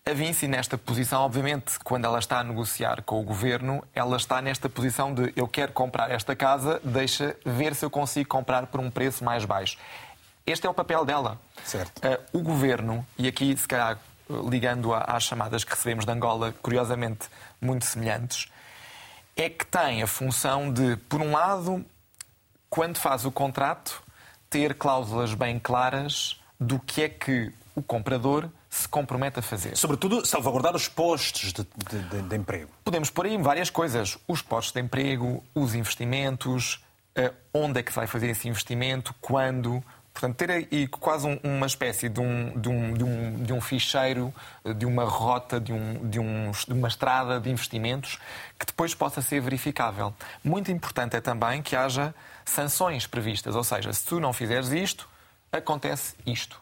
A 0.04 0.12
Vinci, 0.14 0.48
nesta 0.48 0.76
posição, 0.76 1.22
obviamente, 1.22 1.78
quando 1.78 2.06
ela 2.06 2.18
está 2.18 2.40
a 2.40 2.44
negociar 2.44 3.02
com 3.02 3.20
o 3.20 3.22
governo, 3.22 3.84
ela 3.94 4.16
está 4.16 4.42
nesta 4.42 4.68
posição 4.68 5.14
de 5.14 5.32
eu 5.36 5.46
quero 5.46 5.72
comprar 5.72 6.10
esta 6.10 6.34
casa, 6.34 6.80
deixa 6.82 7.36
ver 7.44 7.72
se 7.76 7.84
eu 7.84 7.90
consigo 7.90 8.28
comprar 8.28 8.66
por 8.66 8.80
um 8.80 8.90
preço 8.90 9.22
mais 9.22 9.44
baixo. 9.44 9.78
Este 10.44 10.66
é 10.66 10.70
o 10.70 10.74
papel 10.74 11.04
dela. 11.04 11.40
Certo. 11.64 12.00
Uh, 12.00 12.38
o 12.38 12.42
governo, 12.42 13.06
e 13.16 13.28
aqui 13.28 13.56
se 13.56 13.68
calhar 13.68 13.96
ligando 14.28 14.92
às 14.92 15.22
chamadas 15.22 15.62
que 15.62 15.70
recebemos 15.70 16.04
de 16.04 16.10
Angola, 16.10 16.52
curiosamente 16.60 17.28
muito 17.60 17.84
semelhantes, 17.84 18.50
é 19.36 19.48
que 19.48 19.64
tem 19.64 20.02
a 20.02 20.06
função 20.08 20.72
de, 20.72 20.96
por 21.08 21.20
um 21.20 21.30
lado, 21.30 21.84
quando 22.68 22.98
faz 22.98 23.24
o 23.24 23.30
contrato, 23.30 24.02
ter 24.50 24.74
cláusulas 24.74 25.32
bem 25.32 25.60
claras 25.60 26.40
do 26.58 26.80
que 26.80 27.02
é 27.02 27.08
que 27.08 27.52
o 27.76 27.82
comprador 27.82 28.50
se 28.72 28.88
compromete 28.88 29.38
a 29.38 29.42
fazer. 29.42 29.76
Sobretudo, 29.76 30.24
salvaguardar 30.24 30.74
os 30.74 30.88
postos 30.88 31.52
de, 31.52 31.62
de, 31.62 32.22
de 32.22 32.36
emprego. 32.36 32.70
Podemos 32.82 33.10
pôr 33.10 33.26
aí 33.26 33.36
várias 33.36 33.68
coisas. 33.68 34.16
Os 34.26 34.40
postos 34.40 34.72
de 34.72 34.80
emprego, 34.80 35.44
os 35.54 35.74
investimentos, 35.74 36.82
eh, 37.14 37.30
onde 37.52 37.80
é 37.80 37.82
que 37.82 37.92
se 37.92 37.96
vai 37.96 38.06
fazer 38.06 38.30
esse 38.30 38.48
investimento, 38.48 39.14
quando, 39.20 39.84
Portanto, 40.10 40.36
ter 40.36 40.50
aí 40.50 40.88
quase 40.88 41.26
um, 41.26 41.38
uma 41.42 41.66
espécie 41.66 42.08
de 42.08 42.18
um, 42.18 42.58
de, 42.58 42.68
um, 42.70 42.94
de, 42.94 43.04
um, 43.04 43.42
de 43.44 43.52
um 43.52 43.60
ficheiro, 43.60 44.32
de 44.76 44.86
uma 44.86 45.04
rota, 45.04 45.60
de, 45.60 45.72
um, 45.72 46.08
de, 46.08 46.18
um, 46.18 46.50
de 46.50 46.72
uma 46.72 46.88
estrada 46.88 47.38
de 47.38 47.50
investimentos 47.50 48.18
que 48.58 48.64
depois 48.64 48.94
possa 48.94 49.20
ser 49.20 49.40
verificável. 49.42 50.14
Muito 50.42 50.72
importante 50.72 51.14
é 51.14 51.20
também 51.20 51.60
que 51.60 51.76
haja 51.76 52.14
sanções 52.42 53.06
previstas, 53.06 53.54
ou 53.54 53.64
seja, 53.64 53.92
se 53.92 54.04
tu 54.04 54.18
não 54.18 54.32
fizeres 54.32 54.70
isto, 54.70 55.06
acontece 55.50 56.14
isto. 56.24 56.61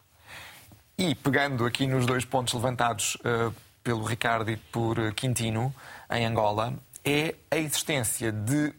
E 0.97 1.15
pegando 1.15 1.65
aqui 1.65 1.87
nos 1.87 2.05
dois 2.05 2.25
pontos 2.25 2.53
levantados 2.53 3.15
uh, 3.15 3.53
pelo 3.83 4.03
Ricardo 4.03 4.51
e 4.51 4.57
por 4.57 5.13
Quintino, 5.13 5.73
em 6.09 6.25
Angola, 6.25 6.73
é 7.03 7.35
a 7.49 7.57
existência 7.57 8.31
de 8.31 8.73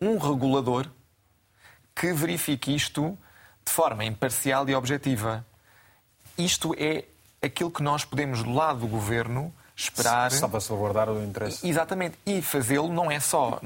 um 0.00 0.18
regulador 0.18 0.86
que 1.94 2.12
verifique 2.12 2.74
isto 2.74 3.16
de 3.64 3.72
forma 3.72 4.04
imparcial 4.04 4.68
e 4.68 4.74
objetiva. 4.74 5.44
Isto 6.38 6.74
é 6.78 7.04
aquilo 7.42 7.70
que 7.70 7.82
nós 7.82 8.04
podemos, 8.04 8.42
do 8.42 8.52
lado 8.52 8.80
do 8.80 8.86
governo, 8.86 9.52
esperar. 9.74 10.30
Só 10.30 10.48
para 10.48 10.60
salvaguardar 10.60 11.10
o 11.10 11.22
interesse. 11.22 11.66
Exatamente. 11.66 12.18
E 12.24 12.40
fazê-lo 12.42 12.88
não 12.88 13.10
é 13.10 13.20
só 13.20 13.60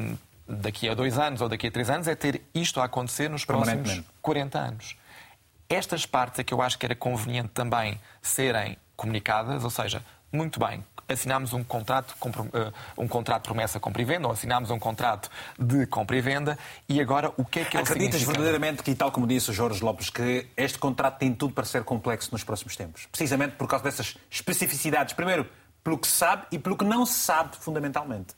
daqui 0.49 0.89
a 0.89 0.95
dois 0.95 1.19
anos 1.19 1.41
ou 1.41 1.49
daqui 1.49 1.69
a 1.69 1.71
três 1.71 1.89
anos, 1.89 2.09
é 2.09 2.15
ter 2.15 2.43
isto 2.55 2.81
a 2.81 2.85
acontecer 2.85 3.29
nos 3.29 3.45
próximos 3.45 4.03
40 4.21 4.59
anos. 4.59 4.97
Estas 5.71 6.05
partes 6.05 6.41
é 6.41 6.43
que 6.43 6.53
eu 6.53 6.61
acho 6.61 6.77
que 6.77 6.85
era 6.85 6.97
conveniente 6.97 7.51
também 7.51 8.01
serem 8.21 8.77
comunicadas, 8.97 9.63
ou 9.63 9.71
seja, 9.71 10.05
muito 10.33 10.59
bem, 10.59 10.85
assinámos 11.09 11.53
um 11.53 11.63
contrato, 11.63 12.13
eh, 12.53 12.73
um 12.99 13.07
contrato 13.07 13.43
de 13.43 13.49
promessa 13.49 13.79
compra 13.79 14.03
e 14.03 14.05
venda, 14.05 14.27
ou 14.27 14.33
assinámos 14.33 14.69
um 14.73 14.81
contrato 14.81 15.31
de 15.57 15.87
compra 15.87 16.17
e 16.17 16.21
venda, 16.21 16.59
e 16.89 17.01
agora 17.01 17.33
o 17.37 17.45
que 17.45 17.61
é 17.61 17.65
que 17.65 17.77
ele 17.77 17.85
Acreditas 17.85 18.21
verdadeiramente 18.21 18.83
que, 18.83 18.93
tal 18.97 19.13
como 19.13 19.29
disse 19.29 19.51
o 19.51 19.53
Jorge 19.53 19.81
Lopes, 19.85 20.11
que 20.11 20.49
este 20.57 20.77
contrato 20.77 21.19
tem 21.19 21.33
tudo 21.33 21.55
para 21.55 21.65
ser 21.65 21.85
complexo 21.85 22.31
nos 22.33 22.43
próximos 22.43 22.75
tempos? 22.75 23.07
Precisamente 23.07 23.55
por 23.55 23.69
causa 23.69 23.85
dessas 23.85 24.17
especificidades. 24.29 25.15
Primeiro, 25.15 25.49
pelo 25.85 25.99
que 25.99 26.09
se 26.09 26.15
sabe 26.15 26.47
e 26.51 26.59
pelo 26.59 26.77
que 26.77 26.85
não 26.85 27.07
se 27.07 27.15
sabe 27.15 27.57
fundamentalmente 27.57 28.35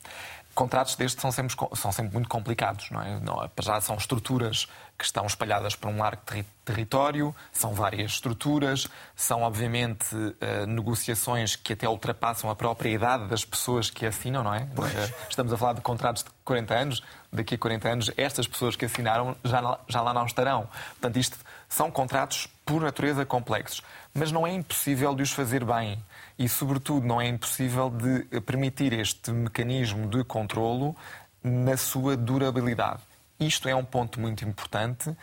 contratos 0.53 0.95
destes 0.95 1.21
são 1.21 1.31
sempre, 1.31 1.55
são 1.75 1.91
sempre 1.91 2.13
muito 2.13 2.29
complicados, 2.29 2.89
não 2.91 3.01
é? 3.01 3.19
Não, 3.19 3.49
já 3.61 3.81
são 3.81 3.95
estruturas 3.95 4.67
que 4.97 5.05
estão 5.05 5.25
espalhadas 5.25 5.75
por 5.75 5.89
um 5.89 5.97
largo 5.97 6.21
ter 6.25 6.45
território, 6.63 7.35
são 7.51 7.73
várias 7.73 8.11
estruturas, 8.11 8.87
são 9.15 9.41
obviamente 9.41 10.15
uh, 10.15 10.65
negociações 10.67 11.55
que 11.55 11.73
até 11.73 11.89
ultrapassam 11.89 12.49
a 12.49 12.55
própria 12.55 12.89
idade 12.89 13.27
das 13.27 13.43
pessoas 13.43 13.89
que 13.89 14.05
assinam, 14.05 14.43
não 14.43 14.53
é? 14.53 14.67
Pois. 14.75 14.93
Uh, 14.93 15.13
estamos 15.29 15.51
a 15.51 15.57
falar 15.57 15.73
de 15.73 15.81
contratos 15.81 16.23
de 16.23 16.29
40 16.45 16.73
anos, 16.73 17.03
daqui 17.31 17.55
a 17.55 17.57
40 17.57 17.89
anos 17.89 18.11
estas 18.15 18.47
pessoas 18.47 18.75
que 18.75 18.85
assinaram 18.85 19.35
já, 19.43 19.79
já 19.87 20.01
lá 20.01 20.13
não 20.13 20.25
estarão. 20.25 20.69
Portanto, 20.91 21.17
isto 21.17 21.37
São 21.67 21.89
contratos 21.89 22.47
por 22.63 22.81
natureza 22.81 23.25
complexos, 23.25 23.81
mas 24.13 24.31
não 24.31 24.45
é 24.45 24.51
impossível 24.51 25.15
de 25.15 25.23
os 25.23 25.31
fazer 25.31 25.65
bem 25.65 26.01
e, 26.37 26.49
sobretudo, 26.49 27.05
não 27.05 27.21
é 27.21 27.27
impossível 27.27 27.89
de 27.89 28.41
permitir 28.41 28.93
este 28.93 29.31
mecanismo 29.31 30.07
de 30.07 30.23
controlo 30.23 30.95
na 31.43 31.77
sua 31.77 32.15
durabilidade. 32.15 33.01
Isto 33.39 33.67
é 33.67 33.75
um 33.75 33.83
ponto 33.83 34.19
muito 34.19 34.45
importante. 34.45 35.15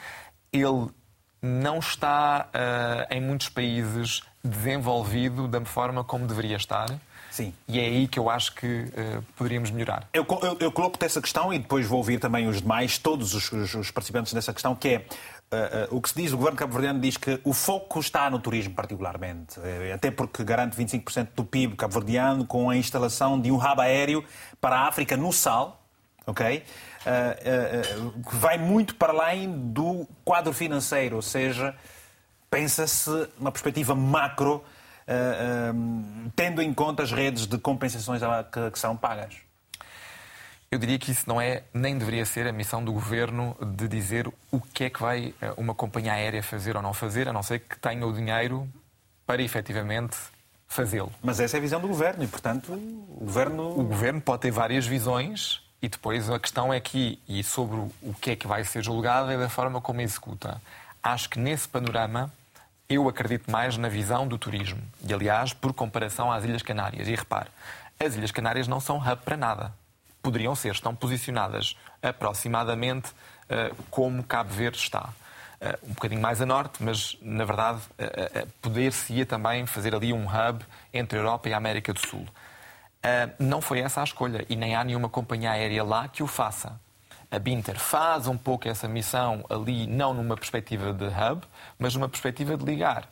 Ele 0.53 0.89
não 1.41 1.79
está 1.79 2.49
uh, 2.49 3.15
em 3.15 3.21
muitos 3.21 3.49
países 3.49 4.23
desenvolvido 4.45 5.49
da 5.49 5.65
forma 5.65 6.05
como 6.05 6.27
deveria 6.27 6.57
estar. 6.57 6.89
Sim. 7.31 7.55
E 7.69 7.79
é 7.79 7.85
aí 7.85 8.09
que 8.09 8.19
eu 8.19 8.29
acho 8.29 8.55
que 8.55 8.67
uh, 8.67 9.23
poderíamos 9.37 9.71
melhorar. 9.71 10.09
Eu, 10.13 10.27
eu, 10.43 10.57
eu 10.61 10.73
coloco-te 10.73 11.05
essa 11.05 11.21
questão 11.21 11.53
e 11.53 11.59
depois 11.59 11.87
vou 11.87 11.99
ouvir 11.99 12.19
também 12.19 12.49
os 12.49 12.61
demais, 12.61 12.99
todos 12.99 13.35
os, 13.35 13.51
os, 13.53 13.75
os 13.75 13.91
participantes 13.91 14.33
nessa 14.33 14.53
questão, 14.53 14.75
que 14.75 14.89
é 14.89 15.07
Uh, 15.53 15.97
o 15.97 16.01
que 16.01 16.09
se 16.09 16.15
diz, 16.15 16.33
o 16.33 16.37
governo 16.37 16.57
cabo-verdiano 16.57 17.01
diz 17.01 17.17
que 17.17 17.41
o 17.43 17.53
foco 17.53 17.99
está 17.99 18.31
no 18.31 18.39
turismo, 18.39 18.73
particularmente, 18.73 19.59
uh, 19.59 19.93
até 19.93 20.09
porque 20.09 20.45
garante 20.45 20.77
25% 20.77 21.31
do 21.35 21.45
PIB 21.45 21.75
cabo-verdiano 21.75 22.47
com 22.47 22.71
a 22.71 22.77
instalação 22.77 23.41
de 23.41 23.51
um 23.51 23.57
hub 23.57 23.81
aéreo 23.81 24.25
para 24.61 24.77
a 24.77 24.87
África 24.87 25.17
no 25.17 25.33
Sal, 25.33 25.85
ok? 26.25 26.63
que 28.29 28.37
vai 28.37 28.59
muito 28.59 28.95
para 28.95 29.13
além 29.13 29.51
do 29.51 30.07
quadro 30.25 30.53
financeiro, 30.53 31.17
ou 31.17 31.23
seja, 31.23 31.75
pensa-se 32.51 33.11
uma 33.39 33.51
perspectiva 33.51 33.95
macro, 33.95 34.63
tendo 36.37 36.61
em 36.61 36.75
conta 36.75 37.03
as 37.03 37.11
redes 37.11 37.47
de 37.47 37.57
compensações 37.57 38.21
que, 38.53 38.71
que 38.71 38.79
são 38.79 38.95
pagas. 38.99 39.50
Eu 40.73 40.79
diria 40.79 41.01
que 41.01 41.11
isso 41.11 41.25
não 41.27 41.41
é, 41.41 41.65
nem 41.75 41.99
deveria 41.99 42.25
ser 42.25 42.47
a 42.47 42.53
missão 42.53 42.85
do 42.85 42.93
governo 42.93 43.57
de 43.61 43.89
dizer 43.89 44.33
o 44.53 44.61
que 44.61 44.85
é 44.85 44.91
que 44.91 45.01
vai 45.01 45.35
eh, 45.43 45.53
uma 45.57 45.75
companhia 45.75 46.13
aérea 46.13 46.45
fazer 46.45 46.77
ou 46.77 46.83
não 46.83 46.95
fazer, 46.95 47.29
a 47.29 47.33
não 47.33 47.43
ser 47.43 47.59
que 47.59 47.77
tenha 47.77 48.07
o 48.07 48.13
dinheiro 48.13 48.69
para 49.27 49.43
efetivamente 49.43 50.17
fazê-lo. 50.69 51.13
Mas 51.25 51.41
essa 51.41 51.57
é 51.57 51.59
a 51.59 51.61
visão 51.61 51.81
do 51.81 51.89
governo 51.89 52.23
e, 52.23 52.29
portanto, 52.29 52.73
o 52.73 53.25
governo. 53.25 53.81
O 53.81 53.83
governo 53.83 54.21
pode 54.21 54.43
ter 54.43 54.53
várias 54.53 54.87
visões 54.87 55.61
e 55.83 55.89
depois 55.89 56.31
a 56.31 56.39
questão 56.39 56.73
é 56.73 56.79
que, 56.79 57.19
e 57.29 57.43
sobre 57.43 57.77
o 58.01 58.15
que 58.21 58.31
é 58.31 58.37
que 58.37 58.47
vai 58.47 58.63
ser 58.63 58.85
julgado, 58.85 59.29
é 59.29 59.37
da 59.37 59.49
forma 59.49 59.81
como 59.81 60.01
executa. 60.01 60.63
Acho 61.03 61.31
que 61.31 61.41
nesse 61.41 61.67
panorama 61.67 62.33
eu 62.89 63.09
acredito 63.09 63.51
mais 63.51 63.77
na 63.77 63.89
visão 63.89 64.25
do 64.25 64.39
turismo. 64.39 64.81
E, 65.05 65.13
aliás, 65.13 65.53
por 65.53 65.73
comparação 65.73 66.31
às 66.31 66.45
Ilhas 66.45 66.63
Canárias. 66.63 67.09
E 67.09 67.17
repare, 67.17 67.49
as 67.99 68.15
Ilhas 68.15 68.31
Canárias 68.31 68.69
não 68.69 68.79
são 68.79 68.99
hub 68.99 69.17
para 69.25 69.37
nada 69.37 69.80
poderiam 70.23 70.55
ser, 70.55 70.73
estão 70.73 70.95
posicionadas 70.95 71.77
aproximadamente 72.03 73.11
uh, 73.11 73.75
como 73.91 74.23
Cabo 74.23 74.51
Verde 74.51 74.79
está. 74.79 75.11
Uh, 75.61 75.91
um 75.91 75.93
bocadinho 75.93 76.21
mais 76.21 76.41
a 76.41 76.47
norte, 76.47 76.83
mas 76.83 77.17
na 77.21 77.45
verdade 77.45 77.81
uh, 77.99 78.47
poder-se-ia 78.63 79.27
também 79.27 79.67
fazer 79.67 79.95
ali 79.95 80.13
um 80.13 80.25
hub 80.25 80.65
entre 80.93 81.19
a 81.19 81.21
Europa 81.21 81.49
e 81.49 81.55
a 81.55 81.57
América 81.57 81.93
do 81.93 82.01
Sul. 82.01 82.27
não 83.39 83.61
foi 83.61 83.81
essa 83.81 84.01
a 84.01 84.05
escolha 84.05 84.45
e 84.49 84.57
nem 84.57 84.75
há 84.75 84.85
nenhuma 84.85 85.09
companhia 85.09 85.53
aérea 85.53 85.85
lá 85.85 86.09
que 86.09 86.23
o 86.23 86.27
faça. 86.27 86.79
A 87.31 87.39
Binter 87.39 87.79
faz 87.79 88.27
um 88.27 88.37
pouco 88.37 88.69
essa 88.69 88.89
missão 88.89 89.45
ali, 89.49 89.87
não 89.87 90.13
numa 90.13 90.37
perspectiva 90.37 90.93
de 90.93 91.07
hub, 91.07 91.47
mas 91.79 91.95
numa 91.95 92.09
perspectiva 92.09 92.57
de 92.57 92.65
ligar 92.65 93.09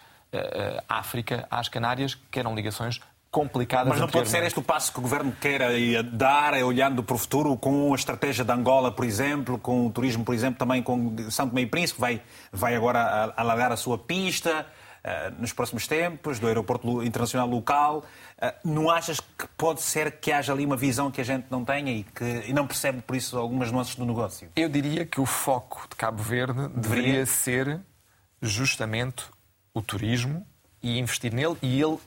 África 0.88 1.46
às 1.50 1.68
Canárias, 1.68 2.14
que 2.30 2.38
eram 2.38 2.54
ligações 2.54 3.00
complicadas. 3.30 3.88
Mas 3.88 4.00
não 4.00 4.08
pode 4.08 4.28
ser 4.28 4.42
este 4.42 4.58
o 4.58 4.62
passo 4.62 4.92
que 4.92 4.98
o 4.98 5.02
governo 5.02 5.32
queira 5.40 5.68
dar, 6.02 6.54
olhando 6.54 7.02
para 7.02 7.14
o 7.14 7.18
futuro, 7.18 7.56
com 7.56 7.92
a 7.92 7.96
estratégia 7.96 8.44
de 8.44 8.52
Angola, 8.52 8.90
por 8.90 9.04
exemplo, 9.04 9.58
com 9.58 9.86
o 9.86 9.90
turismo, 9.90 10.24
por 10.24 10.34
exemplo, 10.34 10.58
também 10.58 10.82
com 10.82 11.14
São 11.30 11.48
Tomé 11.48 11.62
e 11.62 11.66
Príncipe, 11.66 12.00
vai, 12.00 12.22
vai 12.52 12.74
agora 12.74 13.32
alargar 13.36 13.70
a 13.70 13.76
sua 13.76 13.98
pista 13.98 14.66
uh, 15.04 15.40
nos 15.40 15.52
próximos 15.52 15.86
tempos, 15.86 16.38
do 16.38 16.46
aeroporto 16.46 17.02
internacional 17.02 17.48
local. 17.48 18.04
Uh, 18.40 18.68
não 18.68 18.90
achas 18.90 19.20
que 19.20 19.46
pode 19.56 19.82
ser 19.82 20.12
que 20.12 20.32
haja 20.32 20.52
ali 20.52 20.64
uma 20.64 20.76
visão 20.76 21.10
que 21.10 21.20
a 21.20 21.24
gente 21.24 21.46
não 21.50 21.64
tenha 21.64 21.92
e 21.92 22.04
que 22.04 22.44
e 22.46 22.52
não 22.52 22.66
percebe, 22.66 23.02
por 23.02 23.14
isso, 23.14 23.36
algumas 23.36 23.70
nuances 23.70 23.94
do 23.94 24.06
negócio? 24.06 24.48
Eu 24.56 24.68
diria 24.68 25.04
que 25.04 25.20
o 25.20 25.26
foco 25.26 25.86
de 25.88 25.96
Cabo 25.96 26.22
Verde 26.22 26.68
deveria, 26.68 26.80
deveria 26.80 27.26
ser 27.26 27.80
justamente 28.40 29.24
o 29.74 29.82
turismo 29.82 30.46
e 30.82 30.98
investir 30.98 31.32
nele 31.34 31.56
e 31.60 31.80
ele 31.80 31.98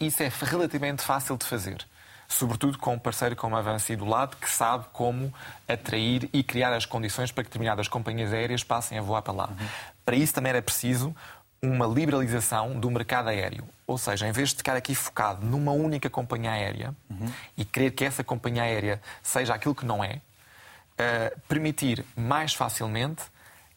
isso 0.00 0.22
é 0.22 0.30
relativamente 0.42 1.02
fácil 1.02 1.36
de 1.36 1.44
fazer. 1.44 1.86
Sobretudo 2.28 2.78
com 2.78 2.94
um 2.94 2.98
parceiro 2.98 3.34
como 3.34 3.56
a 3.56 3.58
Avanci 3.58 3.96
do 3.96 4.04
lado, 4.04 4.36
que 4.36 4.48
sabe 4.48 4.86
como 4.92 5.34
atrair 5.66 6.28
e 6.32 6.42
criar 6.44 6.72
as 6.72 6.86
condições 6.86 7.32
para 7.32 7.42
que 7.42 7.50
determinadas 7.50 7.88
companhias 7.88 8.32
aéreas 8.32 8.62
passem 8.62 8.98
a 8.98 9.02
voar 9.02 9.22
para 9.22 9.32
lá. 9.32 9.48
Uhum. 9.48 9.66
Para 10.04 10.16
isso 10.16 10.32
também 10.32 10.50
era 10.50 10.62
preciso 10.62 11.14
uma 11.62 11.86
liberalização 11.86 12.78
do 12.78 12.90
mercado 12.90 13.28
aéreo. 13.28 13.68
Ou 13.86 13.98
seja, 13.98 14.26
em 14.26 14.32
vez 14.32 14.50
de 14.50 14.56
ficar 14.56 14.76
aqui 14.76 14.94
focado 14.94 15.44
numa 15.44 15.72
única 15.72 16.08
companhia 16.08 16.52
aérea 16.52 16.94
uhum. 17.10 17.30
e 17.56 17.64
querer 17.64 17.90
que 17.90 18.04
essa 18.04 18.24
companhia 18.24 18.62
aérea 18.62 19.00
seja 19.22 19.52
aquilo 19.52 19.74
que 19.74 19.84
não 19.84 20.02
é, 20.02 20.14
uh, 20.14 21.40
permitir 21.48 22.04
mais 22.16 22.54
facilmente 22.54 23.22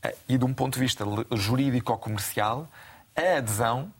uh, 0.05 0.15
e 0.29 0.37
de 0.37 0.45
um 0.45 0.53
ponto 0.53 0.75
de 0.75 0.79
vista 0.79 1.03
jurídico-comercial 1.31 2.69
a 3.15 3.37
adesão 3.37 3.91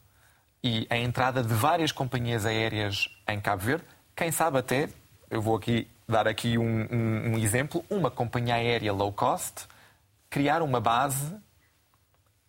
e 0.64 0.88
a 0.90 0.98
entrada 0.98 1.44
de 1.44 1.54
várias 1.54 1.92
companhias 1.92 2.46
aéreas 2.46 3.10
em 3.28 3.40
Cabo 3.40 3.64
Verde. 3.64 3.84
Quem 4.16 4.32
sabe 4.32 4.60
até, 4.60 4.88
eu 5.30 5.42
vou 5.42 5.58
aqui 5.58 5.88
dar 6.08 6.28
aqui 6.28 6.58
um, 6.58 6.88
um, 6.92 7.34
um 7.34 7.38
exemplo, 7.38 7.84
uma 7.90 8.10
companhia 8.10 8.56
aérea 8.56 8.94
low 8.94 9.12
cost 9.12 9.68
criar 10.30 10.62
uma 10.62 10.80
base 10.80 11.36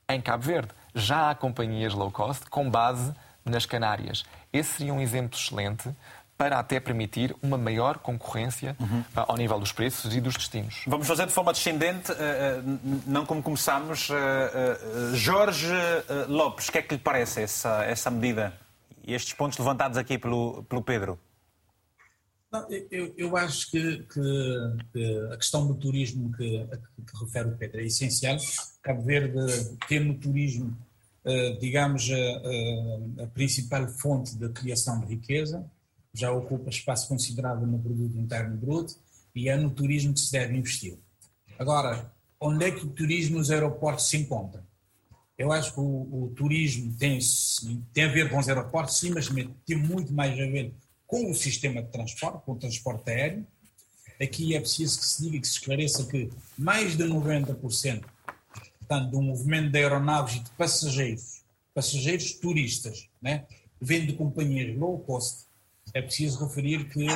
em 0.09 0.21
Cabo 0.21 0.45
Verde. 0.45 0.71
Já 0.95 1.31
há 1.31 1.35
companhias 1.35 1.93
low 1.93 2.11
cost 2.11 2.47
com 2.47 2.71
base 2.71 3.13
nas 3.45 3.67
Canárias. 3.67 4.25
Esse 4.53 4.79
seria 4.79 4.95
um 4.95 5.01
exemplo 5.01 5.37
excelente 5.37 5.91
para 6.37 6.59
até 6.59 6.81
permitir 6.81 7.35
uma 7.41 7.57
maior 7.57 7.99
concorrência 7.99 8.77
uhum. 8.81 9.05
ao 9.15 9.37
nível 9.37 9.59
dos 9.59 9.73
preços 9.73 10.15
e 10.15 10.21
dos 10.21 10.35
destinos. 10.35 10.83
Vamos 10.87 11.07
fazer 11.07 11.27
de 11.27 11.33
forma 11.33 11.53
descendente, 11.53 12.11
eh, 12.13 12.15
eh, 12.19 12.63
não 13.07 13.25
como 13.25 13.43
começámos. 13.43 14.09
Eh, 14.11 15.15
Jorge 15.15 15.73
Lopes, 16.29 16.69
o 16.69 16.73
que 16.73 16.79
é 16.79 16.83
que 16.83 16.95
lhe 16.95 17.01
parece 17.01 17.43
essa, 17.43 17.85
essa 17.85 18.11
medida 18.11 18.53
e 19.07 19.15
estes 19.15 19.33
pontos 19.33 19.59
levantados 19.59 19.97
aqui 19.97 20.19
pelo, 20.19 20.65
pelo 20.65 20.83
Pedro? 20.83 21.19
Não, 22.51 22.67
eu, 22.71 23.15
eu, 23.17 23.37
acho 23.37 23.71
que, 23.71 23.99
que, 23.99 24.21
que, 24.93 25.29
a 25.33 25.37
questão 25.37 25.67
do 25.67 25.75
turismo 25.75 26.33
que, 26.37 26.67
que, 26.67 27.25
refere 27.25 27.49
o 27.49 27.57
Pedro 27.57 27.81
é 27.81 27.85
essencial. 27.85 28.37
Cabo 28.83 29.03
Verde 29.03 29.35
ter 29.89 30.01
no 30.01 30.15
turismo, 30.15 30.77
digamos, 31.61 32.09
a, 32.11 33.25
a 33.25 33.27
principal 33.29 33.89
fonte 33.89 34.37
de 34.37 34.49
criação 34.51 35.01
de 35.01 35.07
riqueza, 35.07 35.69
já 36.15 36.33
ocupa 36.33 36.71
espaço 36.71 37.09
considerável 37.09 37.67
no 37.67 37.79
produto 37.79 38.17
interno 38.17 38.57
bruto 38.57 38.95
e 39.35 39.49
é 39.49 39.57
no 39.57 39.71
turismo 39.71 40.15
que 40.15 40.21
se 40.21 40.33
deve 40.33 40.57
investir. 40.57 40.97
Agora, 41.59 42.13
onde 42.41 42.65
é 42.65 42.71
que 42.71 42.87
o 42.87 42.91
turismo 42.91 43.39
nos 43.39 43.51
aeroportos 43.51 44.09
se 44.09 44.17
encontra? 44.17 44.65
Eu 45.37 45.51
acho 45.51 45.75
que 45.75 45.81
o, 45.81 45.83
o 45.83 46.33
turismo 46.37 46.95
tem, 46.97 47.19
tem 47.93 48.05
a 48.05 48.13
ver 48.13 48.31
com 48.31 48.39
os 48.39 48.49
aeroportos, 48.49 48.99
sim, 48.99 49.11
mas 49.11 49.29
tem 49.67 49.77
muito 49.77 50.13
mais 50.13 50.33
a 50.35 50.47
ver 50.47 50.73
com 51.07 51.31
o 51.31 51.35
sistema 51.35 51.83
de 51.83 51.91
transporte, 51.91 52.45
com 52.45 52.53
o 52.53 52.57
transporte 52.57 53.11
aéreo. 53.11 53.45
Aqui 54.23 54.55
é 54.55 54.61
preciso 54.61 55.01
que 55.01 55.05
se 55.05 55.23
diga, 55.23 55.41
que 55.41 55.47
se 55.49 55.55
esclareça 55.55 56.07
que 56.07 56.31
mais 56.57 56.97
de 56.97 57.03
90% 57.03 58.05
portanto, 58.85 59.11
do 59.11 59.23
movimento 59.23 59.71
de 59.71 59.79
aeronaves 59.79 60.37
e 60.37 60.41
de 60.41 60.51
passageiros, 60.51 61.43
passageiros 61.75 62.33
turistas, 62.35 63.09
né, 63.21 63.47
vem 63.81 64.07
de 64.07 64.13
companhias 64.13 64.77
low 64.77 64.99
cost, 65.01 65.47
é 65.95 66.03
preciso 66.03 66.45
referir 66.45 66.89
que 66.91 67.07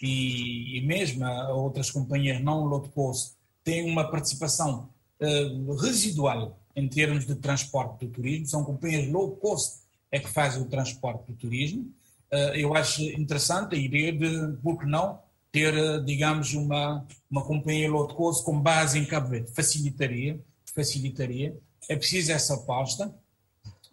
e, 0.00 0.78
e 0.78 0.80
mesmo 0.82 1.24
a 1.24 1.48
outras 1.54 1.90
companhias 1.90 2.40
não 2.40 2.64
low 2.64 2.82
cost 2.82 3.34
têm 3.64 3.90
uma 3.90 4.10
participação 4.10 4.88
uh, 5.20 5.74
residual 5.76 6.58
em 6.76 6.88
termos 6.88 7.26
de 7.26 7.34
transporte 7.34 8.04
do 8.04 8.12
turismo, 8.12 8.46
são 8.46 8.64
companhias 8.64 9.10
low 9.10 9.30
cost 9.36 9.80
é 10.10 10.18
que 10.18 10.28
fazem 10.28 10.62
o 10.62 10.66
transporte 10.66 11.32
do 11.32 11.34
turismo. 11.34 11.90
Uh, 12.30 12.54
eu 12.54 12.74
acho 12.74 13.02
interessante 13.02 13.74
a 13.74 13.78
ideia 13.78 14.12
de, 14.12 14.56
por 14.62 14.78
que 14.78 14.86
não, 14.86 15.20
ter, 15.52 15.74
eh, 15.74 16.00
digamos, 16.00 16.54
uma, 16.54 17.06
uma 17.30 17.44
companhia 17.44 17.90
low 17.90 18.08
cost 18.08 18.42
com 18.42 18.58
base 18.58 18.98
em 18.98 19.04
Cabo 19.04 19.28
Verde. 19.28 19.52
Facilitaria, 19.52 20.40
facilitaria. 20.74 21.54
É 21.90 21.94
preciso 21.94 22.32
essa 22.32 22.54
aposta. 22.54 23.14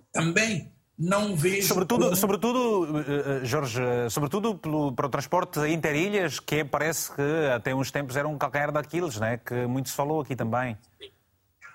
Também 0.10 0.72
não 1.00 1.34
vejo. 1.34 1.66
Sobretudo, 1.66 2.04
como... 2.04 2.16
sobretudo 2.16 3.00
eh, 3.00 3.04
eh, 3.08 3.46
Jorge, 3.46 3.82
sobretudo 4.10 4.56
pelo, 4.56 4.92
para 4.92 5.06
o 5.06 5.10
transporte 5.10 5.60
interilhas, 5.70 6.42
que 6.42 6.66
parece 6.66 7.16
que 7.16 7.22
até 7.56 7.74
uns 7.74 7.90
tempos 7.90 8.18
era 8.18 8.28
um 8.28 8.38
calcanhar 8.38 8.70
daqueles, 8.70 9.18
né? 9.18 9.38
que 9.38 9.66
muito 9.66 9.88
se 9.88 9.96
falou 9.96 10.20
aqui 10.20 10.36
também. 10.36 10.78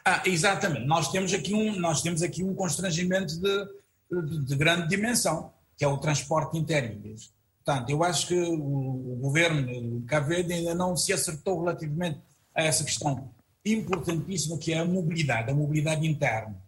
Ah, 0.05 0.21
exatamente. 0.27 0.87
Nós 0.87 1.11
temos 1.11 1.33
aqui 1.33 1.55
um, 1.55 1.81
nós 1.81 2.03
temos 2.03 2.23
aqui 2.23 2.45
um 2.45 2.55
constrangimento 2.55 3.41
de, 3.41 3.67
de, 4.13 4.45
de 4.45 4.57
grande 4.57 4.87
dimensão, 4.89 5.51
que 5.75 5.85
é 5.85 5.89
o 5.89 5.97
transporte 5.97 6.59
interilhas. 6.59 7.33
Portanto, 7.65 7.89
eu 7.89 8.05
acho 8.05 8.27
que 8.27 8.39
o, 8.39 8.55
o 8.55 9.19
governo 9.23 10.01
de 10.01 10.07
Cabo 10.07 10.27
Verde 10.27 10.53
ainda 10.53 10.75
não 10.75 10.95
se 10.95 11.15
acertou 11.15 11.61
relativamente 11.61 12.21
a 12.55 12.63
essa 12.63 12.85
questão. 12.85 13.31
importantíssima 13.65 14.59
que 14.59 14.75
é 14.75 14.81
a 14.81 14.85
mobilidade, 14.85 15.51
a 15.51 15.55
mobilidade 15.55 16.07
interna. 16.07 16.63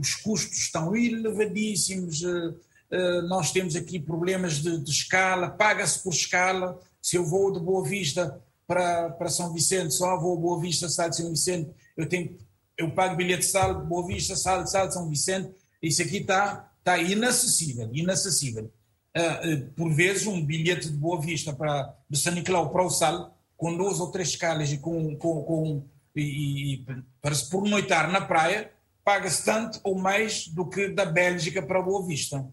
Os 0.00 0.14
custos 0.14 0.56
estão 0.56 0.96
elevadíssimos, 0.96 2.22
eh, 2.22 2.54
eh, 2.90 3.22
nós 3.22 3.52
temos 3.52 3.76
aqui 3.76 4.00
problemas 4.00 4.54
de, 4.54 4.78
de 4.78 4.90
escala, 4.90 5.50
paga-se 5.50 6.02
por 6.02 6.14
escala. 6.14 6.80
Se 7.02 7.16
eu 7.16 7.26
vou 7.26 7.52
de 7.52 7.60
Boa 7.60 7.86
Vista 7.86 8.40
para, 8.66 9.10
para 9.10 9.28
São 9.28 9.52
Vicente, 9.52 9.92
só 9.92 10.18
vou 10.18 10.38
Boa 10.38 10.60
Vista, 10.60 10.88
Sal 10.88 11.10
de 11.10 11.16
São 11.16 11.30
Vicente, 11.30 11.70
eu, 11.96 12.08
tenho, 12.08 12.38
eu 12.78 12.90
pago 12.92 13.16
bilhete 13.16 13.40
de 13.40 13.50
Sal 13.50 13.84
Boa 13.84 14.06
Vista, 14.06 14.34
Sal, 14.36 14.66
Sal 14.66 14.88
de 14.88 14.94
São 14.94 15.08
Vicente, 15.08 15.50
isso 15.82 16.00
aqui 16.02 16.18
está, 16.18 16.72
está 16.78 16.98
inacessível, 16.98 17.90
inacessível. 17.92 18.72
Uh, 19.16 19.70
por 19.74 19.92
vezes 19.92 20.26
um 20.26 20.44
bilhete 20.44 20.88
de 20.88 20.96
Boa 20.96 21.20
Vista 21.20 21.52
para, 21.52 21.94
de 22.08 22.16
São 22.16 22.32
Nicolau 22.32 22.70
para 22.70 22.84
o 22.84 22.90
Sal, 22.90 23.36
com 23.56 23.76
duas 23.76 24.00
ou 24.00 24.10
três 24.10 24.30
escalas 24.30 24.72
e, 24.72 24.78
com, 24.78 25.14
com, 25.16 25.42
com 25.42 25.84
e, 26.16 26.74
e, 26.74 26.86
para 27.20 27.34
se 27.34 27.50
pernoitar 27.50 28.10
na 28.10 28.20
praia, 28.20 28.70
paga-se 29.10 29.44
tanto 29.44 29.80
ou 29.82 29.98
mais 29.98 30.46
do 30.46 30.64
que 30.64 30.88
da 30.88 31.04
Bélgica 31.04 31.60
para 31.60 31.82
Boa 31.82 32.06
Vista. 32.06 32.46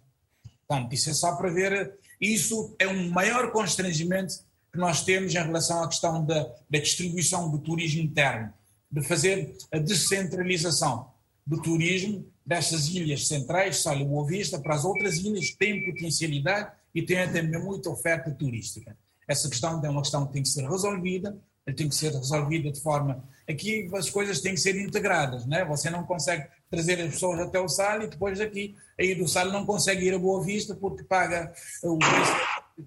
Portanto, 0.68 0.92
isso 0.92 1.12
é 1.12 1.14
só 1.14 1.36
para 1.36 1.52
ver. 1.52 1.94
Isso 2.20 2.76
é 2.80 2.88
um 2.88 3.12
maior 3.12 3.52
constrangimento 3.52 4.34
que 4.74 4.80
nós 4.80 5.06
temos 5.06 5.36
em 5.36 5.38
relação 5.38 5.84
à 5.84 5.88
questão 5.88 6.26
da, 6.26 6.52
da 6.68 6.80
distribuição 6.80 7.52
do 7.52 7.60
turismo 7.60 8.02
interno, 8.02 8.52
de 8.92 9.04
fazer 9.04 9.56
a 9.72 9.78
descentralização 9.78 11.12
do 11.46 11.62
turismo 11.62 12.26
destas 12.44 12.88
ilhas 12.88 13.28
centrais, 13.28 13.84
Sal 13.84 14.00
e 14.00 14.06
Boa 14.06 14.26
Vista, 14.26 14.58
para 14.60 14.74
as 14.74 14.84
outras 14.84 15.18
ilhas 15.18 15.52
que 15.52 15.58
têm 15.58 15.86
potencialidade 15.86 16.72
e 16.96 17.04
têm 17.04 17.32
também 17.32 17.62
muita 17.62 17.92
oferta 17.92 18.32
turística. 18.32 18.98
Essa 19.28 19.48
questão 19.48 19.80
é 19.86 19.90
uma 19.90 20.02
questão 20.02 20.26
que 20.26 20.34
tem 20.34 20.42
que 20.42 20.50
ser 20.50 20.68
resolvida, 20.68 21.38
tem 21.76 21.88
que 21.88 21.96
ser 21.96 22.14
resolvida 22.14 22.72
de 22.72 22.82
forma. 22.82 23.24
Aqui 23.50 23.90
as 23.94 24.10
coisas 24.10 24.42
têm 24.42 24.56
que 24.56 24.60
ser 24.60 24.76
integradas, 24.76 25.46
né? 25.46 25.64
Você 25.66 25.90
não 25.90 26.04
consegue 26.04 26.48
trazer 26.70 27.02
as 27.02 27.12
pessoas 27.12 27.40
até 27.40 27.60
o 27.60 27.70
Sal 27.70 28.02
e 28.02 28.08
depois 28.08 28.40
daqui, 28.40 28.76
aí 29.00 29.16
do 29.16 29.28
Sal 29.28 29.52
não 29.52 29.66
consegue 29.66 30.06
ir 30.06 30.14
a 30.14 30.20
Boa 30.20 30.44
Vista 30.44 30.76
porque 30.76 31.04
paga 31.04 31.54
o 31.82 31.98
preço 31.98 32.36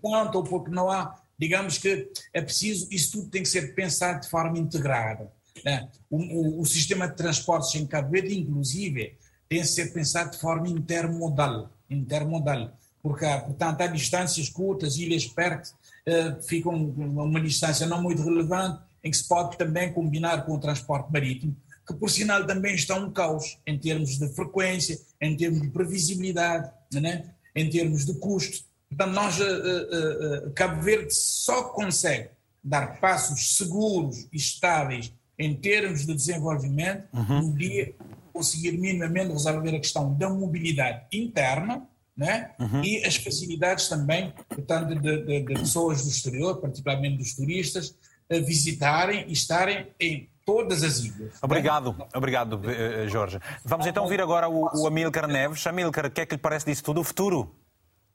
tanto 0.03 0.39
ou 0.39 0.45
porque 0.45 0.71
não 0.71 0.91
há. 0.91 1.19
Digamos 1.39 1.79
que 1.79 2.11
é 2.35 2.43
preciso, 2.43 2.87
isso 2.91 3.13
tudo 3.13 3.31
tem 3.31 3.43
que 3.43 3.49
ser 3.49 3.75
pensado 3.75 4.21
de 4.21 4.29
forma 4.29 4.59
integrada. 4.59 5.33
Né? 5.65 5.89
O, 6.11 6.19
o, 6.19 6.61
o 6.61 6.67
sistema 6.67 7.09
de 7.09 7.17
transportes 7.17 7.75
em 7.75 7.87
Cabo 7.87 8.11
Verde, 8.11 8.39
inclusive, 8.39 9.17
tem 9.49 9.61
que 9.61 9.67
ser 9.67 9.93
pensado 9.93 10.33
de 10.33 10.39
forma 10.39 10.69
intermodal, 10.69 11.71
intermodal, 11.89 12.73
porque, 13.03 13.27
portanto, 13.27 13.81
há 13.81 13.87
distâncias 13.87 14.49
curtas, 14.49 14.97
ilhas 14.97 15.27
perto, 15.27 15.75
eh, 16.07 16.37
ficam 16.43 16.75
uma 16.75 17.41
distância 17.41 17.87
não 17.87 18.01
muito 18.01 18.23
relevante, 18.23 18.81
em 19.03 19.11
que 19.11 19.17
se 19.17 19.27
pode 19.27 19.57
também 19.57 19.93
combinar 19.93 20.45
com 20.45 20.55
o 20.55 20.61
transporte 20.61 21.13
marítimo, 21.13 21.57
que 21.87 21.95
por 21.95 22.11
sinal 22.11 22.47
também 22.47 22.75
está 22.75 22.95
um 22.97 23.11
caos 23.11 23.59
em 23.67 23.79
termos 23.79 24.19
de 24.19 24.29
frequência, 24.35 25.01
em 25.21 25.37
termos 25.37 25.63
de 25.63 25.69
previsibilidade, 25.69 26.71
né? 26.93 27.35
em 27.55 27.69
termos 27.69 28.05
de 28.05 28.15
custo. 28.15 28.65
Portanto, 28.89 29.13
nós, 29.13 29.39
uh, 29.39 30.47
uh, 30.49 30.51
Cabo 30.53 30.83
Verde 30.83 31.15
só 31.15 31.65
consegue 31.65 32.31
dar 32.63 33.01
passos 33.01 33.57
seguros 33.57 34.29
e 34.33 34.37
estáveis 34.37 35.13
em 35.39 35.55
termos 35.55 36.07
de 36.07 36.15
desenvolvimento 36.15 37.09
uhum. 37.13 37.49
no 37.49 37.55
dia 37.55 37.95
conseguir 38.33 38.73
minimamente 38.73 39.33
resolver 39.33 39.75
a 39.75 39.81
questão 39.81 40.15
da 40.15 40.29
mobilidade 40.29 41.07
interna 41.13 41.87
né? 42.17 42.51
Uhum. 42.59 42.85
e 42.85 43.05
as 43.05 43.17
facilidades 43.17 43.89
também, 43.89 44.35
portanto, 44.49 44.95
de, 44.95 45.25
de, 45.25 45.43
de, 45.43 45.55
pessoas 45.55 46.03
do 46.03 46.11
exterior, 46.11 46.61
particularmente 46.61 47.17
dos 47.17 47.35
turistas, 47.35 47.95
visitarem 48.39 49.25
e 49.29 49.33
estarem 49.33 49.93
em 49.99 50.31
todas 50.45 50.83
as 50.83 51.01
ilhas. 51.01 51.35
Obrigado, 51.43 51.93
né? 51.97 52.07
obrigado, 52.15 52.61
eh, 52.71 53.09
Jorge. 53.09 53.39
Vamos 53.65 53.87
então 53.87 54.05
ouvir 54.05 54.21
agora 54.21 54.49
o, 54.49 54.83
o 54.83 54.87
Amílcar 54.87 55.27
Neves. 55.27 55.67
Amílcar, 55.67 56.07
o 56.07 56.11
que 56.11 56.21
é 56.21 56.27
que 56.27 56.35
lhe 56.35 56.41
parece 56.41 56.67
disso 56.67 56.85
tudo? 56.85 57.01
O 57.01 57.05
futuro? 57.05 57.55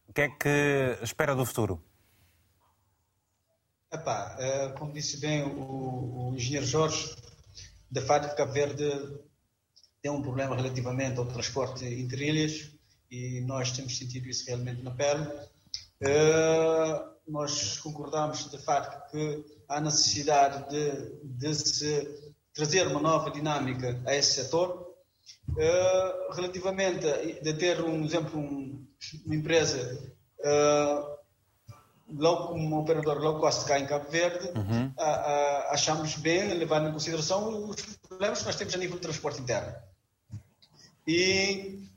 O 0.08 0.14
que 0.14 0.22
é 0.22 0.30
que 0.30 0.98
espera 1.02 1.36
do 1.36 1.46
futuro? 1.46 1.82
Epá, 3.92 4.36
eh, 4.40 4.74
como 4.78 4.94
disse 4.94 5.20
bem 5.20 5.44
o, 5.44 6.30
o 6.30 6.36
engenheiro 6.36 6.66
Jorge, 6.66 7.16
de 7.90 8.02
facto 8.02 8.36
Cabo 8.36 8.52
Verde 8.52 8.90
tem 10.02 10.12
um 10.12 10.22
problema 10.22 10.56
relativamente 10.56 11.18
ao 11.18 11.26
transporte 11.26 11.86
interilhas 11.86 12.72
e 13.10 13.42
nós 13.42 13.72
temos 13.72 13.98
sentido 13.98 14.28
isso 14.28 14.46
realmente 14.46 14.84
na 14.84 14.92
pele. 14.92 15.24
Uh, 16.02 17.16
nós 17.28 17.80
concordamos 17.80 18.50
de 18.52 18.58
facto 18.58 19.10
que 19.10 19.55
há 19.68 19.82
necessidade 19.82 20.70
de, 20.70 21.12
de 21.24 21.56
se 21.56 22.26
trazer 22.56 22.88
uma 22.88 23.02
nova 23.02 23.30
dinâmica 23.30 24.02
a 24.06 24.16
esse 24.16 24.42
setor. 24.44 24.86
Uh, 25.50 26.34
relativamente 26.34 27.08
a 27.08 27.18
de 27.42 27.54
ter 27.54 27.82
um 27.82 28.04
exemplo, 28.04 28.40
um, 28.40 28.86
uma 29.26 29.36
empresa 29.36 30.00
uh, 30.40 31.18
low, 32.10 32.56
um 32.56 32.78
operador 32.78 33.18
low 33.20 33.40
cost 33.40 33.66
cá 33.66 33.80
em 33.80 33.86
Cabo 33.86 34.10
Verde, 34.10 34.48
uhum. 34.56 34.88
uh, 34.88 35.70
achamos 35.70 36.16
bem 36.16 36.54
levar 36.54 36.88
em 36.88 36.92
consideração 36.92 37.70
os 37.70 37.76
problemas 38.08 38.40
que 38.40 38.46
nós 38.46 38.56
temos 38.56 38.74
a 38.74 38.78
nível 38.78 38.96
de 38.96 39.02
transporte 39.02 39.42
interno. 39.42 39.74
E, 41.08 41.88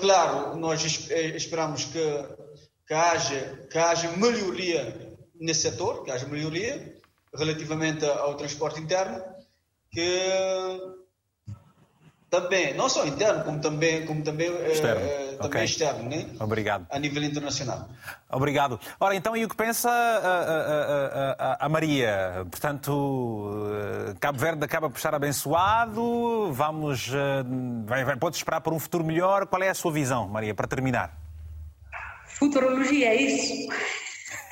claro, 0.00 0.56
nós 0.56 0.82
esperamos 1.10 1.84
que, 1.84 2.28
que, 2.86 2.94
haja, 2.94 3.66
que 3.70 3.76
haja 3.76 4.10
melhoria 4.12 5.05
nesse 5.40 5.62
setor, 5.62 6.04
que 6.04 6.10
haja 6.10 6.26
melhoria 6.26 6.96
relativamente 7.34 8.04
ao 8.04 8.34
transporte 8.34 8.80
interno, 8.80 9.22
que 9.90 10.96
também, 12.28 12.74
não 12.74 12.88
só 12.88 13.06
interno, 13.06 13.44
como 13.44 13.60
também, 13.60 14.04
como 14.04 14.22
também 14.22 14.48
eh, 14.48 14.72
externo, 14.72 15.00
eh, 15.00 15.36
também 15.36 15.46
okay. 15.46 15.64
externo 15.64 16.08
né? 16.08 16.26
Obrigado. 16.40 16.86
a 16.90 16.98
nível 16.98 17.22
internacional. 17.22 17.88
Obrigado. 18.28 18.80
Ora, 18.98 19.14
então, 19.14 19.36
e 19.36 19.44
o 19.44 19.48
que 19.48 19.56
pensa 19.56 19.88
a, 19.88 19.94
a, 19.94 21.52
a, 21.52 21.66
a 21.66 21.68
Maria? 21.68 22.44
Portanto, 22.50 23.70
eh, 24.10 24.14
Cabo 24.18 24.38
Verde 24.38 24.64
acaba 24.64 24.90
por 24.90 24.96
estar 24.96 25.14
abençoado, 25.14 26.52
vamos, 26.52 27.08
vai, 27.86 28.04
vai, 28.04 28.16
pode 28.16 28.36
esperar 28.36 28.60
por 28.60 28.72
um 28.72 28.78
futuro 28.78 29.04
melhor. 29.04 29.46
Qual 29.46 29.62
é 29.62 29.68
a 29.68 29.74
sua 29.74 29.92
visão, 29.92 30.28
Maria, 30.28 30.54
para 30.54 30.66
terminar? 30.66 31.16
Futurologia, 32.26 33.08
é 33.08 33.22
isso? 33.22 33.68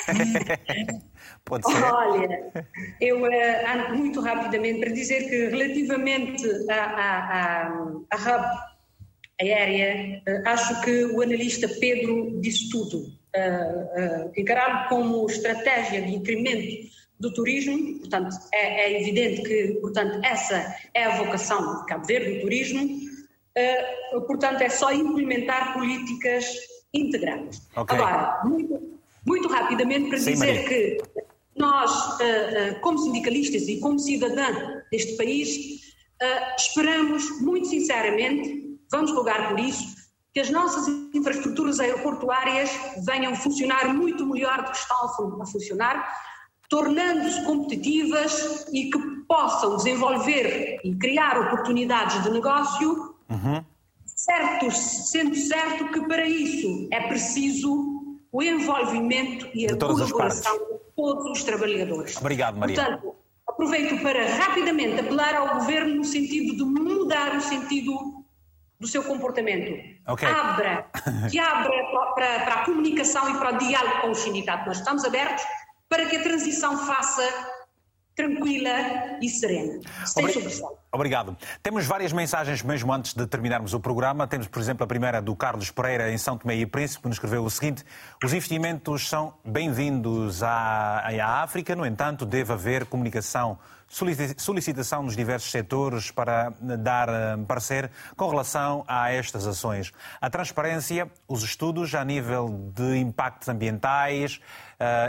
Pode 1.44 1.66
ser. 1.70 1.82
Olha, 1.82 2.52
eu 3.01 3.22
uh, 3.22 3.26
ando 3.66 3.97
muito 3.97 4.20
rapidamente 4.20 4.81
para 4.81 4.90
dizer 4.90 5.28
que 5.28 5.48
relativamente 5.48 6.47
à, 6.70 8.06
à, 8.10 8.16
hub 8.16 8.74
aérea, 9.40 10.22
uh, 10.28 10.48
acho 10.48 10.81
que 10.82 11.05
o 11.06 11.22
analista 11.22 11.68
Pedro 11.81 12.40
disse 12.40 12.70
tudo. 12.70 12.98
Uh, 13.36 14.28
uh, 14.28 14.32
encarado 14.36 14.89
como 14.89 15.26
estratégia 15.26 16.02
de 16.02 16.14
incremento 16.14 16.94
do 17.18 17.32
turismo, 17.32 17.98
portanto, 18.01 18.36
é, 18.52 18.93
é, 18.93 19.01
evidente 19.01 19.43
que, 19.43 19.78
portanto, 19.81 20.20
essa 20.24 20.76
é 20.93 21.05
a 21.05 21.16
vocação 21.16 21.81
de 21.81 21.86
Cabo 21.86 22.06
Verde, 22.06 22.35
do 22.35 22.40
turismo, 22.43 22.89
portanto, 24.26 24.60
é 24.60 24.68
só 24.68 24.93
implementar 24.93 25.72
políticas 25.74 26.44
integradas. 26.93 27.62
Okay. 27.76 27.97
Agora, 27.97 28.40
muito, 28.44 28.94
muito 29.27 29.49
rapidamente 29.49 30.09
para 30.09 30.19
Sim, 30.19 30.33
dizer 30.33 30.47
Maria. 30.47 30.69
que 30.69 30.99
nós, 31.57 32.21
eh, 32.21 32.25
eh, 32.25 32.75
como 32.81 32.99
sindicalistas 32.99 33.69
e 33.69 33.79
como 33.81 33.99
cidadã 33.99 34.83
deste 34.91 35.17
país, 35.17 35.81
eh, 36.21 36.55
esperamos 36.57 37.41
muito 37.41 37.69
sinceramente, 37.69 38.79
vamos 38.91 39.13
rogar 39.13 39.49
por 39.49 39.61
isso, 39.61 39.95
que 40.33 40.41
as 40.41 40.51
nossas 40.51 40.89
infraestruturas 41.15 41.79
aeroportuárias 41.79 42.71
venham 43.07 43.37
funcionar 43.37 43.95
muito 43.95 44.27
melhor 44.27 44.65
do 44.65 44.73
que 44.73 44.79
estão 44.79 45.41
a 45.41 45.47
funcionar, 45.47 46.13
tornando-se 46.69 47.45
competitivas 47.45 48.67
e 48.73 48.91
que 48.91 48.99
possam 49.29 49.77
desenvolver 49.77 50.81
e 50.83 50.95
criar 50.97 51.39
oportunidades 51.39 52.21
de 52.25 52.31
negócio, 52.31 53.15
uhum. 53.31 53.65
certo, 54.05 54.73
sendo 54.73 55.37
certo 55.37 55.87
que 55.93 56.01
para 56.09 56.27
isso 56.27 56.89
é 56.91 57.07
preciso 57.07 57.94
o 58.35 58.43
envolvimento 58.43 59.48
e 59.55 59.65
a 59.65 59.77
colaboração 59.77 60.59
de 60.59 60.78
todos 60.97 61.31
os 61.31 61.44
trabalhadores. 61.44 62.16
Obrigado, 62.16 62.59
Maria. 62.59 62.74
Portanto, 62.74 63.15
aproveito 63.48 64.02
para 64.02 64.27
rapidamente 64.27 64.98
apelar 64.98 65.36
ao 65.36 65.55
Governo 65.61 65.94
no 65.94 66.05
sentido 66.05 66.56
de 66.56 66.65
mudar 66.65 67.36
o 67.36 67.40
sentido 67.40 68.24
do 68.81 68.89
seu 68.89 69.05
comportamento. 69.05 69.73
Okay. 70.09 70.28
Abra, 70.28 70.90
que 71.31 71.39
abra 71.39 71.70
para, 72.16 72.40
para, 72.40 72.55
a 72.55 72.65
comunicação 72.65 73.31
e 73.31 73.39
para 73.39 73.55
o 73.55 73.59
diálogo 73.59 74.01
com 74.01 74.11
o 74.11 74.15
sindicato. 74.16 74.66
Nós 74.66 74.78
estamos 74.78 75.05
abertos 75.05 75.44
para 75.89 76.06
que 76.06 76.16
a 76.16 76.23
transição 76.24 76.77
faça 76.77 77.23
tranquila 78.15 79.19
e 79.20 79.28
serena, 79.28 79.81
sem 80.05 80.28
sobressalto. 80.28 80.78
Obrigado. 80.93 81.36
Temos 81.62 81.86
várias 81.86 82.12
mensagens 82.12 82.62
mesmo 82.62 82.93
antes 82.93 83.15
de 83.15 83.27
terminarmos 83.27 83.74
o 83.74 83.81
programa. 83.81 84.27
Temos, 84.27 84.47
por 84.47 84.61
exemplo, 84.61 84.85
a 84.85 84.86
primeira 84.86 85.20
do 85.20 85.35
Carlos 85.35 85.70
Pereira, 85.70 86.12
em 86.12 86.19
São 86.19 86.39
Tomé 86.39 86.55
e 86.57 86.66
Príncipe, 86.66 87.03
que 87.03 87.09
nos 87.09 87.16
escreveu 87.16 87.45
o 87.45 87.51
seguinte: 87.51 87.85
Os 88.23 88.32
investimentos 88.32 89.09
são 89.09 89.35
bem-vindos 89.45 90.43
à, 90.43 91.01
à 91.01 91.43
África, 91.43 91.74
no 91.74 91.85
entanto, 91.85 92.24
deve 92.24 92.53
haver 92.53 92.86
comunicação 92.86 93.59
solicitação 94.36 95.03
nos 95.03 95.16
diversos 95.16 95.51
setores 95.51 96.11
para 96.11 96.53
dar 96.61 97.09
eh, 97.09 97.36
parecer 97.47 97.91
com 98.16 98.28
relação 98.28 98.85
a 98.89 99.12
estas 99.12 99.47
ações. 99.47 99.93
A 100.20 100.28
transparência, 100.28 101.09
os 101.28 101.43
estudos 101.45 101.95
a 101.95 102.05
nível 102.05 102.49
de 102.74 102.97
impactos 102.97 103.49
ambientais 103.49 104.41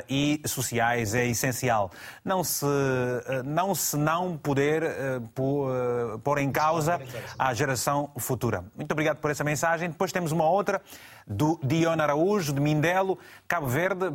e 0.09 0.41
sociais 0.45 1.13
é 1.15 1.25
essencial. 1.25 1.91
Não 2.23 2.43
se 2.43 2.65
uh, 2.65 3.43
não, 3.43 3.73
se 3.75 3.97
não 3.97 4.37
poder 4.37 4.83
uh, 4.83 6.19
pôr 6.19 6.37
em 6.37 6.51
causa 6.51 6.99
a 7.37 7.53
geração 7.53 8.09
futura. 8.17 8.63
Muito 8.75 8.91
obrigado 8.91 9.17
por 9.17 9.31
essa 9.31 9.43
mensagem. 9.43 9.89
Depois 9.89 10.11
temos 10.11 10.31
uma 10.31 10.47
outra 10.47 10.81
do 11.27 11.59
Dion 11.63 11.99
Araújo, 11.99 12.53
de 12.53 12.61
Mindelo, 12.61 13.17
Cabo 13.47 13.67
Verde. 13.67 14.13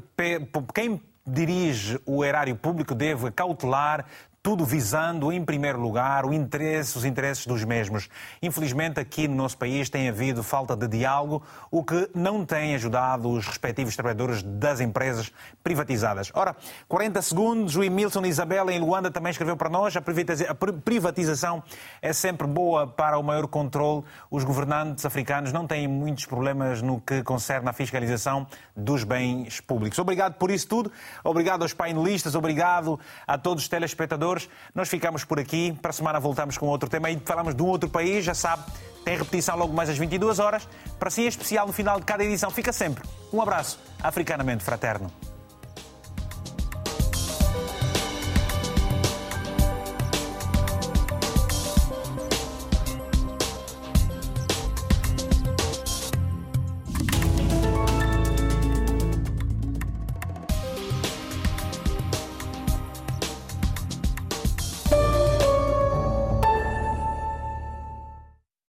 Quem 0.75 1.01
dirige 1.27 2.01
o 2.07 2.25
erário 2.25 2.57
público 2.57 2.95
deve 2.95 3.31
cautelar 3.31 4.07
tudo 4.43 4.65
visando, 4.65 5.31
em 5.31 5.45
primeiro 5.45 5.79
lugar, 5.79 6.25
o 6.25 6.33
interesse, 6.33 6.97
os 6.97 7.05
interesses 7.05 7.47
dos 7.47 7.63
mesmos. 7.63 8.09
Infelizmente, 8.41 8.99
aqui 8.99 9.29
no 9.29 9.35
nosso 9.35 9.59
país 9.59 9.91
tem 9.91 10.09
havido 10.09 10.43
falta 10.43 10.75
de 10.75 10.89
diálogo, 10.89 11.43
o 11.71 11.85
que 11.85 12.09
não 12.15 12.47
tem 12.47 12.75
ajudado 12.75 13.29
os 13.29 13.47
respectivos 13.47 13.95
trabalhadores 13.95 14.43
das 14.43 14.81
empresas 14.81 15.31
privatizadas. 15.63 16.31
Ora, 16.33 16.57
40 16.89 17.21
segundos, 17.21 17.77
o 17.77 17.85
Emilson 17.85 18.25
Isabela, 18.25 18.73
em 18.73 18.81
Luanda, 18.81 19.11
também 19.11 19.31
escreveu 19.31 19.59
para 19.59 19.69
nós: 19.69 19.95
a 19.95 20.55
privatização 20.73 21.63
é 22.01 22.13
sempre 22.15 22.47
boa 22.47 22.87
para 22.87 23.19
o 23.19 23.23
maior 23.23 23.47
controle. 23.47 24.05
Os 24.31 24.43
governantes 24.43 25.05
africanos 25.05 25.53
não 25.53 25.67
têm 25.67 25.87
muitos 25.87 26.25
problemas 26.25 26.81
no 26.81 26.99
que 26.99 27.23
concerne 27.23 27.69
à 27.69 27.75
fiscalização 27.75 28.47
dos 28.75 29.05
bens 29.05 29.61
públicos. 29.61 29.99
Obrigado 29.99 30.35
por 30.37 30.51
isso 30.51 30.67
tudo, 30.67 30.91
obrigado 31.23 31.61
aos 31.61 31.75
painelistas, 31.75 32.35
obrigado 32.35 32.99
a 33.27 33.37
todos 33.37 33.65
os 33.65 33.69
telespectadores 33.69 34.30
nós 34.75 34.89
ficamos 34.89 35.25
por 35.25 35.39
aqui. 35.39 35.77
Para 35.81 35.91
a 35.91 35.93
semana 35.93 36.21
voltamos 36.21 36.59
com 36.59 36.67
outro 36.67 36.89
tema 36.89 37.11
e 37.11 37.19
falamos 37.25 37.55
de 37.55 37.63
um 37.63 37.67
outro 37.67 37.89
país, 37.89 38.25
já 38.25 38.35
sabe, 38.35 38.65
tem 39.05 39.17
repetição 39.17 39.57
logo 39.57 39.73
mais 39.73 39.89
às 39.89 39.99
22 39.99 40.39
horas. 40.39 40.69
Para 40.99 41.11
si, 41.11 41.25
é 41.25 41.29
especial 41.29 41.67
no 41.67 41.73
final 41.73 41.99
de 41.99 42.07
cada 42.07 42.25
edição. 42.25 42.51
Fica 42.51 42.73
sempre. 42.73 43.03
Um 43.33 43.41
abraço 43.41 43.79
africanamente 44.03 44.63
fraterno. 44.63 45.11